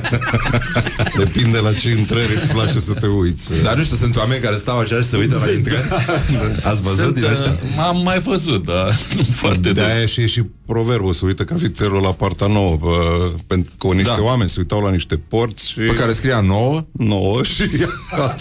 Depinde 1.18 1.58
la 1.58 1.72
ce 1.72 1.90
intrări 1.90 2.34
îți 2.36 2.46
place 2.46 2.80
să 2.80 2.92
te 2.92 3.06
uiți. 3.06 3.62
Dar 3.62 3.76
nu 3.76 3.82
știu, 3.82 3.96
sunt 3.96 4.16
oameni 4.16 4.40
care 4.42 4.56
stau 4.56 4.78
așa 4.78 4.96
și 4.96 5.02
se 5.08 5.16
uită 5.16 5.42
la 5.46 5.50
intrări. 5.52 5.82
Ați 6.70 6.82
văzut 6.82 6.98
Sunt, 6.98 7.14
din 7.14 7.24
ăștia? 7.24 7.50
uh, 7.76 7.84
Am 7.86 8.02
mai 8.02 8.20
văzut, 8.20 8.64
dar 8.64 9.00
nu 9.16 9.22
foarte 9.42 9.58
De 9.58 9.72
des. 9.72 9.84
aia 9.84 10.06
și 10.06 10.20
e 10.20 10.26
și 10.26 10.42
proverbul, 10.66 11.12
se 11.12 11.24
uită 11.26 11.44
ca 11.44 11.54
fițelul 11.58 12.02
la 12.02 12.12
partea 12.12 12.46
nouă, 12.46 12.76
bă, 12.80 13.30
pentru 13.46 13.72
că 13.78 13.86
niște 13.86 14.12
da. 14.16 14.22
oameni 14.22 14.48
se 14.48 14.56
uitau 14.58 14.80
la 14.80 14.90
niște 14.90 15.16
porți 15.28 15.68
și... 15.68 15.78
Pe 15.78 15.94
care 15.94 16.12
scria 16.12 16.40
nouă? 16.40 16.86
Nouă 16.92 17.42
și 17.42 17.62
a, 18.10 18.34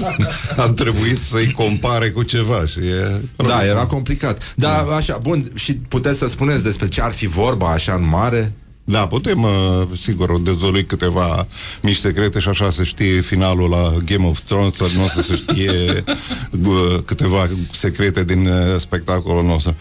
a 0.57 0.69
trebuit 0.69 1.19
să-i 1.19 1.51
compare 1.51 2.09
cu 2.09 2.23
ceva 2.23 2.65
și 2.65 2.79
e... 2.79 3.21
Da, 3.35 3.65
era 3.65 3.85
complicat. 3.85 4.53
Dar 4.55 4.85
așa, 4.87 5.19
bun, 5.21 5.51
și 5.53 5.73
puteți 5.73 6.17
să 6.19 6.27
spuneți 6.27 6.63
despre 6.63 6.87
ce 6.87 7.01
ar 7.01 7.11
fi 7.11 7.27
vorba 7.27 7.71
așa 7.71 7.93
în 7.93 8.09
mare? 8.09 8.53
Da, 8.89 9.07
putem, 9.07 9.43
uh, 9.43 9.49
sigur, 9.97 10.39
dezvălui 10.39 10.85
câteva 10.85 11.47
mici 11.81 11.95
secrete 11.95 12.39
și 12.39 12.47
așa 12.47 12.69
se 12.69 12.83
știe 12.83 13.21
finalul 13.21 13.69
la 13.69 13.93
Game 14.05 14.27
of 14.27 14.39
Thrones, 14.39 14.73
să 14.73 14.85
nu 14.95 15.03
o 15.03 15.07
să 15.07 15.21
se 15.21 15.35
știe 15.35 16.03
uh, 16.67 16.99
câteva 17.05 17.49
secrete 17.71 18.23
din 18.23 18.47
uh, 18.47 18.79
spectacolul 18.79 19.43
nostru. 19.43 19.75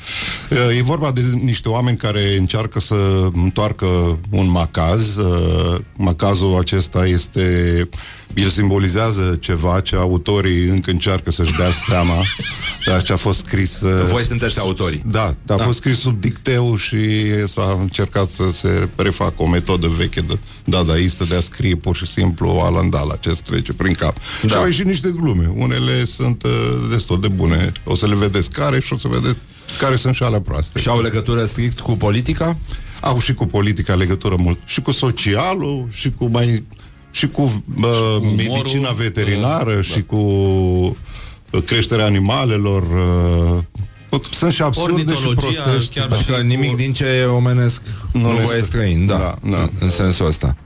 Uh, 0.50 0.76
E 0.76 0.82
vorba 0.82 1.10
de 1.10 1.20
niște 1.42 1.68
oameni 1.68 1.96
care 1.96 2.36
încearcă 2.36 2.80
să 2.80 3.28
întoarcă 3.32 4.18
un 4.30 4.50
macaz. 4.50 5.16
Uh, 5.16 5.78
Macazul 5.96 6.58
acesta 6.58 7.06
este... 7.06 7.88
El 8.34 8.48
simbolizează 8.48 9.36
ceva 9.40 9.80
ce 9.80 9.96
autorii 9.96 10.68
încă 10.68 10.90
încearcă 10.90 11.30
să-și 11.30 11.52
dea 11.56 11.70
seama 11.88 12.22
de 12.86 13.02
ce 13.04 13.12
a 13.12 13.16
fost 13.16 13.38
scris... 13.38 13.80
uh, 13.80 14.02
Voi 14.10 14.22
sunteți 14.22 14.58
autorii. 14.58 15.02
Da, 15.06 15.34
dar 15.42 15.56
a 15.56 15.60
Da. 15.60 15.64
fost 15.64 15.78
scris 15.78 15.98
sub 15.98 16.20
dicteu 16.20 16.76
și 16.76 16.98
s-a 17.46 17.78
încercat 17.80 18.28
să 18.28 18.50
se 18.52 18.88
refacă 18.96 19.34
o 19.36 19.48
metodă 19.48 19.86
veche 19.96 20.20
de 20.20 20.38
dadaistă 20.64 21.24
de 21.24 21.34
a 21.34 21.40
scrie 21.40 21.76
pur 21.76 21.96
și 21.96 22.06
simplu 22.06 22.48
alandala 22.48 23.16
ce 23.16 23.28
îți 23.28 23.42
trece 23.42 23.72
prin 23.72 23.94
cap. 23.94 24.16
Da. 24.42 24.48
Și 24.48 24.54
au 24.54 24.64
ieșit 24.66 24.84
niște 24.86 25.08
glume. 25.16 25.52
Unele 25.56 26.04
sunt 26.04 26.42
uh, 26.42 26.50
destul 26.90 27.20
de 27.20 27.28
bune. 27.28 27.72
O 27.84 27.94
să 27.94 28.06
le 28.06 28.14
vedeți 28.14 28.50
care 28.50 28.80
și 28.80 28.92
o 28.92 28.96
să 28.96 29.08
vedeți 29.08 29.38
care 29.78 29.96
sunt 29.96 30.14
și 30.14 30.22
alea 30.22 30.40
proaste. 30.40 30.80
Și 30.80 30.88
au 30.88 31.00
legătură 31.02 31.44
strict 31.44 31.80
cu 31.80 31.96
politica? 31.96 32.56
Au 33.00 33.18
și 33.20 33.34
cu 33.34 33.46
politica 33.46 33.94
legătură 33.94 34.34
mult. 34.38 34.58
Și 34.64 34.80
cu 34.80 34.90
socialul, 34.90 35.86
și 35.90 36.10
cu 36.18 36.26
mai 36.26 36.64
și 37.16 37.26
cu 37.28 37.43
uh, 37.43 38.16
medicina 38.36 38.90
veterinară, 38.90 39.74
da. 39.74 39.80
și 39.82 40.02
cu 40.02 40.16
uh, 40.16 41.62
creșterea 41.66 42.05
animalelor. 42.05 42.82
Uh, 42.82 44.20
sunt 44.30 44.52
și 44.52 44.62
absurde 44.62 45.01
și 45.12 45.26
Ornitologia, 45.26 45.62
prostești. 45.62 45.94
chiar 45.98 46.09
Așa 46.12 46.32
că 46.32 46.40
nimic 46.43 46.76
din 46.76 46.93
ce 46.93 47.05
e 47.05 47.24
omenesc 47.24 47.82
nu, 48.12 48.20
nu 48.20 48.28
este- 48.28 48.44
vă 48.44 48.56
e 48.56 48.60
străin, 48.62 49.06
da, 49.06 49.16
Da, 49.16 49.38
da. 49.51 49.68
în 49.80 49.90
sensul 49.90 50.26
ăsta. 50.26 50.56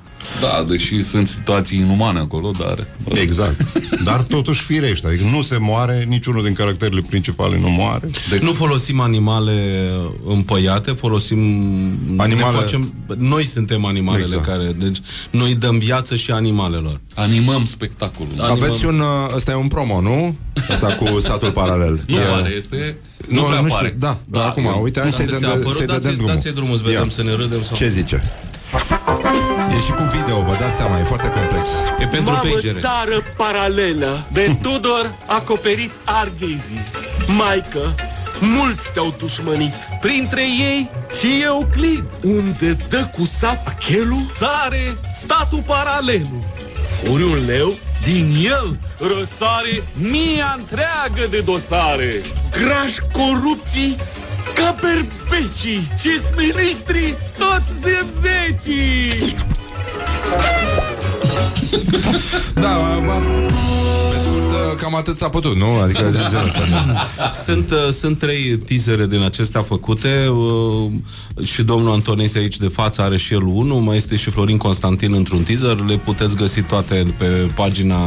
Da, 0.41 0.65
deși 0.69 1.03
sunt 1.03 1.29
situații 1.29 1.79
inumane 1.79 2.19
acolo, 2.19 2.51
dar... 2.59 2.87
Exact. 3.21 3.73
Dar 4.05 4.21
totuși 4.21 4.63
firește. 4.63 5.07
Adică 5.07 5.25
nu 5.33 5.43
se 5.43 5.57
moare, 5.57 6.05
niciunul 6.09 6.43
din 6.45 6.53
caracterele 6.53 7.01
principale 7.09 7.59
nu 7.61 7.69
moare. 7.69 8.07
Deci 8.31 8.41
nu 8.41 8.53
folosim 8.53 9.01
animale 9.01 9.53
împăiate, 10.27 10.91
folosim 10.91 11.39
Animale- 12.17 12.35
Ne 12.55 12.59
facem, 12.61 12.93
noi 13.17 13.45
suntem 13.47 13.85
animalele 13.85 14.23
Exact. 14.25 14.45
care, 14.47 14.73
deci 14.79 14.99
noi 15.31 15.55
dăm 15.55 15.79
viață 15.79 16.17
și 16.17 16.31
animalelor. 16.31 17.01
Animăm 17.15 17.65
spectacolul. 17.65 18.33
Animăm. 18.39 18.51
Aveți 18.65 18.85
un, 18.85 19.01
uh, 19.01 19.35
ăsta 19.35 19.51
e 19.51 19.55
un 19.55 19.69
promo, 19.69 20.01
nu? 20.01 20.37
Ăsta 20.71 20.87
cu 20.87 21.21
satul 21.21 21.51
paralel. 21.51 22.01
Nu 22.07 22.17
E- 22.17 22.21
pare, 22.21 22.55
este... 22.57 22.97
Nu, 23.29 23.43
prea 23.43 23.61
nu 23.61 23.67
pare. 23.69 23.87
știu, 23.87 23.99
da, 23.99 24.19
da, 24.27 24.47
acum, 24.47 24.65
uite, 24.83 25.01
hai 25.01 25.13
să-i 25.13 25.27
Dacă 25.27 25.39
dăm, 25.39 25.49
ți-a 25.51 25.57
apărut, 25.59 25.75
să-i 25.77 25.87
dați- 25.87 26.01
dăm 26.07 26.13
drumul. 26.15 26.33
dați-i 26.33 26.53
drumul 26.53 26.77
să 26.77 26.83
vedem, 26.87 27.03
Ia. 27.03 27.11
să 27.11 27.23
ne 27.23 27.33
râdem 27.35 27.63
sau- 27.63 27.77
Ce 27.77 27.89
zice? 27.89 28.23
E 29.77 29.81
și 29.81 29.93
cu 29.93 30.03
video, 30.17 30.41
vă 30.43 30.57
dați 30.61 30.77
seama, 30.77 30.99
e 30.99 31.03
foarte 31.03 31.31
complex. 31.31 31.69
E 32.01 32.07
pentru 32.07 32.33
Mamă, 32.33 32.49
pagere. 32.53 32.79
țară 32.79 33.23
paralelă 33.37 34.27
De 34.33 34.57
Tudor 34.63 35.15
acoperit 35.27 35.91
arghezii 36.05 36.81
Maică, 37.37 37.95
mulți 38.41 38.93
te-au 38.93 39.15
dușmănit. 39.19 39.73
Printre 40.01 40.43
ei 40.43 40.91
și 41.19 41.43
Euclid 41.43 42.05
Unde 42.25 42.77
dă 42.89 43.09
cu 43.17 43.25
sap 43.25 43.79
chelul 43.79 44.23
Țare 44.39 44.97
statul 45.15 45.63
paralelul. 45.67 46.43
Furi 46.89 47.23
un 47.23 47.45
leu, 47.47 47.75
din 48.05 48.35
el 48.45 48.79
răsare 48.99 49.83
mia 49.95 50.55
întreagă 50.59 51.27
de 51.31 51.41
dosare. 51.41 52.11
Grași 52.51 53.01
corupții 53.13 53.97
ca 54.55 54.75
perbecii 54.81 55.91
și 55.99 56.11
ministrii 56.37 57.17
toți 57.39 57.73
zemzecii 57.83 59.37
Da, 62.55 63.01
ba, 63.07 63.13
pe 64.11 64.17
scurt, 64.21 64.51
uh, 64.51 64.77
cam 64.81 64.95
atât 64.95 65.17
s-a 65.17 65.29
putut, 65.29 65.57
nu? 65.57 65.81
Adică 65.83 66.03
de 66.03 66.19
genul 66.31 66.47
ăsta. 66.47 66.65
nu? 66.87 66.95
Sunt, 67.45 67.71
uh, 67.71 67.93
sunt 67.93 68.19
trei 68.19 68.57
teasere 68.57 69.07
din 69.07 69.23
acestea 69.23 69.63
făcute 69.63 70.29
uh, 70.29 70.91
și 71.43 71.63
domnul 71.63 71.93
Antonese 71.93 72.39
aici 72.39 72.57
de 72.57 72.69
față 72.69 73.03
are 73.03 73.17
și 73.17 73.35
el 73.35 73.43
unul, 73.43 73.81
mai 73.81 73.97
este 73.97 74.17
și 74.17 74.31
Florin 74.31 74.57
Constantin 74.57 75.13
într-un 75.13 75.43
teaser, 75.43 75.79
le 75.87 75.97
puteți 75.97 76.37
găsi 76.37 76.63
toate 76.63 77.15
pe 77.19 77.25
pagina 77.55 78.07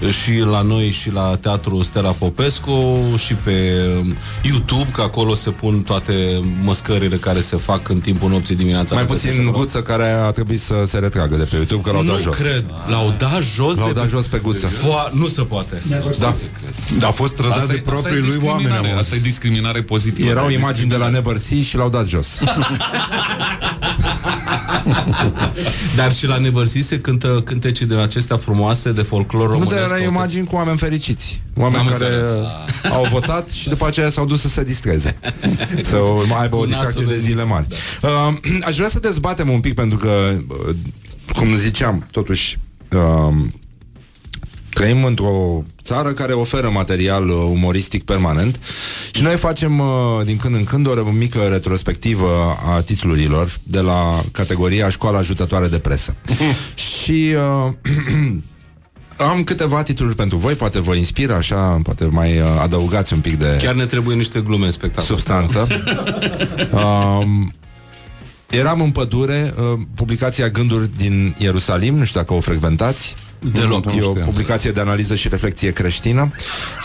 uh, 0.00 0.10
și 0.22 0.38
la 0.38 0.60
noi 0.62 0.90
și 0.90 1.10
la 1.10 1.36
Teatru 1.40 1.82
Stella 1.82 2.10
Popescu 2.10 2.96
și 3.16 3.34
pe 3.34 3.52
um, 4.00 4.14
YouTube, 4.42 4.88
că 4.92 5.00
acolo 5.02 5.34
se 5.34 5.50
pun 5.50 5.82
toate 5.82 6.42
măscările 6.62 7.16
care 7.16 7.40
se 7.40 7.56
fac 7.56 7.88
în 7.88 8.00
timpul 8.00 8.30
nopții 8.30 8.56
dimineața. 8.56 8.94
Mai 8.94 9.04
Le 9.04 9.10
puțin 9.10 9.28
găsiți 9.28 9.46
acolo. 9.48 9.64
guță 9.64 9.82
care 9.82 10.10
a 10.10 10.30
trebuit 10.30 10.60
să 10.60 10.82
se 10.86 10.98
retragă 10.98 11.36
de 11.36 11.44
pe 11.44 11.56
YouTube, 11.56 11.82
că 11.82 11.90
l-au 11.90 12.02
dat 12.04 12.14
Nu 12.14 12.20
jos. 12.22 12.36
Cred. 12.42 12.64
L-au 12.88 13.14
dat 13.18 13.42
jos 13.42 13.76
L-au 13.76 13.86
de 13.86 13.92
dat 13.92 14.08
jos 14.08 14.26
pe 14.26 14.38
guță. 14.38 14.66
Fo- 14.68 15.12
nu 15.12 15.26
se 15.28 15.42
poate. 15.42 15.82
Da. 16.18 16.34
Dar 16.98 17.08
a 17.08 17.10
fost 17.12 17.34
trădat 17.36 17.56
Asta 17.56 17.66
de 17.72 17.74
e- 17.74 17.82
asta 17.86 17.90
e 17.98 18.00
proprii 18.00 18.20
lui 18.20 18.38
oameni. 18.42 18.58
discriminare, 18.64 18.92
am 18.92 18.98
Asta 18.98 19.14
e 19.16 19.18
discriminare 19.18 19.82
pozitivă. 19.82 20.28
Erau 20.28 20.42
Asta 20.42 20.54
e 20.54 20.58
imagini 20.58 20.88
de 20.88 20.96
la 20.96 21.08
Never 21.08 21.36
See 21.36 21.62
și 21.62 21.76
l-au 21.76 21.88
dat 21.88 22.06
jos. 22.06 22.26
Dar 25.96 26.12
și 26.12 26.26
la 26.26 26.38
Neversea 26.38 26.82
se 26.82 27.00
cântă 27.00 27.42
cântece 27.44 27.84
din 27.84 27.96
acestea 27.96 28.36
frumoase 28.36 28.92
de 28.92 29.02
folclor 29.02 29.46
Nu 29.46 29.52
românesc. 29.52 29.74
de 29.76 29.94
era 29.94 29.98
imagini 30.04 30.46
cu 30.46 30.54
oameni 30.56 30.78
fericiți. 30.78 31.40
Oameni 31.56 31.80
Am 31.82 31.86
care 31.88 32.04
înțeles. 32.04 32.30
uh, 32.30 32.90
au 32.96 33.06
votat 33.12 33.48
și 33.50 33.68
după 33.68 33.86
aceea 33.86 34.10
s-au 34.10 34.26
dus 34.26 34.40
să 34.40 34.48
se 34.48 34.64
distreze. 34.64 35.16
să 35.90 35.96
mai 36.28 36.40
aibă 36.42 36.56
o 36.56 36.58
Cu 36.58 36.66
distracție 36.66 37.00
nasul 37.04 37.16
de 37.16 37.22
zile 37.22 37.42
în 37.42 37.48
mari. 37.48 37.66
Uh, 38.02 38.58
aș 38.64 38.76
vrea 38.76 38.88
să 38.88 38.98
dezbatem 38.98 39.48
un 39.50 39.60
pic 39.60 39.74
pentru 39.74 39.98
că, 39.98 40.34
uh, 40.68 40.74
cum 41.34 41.54
ziceam, 41.54 42.06
totuși 42.10 42.58
uh, 42.92 43.34
trăim 44.78 45.04
într-o 45.04 45.64
țară 45.82 46.08
care 46.12 46.32
oferă 46.32 46.70
material 46.70 47.28
uh, 47.28 47.36
umoristic 47.50 48.04
permanent 48.04 48.60
și 49.12 49.22
noi 49.22 49.36
facem 49.36 49.78
uh, 49.78 49.86
din 50.24 50.36
când 50.36 50.54
în 50.54 50.64
când 50.64 50.86
o 50.86 51.10
mică 51.10 51.38
retrospectivă 51.38 52.58
a 52.66 52.80
titlurilor 52.80 53.58
de 53.62 53.80
la 53.80 54.22
categoria 54.32 54.90
Școala 54.90 55.18
Ajutătoare 55.18 55.66
de 55.66 55.78
Presă. 55.78 56.14
și 57.02 57.34
uh, 57.66 57.72
am 59.30 59.44
câteva 59.44 59.82
titluri 59.82 60.14
pentru 60.14 60.36
voi, 60.36 60.54
poate 60.54 60.80
vă 60.80 60.94
inspiră 60.94 61.34
așa, 61.34 61.80
poate 61.82 62.04
mai 62.04 62.38
uh, 62.38 62.44
adăugați 62.60 63.12
un 63.12 63.20
pic 63.20 63.38
de 63.38 63.58
Chiar 63.62 63.74
ne 63.74 63.86
trebuie 63.86 64.16
niște 64.16 64.40
glume 64.40 64.66
în 64.66 64.72
spectacol. 64.72 65.16
substanță. 65.16 65.66
um, 66.72 67.52
eram 68.50 68.80
în 68.80 68.90
pădure, 68.90 69.54
uh, 69.58 69.78
publicația 69.94 70.48
Gânduri 70.48 70.96
din 70.96 71.34
Ierusalim, 71.38 71.94
nu 71.94 72.04
știu 72.04 72.20
dacă 72.20 72.34
o 72.34 72.40
frecventați. 72.40 73.14
Deloc. 73.52 73.94
E 73.96 74.02
o 74.02 74.12
publicație 74.12 74.70
de 74.70 74.80
analiză 74.80 75.14
și 75.14 75.28
reflexie 75.28 75.72
creștină. 75.72 76.32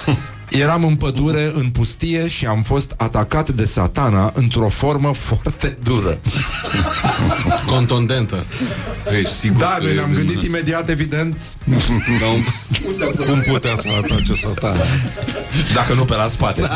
Eram 0.50 0.84
în 0.84 0.96
pădure, 0.96 1.52
în 1.56 1.70
pustie 1.70 2.28
și 2.28 2.46
am 2.46 2.62
fost 2.62 2.94
atacat 2.98 3.50
de 3.50 3.66
satana 3.66 4.32
într-o 4.36 4.70
formă 4.70 5.14
foarte 5.28 5.78
dură. 5.84 6.20
Contundentă. 7.66 8.46
Ești 9.22 9.36
sigur 9.36 9.60
Da, 9.62 9.68
că 9.78 9.84
noi 9.84 9.92
e 9.92 9.96
ne-am 9.96 10.10
de 10.10 10.16
gândit 10.16 10.36
mână. 10.36 10.48
imediat, 10.48 10.90
evident, 10.90 11.38
La 12.20 12.28
un... 12.28 12.44
Cum 13.26 13.44
putea 13.48 13.76
să 13.82 13.88
atace 13.98 14.34
satana? 14.36 14.84
dacă 15.74 15.94
nu 15.94 16.06
pe 16.06 16.16
la 16.16 16.28
spate. 16.28 16.62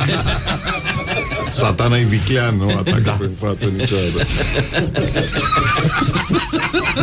Satana 1.51 1.97
e 1.97 2.03
viclean, 2.03 2.55
nu 2.55 2.67
atacă 2.69 2.99
da. 2.99 3.11
prin 3.11 3.31
față 3.39 3.65
niciodată. 3.65 4.23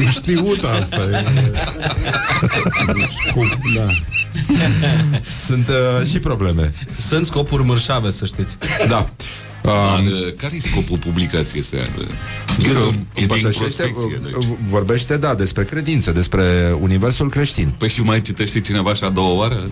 E 0.01 0.11
știut 0.11 0.65
asta. 0.65 1.01
E... 1.13 1.25
Cum, 3.33 3.49
da. 3.77 3.87
Sunt 5.47 5.69
uh, 5.69 6.07
și 6.07 6.19
probleme. 6.19 6.75
Sunt 6.99 7.27
scopuri 7.27 7.65
mărșave, 7.65 8.11
să 8.11 8.27
știți. 8.27 8.57
Da. 8.79 8.87
Dar, 8.89 9.11
Um, 9.65 10.07
uh, 10.07 10.35
Care 10.37 10.57
e 10.57 10.61
scopul 10.61 10.99
publicației 10.99 11.61
astea? 11.63 11.81
E 11.81 11.87
de 12.59 13.21
împărtășește, 13.21 13.83
introspecție, 13.85 14.19
deci. 14.23 14.45
vorbește, 14.69 15.17
da, 15.17 15.35
despre 15.35 15.65
credință, 15.65 16.13
despre 16.13 16.77
universul 16.81 17.29
creștin. 17.29 17.73
Păi 17.79 17.89
și 17.89 18.03
mai 18.03 18.21
citește 18.21 18.61
cineva 18.61 18.95
și 18.95 19.05
a 19.05 19.09
doua 19.09 19.33
oară? 19.33 19.63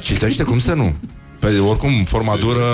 Citește 0.00 0.42
cum 0.42 0.58
să 0.58 0.72
nu. 0.72 0.94
Pe 1.38 1.58
oricum, 1.58 2.04
forma 2.04 2.36
dură 2.36 2.64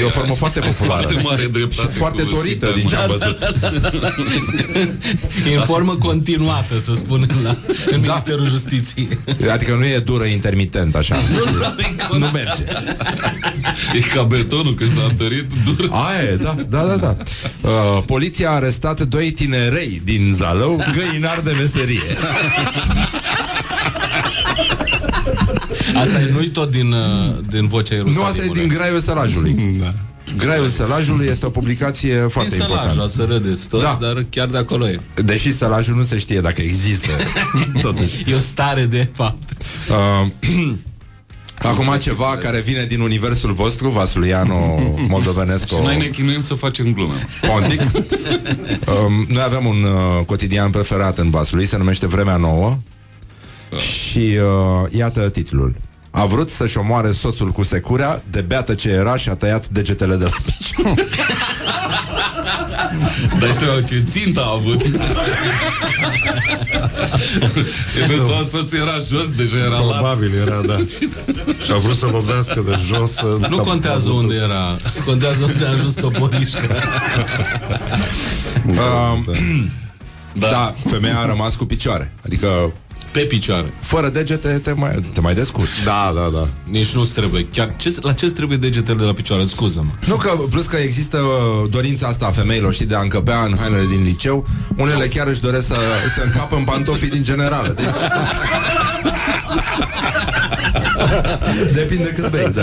e 0.00 0.04
o 0.04 0.08
formă 0.08 0.34
foarte 0.34 0.60
populară. 0.68 1.06
Foarte 1.06 1.22
mare 1.22 1.46
dreptate 1.46 1.92
Și 1.92 1.98
foarte 1.98 2.22
cu 2.22 2.30
dorită 2.30 2.72
sintagma. 2.74 2.78
din 2.78 2.88
ce 2.88 2.96
am 2.96 3.08
văzut. 3.08 3.38
E 5.52 5.56
în 5.56 5.62
formă 5.62 5.94
continuată, 5.94 6.78
să 6.78 6.94
spun, 6.94 7.26
la, 7.42 7.56
în 7.90 8.00
Ministerul 8.00 8.46
Justiției. 8.48 9.08
Adică 9.52 9.74
nu 9.74 9.84
e 9.84 9.98
dură 9.98 10.24
intermitent, 10.24 10.94
așa. 10.94 11.16
nu 12.18 12.26
merge. 12.26 12.64
E 13.94 13.98
ca 14.14 14.22
betonul 14.22 14.74
când 14.74 14.92
s-a 14.94 15.02
întărit 15.08 15.44
dur. 15.64 15.88
Aia 15.90 16.22
e, 16.22 16.36
da, 16.36 16.54
da, 16.68 16.84
da, 16.84 16.96
da. 16.96 17.16
Uh, 17.60 18.02
poliția 18.06 18.50
a 18.50 18.54
arestat 18.54 19.00
doi 19.00 19.30
tinerei 19.30 20.00
din 20.04 20.32
Zalău, 20.34 20.84
găinari 20.96 21.44
de 21.44 21.54
meserie. 21.58 22.00
Asta 26.02 26.20
e 26.20 26.30
nu 26.32 26.42
tot 26.46 26.70
din, 26.70 26.92
uh, 26.92 27.34
din 27.50 27.66
vocea 27.66 27.94
Nu, 27.94 28.00
Ierusalimului. 28.00 28.30
asta 28.30 28.42
e 28.60 28.60
din 28.62 28.68
graiul 28.76 29.00
sărajului. 29.00 29.76
Da. 29.80 29.92
Graiul 30.36 30.68
sălajului 30.68 31.26
este 31.26 31.46
o 31.46 31.50
publicație 31.50 32.14
foarte 32.16 32.50
Din 32.50 32.60
importantă. 32.60 32.92
sălajul, 32.92 33.08
să 33.16 33.32
râdeți 33.32 33.68
toți, 33.68 33.84
Da. 33.84 33.98
dar 34.00 34.26
chiar 34.30 34.48
de 34.48 34.56
acolo 34.58 34.88
e. 34.88 35.00
Deși 35.24 35.56
sălajul 35.56 35.96
nu 35.96 36.02
se 36.02 36.18
știe 36.18 36.40
dacă 36.40 36.62
există. 36.62 37.08
Totuși. 37.80 38.24
E 38.30 38.34
o 38.34 38.38
stare 38.38 38.84
de 38.84 39.08
fapt. 39.12 39.50
Uh, 39.90 40.26
Acum 41.62 41.96
ceva 42.00 42.36
care 42.40 42.60
vine 42.60 42.84
din 42.88 43.00
universul 43.00 43.52
vostru, 43.52 43.88
Vasuliano 43.88 44.54
Moldovenescu. 45.08 45.74
Și 45.74 45.80
noi 45.82 45.96
ne 45.98 46.06
chinuim 46.06 46.40
să 46.40 46.54
facem 46.54 46.92
glume. 46.92 47.26
Pontic. 47.40 47.80
Um, 49.06 49.26
noi 49.28 49.42
avem 49.42 49.66
un 49.66 49.82
uh, 49.82 50.24
cotidian 50.26 50.70
preferat 50.70 51.18
în 51.18 51.30
Vaslui, 51.30 51.66
se 51.66 51.76
numește 51.76 52.06
Vremea 52.06 52.36
Nouă. 52.36 52.78
Și 53.78 54.18
uh, 54.18 54.90
iată 54.90 55.28
titlul. 55.30 55.74
A 56.10 56.24
vrut 56.26 56.50
să-și 56.50 56.78
omoare 56.78 57.10
soțul 57.12 57.50
cu 57.50 57.62
securea, 57.62 58.22
de 58.30 58.40
beată 58.40 58.74
ce 58.74 58.88
era 58.88 59.16
și 59.16 59.28
a 59.28 59.34
tăiat 59.34 59.68
degetele 59.68 60.16
de 60.16 60.24
la 60.24 60.30
picior. 60.44 60.94
Dai 63.40 63.52
seama 63.58 63.80
ce 63.80 64.04
țintă 64.10 64.40
a 64.40 64.50
avut. 64.52 64.82
Eventual 68.04 68.44
soțul 68.44 68.78
era 68.78 68.98
jos, 69.08 69.30
deja 69.36 69.56
era 69.56 69.78
lat. 69.78 69.98
Probabil 69.98 70.30
era, 70.46 70.60
da. 70.66 70.76
Și 71.64 71.72
a 71.72 71.76
vrut 71.76 71.96
să 71.96 72.06
lovească 72.06 72.62
de 72.66 72.78
jos. 72.86 73.12
să- 73.12 73.36
Nu 73.48 73.56
contează 73.58 74.10
unde 74.10 74.34
era, 74.34 74.76
contează 75.04 75.44
unde 75.44 75.64
a 75.64 75.68
ajuns 75.68 75.94
Toporișca. 75.94 76.60
Uh, 78.66 78.74
da. 78.74 80.48
da, 80.50 80.74
femeia 80.90 81.18
a 81.18 81.26
rămas 81.26 81.54
cu 81.56 81.64
picioare. 81.64 82.12
Adică 82.24 82.72
Pe 83.16 83.22
picioare. 83.22 83.72
fără 83.80 84.08
degete 84.08 84.48
te 84.48 84.72
mai, 84.72 85.02
te 85.12 85.20
mai 85.20 85.34
descurci. 85.34 85.82
Da, 85.84 86.12
da, 86.14 86.38
da. 86.38 86.48
Nici 86.70 86.94
nu-ți 86.94 87.12
trebuie. 87.14 87.46
Chiar 87.52 87.74
ce, 87.76 87.94
la 88.00 88.12
ce 88.12 88.30
trebuie 88.30 88.58
degetele 88.58 88.98
de 88.98 89.04
la 89.04 89.12
picioare? 89.12 89.44
Scuză-mă. 89.44 89.90
Nu 90.06 90.16
că, 90.16 90.28
plus 90.50 90.66
că 90.66 90.76
există 90.76 91.16
uh, 91.18 91.70
dorința 91.70 92.06
asta 92.06 92.26
a 92.26 92.30
femeilor, 92.30 92.72
știi, 92.74 92.86
de 92.86 92.94
a 92.94 93.00
încăpea 93.00 93.42
în 93.42 93.54
hainele 93.60 93.86
din 93.90 94.02
liceu, 94.02 94.46
unele 94.76 95.06
chiar 95.06 95.26
își 95.26 95.40
doresc 95.40 95.66
să, 95.66 95.76
să 96.14 96.22
încapă 96.24 96.56
în 96.56 96.64
pantofii 96.64 97.08
din 97.10 97.22
generală. 97.22 97.74
Deci... 97.76 97.86
Depinde 101.74 102.08
cât 102.08 102.30
bei, 102.30 102.50
da. 102.54 102.62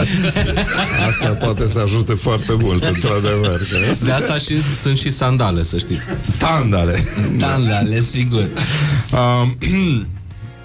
Asta 1.10 1.28
poate 1.46 1.68
să 1.72 1.80
ajute 1.80 2.14
foarte 2.14 2.56
mult, 2.60 2.84
într-adevăr. 2.84 3.58
că- 3.72 4.06
De 4.06 4.12
asta 4.12 4.38
și, 4.38 4.62
sunt 4.82 4.98
și 4.98 5.12
sandale, 5.12 5.64
să 5.64 5.78
știți. 5.78 6.06
Tandale. 6.38 7.04
Sandale, 7.40 8.02
sigur. 8.02 8.48
Um, 9.12 9.58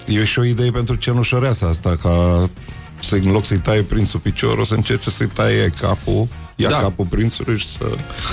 E 0.09 0.25
și 0.25 0.39
o 0.39 0.43
idee 0.43 0.69
pentru 0.69 0.95
cenușăreasa 0.95 1.67
asta, 1.67 1.97
ca 2.01 2.49
să, 2.99 3.15
în 3.15 3.31
loc 3.31 3.45
să-i 3.45 3.57
taie 3.59 3.81
prințul 3.81 4.19
piciorul, 4.19 4.63
să 4.65 4.73
încerce 4.73 5.09
să-i 5.09 5.27
taie 5.33 5.69
capul, 5.81 6.27
ia 6.55 6.69
Da. 6.69 6.75
da. 6.75 6.81
capul 6.81 7.05
prințului 7.05 7.57
și 7.57 7.67
să... 7.67 7.85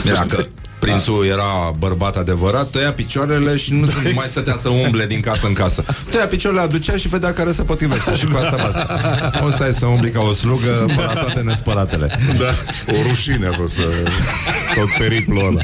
Era 0.09 0.25
că 0.29 0.45
prințul 0.79 1.27
era 1.27 1.75
bărbat 1.79 2.17
adevărat, 2.17 2.71
tăia 2.71 2.93
picioarele 2.93 3.57
și 3.57 3.73
nu 3.73 3.87
se 3.87 4.13
mai 4.15 4.27
stătea 4.31 4.57
să 4.61 4.69
umble 4.69 5.07
din 5.07 5.21
casă 5.21 5.47
în 5.47 5.53
casă. 5.53 5.85
Tăia 6.11 6.27
picioarele, 6.27 6.63
aducea 6.63 6.97
și 6.97 7.09
vedea 7.09 7.33
care 7.33 7.53
se 7.53 7.63
potrivește. 7.63 8.17
Și 8.17 8.27
cu 8.27 8.37
asta 8.37 8.57
basta. 8.57 9.31
Nu 9.43 9.51
stai 9.51 9.73
să 9.73 9.87
umbli 9.87 10.11
ca 10.11 10.21
o 10.21 10.33
slugă 10.33 10.85
până 10.87 11.13
la 11.15 11.21
toate 11.21 11.41
nespăratele. 11.41 12.19
Da, 12.39 12.53
o 12.93 13.03
rușine 13.09 13.47
a 13.47 13.53
fost 13.53 13.79
uh, 13.79 13.85
tot 14.75 14.89
periplul 14.99 15.47
ăla. 15.47 15.61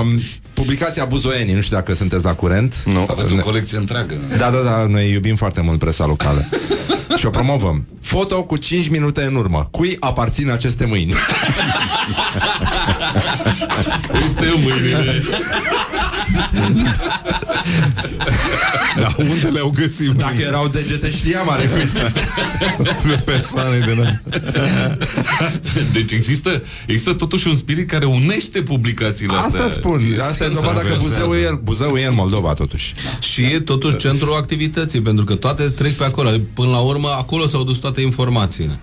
Um, 0.00 0.20
publicația 0.58 1.04
Buzoienii, 1.04 1.54
nu 1.54 1.60
știu 1.60 1.76
dacă 1.76 1.94
sunteți 1.94 2.24
la 2.24 2.34
curent. 2.34 2.74
Nu. 2.84 3.06
Aveți 3.10 3.32
o 3.32 3.36
colecție 3.36 3.78
întreagă. 3.78 4.14
Da, 4.38 4.50
da, 4.50 4.58
da, 4.58 4.86
noi 4.88 5.12
iubim 5.12 5.36
foarte 5.36 5.60
mult 5.60 5.78
presa 5.78 6.06
locală. 6.06 6.48
și 7.16 7.26
o 7.26 7.30
promovăm. 7.30 7.86
Foto 8.00 8.44
cu 8.44 8.56
5 8.56 8.88
minute 8.88 9.22
în 9.22 9.34
urmă. 9.34 9.68
Cui 9.70 9.96
aparțin 10.00 10.50
aceste 10.50 10.86
mâini? 10.86 11.14
Uite 14.12 14.46
mâinile. 14.62 15.22
Dar 19.00 19.14
unde 19.18 19.48
le-au 19.52 19.70
găsit? 19.70 20.10
Dacă 20.12 20.40
erau 20.46 20.68
degete, 20.68 21.10
știam 21.10 21.50
are 21.50 21.66
cui 21.66 21.88
sunt. 21.88 22.12
Pe 23.06 23.22
persoane 23.24 23.78
de 23.78 23.94
noi. 23.94 24.20
Deci 25.92 26.10
există, 26.12 26.62
există 26.86 27.12
totuși 27.12 27.48
un 27.48 27.56
spirit 27.56 27.88
care 27.90 28.04
unește 28.04 28.62
publicațiile 28.62 29.32
astea. 29.36 29.64
Asta 29.64 29.74
spun. 29.80 30.02
Asta 30.28 30.44
e 30.44 30.48
dovada 30.48 30.80
că 30.80 30.96
Buzău 31.00 31.34
e, 31.34 31.60
Buzău 31.62 31.96
e 31.96 32.06
în 32.06 32.14
Moldova, 32.14 32.52
totuși. 32.52 32.94
Și 33.20 33.42
e 33.42 33.60
totuși 33.60 33.96
centrul 33.96 34.34
activității, 34.34 35.00
pentru 35.02 35.24
că 35.24 35.34
toate 35.34 35.62
trec 35.62 35.92
pe 35.92 36.04
acolo. 36.04 36.30
Până 36.54 36.70
la 36.70 36.78
urmă, 36.78 37.08
acolo 37.08 37.46
s-au 37.46 37.64
dus 37.64 37.76
toate 37.78 38.00
informațiile. 38.00 38.78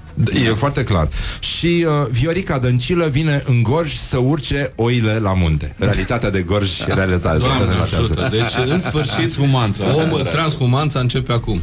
E 0.45 0.49
foarte 0.49 0.83
clar. 0.83 1.07
Și 1.39 1.85
uh, 1.87 2.07
Viorica 2.11 2.57
Dăncilă 2.57 3.07
vine 3.07 3.43
în 3.47 3.63
Gorj 3.63 3.93
să 4.09 4.17
urce 4.17 4.73
oile 4.75 5.17
la 5.17 5.33
munte. 5.33 5.75
Realitatea 5.77 6.31
de 6.31 6.41
Gorj 6.41 6.69
și 6.69 6.83
realitatea 6.95 7.39
se 7.39 7.45
Doamne 7.45 7.65
relatează. 7.73 7.95
ajută. 8.03 8.27
Deci, 8.31 8.71
în 8.73 8.79
sfârșit, 8.79 9.13
Transhumanța. 9.35 9.83
Om, 10.13 10.21
transhumanța 10.23 10.99
începe 10.99 11.31
acum. 11.33 11.53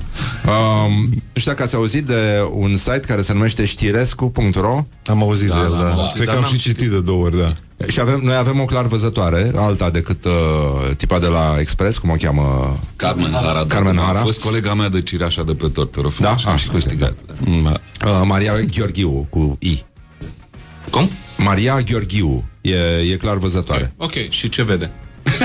Um, 0.47 0.93
nu 1.32 1.40
știu 1.40 1.51
dacă 1.51 1.62
ați 1.62 1.74
auzit 1.74 2.05
de 2.06 2.43
un 2.52 2.77
site 2.77 3.01
care 3.01 3.23
se 3.23 3.32
numește 3.32 3.64
știrescu.ro 3.64 4.85
Am 5.06 5.23
auzit 5.23 5.48
Da, 5.48 5.55
de 5.55 5.60
el, 5.60 5.70
da, 5.70 5.77
am 5.78 5.85
da. 5.97 6.01
auzit, 6.01 6.14
Cred 6.14 6.27
dar 6.27 6.35
că 6.35 6.40
am 6.40 6.47
n-am 6.47 6.52
și 6.59 6.60
citit 6.60 6.90
de 6.90 7.01
două 7.01 7.24
ori, 7.24 7.39
da. 7.39 7.52
și 7.89 8.01
avem, 8.01 8.20
noi 8.24 8.35
avem 8.35 8.60
o 8.60 8.64
clar 8.64 8.86
văzătoare, 8.86 9.51
alta 9.56 9.90
decât 9.90 10.24
uh, 10.24 10.32
tipa 10.97 11.19
de 11.19 11.27
la 11.27 11.56
Express, 11.59 11.98
cum 11.98 12.10
o 12.10 12.14
cheamă? 12.14 12.78
Carmen 12.97 13.31
Hara. 13.32 13.64
da. 13.64 13.74
Carmen 13.74 13.97
Hara. 13.97 14.19
A 14.19 14.23
fost 14.23 14.40
colega 14.43 14.74
mea 14.74 14.89
de 14.89 15.02
cireașa 15.02 15.43
de 15.43 15.52
pe 15.55 15.69
tort, 15.69 15.93
te 15.93 16.01
rog 16.01 16.12
Da? 16.16 16.36
frumos, 16.36 16.40
și 16.40 16.47
am 16.47 16.52
Ah, 16.55 16.59
și 16.60 16.66
scuze, 16.66 16.82
câștigat. 16.86 17.14
Da. 17.27 17.35
Uh, 18.09 18.20
Maria 18.24 18.52
Gheorghiu 18.77 19.27
cu 19.31 19.56
I. 19.60 19.82
Cum? 20.90 21.10
Maria 21.36 21.81
Gheorghiu 21.81 22.44
e, 22.60 22.74
e 23.12 23.16
clar 23.16 23.36
văzătoare. 23.36 23.93
Ok, 23.97 24.12
și 24.28 24.48
ce 24.48 24.62
vede? 24.62 24.90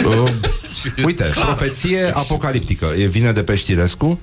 Uh, 0.05 0.31
uite, 1.05 1.23
profeție 1.23 2.11
apocaliptică. 2.13 2.93
E 2.97 3.07
vine 3.07 3.31
de 3.31 3.43
pe 3.43 3.55
Știrescu. 3.55 4.19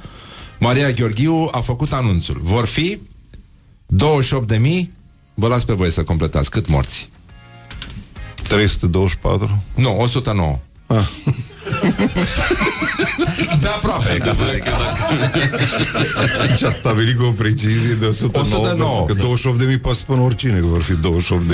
Maria 0.59 0.90
Gheorghiu 0.90 1.48
a 1.52 1.60
făcut 1.60 1.93
anunțul. 1.93 2.40
Vor 2.43 2.66
fi 2.66 2.98
28.000 2.98 4.94
Vă 5.35 5.48
las 5.48 5.64
pe 5.64 5.72
voi 5.72 5.90
să 5.90 6.02
completați. 6.02 6.51
Cât 6.51 6.68
morți? 6.68 7.09
324? 8.43 9.62
Nu, 9.74 9.97
109. 10.01 10.59
Ah. 10.86 10.97
Pe 13.61 13.66
aproape. 13.66 14.16
Ca 14.19 14.35
să 14.35 14.43
zic. 14.52 14.62
Și 16.59 16.65
a 16.65 16.70
stabilit 16.70 17.16
cu 17.19 17.24
o 17.24 17.31
precizie 17.31 17.94
de 17.94 18.06
109, 18.06 18.44
109. 18.69 19.05
Că 19.06 19.15
28.000 19.15 19.81
poate 19.81 19.97
să 19.97 20.02
spună 20.02 20.20
oricine 20.20 20.59
că 20.59 20.66
vor 20.66 20.82
fi 20.82 20.93
28.000, 20.93 20.98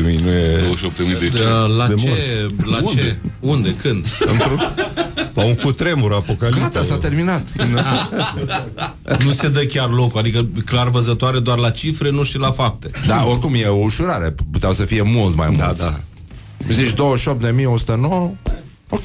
nu 0.03 0.09
e... 0.31 0.59
28.000 0.59 1.19
de 1.21 1.31
ce? 1.37 1.43
Da, 1.45 1.51
la 1.67 1.87
De 1.87 1.95
ce? 1.95 2.07
morți. 2.09 2.71
La 2.71 2.79
Unde? 2.83 3.01
ce? 3.01 3.17
Unde? 3.41 3.75
Când? 3.75 4.07
Într-un, 4.33 4.75
la 5.35 5.45
un 5.45 5.55
cutremur 5.55 6.13
apocaliptic. 6.13 6.63
Gata, 6.63 6.85
s-a 6.85 6.97
terminat. 6.99 7.47
Nu 9.25 9.31
se 9.31 9.49
dă 9.49 9.61
chiar 9.65 9.91
locul, 9.91 10.21
adică 10.21 10.47
clar 10.65 10.89
văzătoare 10.89 11.39
doar 11.39 11.59
la 11.59 11.71
cifre, 11.71 12.11
nu 12.11 12.23
și 12.23 12.39
la 12.39 12.51
fapte. 12.51 12.91
Da, 13.07 13.25
oricum 13.27 13.55
e 13.55 13.67
o 13.67 13.77
ușurare. 13.77 14.35
Puteau 14.53 14.73
să 14.73 14.85
fie 14.85 15.03
mult 15.03 15.37
mai 15.37 15.49
mulți. 15.49 15.79
Da, 15.79 15.85
da. 15.85 16.01
Zici 16.73 16.91
28.109? 16.91 18.50
Ok. 18.91 19.05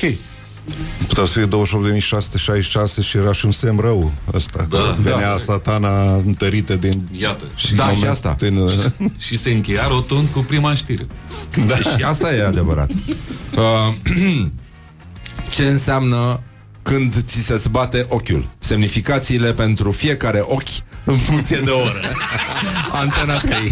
Putea 1.07 1.25
să 1.25 1.31
fie 1.31 1.47
28.666 1.47 3.07
și 3.07 3.17
era 3.17 3.33
și 3.33 3.45
un 3.45 3.51
semn 3.51 3.79
rău 3.79 4.11
ăsta. 4.33 4.65
Da, 4.69 4.77
că 4.77 4.95
venea 4.97 5.31
da. 5.31 5.37
satana 5.37 6.15
întărită 6.15 6.75
din... 6.75 7.07
Iată. 7.11 7.45
Și, 7.55 7.75
Da, 7.75 7.83
moment 7.83 8.03
și 8.03 8.09
asta. 8.09 8.35
Din, 8.37 8.69
și 9.17 9.37
se 9.37 9.51
încheia 9.51 9.87
rotund 9.87 10.27
cu 10.27 10.39
prima 10.39 10.73
știre. 10.73 11.07
Da. 11.67 11.77
Și 11.77 12.03
asta 12.03 12.35
e 12.35 12.45
adevărat. 12.45 12.91
Uh, 13.55 13.93
ce 15.55 15.63
înseamnă 15.63 16.41
când 16.81 17.23
ți 17.23 17.37
se 17.37 17.55
zbate 17.55 18.05
ochiul? 18.09 18.47
Semnificațiile 18.59 19.53
pentru 19.53 19.91
fiecare 19.91 20.39
ochi 20.41 20.83
în 21.03 21.17
funcție 21.17 21.57
de 21.63 21.69
oră. 21.69 22.01
Antena 23.01 23.37
3. 23.37 23.71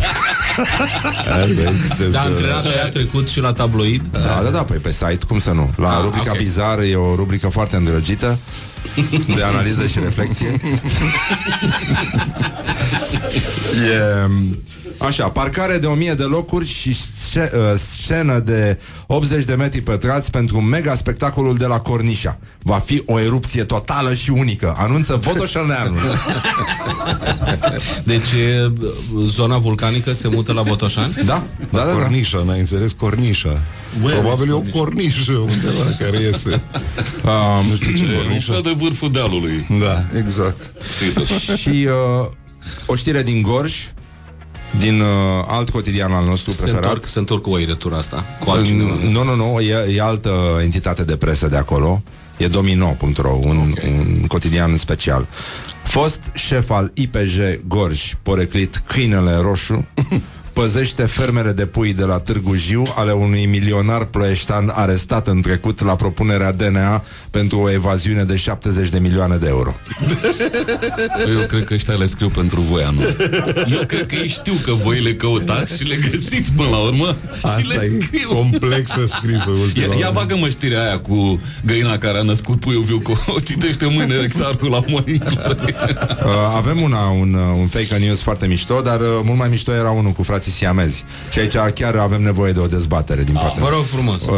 Dar 2.12 2.26
antrenatul 2.26 2.72
a 2.86 2.90
trecut 2.90 3.30
și 3.30 3.40
la 3.40 3.54
tabloid. 3.54 4.02
Da, 4.12 4.42
da, 4.44 4.50
da, 4.50 4.64
păi 4.64 4.78
pe 4.78 4.92
site, 4.92 5.20
cum 5.28 5.40
să 5.40 5.52
nu? 5.52 5.74
La 5.76 5.90
Ah, 5.90 6.00
rubrica 6.04 6.32
ok. 6.32 6.38
Bizar 6.38 6.80
e 6.80 6.96
o 6.96 7.16
rubrică 7.16 7.48
foarte 7.50 7.76
îndrăgită 7.76 8.38
de 9.36 9.44
analiză 9.44 9.86
și 9.88 10.00
reflexie. 10.00 10.48
e, 13.92 14.28
așa, 15.04 15.30
parcare 15.30 15.78
de 15.78 15.88
1000 15.88 16.14
de 16.14 16.24
locuri 16.24 16.66
și 16.68 16.94
sce- 16.94 17.52
uh, 17.56 17.62
scenă 17.76 18.40
de 18.40 18.80
80 19.08 19.46
de 19.46 19.54
metri 19.56 19.82
pătrați 19.82 20.32
pentru 20.32 20.62
mega 20.62 20.96
spectacolul 20.96 21.58
de 21.58 21.66
la 21.66 21.80
Cornișa. 21.80 22.40
Va 22.62 22.78
fi 22.78 23.02
o 23.06 23.20
erupție 23.20 23.64
totală 23.64 24.14
și 24.14 24.30
unică, 24.30 24.76
anunță 24.78 25.20
Botoșaneanu. 25.26 25.96
Deci 28.04 28.32
e, 28.32 28.72
zona 29.26 29.58
vulcanică 29.58 30.14
se 30.14 30.28
mută 30.28 30.54
la 30.54 30.62
Botoșani? 30.62 31.14
Da, 31.14 31.24
da, 31.24 31.44
da, 31.80 31.86
da. 31.86 31.92
Cornișa, 31.92 32.44
n-ai 32.46 32.60
înțeles? 32.60 32.92
Cornișa. 32.92 33.62
Where 34.02 34.20
Probabil 34.20 34.46
is 34.48 34.52
e 34.52 34.56
o 34.56 34.80
cornișă 34.80 35.32
undeva 35.32 35.84
care 36.00 36.20
iese. 36.20 36.62
Um, 37.26 37.66
nu 37.70 37.76
știu 37.76 37.96
ce 37.96 38.04
E 38.04 38.08
un 38.08 38.16
cornișă. 38.16 38.52
fel 38.52 38.62
de 38.62 38.74
vârful 38.78 39.12
dealului. 39.12 39.68
Da, 39.80 40.18
exact. 40.20 40.72
Știi 40.96 41.10
tot. 41.12 41.26
și 41.58 41.70
uh, 41.70 42.28
o 42.86 42.96
știre 42.96 43.24
din 43.24 43.42
Gorj 43.42 43.74
din 44.78 45.00
uh, 45.00 45.08
alt 45.48 45.70
cotidian 45.70 46.12
al 46.12 46.26
nostru 46.26 46.52
Se 46.52 46.62
preferat. 46.62 46.84
întorc, 46.84 47.06
se 47.08 47.20
întorc 47.20 47.41
cu 47.41 47.50
oiretura 47.50 47.98
asta. 47.98 48.26
Cu 48.40 48.50
altcineva. 48.50 48.94
Nu, 49.12 49.24
nu, 49.24 49.36
nu, 49.36 49.60
e, 49.60 49.95
e 49.95 50.02
altă 50.02 50.60
entitate 50.64 51.04
de 51.04 51.16
presă 51.16 51.48
de 51.48 51.58
acolo. 51.58 52.02
E 52.38 52.48
domino.ro, 52.48 53.32
un, 53.44 53.58
okay. 53.72 53.90
un 53.90 54.28
cotidian 54.28 54.78
special. 54.78 55.28
Fost 55.84 56.22
șef 56.34 56.70
al 56.70 56.91
IPJ 56.94 57.38
Gorj, 57.68 58.14
poreclit 58.22 58.84
Câinele 58.88 59.38
Roșu, 59.41 59.86
păzește 60.54 61.02
fermele 61.06 61.52
de 61.52 61.66
pui 61.66 61.94
de 61.94 62.04
la 62.04 62.20
Târgu 62.20 62.56
Jiu 62.56 62.84
ale 62.96 63.12
unui 63.12 63.46
milionar 63.46 64.06
ploieștan 64.06 64.72
arestat 64.76 65.28
în 65.28 65.42
trecut 65.42 65.84
la 65.84 65.96
propunerea 65.96 66.52
DNA 66.52 67.04
pentru 67.32 67.58
o 67.60 67.72
evaziune 67.72 68.24
de 68.24 68.38
70 68.38 68.90
de 68.90 69.00
milioane 69.00 69.36
de 69.36 69.48
euro. 69.48 69.76
Eu 71.28 71.46
cred 71.48 71.64
că 71.64 71.74
ăștia 71.74 71.94
le 71.94 72.06
scriu 72.06 72.28
pentru 72.30 72.60
voi 72.62 72.84
anul. 72.84 73.16
Eu 73.72 73.86
cred 73.88 74.06
că 74.06 74.16
ei 74.16 74.28
știu 74.28 74.54
că 74.66 74.72
voi 74.74 75.02
le 75.02 75.14
căutați 75.16 75.78
și 75.78 75.84
le 75.84 75.96
găsiți 76.12 76.52
până 76.56 76.70
la 76.70 76.78
urmă 76.78 77.16
Asta 77.42 77.60
și 77.60 77.68
le 77.68 77.76
e 77.76 78.02
scriu. 78.06 78.30
complexă 78.30 79.06
scrisă 79.06 79.50
ultima 79.50 79.86
Ia, 79.94 80.00
ia 80.00 80.06
oară. 80.08 80.12
bagă-mă 80.20 80.50
știrea 80.50 80.82
aia 80.82 81.00
cu 81.00 81.42
găina 81.66 81.98
care 81.98 82.18
a 82.18 82.22
născut 82.22 82.60
puiul 82.60 82.84
viu 82.84 83.00
cu 83.00 83.24
o 83.28 83.40
citește 83.40 83.86
mâine 83.86 84.16
exarcul 84.24 84.70
la 84.70 84.84
Morning 84.88 85.24
Glory. 85.24 85.76
Uh, 86.24 86.54
avem 86.56 86.82
una, 86.82 87.00
un, 87.10 87.34
uh, 87.34 87.56
un 87.60 87.68
fake 87.68 87.96
news 87.98 88.22
foarte 88.22 88.48
mișto, 88.48 88.82
dar 88.82 89.00
uh, 89.00 89.06
mult 89.24 89.38
mai 89.38 89.50
mișto 89.50 89.72
era 89.74 89.92
unul 89.92 90.12
cu 90.12 90.24
frații 90.44 90.52
siamezi. 90.52 91.03
Și 91.32 91.40
aici 91.40 91.74
chiar 91.74 91.95
avem 91.95 92.22
nevoie 92.22 92.52
de 92.52 92.60
o 92.60 92.68
dezbatere 92.68 93.24
din 93.24 93.34
partea. 93.34 93.64
Vă 93.64 93.70
rog 93.70 93.84
frumos. 93.84 94.26
Uh, 94.26 94.38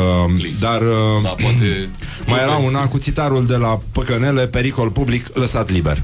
dar 0.60 0.82
uh, 0.82 1.24
Da, 1.24 1.30
poate... 1.30 1.90
mai 2.28 2.40
era 2.42 2.56
una 2.56 2.88
cu 2.88 2.98
citarul 2.98 3.46
de 3.46 3.56
la 3.56 3.82
Păcănele, 3.92 4.48
pericol 4.48 4.90
public 4.90 5.38
lăsat 5.38 5.70
liber. 5.72 6.04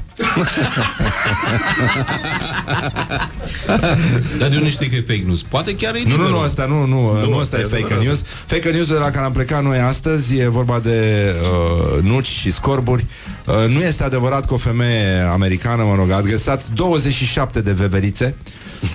Dar 4.38 4.48
de 4.48 4.56
unde 4.56 4.70
știi 4.70 4.88
că 4.88 4.94
e 4.94 5.00
fake 5.06 5.22
news? 5.26 5.42
Poate 5.42 5.74
chiar 5.74 5.94
e 5.94 6.02
Nu, 6.04 6.08
nu, 6.08 6.16
nu, 6.16 6.22
liberul. 6.22 6.44
asta 6.44 6.66
nu, 6.66 6.86
nu, 6.86 7.18
nu, 7.20 7.28
nu 7.30 7.38
asta 7.38 7.58
e 7.58 7.62
asta 7.62 7.76
e 7.76 7.80
fake 7.80 7.94
adevărat. 7.94 8.02
news. 8.04 8.22
Fake 8.46 8.70
news 8.70 8.86
de 8.86 8.94
la 8.94 9.10
care 9.10 9.24
am 9.24 9.32
plecat 9.32 9.62
noi 9.62 9.78
astăzi 9.78 10.36
e 10.36 10.48
vorba 10.48 10.78
de 10.78 11.32
uh, 11.42 12.02
nuci 12.02 12.26
și 12.26 12.50
scorburi. 12.52 13.06
Uh, 13.46 13.54
nu 13.68 13.80
este 13.80 14.04
adevărat 14.04 14.46
că 14.46 14.54
o 14.54 14.56
femeie 14.56 15.28
americană, 15.32 15.82
mă 15.82 15.94
rog, 15.94 16.10
a 16.10 16.16
agresat 16.16 16.68
27 16.74 17.60
de 17.60 17.72
veverițe 17.72 18.34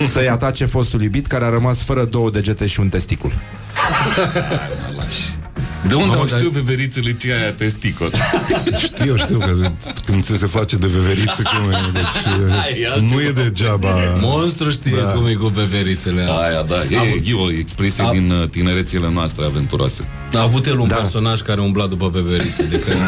să-i 0.07 0.29
atace 0.29 0.65
fostul 0.65 1.01
iubit 1.01 1.27
care 1.27 1.45
a 1.45 1.49
rămas 1.49 1.83
fără 1.83 2.05
două 2.05 2.29
degete 2.29 2.67
și 2.67 2.79
un 2.79 2.89
testicul. 2.89 3.31
De 5.87 5.93
unde 5.93 6.07
Mamă, 6.07 6.19
au 6.19 6.25
dar- 6.25 6.37
știu 6.37 6.49
veverițele 6.49 7.13
ce 7.13 7.33
aia 7.33 7.51
testicol? 7.51 8.11
Știu, 8.83 9.17
știu 9.17 9.37
că 9.37 9.71
când 10.05 10.23
ți 10.23 10.37
se 10.37 10.45
face 10.45 10.75
de 10.75 10.87
veveriță 10.87 11.41
cum 11.41 11.71
e, 11.71 11.75
deci 11.93 12.33
Ai, 12.63 12.79
e, 12.81 12.87
altceva. 12.87 13.13
nu 13.15 13.21
e 13.21 13.31
degeaba. 13.31 13.95
Monstru 14.21 14.69
știe 14.71 14.95
Da. 15.01 15.07
cum 15.09 15.25
e 15.27 15.33
cu 15.33 15.47
veverițele. 15.47 16.21
Aia, 16.21 16.61
da, 16.67 16.83
e, 16.83 17.21
e 17.25 17.33
o 17.33 17.51
expresie 17.51 18.03
A- 18.03 18.11
din 18.11 18.31
uh, 18.31 18.49
tinerețele 18.49 19.09
noastre 19.09 19.45
aventuroase. 19.45 20.07
A 20.33 20.41
avut 20.41 20.65
el 20.65 20.79
un 20.79 20.87
Da. 20.87 20.95
personaj 20.95 21.41
care 21.41 21.61
umbla 21.61 21.87
după 21.87 22.09
veverițe 22.13 22.63
de 22.63 22.79
când... 22.79 22.97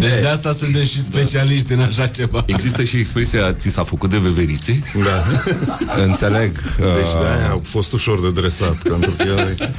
Deci 0.00 0.20
de 0.20 0.26
asta 0.26 0.52
suntem 0.52 0.84
și 0.84 1.02
specialiști 1.02 1.72
în 1.72 1.80
așa 1.80 2.06
ceva. 2.06 2.42
Există 2.46 2.84
și 2.84 2.96
expresia 2.96 3.52
ți 3.52 3.68
s-a 3.68 3.84
făcut 3.84 4.10
de 4.10 4.18
veverițe? 4.18 4.82
Da. 5.04 5.24
Înțeleg. 6.02 6.50
Uh, 6.80 6.84
Deci 6.94 7.12
de-aia 7.20 7.50
a 7.52 7.60
fost 7.62 7.92
ușor 7.92 8.20
de 8.20 8.30
dresat, 8.40 8.74
pentru 8.74 9.10
că 9.10 9.22
el 9.22 9.70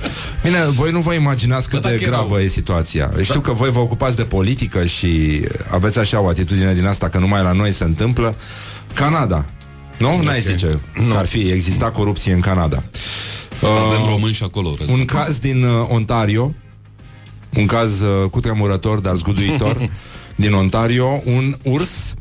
Bine, 0.44 0.66
voi 0.70 0.87
nu 0.92 1.00
vă 1.00 1.14
imaginați 1.14 1.70
cât 1.70 1.82
Bă, 1.82 1.88
de 1.88 1.94
dacă 1.96 2.10
gravă 2.10 2.28
erau- 2.34 2.40
e 2.46 2.48
situația. 2.48 3.12
Știu 3.22 3.40
că 3.40 3.54
voi 3.54 3.72
vă 3.72 3.80
ocupați 3.80 4.16
de 4.16 4.24
politică 4.24 4.86
și 4.86 5.42
aveți 5.72 6.00
așa 6.00 6.20
o 6.20 6.28
atitudine 6.28 6.74
din 6.74 6.86
asta 6.86 7.10
că 7.10 7.18
numai 7.18 7.44
la 7.44 7.52
noi 7.52 7.72
se 7.72 7.84
întâmplă. 7.84 8.36
Canada. 8.94 9.46
Nu? 9.98 10.22
N-ai 10.24 10.42
zice 10.42 10.80
că 11.12 11.18
ar 11.18 11.26
fi 11.26 11.40
exista 11.52 11.92
corupție 11.92 12.34
în 12.34 12.40
Canada. 12.40 12.84
Avem 13.62 14.02
Uh, 14.02 14.08
români 14.10 14.34
și 14.34 14.44
acolo. 14.44 14.76
război. 14.78 15.00
un 15.00 15.06
caz 15.06 15.40
din 15.40 15.64
uh, 15.64 15.88
Ontario, 15.90 16.54
un 17.58 17.66
caz 17.66 18.02
uh, 18.02 18.30
cutremurător, 18.30 19.00
dar 19.00 19.16
zguduitor, 19.16 19.78
din 20.36 20.54
Ontario, 20.54 21.22
un 21.26 21.56
urs 21.64 22.14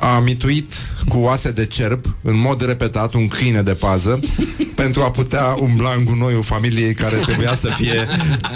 a 0.00 0.18
mituit 0.18 0.72
cu 1.08 1.16
oase 1.18 1.50
de 1.50 1.66
cerb 1.66 2.04
în 2.22 2.40
mod 2.40 2.66
repetat 2.66 3.14
un 3.14 3.28
câine 3.28 3.62
de 3.62 3.74
pază 3.74 4.20
pentru 4.82 5.02
a 5.02 5.10
putea 5.10 5.44
umbla 5.58 5.92
în 5.96 6.04
gunoiul 6.04 6.42
familiei 6.42 6.94
care 6.94 7.16
trebuia 7.16 7.54
să 7.54 7.68
fie 7.76 8.06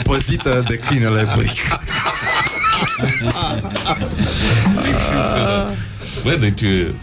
păzită 0.02 0.64
de 0.69 0.74
câinele 0.77 1.32
bric. 1.36 1.56
Bă, 6.23 6.36
deci 6.40 6.62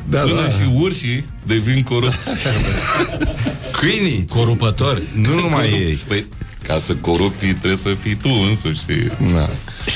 Da, 0.10 0.20
până 0.20 0.42
da. 0.42 0.50
și 0.50 0.70
urșii 0.74 1.26
devin 1.46 1.84
corupți. 1.84 2.18
Câinii, 3.72 4.26
Corupători. 4.30 5.02
nu 5.16 5.34
numai 5.34 5.70
ei. 5.72 6.00
Păi, 6.08 6.26
ca 6.70 6.78
să 6.78 6.94
corupti 6.94 7.54
trebuie 7.54 7.76
să 7.76 7.96
fii 8.00 8.16
tu 8.16 8.30
însuși. 8.50 8.82
Da. 9.34 9.50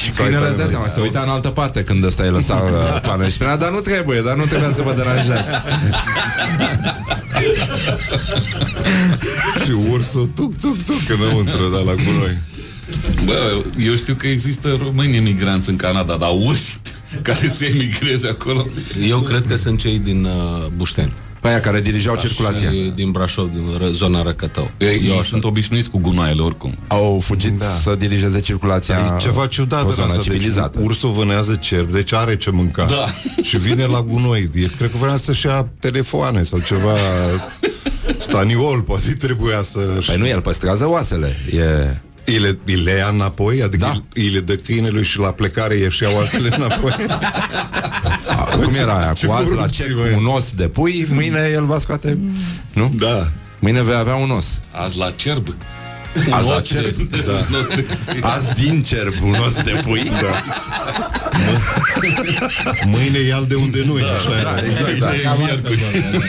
Și 0.03 0.09
câinele 0.09 0.47
îți 0.47 0.57
dai 0.57 0.67
seama, 0.69 0.87
se 0.87 0.99
uita 1.01 1.19
în 1.19 1.29
altă 1.29 1.47
parte 1.47 1.83
când 1.83 2.03
ăsta 2.03 2.23
îi 2.23 2.29
lăsa 2.29 2.55
uh, 2.63 3.01
planul 3.01 3.25
și 3.25 3.31
spunea, 3.31 3.57
dar 3.57 3.71
nu 3.71 3.79
trebuie, 3.79 4.21
dar 4.21 4.35
nu 4.35 4.45
trebuia 4.45 4.71
să 4.71 4.81
vă 4.81 4.93
deranjați. 4.93 5.49
Și 9.63 9.71
ursul 9.89 10.29
tuc, 10.35 10.59
tuc, 10.59 10.83
tuc 10.85 11.17
înăuntru, 11.19 11.69
da, 11.69 11.77
la 11.77 11.93
gunoi. 11.93 12.37
Bă, 13.25 13.63
eu 13.79 13.95
știu 13.95 14.13
că 14.13 14.27
există 14.27 14.79
români 14.83 15.15
emigranți 15.15 15.69
în 15.69 15.75
Canada, 15.75 16.15
dar 16.15 16.29
urși 16.41 16.77
care 17.21 17.47
se 17.47 17.65
emigreze 17.65 18.27
acolo. 18.27 18.67
Eu 19.07 19.19
cred 19.19 19.47
că 19.47 19.55
sunt 19.55 19.79
cei 19.79 19.99
din 19.99 20.23
uh, 20.23 20.65
Bușteni. 20.75 21.13
Aia 21.43 21.59
care 21.59 21.81
dirigeau 21.81 22.15
circulația. 22.15 22.69
Și 22.69 22.91
din 22.95 23.11
Brașov, 23.11 23.49
din 23.53 23.63
ră, 23.77 23.87
zona 23.87 24.21
Răcătău. 24.23 24.71
Ei, 24.77 24.95
Eu 25.05 25.11
ei 25.11 25.11
așa. 25.11 25.21
sunt 25.21 25.43
obișnuiți 25.43 25.89
cu 25.89 25.99
gunoaiele 25.99 26.41
oricum. 26.41 26.77
Au 26.87 27.19
fugit 27.23 27.59
Da. 27.59 27.65
să 27.65 27.95
dirigeze 27.95 28.39
circulația 28.39 28.95
E 29.17 29.21
ceva 29.21 29.47
ciudat 29.47 29.83
o 29.85 29.87
în 29.87 29.93
zonă 29.93 30.07
asta, 30.07 30.21
deci 30.21 30.31
civilizată. 30.31 30.79
ursul 30.81 31.11
vânează 31.11 31.55
cerb, 31.55 31.91
deci 31.91 32.13
are 32.13 32.37
ce 32.37 32.49
mânca. 32.49 32.85
Da. 32.85 33.05
Și 33.47 33.57
vine 33.57 33.85
la 33.85 34.01
gunoi. 34.01 34.49
E, 34.53 34.65
cred 34.77 34.91
că 34.91 34.97
vrea 34.97 35.17
să-și 35.17 35.45
ia 35.45 35.67
telefoane 35.79 36.43
sau 36.43 36.59
ceva 36.59 36.95
staniol, 38.17 38.81
poate 38.81 39.13
trebuia 39.13 39.61
să... 39.61 39.79
Păi 40.05 40.17
nu, 40.17 40.27
el 40.27 40.41
păstrează 40.41 40.89
oasele. 40.89 41.35
E... 41.51 41.97
Îi 42.25 42.37
le, 42.39 42.57
îi 42.65 42.75
le 42.75 42.91
ia 42.91 43.07
înapoi? 43.07 43.61
Adică 43.61 43.85
Da. 43.85 43.91
da. 43.91 44.01
îi 44.13 44.27
le 44.29 44.39
dă 44.39 44.55
câinelui 44.55 45.03
și 45.03 45.19
la 45.19 45.31
plecare 45.31 45.75
ieși 45.75 46.03
ia 46.03 46.09
oasele 46.15 46.49
înapoi? 46.55 46.95
A, 48.29 48.43
cum 48.43 48.73
era 48.73 48.97
aia? 48.99 49.13
Ce 49.13 49.25
Cu 49.25 49.31
azi 49.31 49.49
la 49.49 49.55
corupție, 49.55 49.85
cer 49.85 49.95
mă. 49.95 50.01
cu 50.01 50.17
un 50.19 50.25
os 50.25 50.51
de 50.51 50.67
pui, 50.67 51.07
mâine 51.11 51.49
el 51.53 51.65
va 51.65 51.77
scoate... 51.79 52.17
Nu? 52.73 52.91
Da. 52.97 53.27
Mâine 53.59 53.81
vei 53.83 53.95
avea 53.95 54.15
un 54.15 54.29
os. 54.29 54.59
Azi 54.71 54.97
la 54.97 55.11
cerb. 55.15 55.55
Azi 56.31 56.47
la 56.49 56.55
ochi 56.55 56.61
cer. 56.63 56.81
de- 56.81 57.23
Da. 58.21 58.27
Azi 58.33 58.49
din 58.63 58.83
cerb 58.83 59.13
un 59.23 59.35
os 59.45 59.53
de 59.53 59.81
pui. 59.85 60.03
Da. 60.03 60.41
Mâine 62.85 63.17
ia 63.19 63.41
de 63.47 63.55
unde 63.55 63.83
nu 63.85 63.97
e, 63.97 64.01
așa 64.03 64.29
Da, 64.29 64.37
era. 64.39 64.65
exact, 64.65 64.99
da. 64.99 65.07
Cam 65.23 65.43
asta, 65.43 65.69
bă. 65.69 66.19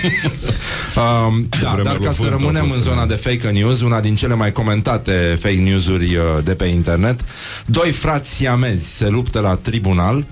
Um, 1.01 1.47
da, 1.62 1.70
Vremea 1.73 1.82
dar 1.85 1.97
lui 1.97 2.06
ca 2.06 2.12
să 2.12 2.16
Vânt 2.20 2.32
a 2.32 2.36
rămânem 2.36 2.62
fost 2.62 2.74
în 2.77 2.82
zona 2.82 3.06
de 3.06 3.15
fake 3.15 3.48
news, 3.51 3.81
una 3.81 4.01
din 4.01 4.15
cele 4.15 4.35
mai 4.35 4.52
comentate 4.52 5.39
fake 5.40 5.55
news-uri 5.61 6.16
uh, 6.16 6.23
de 6.44 6.55
pe 6.55 6.65
internet, 6.65 7.20
doi 7.66 7.90
frați 7.90 8.35
siamezi 8.35 8.97
se 8.97 9.09
luptă 9.09 9.40
la 9.40 9.55
tribunal 9.55 10.24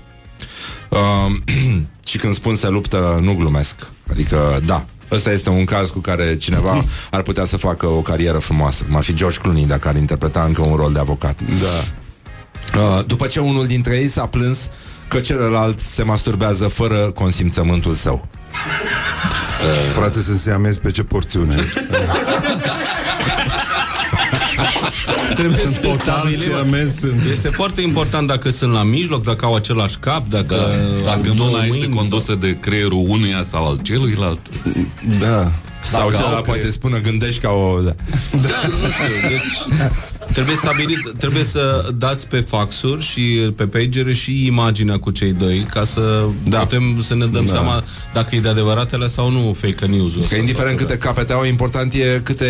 um, 0.89 1.43
și 2.09 2.17
când 2.17 2.35
spun 2.35 2.55
se 2.55 2.67
luptă, 2.69 3.19
nu 3.21 3.33
glumesc. 3.33 3.75
Adică, 4.11 4.59
da, 4.65 4.85
Ăsta 5.13 5.31
este 5.31 5.49
un 5.49 5.65
caz 5.65 5.89
cu 5.89 5.99
care 5.99 6.37
cineva 6.37 6.83
ar 7.11 7.21
putea 7.21 7.45
să 7.45 7.57
facă 7.57 7.87
o 7.87 8.01
carieră 8.01 8.37
frumoasă, 8.37 8.83
cum 8.83 8.95
ar 8.95 9.03
fi 9.03 9.13
George 9.13 9.37
Clooney, 9.37 9.65
dacă 9.65 9.87
ar 9.87 9.95
interpreta 9.95 10.43
încă 10.47 10.61
un 10.61 10.75
rol 10.75 10.93
de 10.93 10.99
avocat. 10.99 11.39
Da. 11.41 11.67
Uh, 12.79 13.05
după 13.05 13.27
ce 13.27 13.39
unul 13.39 13.67
dintre 13.67 13.95
ei 13.95 14.07
s-a 14.07 14.25
plâns 14.25 14.69
că 15.07 15.19
celălalt 15.19 15.79
se 15.79 16.03
masturbează 16.03 16.67
fără 16.67 16.95
consimțământul 16.95 17.93
său. 17.93 18.27
Frate, 19.91 20.21
să 20.21 20.37
se 20.37 20.51
amezi 20.51 20.79
pe 20.79 20.91
ce 20.91 21.03
porțiune. 21.03 21.55
Trebuie 25.39 25.57
Sunt 25.57 25.73
să 25.73 25.79
total 25.79 25.97
stabilim. 25.97 26.39
siamezi, 26.39 26.99
sunt... 26.99 27.21
Este 27.31 27.47
foarte 27.49 27.81
important 27.81 28.27
dacă 28.27 28.49
sunt 28.49 28.73
la 28.73 28.83
mijloc, 28.83 29.23
dacă 29.23 29.45
au 29.45 29.55
același 29.55 29.97
cap, 29.97 30.27
dacă, 30.29 30.55
Da. 30.55 30.63
au 31.11 31.21
Dacă 31.21 31.33
două 31.35 31.49
mâna 31.49 31.63
este 31.63 31.77
mâini 31.77 31.95
condusă 31.95 32.35
de 32.35 32.57
creierul 32.59 33.05
unuia 33.07 33.43
sau 33.49 33.67
al 33.67 33.79
celuilalt. 33.81 34.39
Da. 35.19 35.51
Sau 35.83 35.99
Dacă 35.99 36.11
celălalt 36.11 36.23
au 36.35 36.41
poate 36.43 36.51
creier. 36.51 36.65
să 36.65 36.71
spună 36.71 36.97
gândești 36.99 37.41
ca 37.41 37.49
o... 37.49 37.79
Da. 37.81 37.95
Da, 38.31 38.47
nu 38.67 38.89
știu, 38.91 39.27
deci 39.29 39.79
Trebuie 40.31 40.55
stabilit, 40.55 41.13
trebuie 41.17 41.43
să 41.43 41.89
dați 41.97 42.27
pe 42.27 42.39
faxuri 42.39 43.03
și 43.03 43.21
pe 43.55 43.63
pagere 43.67 44.13
și 44.13 44.45
imaginea 44.45 44.99
cu 44.99 45.11
cei 45.11 45.31
doi 45.33 45.67
ca 45.73 45.83
să 45.83 46.25
da. 46.43 46.59
putem 46.59 47.01
să 47.01 47.15
ne 47.15 47.25
dăm 47.25 47.45
Da. 47.45 47.51
da. 47.51 47.59
seama 47.59 47.83
dacă 48.13 48.35
e 48.35 48.39
de 48.39 48.47
adevăratele 48.47 49.07
sau 49.07 49.31
nu 49.31 49.55
fake 49.59 49.85
news-ul. 49.85 50.25
Că 50.29 50.35
indiferent 50.35 50.77
câte 50.77 50.97
capete 50.97 51.33
au, 51.33 51.45
important 51.45 51.93
e 51.93 52.21
câte... 52.23 52.45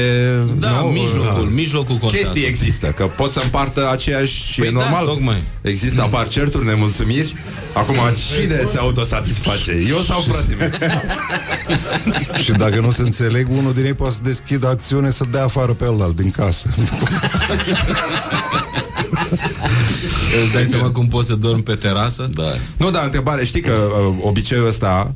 Da, 0.58 0.70
nu? 0.70 0.86
mijlocul, 0.86 1.44
mijlocul 1.44 1.96
contează. 1.96 2.26
Chestii 2.26 2.46
există, 2.50 2.88
că 2.88 3.04
pot 3.06 3.32
să 3.32 3.40
împartă 3.44 3.90
aceeași 3.92 4.52
și 4.52 4.60
Păi 4.60 4.68
e 4.68 4.72
da, 4.72 4.80
normal. 4.80 5.06
tocmai. 5.06 5.44
Există, 5.62 6.02
apar 6.02 6.28
certuri, 6.28 6.66
nemulțumiri. 6.66 7.36
Acum, 7.74 7.96
cine 8.40 8.68
se 8.72 8.78
autosatisface? 8.78 9.86
Eu 9.90 9.98
sau 9.98 10.22
fratele 10.22 10.72
meu? 10.80 11.02
Și 12.44 12.52
dacă 12.52 12.80
nu 12.80 12.92
se 12.92 13.02
înțeleg, 13.02 13.48
unul 13.50 13.74
din 13.74 13.86
ei 13.86 13.94
poate 13.94 14.14
să 14.14 14.20
deschidă 14.24 14.68
acțiune 14.68 15.12
să 15.12 15.24
dea 15.32 15.44
afară 15.44 15.74
pe 15.74 15.86
ălalt 15.88 16.16
din 16.16 16.32
casă. 16.32 16.70
Îți 20.44 20.54
dai 20.54 20.66
seama 20.66 20.92
cum 20.92 21.08
poți 21.08 21.28
să 21.28 21.36
dormi 21.36 21.64
pe 21.64 21.76
terasă? 21.76 22.30
Da. 22.34 22.44
Nu, 22.78 22.92
dar 22.92 23.04
întrebare, 23.04 23.46
știi 23.46 23.62
că 23.62 23.72
uh, 23.72 24.16
obiceiul 24.22 24.68
ăsta 24.68 25.14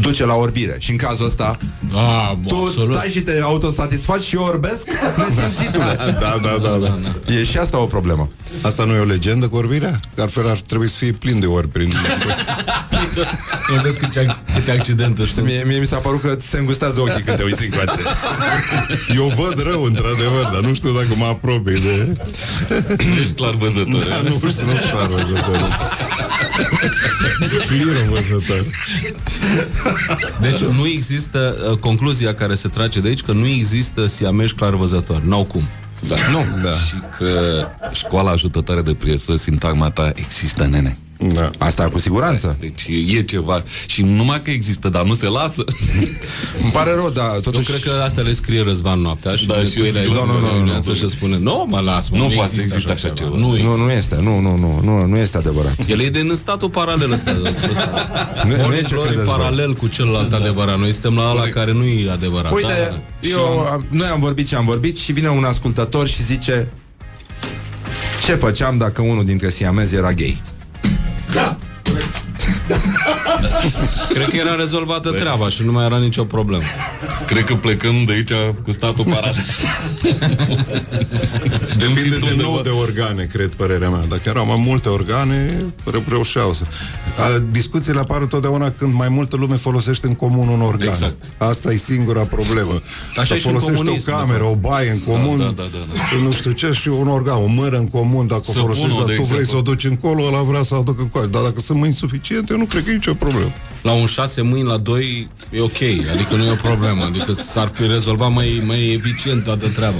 duce 0.00 0.24
la 0.24 0.34
orbire. 0.34 0.76
Și 0.78 0.90
în 0.90 0.96
cazul 0.96 1.26
ăsta 1.26 1.58
A, 1.94 2.38
tu 2.46 2.54
absolut. 2.66 2.96
stai 2.96 3.08
și 3.10 3.20
te 3.20 3.40
autosatisfaci 3.42 4.22
și 4.22 4.36
eu 4.36 4.42
orbesc 4.42 4.82
nesimțitule. 5.16 5.96
Da, 6.24 6.38
da, 6.42 6.58
da, 6.62 6.76
da. 6.76 7.32
E 7.32 7.44
și 7.44 7.58
asta 7.58 7.78
o 7.78 7.86
problemă. 7.86 8.28
Asta 8.62 8.84
nu 8.84 8.94
e 8.94 8.98
o 8.98 9.04
legendă 9.04 9.48
cu 9.48 9.56
orbirea? 9.56 10.00
Că 10.14 10.22
altfel 10.22 10.48
ar 10.48 10.58
trebui 10.58 10.88
să 10.88 10.94
fie 10.98 11.12
plin 11.12 11.40
de 11.40 11.46
ori 11.46 11.68
prin... 11.68 11.92
Nu 13.74 13.80
vezi 13.82 13.98
câte, 13.98 14.36
câte 14.54 14.70
accidente 14.70 15.26
sunt. 15.26 15.46
Mie, 15.46 15.62
mie 15.66 15.78
mi 15.78 15.86
s-a 15.86 15.96
părut 15.96 16.20
că 16.20 16.34
ți 16.34 16.46
se 16.46 16.58
îngustează 16.58 17.00
ochii 17.00 17.22
când 17.22 17.36
te 17.36 17.42
uiți 17.42 17.64
încoace. 17.64 18.00
Eu 19.16 19.32
văd 19.36 19.62
rău, 19.62 19.84
într-adevăr, 19.84 20.50
dar 20.52 20.60
nu 20.60 20.74
știu 20.74 20.92
dacă 20.92 21.08
mă 21.16 21.24
apropii 21.24 21.80
de... 21.80 22.16
Ești 23.20 23.34
clar 23.34 23.54
văzător. 23.54 24.06
Da, 24.08 24.20
nu 24.20 24.50
știu, 24.50 24.64
nu 24.64 24.76
sunt 24.76 24.90
clar 24.90 25.06
văzător. 25.06 25.68
Clear 27.66 28.04
văzător. 28.08 28.66
Deci 30.40 30.60
nu 30.60 30.86
există 30.86 31.56
uh, 31.70 31.78
concluzia 31.78 32.34
care 32.34 32.54
se 32.54 32.68
trage 32.68 33.00
de 33.00 33.08
aici 33.08 33.22
că 33.22 33.32
nu 33.32 33.46
există 33.46 34.06
siamești 34.06 34.56
clarvăzători. 34.56 35.28
N-au 35.28 35.44
cum. 35.44 35.68
Da. 36.08 36.14
Nu. 36.30 36.44
Da. 36.62 36.70
Și 36.70 36.94
că 37.18 37.66
școala 37.92 38.30
ajutătoare 38.30 38.82
de 38.82 38.94
presă, 38.94 39.36
sintagma 39.36 39.90
ta, 39.90 40.12
există, 40.14 40.66
nene. 40.66 40.98
Da. 41.18 41.50
Asta 41.58 41.88
cu 41.88 41.98
siguranță. 41.98 42.56
Deci 42.60 42.86
e 43.06 43.22
ceva. 43.22 43.62
Și 43.86 44.02
numai 44.02 44.42
că 44.42 44.50
există, 44.50 44.88
dar 44.88 45.04
nu 45.04 45.14
se 45.14 45.26
lasă. 45.28 45.64
Îmi 46.62 46.72
pare 46.72 46.94
rău, 46.94 47.10
dar 47.10 47.30
Eu 47.34 47.40
totuși... 47.40 47.66
cred 47.70 47.82
că 47.82 47.90
asta 48.04 48.20
le 48.20 48.32
scrie 48.32 48.62
Răzvan 48.62 49.00
noaptea 49.00 49.34
și 49.36 49.46
Da, 49.46 49.54
vine 49.54 49.66
și 49.68 49.72
cu 49.74 49.78
eu 49.80 49.84
ele 49.86 50.00
zic, 50.00 50.10
aici 50.10 50.18
nu, 50.18 50.26
nu, 50.32 50.40
nu, 50.40 50.52
dimineață 50.56 50.88
nu, 50.90 50.96
și 50.96 51.02
nu. 51.02 51.08
spune 51.08 51.38
Nu, 51.38 51.66
mă 51.68 51.80
las, 51.80 52.08
mă, 52.08 52.16
Nu 52.16 52.28
nu 52.28 52.34
poate 52.34 52.50
să 52.54 52.60
există 52.60 52.74
existe 52.90 53.06
așa 53.06 53.14
ceva. 53.14 53.36
Nu, 53.36 53.48
Nu, 53.48 53.54
există. 53.56 53.76
nu 53.82 53.90
este, 53.90 54.16
nu, 54.20 54.40
nu, 54.40 54.56
nu, 54.56 54.80
nu, 54.82 55.06
nu 55.06 55.16
este 55.16 55.36
adevărat. 55.36 55.76
El 55.88 56.00
e 56.00 56.08
din 56.10 56.32
statul 56.34 56.68
paralel 56.70 57.12
ăsta. 57.12 57.30
ăsta. 57.70 58.08
Nu, 58.44 58.50
nu 58.50 58.54
e 58.56 58.60
Morning 58.60 58.86
ce 58.86 58.94
Glory 58.94 59.08
credeți 59.08 59.28
voi. 59.28 59.36
paralel 59.38 59.74
cu 59.74 59.86
celălalt 59.86 60.32
adevărat. 60.32 60.78
Noi 60.78 60.92
suntem 60.92 61.14
la 61.14 61.30
ăla 61.30 61.46
care 61.48 61.72
nu 61.72 61.84
e 61.84 62.10
adevărat. 62.10 62.52
Uite, 62.52 62.66
Da, 62.90 62.90
da. 62.90 63.28
eu, 63.28 63.58
am- 63.58 63.84
noi 63.88 64.06
am 64.06 64.20
vorbit 64.20 64.48
ce 64.48 64.56
am 64.56 64.64
vorbit 64.64 64.96
și 64.96 65.12
vine 65.12 65.28
un 65.28 65.44
ascultător 65.44 66.08
și 66.08 66.22
zice 66.22 66.68
ce 68.24 68.34
făceam 68.34 68.78
dacă 68.78 69.02
unul 69.02 69.24
dintre 69.24 69.50
siamezi 69.50 69.94
era 69.94 70.12
gay? 70.12 70.42
Cred 74.08 74.28
că 74.28 74.36
era 74.36 74.54
rezolvată 74.54 75.10
treaba 75.10 75.48
și 75.48 75.62
nu 75.62 75.72
mai 75.72 75.84
era 75.84 75.98
nicio 75.98 76.24
problemă. 76.24 76.62
Cred 77.26 77.44
că 77.44 77.54
plecăm 77.54 78.04
de 78.06 78.12
aici 78.12 78.32
cu 78.62 78.72
statul 78.72 79.04
paralel. 79.04 79.44
Depinde 81.78 82.16
de 82.18 82.34
nou 82.36 82.60
de 82.62 82.68
organe, 82.68 83.28
cred 83.32 83.54
părerea 83.54 83.88
mea. 83.88 84.00
Dacă 84.08 84.22
erau 84.24 84.46
mai 84.46 84.62
multe 84.66 84.88
organe, 84.88 85.56
reu- 85.84 86.04
reușeau 86.08 86.52
să... 86.52 86.64
A, 87.18 87.42
discuțiile 87.50 87.98
apar 88.00 88.20
întotdeauna 88.20 88.70
când 88.70 88.94
mai 88.94 89.08
multă 89.08 89.36
lume 89.36 89.56
folosește 89.56 90.06
în 90.06 90.14
comun 90.14 90.48
un 90.48 90.60
organ. 90.60 90.88
Exact. 90.88 91.14
Asta 91.38 91.72
e 91.72 91.76
singura 91.76 92.20
problemă. 92.20 92.80
Așa 93.16 93.24
Să 93.24 93.34
e 93.34 93.38
și 93.38 93.46
în 93.46 93.52
folosești 93.52 93.82
comunism, 93.82 94.10
o 94.10 94.12
de 94.12 94.18
cameră, 94.18 94.44
o 94.44 94.54
baie 94.54 94.90
în 94.90 95.00
comun, 95.00 95.38
Da, 95.38 95.44
da, 95.44 95.52
da, 95.56 95.78
da. 95.94 96.22
nu 96.24 96.32
știu 96.32 96.50
ce, 96.50 96.72
și 96.72 96.88
un 96.88 97.08
organ, 97.08 97.34
o 97.42 97.46
mără 97.46 97.76
în 97.76 97.88
comun, 97.88 98.26
dacă 98.26 98.42
Să 98.44 98.58
o 98.58 98.60
folosești, 98.60 98.88
pună, 98.88 98.98
dar 99.00 99.08
de 99.08 99.14
tu 99.14 99.22
vrei 99.22 99.40
exemplu. 99.40 99.62
să 99.64 99.70
o 99.70 99.72
duci 99.74 99.84
încolo, 99.84 100.24
ăla 100.26 100.42
vrea 100.42 100.62
să 100.62 100.74
o 100.74 100.78
aducă 100.78 101.02
încoace. 101.02 101.26
Dar 101.28 101.42
dacă 101.42 101.60
sunt 101.60 101.78
mâini 101.78 101.94
suficiente, 101.94 102.52
eu 102.52 102.58
nu 102.58 102.64
cred 102.64 102.84
că 102.84 102.90
e 102.90 102.92
nicio 102.94 103.14
problemă. 103.14 103.52
La 103.82 103.92
un 103.92 104.06
șase 104.06 104.40
mâini, 104.42 104.66
la 104.66 104.76
doi, 104.76 105.28
e 105.50 105.60
ok. 105.60 105.80
Adică 106.14 106.34
nu 106.34 106.44
e 106.44 106.50
o 106.50 106.54
problemă. 106.54 107.04
Adică 107.04 107.32
s-ar 107.32 107.70
fi 107.72 107.86
rezolvat 107.86 108.32
mai, 108.32 108.62
mai 108.66 108.92
eficient 108.92 109.44
toată 109.44 109.68
treaba. 109.68 109.96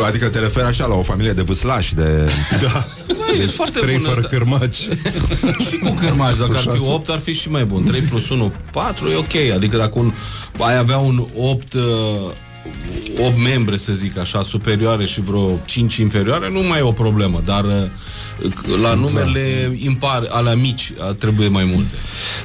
O, 0.00 0.04
adică 0.04 0.28
te 0.28 0.38
referi 0.38 0.66
așa 0.66 0.86
la 0.86 0.94
o 0.94 1.02
familie 1.02 1.32
de 1.32 1.42
vâslași, 1.42 1.94
de... 1.94 2.30
Da. 2.62 2.86
Deci, 3.36 3.50
foarte 3.50 3.78
Trei 3.78 3.96
bună, 3.96 4.08
fără 4.08 4.20
da. 4.20 4.26
cârmaci. 4.26 4.76
Și 5.68 5.76
cu 5.78 5.90
cârmași, 5.90 6.36
dacă 6.38 6.53
Cu 6.62 6.68
ar 6.68 6.74
fi 6.74 6.78
șase. 6.78 6.92
8 6.92 7.08
ar 7.08 7.18
fi 7.18 7.32
și 7.32 7.50
mai 7.50 7.64
bun 7.64 7.84
3 7.84 8.00
plus 8.00 8.28
1, 8.28 8.52
4 8.72 9.08
e 9.08 9.16
ok 9.16 9.54
Adică 9.54 9.76
dacă 9.76 9.98
un, 9.98 10.12
ai 10.58 10.76
avea 10.76 10.98
un 10.98 11.26
8 11.36 11.72
uh, 11.72 11.82
8 13.18 13.36
membre, 13.42 13.76
să 13.76 13.92
zic 13.92 14.18
așa, 14.18 14.42
superioare 14.42 15.04
și 15.04 15.20
vreo 15.20 15.58
5 15.64 15.96
inferioare, 15.96 16.50
nu 16.50 16.60
mai 16.60 16.78
e 16.78 16.82
o 16.82 16.92
problemă, 16.92 17.40
dar 17.44 17.90
uh, 18.44 18.78
la 18.82 18.94
numele 18.94 19.76
impar, 19.76 20.26
alea 20.30 20.54
mici, 20.54 20.92
uh, 21.08 21.14
trebuie 21.14 21.48
mai 21.48 21.64
multe. 21.64 21.94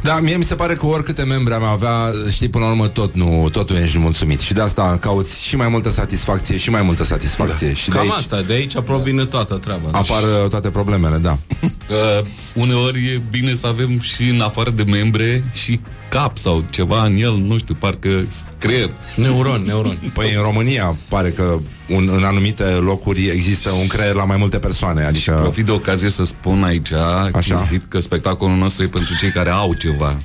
Da, 0.01 0.19
mie 0.19 0.35
mi 0.35 0.43
se 0.43 0.55
pare 0.55 0.73
că 0.73 0.85
oricâte 0.85 1.23
membre 1.23 1.53
am 1.53 1.63
avea, 1.63 2.11
știi, 2.31 2.49
până 2.49 2.65
la 2.65 2.71
urmă 2.71 2.87
tot 2.87 3.15
nu, 3.15 3.49
tot 3.51 3.71
nu 3.71 3.77
ești 3.77 3.97
mulțumit. 3.97 4.39
Și 4.39 4.53
de 4.53 4.61
asta 4.61 4.97
cauți 5.01 5.45
și 5.45 5.55
mai 5.55 5.67
multă 5.67 5.91
satisfacție 5.91 6.57
și 6.57 6.69
mai 6.69 6.81
multă 6.81 7.03
satisfacție. 7.03 7.67
Da. 7.67 7.73
Și 7.73 7.89
de 7.89 7.95
Cam 7.95 8.01
aici 8.01 8.11
asta, 8.17 8.41
de 8.41 8.53
aici 8.53 8.79
provine 8.79 9.25
toată 9.25 9.55
treaba. 9.55 9.89
Deci, 9.91 10.11
apar 10.11 10.23
uh, 10.23 10.49
toate 10.49 10.69
problemele, 10.69 11.17
da. 11.17 11.37
Uh, 11.61 12.25
uneori 12.53 13.05
e 13.05 13.21
bine 13.29 13.55
să 13.55 13.67
avem 13.67 13.99
și 13.99 14.23
în 14.23 14.41
afară 14.41 14.69
de 14.69 14.83
membre 14.83 15.43
și 15.53 15.79
cap 16.09 16.37
sau 16.37 16.63
ceva 16.69 17.05
în 17.05 17.15
el, 17.15 17.37
nu 17.37 17.57
știu, 17.57 17.75
parcă 17.79 18.27
creier. 18.57 18.89
Neuron, 19.15 19.63
neuron. 19.65 19.97
Păi 20.13 20.33
în 20.35 20.41
România 20.41 20.97
pare 21.07 21.29
că 21.29 21.57
un, 21.89 22.09
în 22.15 22.23
anumite 22.23 22.63
locuri 22.63 23.29
există 23.29 23.71
un 23.71 23.87
creier 23.87 24.13
la 24.13 24.25
mai 24.25 24.37
multe 24.37 24.59
persoane, 24.59 25.03
adică... 25.03 25.31
Profit 25.31 25.65
de 25.65 25.71
ocazie 25.71 26.09
să 26.09 26.23
spun 26.23 26.63
aici, 26.63 26.91
Așa. 26.91 27.39
cinstit, 27.39 27.83
că 27.87 27.99
spectacolul 27.99 28.55
nostru 28.55 28.83
e 28.83 28.87
pentru 28.87 29.13
cei 29.19 29.29
care 29.29 29.49
au 29.49 29.73
ceva. 29.73 30.17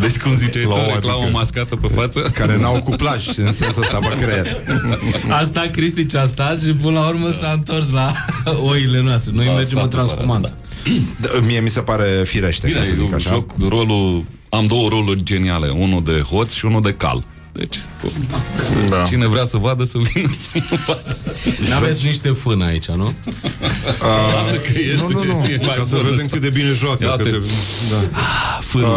deci 0.00 0.16
cum 0.18 0.36
ziceai 0.36 0.64
La 0.64 0.74
tu, 0.74 0.80
o 0.80 0.94
reclamă 0.94 1.22
adică. 1.22 1.36
mascată 1.38 1.76
pe 1.76 1.86
față? 1.86 2.20
care 2.38 2.58
n-au 2.58 2.80
cuplaj 2.84 3.26
în 3.36 3.52
sensul 3.52 3.82
ăsta 3.82 3.98
pe 3.98 4.14
creier. 4.24 4.56
Asta 5.28 5.68
Cristi 5.72 6.06
ce 6.06 6.18
a 6.18 6.26
stat 6.26 6.60
și 6.60 6.72
până 6.72 6.98
la 7.00 7.08
urmă 7.08 7.30
s-a 7.30 7.52
întors 7.54 7.90
la 7.90 8.12
oile 8.70 9.00
noastre. 9.00 9.32
Noi 9.34 9.46
Da, 9.46 9.52
mergem 9.52 9.76
s-a 9.76 9.82
în 9.82 9.88
transcumanță. 9.88 10.56
Da, 11.20 11.28
mie 11.46 11.60
mi 11.60 11.70
se 11.70 11.80
pare 11.80 12.04
firește, 12.24 12.66
Bine, 12.66 12.78
ca 12.78 12.84
să 12.84 12.90
e 12.90 12.94
zic 12.94 13.06
un 13.08 13.14
așa. 13.14 13.30
joc, 13.30 13.54
rolul, 13.68 14.24
am 14.48 14.66
două 14.66 14.88
roluri 14.88 15.22
geniale, 15.22 15.68
unul 15.68 16.02
de 16.04 16.20
hoț 16.30 16.52
și 16.52 16.64
unul 16.64 16.80
de 16.80 16.94
cal. 16.94 17.24
Deci, 17.58 17.76
Da. 18.90 19.04
cine 19.08 19.26
vrea 19.26 19.44
să 19.44 19.56
vadă, 19.56 19.84
să 19.84 19.98
vină 20.12 20.30
să 20.52 20.62
vadă. 20.86 21.16
N-aveți 21.68 22.06
niște 22.06 22.28
fân 22.28 22.60
aici, 22.62 22.86
nu? 22.86 23.12
Lasă 24.34 24.54
că 24.54 24.78
este, 24.78 24.96
nu, 24.96 25.08
nu, 25.08 25.24
nu. 25.24 25.44
e 25.52 25.58
mai 25.66 25.74
Ca 25.76 25.84
să 25.84 25.94
bun 25.96 26.04
vedem 26.04 26.18
ăsta. 26.24 26.28
cât 26.30 26.40
de 26.40 26.50
bine 26.50 26.72
joacă. 26.72 27.04
Iată. 27.04 27.22
Cât 27.22 27.32
de... 27.32 27.46
Da. 27.90 28.18
Fânul. 28.60 28.88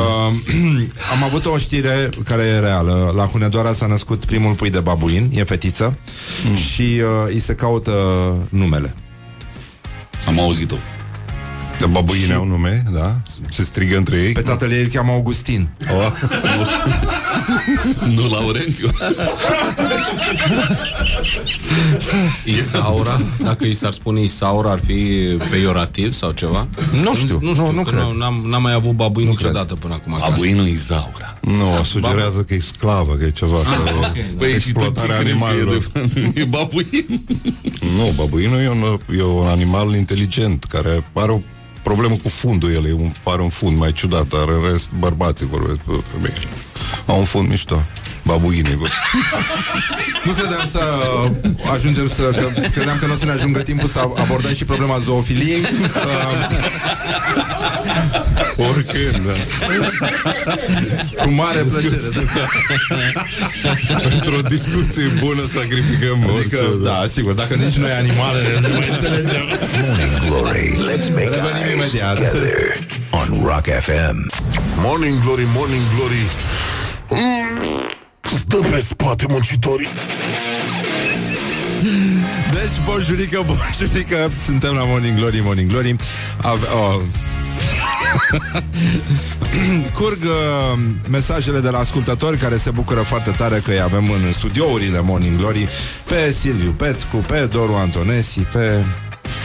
Uh, 0.51 0.87
am 1.11 1.23
avut 1.23 1.45
o 1.45 1.57
știre 1.57 2.09
care 2.25 2.41
e 2.41 2.59
reală. 2.59 3.13
La 3.15 3.25
Hunedoara 3.25 3.73
s-a 3.73 3.85
născut 3.85 4.25
primul 4.25 4.53
pui 4.53 4.69
de 4.69 4.79
babuin, 4.79 5.29
e 5.33 5.43
fetiță, 5.43 5.97
mm. 6.49 6.55
și 6.55 6.81
uh, 6.81 7.27
îi 7.27 7.39
se 7.39 7.53
caută 7.53 7.91
numele. 8.49 8.93
Am 10.27 10.39
auzit-o. 10.39 10.75
De 11.81 11.87
babuine 11.87 12.33
au 12.33 12.45
nume, 12.45 12.83
da? 12.93 13.21
Se 13.49 13.63
strigă 13.63 13.97
între 13.97 14.17
ei. 14.17 14.31
Pe 14.31 14.41
tatăl 14.41 14.71
ei 14.71 14.81
îl 14.81 14.87
cheamă 14.87 15.11
Augustin. 15.11 15.69
Oh. 15.91 16.11
Nu 18.15 18.29
Laurențiu. 18.29 18.87
Isaura, 22.57 23.19
dacă 23.43 23.65
i 23.65 23.73
s-ar 23.73 23.91
spune 23.91 24.21
Isaura, 24.21 24.71
ar 24.71 24.79
fi 24.85 24.97
peiorativ 25.49 26.13
sau 26.13 26.31
ceva? 26.31 26.67
Nu 27.03 27.15
știu, 27.15 27.39
nu, 27.41 27.53
știu 27.53 27.65
nu, 27.65 27.71
nu 27.71 27.83
că 27.83 27.89
cred. 27.89 28.03
N-am, 28.17 28.43
n-am 28.47 28.61
mai 28.61 28.73
avut 28.73 28.91
babuin 28.91 29.27
niciodată 29.27 29.75
până 29.75 29.93
acum 29.93 30.13
acasă. 30.13 30.31
Abuinul 30.31 30.67
Izaura. 30.67 31.39
Nu, 31.41 31.83
sugerează 31.83 32.41
că 32.41 32.53
e 32.53 32.59
sclavă, 32.59 33.13
că 33.13 33.25
e 33.25 33.31
ceva. 33.31 33.57
că 33.57 33.69
ok, 33.97 34.01
da. 34.01 34.11
Păi 34.37 34.59
și 34.59 34.71
tu 34.71 34.79
ce 34.79 34.85
exploatarea 34.85 35.17
crezi 35.17 35.39
că 35.39 35.45
e 35.45 35.47
animalelor. 35.47 35.87
de 35.93 36.31
E 36.41 36.43
babuin. 36.43 37.25
Nu, 37.97 38.13
babuinul 38.15 38.59
e 38.59 38.69
un, 38.69 38.99
e 39.17 39.23
un 39.23 39.47
animal 39.47 39.95
inteligent 39.95 40.63
care 40.63 41.03
are 41.13 41.31
o 41.31 41.39
problemă 41.83 42.15
cu 42.15 42.29
fundul 42.29 42.71
el, 42.71 42.85
e 42.87 42.93
un, 42.93 43.11
are 43.23 43.41
un 43.41 43.49
fund 43.49 43.77
mai 43.77 43.93
ciudat, 43.93 44.27
dar 44.27 44.47
în 44.47 44.71
rest 44.71 44.91
bărbații 44.99 45.47
vorbesc 45.47 45.77
pe 45.77 46.03
femeile. 46.11 46.47
Au 47.05 47.17
un 47.17 47.25
fund 47.25 47.49
mișto. 47.49 47.75
Babuinii. 48.23 48.75
bă. 48.75 48.87
Nu 50.25 50.31
credeam 50.31 50.65
să 50.71 50.81
ajungem 51.73 52.07
să... 52.07 52.21
Că, 52.21 52.45
credeam 52.73 52.97
că 52.99 53.05
nu 53.05 53.13
o 53.13 53.15
să 53.15 53.25
ne 53.25 53.31
ajungă 53.31 53.59
timpul 53.59 53.87
să 53.87 53.99
abordăm 53.99 54.53
și 54.53 54.65
problema 54.65 54.97
zoofiliei. 54.97 55.61
Uh, 55.61 55.67
Oricând, 58.69 59.25
da. 59.25 59.33
Cu 61.23 61.29
mare 61.31 61.61
plăcere, 61.69 61.95
da. 62.13 62.21
Într-o 64.13 64.41
discuție 64.47 65.05
bună 65.19 65.41
sacrificăm 65.53 66.17
Adică, 66.35 66.57
orice, 66.59 66.77
da, 66.83 67.03
sigur, 67.11 67.33
dacă 67.33 67.53
nici 67.55 67.75
noi 67.75 67.91
animalele 67.91 68.59
nu 68.61 68.67
mai 68.77 68.89
înțelegem. 68.89 69.43
Morning 69.85 70.19
Glory. 70.27 70.73
Let's 70.89 71.09
make 71.09 71.29
Revenim 71.29 71.63
eyes 71.65 71.73
imediat. 71.91 72.15
together 72.15 72.87
on 73.11 73.41
Rock 73.43 73.65
FM. 73.79 74.29
Morning 74.75 75.23
Glory, 75.23 75.47
Morning 75.55 75.81
Glory 75.95 76.23
mm, 77.09 77.99
Stă 78.21 78.57
pe 78.71 78.79
spate 78.87 79.25
muncitorii 79.29 79.87
Deci, 82.51 82.85
bonjurică, 82.85 83.45
bonjurică 83.45 84.31
Suntem 84.45 84.73
la 84.73 84.83
Morning 84.83 85.17
Glory, 85.17 85.41
Morning 85.43 85.69
Glory 85.69 85.95
Ave- 86.41 86.67
oh. 86.73 87.01
Curg 89.93 90.21
uh, 90.23 90.79
mesajele 91.09 91.59
de 91.59 91.69
la 91.69 91.79
ascultători 91.79 92.37
care 92.37 92.57
se 92.57 92.71
bucură 92.71 93.01
foarte 93.01 93.31
tare 93.31 93.61
că 93.65 93.71
îi 93.71 93.81
avem 93.81 94.11
în 94.11 94.33
studiourile 94.33 95.01
Morning 95.01 95.37
Glory 95.37 95.67
pe 96.07 96.31
Silviu 96.31 96.71
Petcu, 96.71 97.17
pe 97.17 97.47
Doru 97.51 97.73
Antonesi, 97.73 98.39
pe 98.39 98.85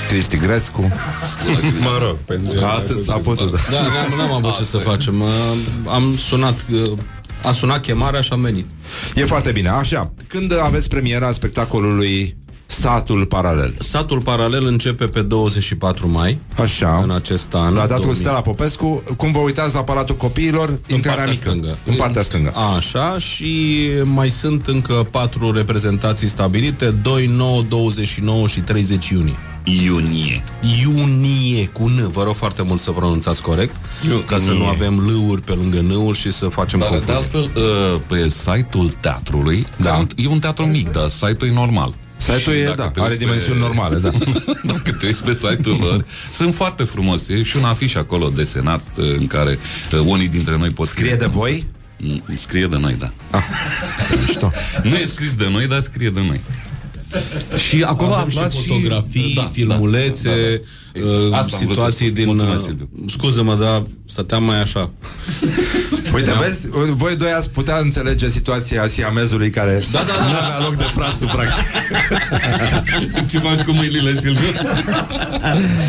Cristi 0.09 0.37
Grescu. 0.37 0.81
Mă 1.81 1.99
rog, 2.07 2.17
pentru 2.17 2.65
Atât 2.65 3.05
s-a 3.05 3.19
putut. 3.19 3.51
Da. 3.51 3.59
Da, 3.71 3.79
n-am, 3.81 4.19
n-am 4.19 4.33
avut 4.33 4.57
ce 4.57 4.65
să 4.65 4.77
facem. 4.79 5.21
Uh, 5.21 5.31
Am 5.87 6.17
sunat, 6.17 6.55
uh, 6.73 6.91
a 7.47 7.53
sunat 7.53 7.81
chemarea 7.81 8.21
și 8.21 8.33
am 8.33 8.41
venit. 8.41 8.67
E 9.15 9.25
foarte 9.25 9.51
bine. 9.53 9.69
Așa, 9.69 10.13
când 10.29 10.53
aveți 10.63 10.89
premiera 10.89 11.33
spectacolului 11.33 12.37
Satul 12.67 13.27
Paralel? 13.27 13.75
Satul 13.79 14.21
Paralel 14.21 14.65
începe 14.67 15.07
pe 15.07 15.23
24 15.23 16.09
mai. 16.09 16.39
Așa. 16.63 17.01
În 17.03 17.11
acest 17.11 17.55
an. 17.55 17.75
La 17.75 17.81
datul 17.81 18.03
2000. 18.03 18.21
Stella 18.21 18.41
Popescu, 18.41 19.03
cum 19.17 19.33
vă 19.33 19.39
uitați 19.39 19.75
la 19.75 19.83
Palatul 19.85 20.17
Copiilor, 20.17 20.69
în 20.69 20.95
intrarea 20.95 21.25
partea 21.25 21.33
mică. 21.33 21.49
stângă. 21.49 21.79
În 21.85 21.95
partea 21.95 22.23
stângă. 22.23 22.53
Așa, 22.77 23.19
și 23.19 23.89
mai 24.05 24.29
sunt 24.29 24.67
încă 24.67 25.07
patru 25.11 25.53
reprezentații 25.53 26.29
stabilite, 26.29 26.91
2, 26.91 27.27
9, 27.27 27.63
29 27.63 28.47
și 28.47 28.61
30 28.61 29.09
iunie. 29.09 29.39
Iunie. 29.69 30.43
Iunie, 30.83 31.67
cu 31.67 31.89
N. 31.89 32.11
Vă 32.11 32.23
rog 32.23 32.35
foarte 32.35 32.63
mult 32.63 32.81
să 32.81 32.91
pronunțați 32.91 33.43
corect, 33.43 33.77
ca 34.27 34.39
să 34.39 34.51
nu 34.51 34.67
avem 34.67 34.99
l 34.99 35.39
pe 35.45 35.53
lângă 35.53 35.81
n 35.81 36.13
și 36.13 36.33
să 36.33 36.49
facem 36.49 36.79
Dar 36.79 36.89
de 36.89 36.95
confuzii. 36.95 37.21
altfel, 37.21 37.63
uh, 37.63 38.01
pe 38.07 38.29
site-ul 38.29 38.97
teatrului, 39.01 39.67
da. 39.77 40.07
e 40.17 40.27
un 40.27 40.39
teatru 40.39 40.65
mic, 40.67 40.93
dar 40.93 41.09
site-ul 41.09 41.51
e 41.51 41.53
normal. 41.53 41.95
Site-ul 42.17 42.55
Și 42.55 42.61
e, 42.61 42.65
dacă 42.65 42.75
da, 42.83 42.89
te 42.89 43.01
are 43.01 43.09
uiți 43.09 43.19
dimensiuni 43.25 43.61
normale, 43.61 43.97
da. 43.97 44.11
Dacă 44.73 44.93
te 44.93 45.07
uiți 45.07 45.25
pe 45.25 45.35
site-ul 45.35 45.79
lor, 45.81 46.05
sunt 46.33 46.55
foarte 46.55 46.83
frumos. 46.83 47.29
E 47.29 47.43
și 47.43 47.57
un 47.57 47.65
afiș 47.65 47.95
acolo 47.95 48.29
desenat 48.29 48.83
uh, 48.97 49.05
în 49.19 49.27
care 49.27 49.59
uh, 49.93 50.01
unii 50.05 50.29
dintre 50.29 50.57
noi 50.57 50.71
pot 50.71 50.87
Scrie 50.87 51.15
de 51.15 51.27
voi? 51.27 51.67
Mm, 51.99 52.23
Scrie 52.35 52.67
de 52.67 52.77
noi, 52.77 52.97
da. 52.99 53.13
Mișto. 54.27 54.53
Nu 54.83 54.97
e 54.97 55.05
scris 55.05 55.35
de 55.35 55.49
noi, 55.49 55.67
dar 55.67 55.81
scrie 55.81 56.11
de 56.11 56.21
noi. 56.27 56.41
Și 57.69 57.83
acolo 57.83 58.13
Avem 58.13 58.31
și 58.31 58.37
aflați 58.37 58.61
și... 58.61 58.67
fotografii, 58.69 59.33
Da, 59.35 59.43
filmulețe, 59.43 60.29
da, 60.29 60.35
da, 60.35 60.41
da. 60.93 61.01
Exact. 61.01 61.23
uh, 61.33 61.39
Asta 61.39 61.57
am 61.57 61.65
vrut 61.65 61.77
să 61.77 61.83
situații 61.91 62.05
spun. 62.07 62.15
din... 62.15 62.27
Mulțumesc, 62.27 62.59
uh, 62.65 62.65
Silviu. 62.67 62.89
Scuză-mă, 63.09 63.55
dar 63.55 63.83
stăteam 64.07 64.43
mai 64.45 64.61
așa. 64.63 64.91
Uite, 66.15 66.31
Da. 66.31 66.37
vezi, 66.39 66.61
voi 66.97 67.17
doi 67.17 67.31
ați 67.31 67.51
putea 67.51 67.79
înțelege 67.79 68.29
situația 68.29 68.87
siamezului 68.87 69.51
care 69.51 69.83
Da, 69.93 69.99
da, 69.99 70.05
da. 70.19 70.25
nu 70.27 70.35
avea 70.45 70.59
loc 70.65 70.77
de 70.77 70.87
frasul, 70.95 71.27
practic. 71.33 71.65
Ce 73.31 73.39
faci 73.39 73.61
cu 73.61 73.71
mâinile, 73.73 74.15
Silviu? 74.21 74.53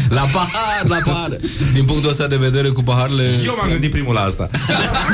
La 0.09 0.21
pahar, 0.21 0.83
la 0.87 0.97
pahar. 1.05 1.37
Din 1.73 1.85
punctul 1.85 2.09
ăsta 2.09 2.27
de 2.27 2.35
vedere, 2.35 2.67
cu 2.67 2.83
paharele... 2.83 3.23
Eu 3.45 3.53
m-am 3.61 3.71
gândit 3.71 3.91
primul 3.91 4.13
la 4.13 4.21
asta. 4.21 4.49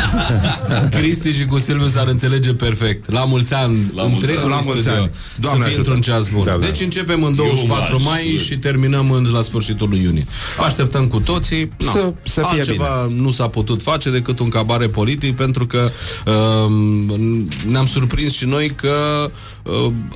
Cristi 0.97 1.31
și 1.31 1.45
cu 1.45 1.59
Silviu 1.59 1.87
s-ar 1.87 2.07
înțelege 2.07 2.53
perfect. 2.53 3.11
La 3.11 3.25
mulți 3.25 3.53
ani, 3.53 3.91
La 3.95 4.01
mulți 4.03 4.15
întregul 4.25 4.41
ani. 4.41 4.51
La 4.51 4.59
mulți 4.63 4.81
studio. 4.81 5.01
ani. 5.01 5.11
Doamne 5.35 5.63
să 5.63 5.69
fie 5.69 5.73
ajută. 5.79 5.91
într-un 5.91 6.01
ceas 6.13 6.27
bun. 6.27 6.43
Da, 6.45 6.51
da. 6.51 6.65
Deci 6.65 6.81
începem 6.81 7.23
în 7.23 7.35
24 7.35 7.97
Eu 7.99 8.03
mai 8.03 8.31
m-aș- 8.33 8.43
și 8.45 8.57
terminăm 8.57 9.11
în, 9.11 9.27
la 9.31 9.41
sfârșitul 9.41 9.89
lui 9.89 10.01
iunie. 10.03 10.25
Vă 10.57 10.63
așteptăm 10.63 11.07
cu 11.07 11.19
toții. 11.19 11.71
No, 11.77 11.91
Să- 11.91 12.13
să 12.23 12.41
fie 12.49 12.57
Altceva 12.59 12.85
nu 13.09 13.31
s-a 13.31 13.47
putut 13.47 13.81
face 13.81 14.09
decât 14.09 14.39
un 14.39 14.49
cabare 14.49 14.87
politic 14.87 15.35
pentru 15.35 15.67
că 15.67 15.91
um, 16.25 17.47
ne-am 17.67 17.85
surprins 17.85 18.33
și 18.33 18.45
noi 18.45 18.69
că 18.69 18.95
uh, 19.25 19.31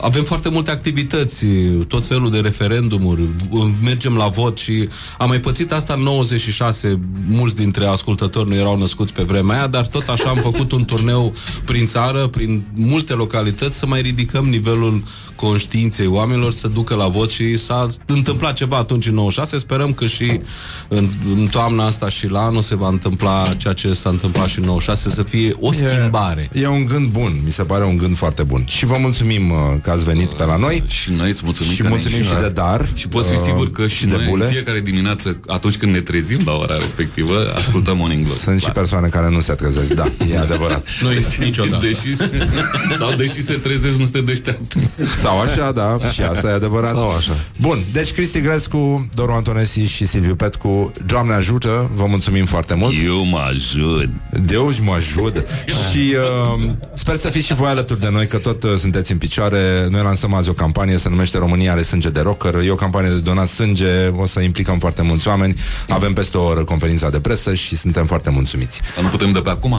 avem 0.01 0.23
foarte 0.23 0.49
multe 0.49 0.71
activități, 0.71 1.45
tot 1.87 2.05
felul 2.07 2.31
de 2.31 2.39
referendumuri, 2.39 3.21
v- 3.49 3.83
mergem 3.83 4.15
la 4.15 4.27
vot 4.27 4.57
și 4.57 4.89
am 5.17 5.27
mai 5.27 5.39
pățit 5.39 5.71
asta 5.71 5.93
în 5.93 6.01
96, 6.01 6.99
mulți 7.27 7.55
dintre 7.55 7.85
ascultători 7.85 8.49
nu 8.49 8.55
erau 8.55 8.77
născuți 8.77 9.13
pe 9.13 9.23
vremea 9.23 9.55
aia, 9.57 9.67
dar 9.67 9.87
tot 9.87 10.07
așa 10.07 10.29
am 10.29 10.37
făcut 10.37 10.71
un 10.71 10.85
turneu 10.85 11.33
prin 11.65 11.85
țară, 11.85 12.27
prin 12.27 12.63
multe 12.73 13.13
localități, 13.13 13.77
să 13.77 13.85
mai 13.85 14.01
ridicăm 14.01 14.45
nivelul 14.45 15.03
conștiinței 15.35 16.07
oamenilor 16.07 16.51
să 16.51 16.67
ducă 16.67 16.95
la 16.95 17.07
vot 17.07 17.29
și 17.29 17.57
s-a 17.57 17.87
întâmplat 18.05 18.53
ceva 18.53 18.77
atunci 18.77 19.07
în 19.07 19.13
96, 19.13 19.57
sperăm 19.57 19.93
că 19.93 20.07
și 20.07 20.39
în, 20.87 21.09
în 21.35 21.47
toamna 21.47 21.85
asta 21.85 22.09
și 22.09 22.27
la 22.27 22.41
anul 22.41 22.61
se 22.61 22.75
va 22.75 22.87
întâmpla 22.87 23.53
ceea 23.57 23.73
ce 23.73 23.93
s-a 23.93 24.09
întâmplat 24.09 24.47
și 24.47 24.59
în 24.59 24.65
96, 24.65 25.15
să 25.15 25.23
fie 25.23 25.53
o 25.59 25.71
schimbare. 25.73 26.49
E, 26.53 26.61
e 26.61 26.67
un 26.67 26.85
gând 26.85 27.09
bun, 27.09 27.41
mi 27.45 27.51
se 27.51 27.63
pare 27.63 27.83
un 27.85 27.97
gând 27.97 28.17
foarte 28.17 28.43
bun. 28.43 28.63
Și 28.67 28.85
vă 28.85 28.97
mulțumim 28.99 29.36
uh, 29.49 29.57
că 29.81 29.89
ați 29.89 30.03
venit 30.03 30.33
pe 30.33 30.43
la 30.45 30.55
noi. 30.57 30.83
Și 30.87 31.11
noi 31.11 31.29
îți 31.29 31.41
mulțumim 31.43 31.71
Și 31.71 31.77
că 31.77 31.83
ne- 31.83 31.89
mulțumim 31.89 32.21
și 32.23 32.33
de 32.41 32.49
dar. 32.49 32.87
Și 32.93 33.07
poți 33.07 33.29
fi 33.29 33.35
uh, 33.35 33.41
sigur 33.45 33.71
că 33.71 33.87
și, 33.87 33.95
și 33.95 34.05
de 34.05 34.15
noi 34.15 34.25
bule. 34.29 34.43
în 34.45 34.51
fiecare 34.51 34.79
dimineață, 34.79 35.39
atunci 35.47 35.75
când 35.77 35.91
ne 35.93 35.99
trezim 35.99 36.41
la 36.45 36.53
ora 36.53 36.75
respectivă, 36.77 37.53
ascultăm 37.55 37.97
Morning 37.97 38.23
Glory. 38.23 38.39
Sunt 38.39 38.61
și 38.61 38.69
persoane 38.69 39.07
care 39.07 39.29
nu 39.29 39.41
se 39.41 39.53
trezesc, 39.53 39.93
da, 39.93 40.05
e 40.31 40.37
adevărat. 40.47 40.87
Noi 41.01 41.25
niciodată. 41.39 41.85
Deși, 41.85 42.15
sau 42.99 43.13
deși 43.17 43.41
se 43.43 43.53
trezesc, 43.53 43.97
nu 43.97 44.05
se 44.05 44.21
deșteaptă. 44.21 44.77
Sau 45.21 45.39
așa, 45.39 45.71
da, 45.71 45.97
și 46.13 46.21
asta 46.21 46.47
e 46.49 46.53
adevărat. 46.53 46.95
Sau 46.95 47.09
așa. 47.09 47.31
Bun, 47.61 47.79
deci 47.91 48.11
Cristi 48.11 48.41
Grescu, 48.41 49.09
Doru 49.13 49.31
Antonesi 49.31 49.79
și 49.81 50.05
Silviu 50.05 50.35
Petcu, 50.35 50.91
Doamne 51.05 51.33
ajută, 51.33 51.89
vă 51.95 52.05
mulțumim 52.05 52.45
foarte 52.45 52.73
mult. 52.73 52.95
Eu 53.05 53.25
mă 53.25 53.37
ajut. 53.49 54.09
Deus 54.45 54.79
mă 54.79 54.93
ajută 54.93 55.45
Și 55.91 56.13
uh, 56.57 56.69
sper 56.93 57.15
să 57.15 57.29
fiți 57.29 57.45
și 57.45 57.53
voi 57.53 57.67
alături 57.69 57.99
de 57.99 58.09
noi 58.11 58.27
Că 58.27 58.37
tot 58.37 58.63
uh, 58.63 58.71
sunteți 58.77 59.11
în 59.11 59.17
picioare. 59.27 59.87
Noi 59.89 60.01
lansăm 60.03 60.33
azi 60.33 60.49
o 60.49 60.53
campanie, 60.53 60.97
se 60.97 61.09
numește 61.09 61.37
România 61.37 61.71
are 61.71 61.81
sânge 61.81 62.09
de 62.09 62.19
rocker. 62.19 62.55
E 62.55 62.71
o 62.71 62.75
campanie 62.75 63.09
de 63.09 63.15
donat 63.19 63.47
sânge 63.47 64.07
O 64.15 64.25
să 64.25 64.39
implicăm 64.39 64.79
foarte 64.79 65.01
mulți 65.01 65.27
oameni. 65.27 65.55
Avem 65.89 66.13
peste 66.13 66.37
o 66.37 66.43
oră 66.43 66.63
conferința 66.63 67.09
de 67.09 67.19
presă 67.19 67.53
Și 67.53 67.75
suntem 67.75 68.05
foarte 68.05 68.29
mulțumiți. 68.29 68.81
Dar 68.95 69.03
nu 69.03 69.09
putem 69.09 69.31
de 69.31 69.39
pe 69.39 69.49
acum? 69.49 69.71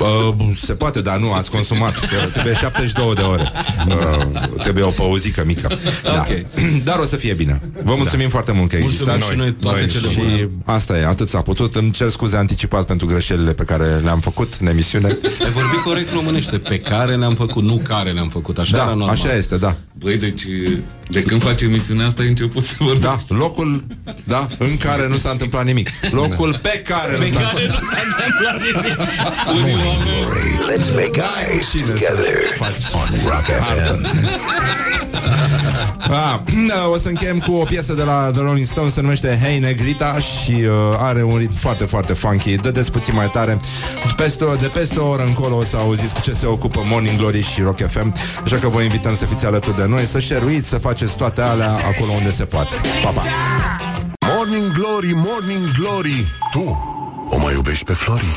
uh, 0.00 0.34
Se 0.64 0.74
poate, 0.74 1.00
dar 1.00 1.18
nu, 1.18 1.32
ați 1.32 1.50
consumat. 1.50 1.94
Că 2.10 2.26
Trebuie 2.32 2.54
72 2.54 3.14
de 3.14 3.20
ore. 3.22 3.52
Uh, 3.88 4.24
Trebuie 4.62 4.84
o 4.84 4.88
pauzică 4.90 5.42
mică. 5.46 5.68
Da. 6.02 6.10
Ok. 6.28 6.28
Dar 6.84 6.98
o 6.98 7.04
să 7.04 7.16
fie 7.16 7.32
bine. 7.34 7.60
Vă 7.82 7.94
mulțumim 7.96 8.28
foarte 8.28 8.52
mult 8.52 8.70
că 8.70 8.76
Mulțumim 8.80 9.12
existați. 9.12 9.32
și 9.32 9.38
noi 9.38 9.52
toate 9.52 9.84
cele 9.86 10.08
și 10.08 10.18
bune. 10.18 10.48
asta 10.64 10.98
e, 10.98 11.06
atât 11.06 11.28
s-a 11.28 11.40
putut. 11.40 11.74
Îmi 11.74 11.90
cer 11.90 12.08
scuze 12.10 12.36
anticipat 12.36 12.84
pentru 12.84 13.06
greșelile 13.06 13.52
pe 13.52 13.62
care 13.64 13.84
le-am 14.02 14.20
făcut 14.20 14.52
în 14.60 14.66
emisiune. 14.66 15.06
Ai 15.44 15.50
vorbit 15.50 15.80
corect 15.84 16.12
românește, 16.12 16.58
pe 16.58 16.76
care 16.78 17.14
le-am 17.14 17.34
făcut, 17.34 17.62
nu 17.62 17.80
care 17.88 18.10
le-am 18.10 18.28
făcut, 18.28 18.58
așa 18.58 18.76
era 18.76 18.77
Da, 18.84 18.94
normal. 18.94 19.08
așa 19.08 19.32
este, 19.32 19.56
da 19.56 19.76
Băi, 19.98 20.16
deci 20.16 20.42
de 21.08 21.22
când 21.22 21.42
face 21.42 21.64
emisiunea 21.64 22.06
asta 22.06 22.22
ai 22.22 22.28
început 22.28 22.64
să 22.64 22.74
vorbești. 22.78 23.04
Da, 23.04 23.16
locul 23.28 23.84
da, 24.24 24.46
în 24.58 24.76
care 24.76 25.08
nu 25.08 25.16
s-a 25.16 25.30
întâmplat 25.30 25.64
nimic 25.64 25.88
Locul 26.10 26.58
pe 26.62 26.82
care 26.88 27.12
nu 27.18 27.24
s-a 27.32 27.50
întâmplat 27.50 27.80
nu 27.80 27.86
s-a 27.90 28.02
întâmplat 28.08 28.56
nimic. 28.62 28.96
Morning 29.46 29.78
Glory. 30.04 30.50
Let's 30.70 30.88
make 30.94 31.22
eyes 31.40 31.70
together 31.70 32.36
on 32.92 33.30
Rock 33.30 33.44
FM. 33.44 34.06
Ah, 36.10 36.38
o 36.92 36.96
să 36.96 37.08
încheiem 37.08 37.38
cu 37.38 37.52
o 37.52 37.64
piesă 37.64 37.92
de 37.92 38.02
la 38.02 38.30
The 38.32 38.42
Rolling 38.42 38.66
Stones 38.66 38.92
Se 38.92 39.00
numește 39.00 39.38
Hey 39.42 39.58
Negrita 39.58 40.18
Și 40.18 40.50
uh, 40.52 40.70
are 40.98 41.22
un 41.22 41.36
ritm 41.36 41.54
foarte, 41.54 41.84
foarte 41.84 42.12
funky 42.12 42.56
Dădeți 42.56 42.90
puțin 42.92 43.14
mai 43.14 43.30
tare 43.30 43.58
peste, 44.16 44.44
o- 44.44 44.54
De 44.54 44.66
peste 44.66 44.98
o 44.98 45.08
oră 45.08 45.22
încolo 45.22 45.56
o 45.56 45.62
să 45.62 45.76
auziți 45.76 46.14
cu 46.14 46.20
ce 46.20 46.32
se 46.32 46.46
ocupă 46.46 46.80
Morning 46.84 47.18
Glory 47.18 47.42
și 47.42 47.60
Rock 47.62 47.86
FM 47.90 48.12
Așa 48.44 48.56
că 48.56 48.68
vă 48.68 48.80
invităm 48.80 49.14
să 49.14 49.24
fiți 49.26 49.46
alături 49.46 49.76
de 49.76 49.84
noi 49.88 50.04
Să 50.04 50.18
șeruiți, 50.18 50.68
să 50.68 50.78
faceți 50.78 51.16
toate 51.16 51.40
alea 51.40 51.72
Acolo 51.72 52.12
unde 52.12 52.30
se 52.30 52.44
poate 52.44 52.74
Pa, 53.02 53.10
pa! 53.10 53.22
Morning 54.36 54.72
Glory, 54.72 55.12
Morning 55.14 55.70
Glory 55.78 56.28
Tu 56.52 56.86
o 57.30 57.38
mai 57.38 57.54
iubești 57.54 57.84
pe 57.84 57.92
Flori? 57.92 58.36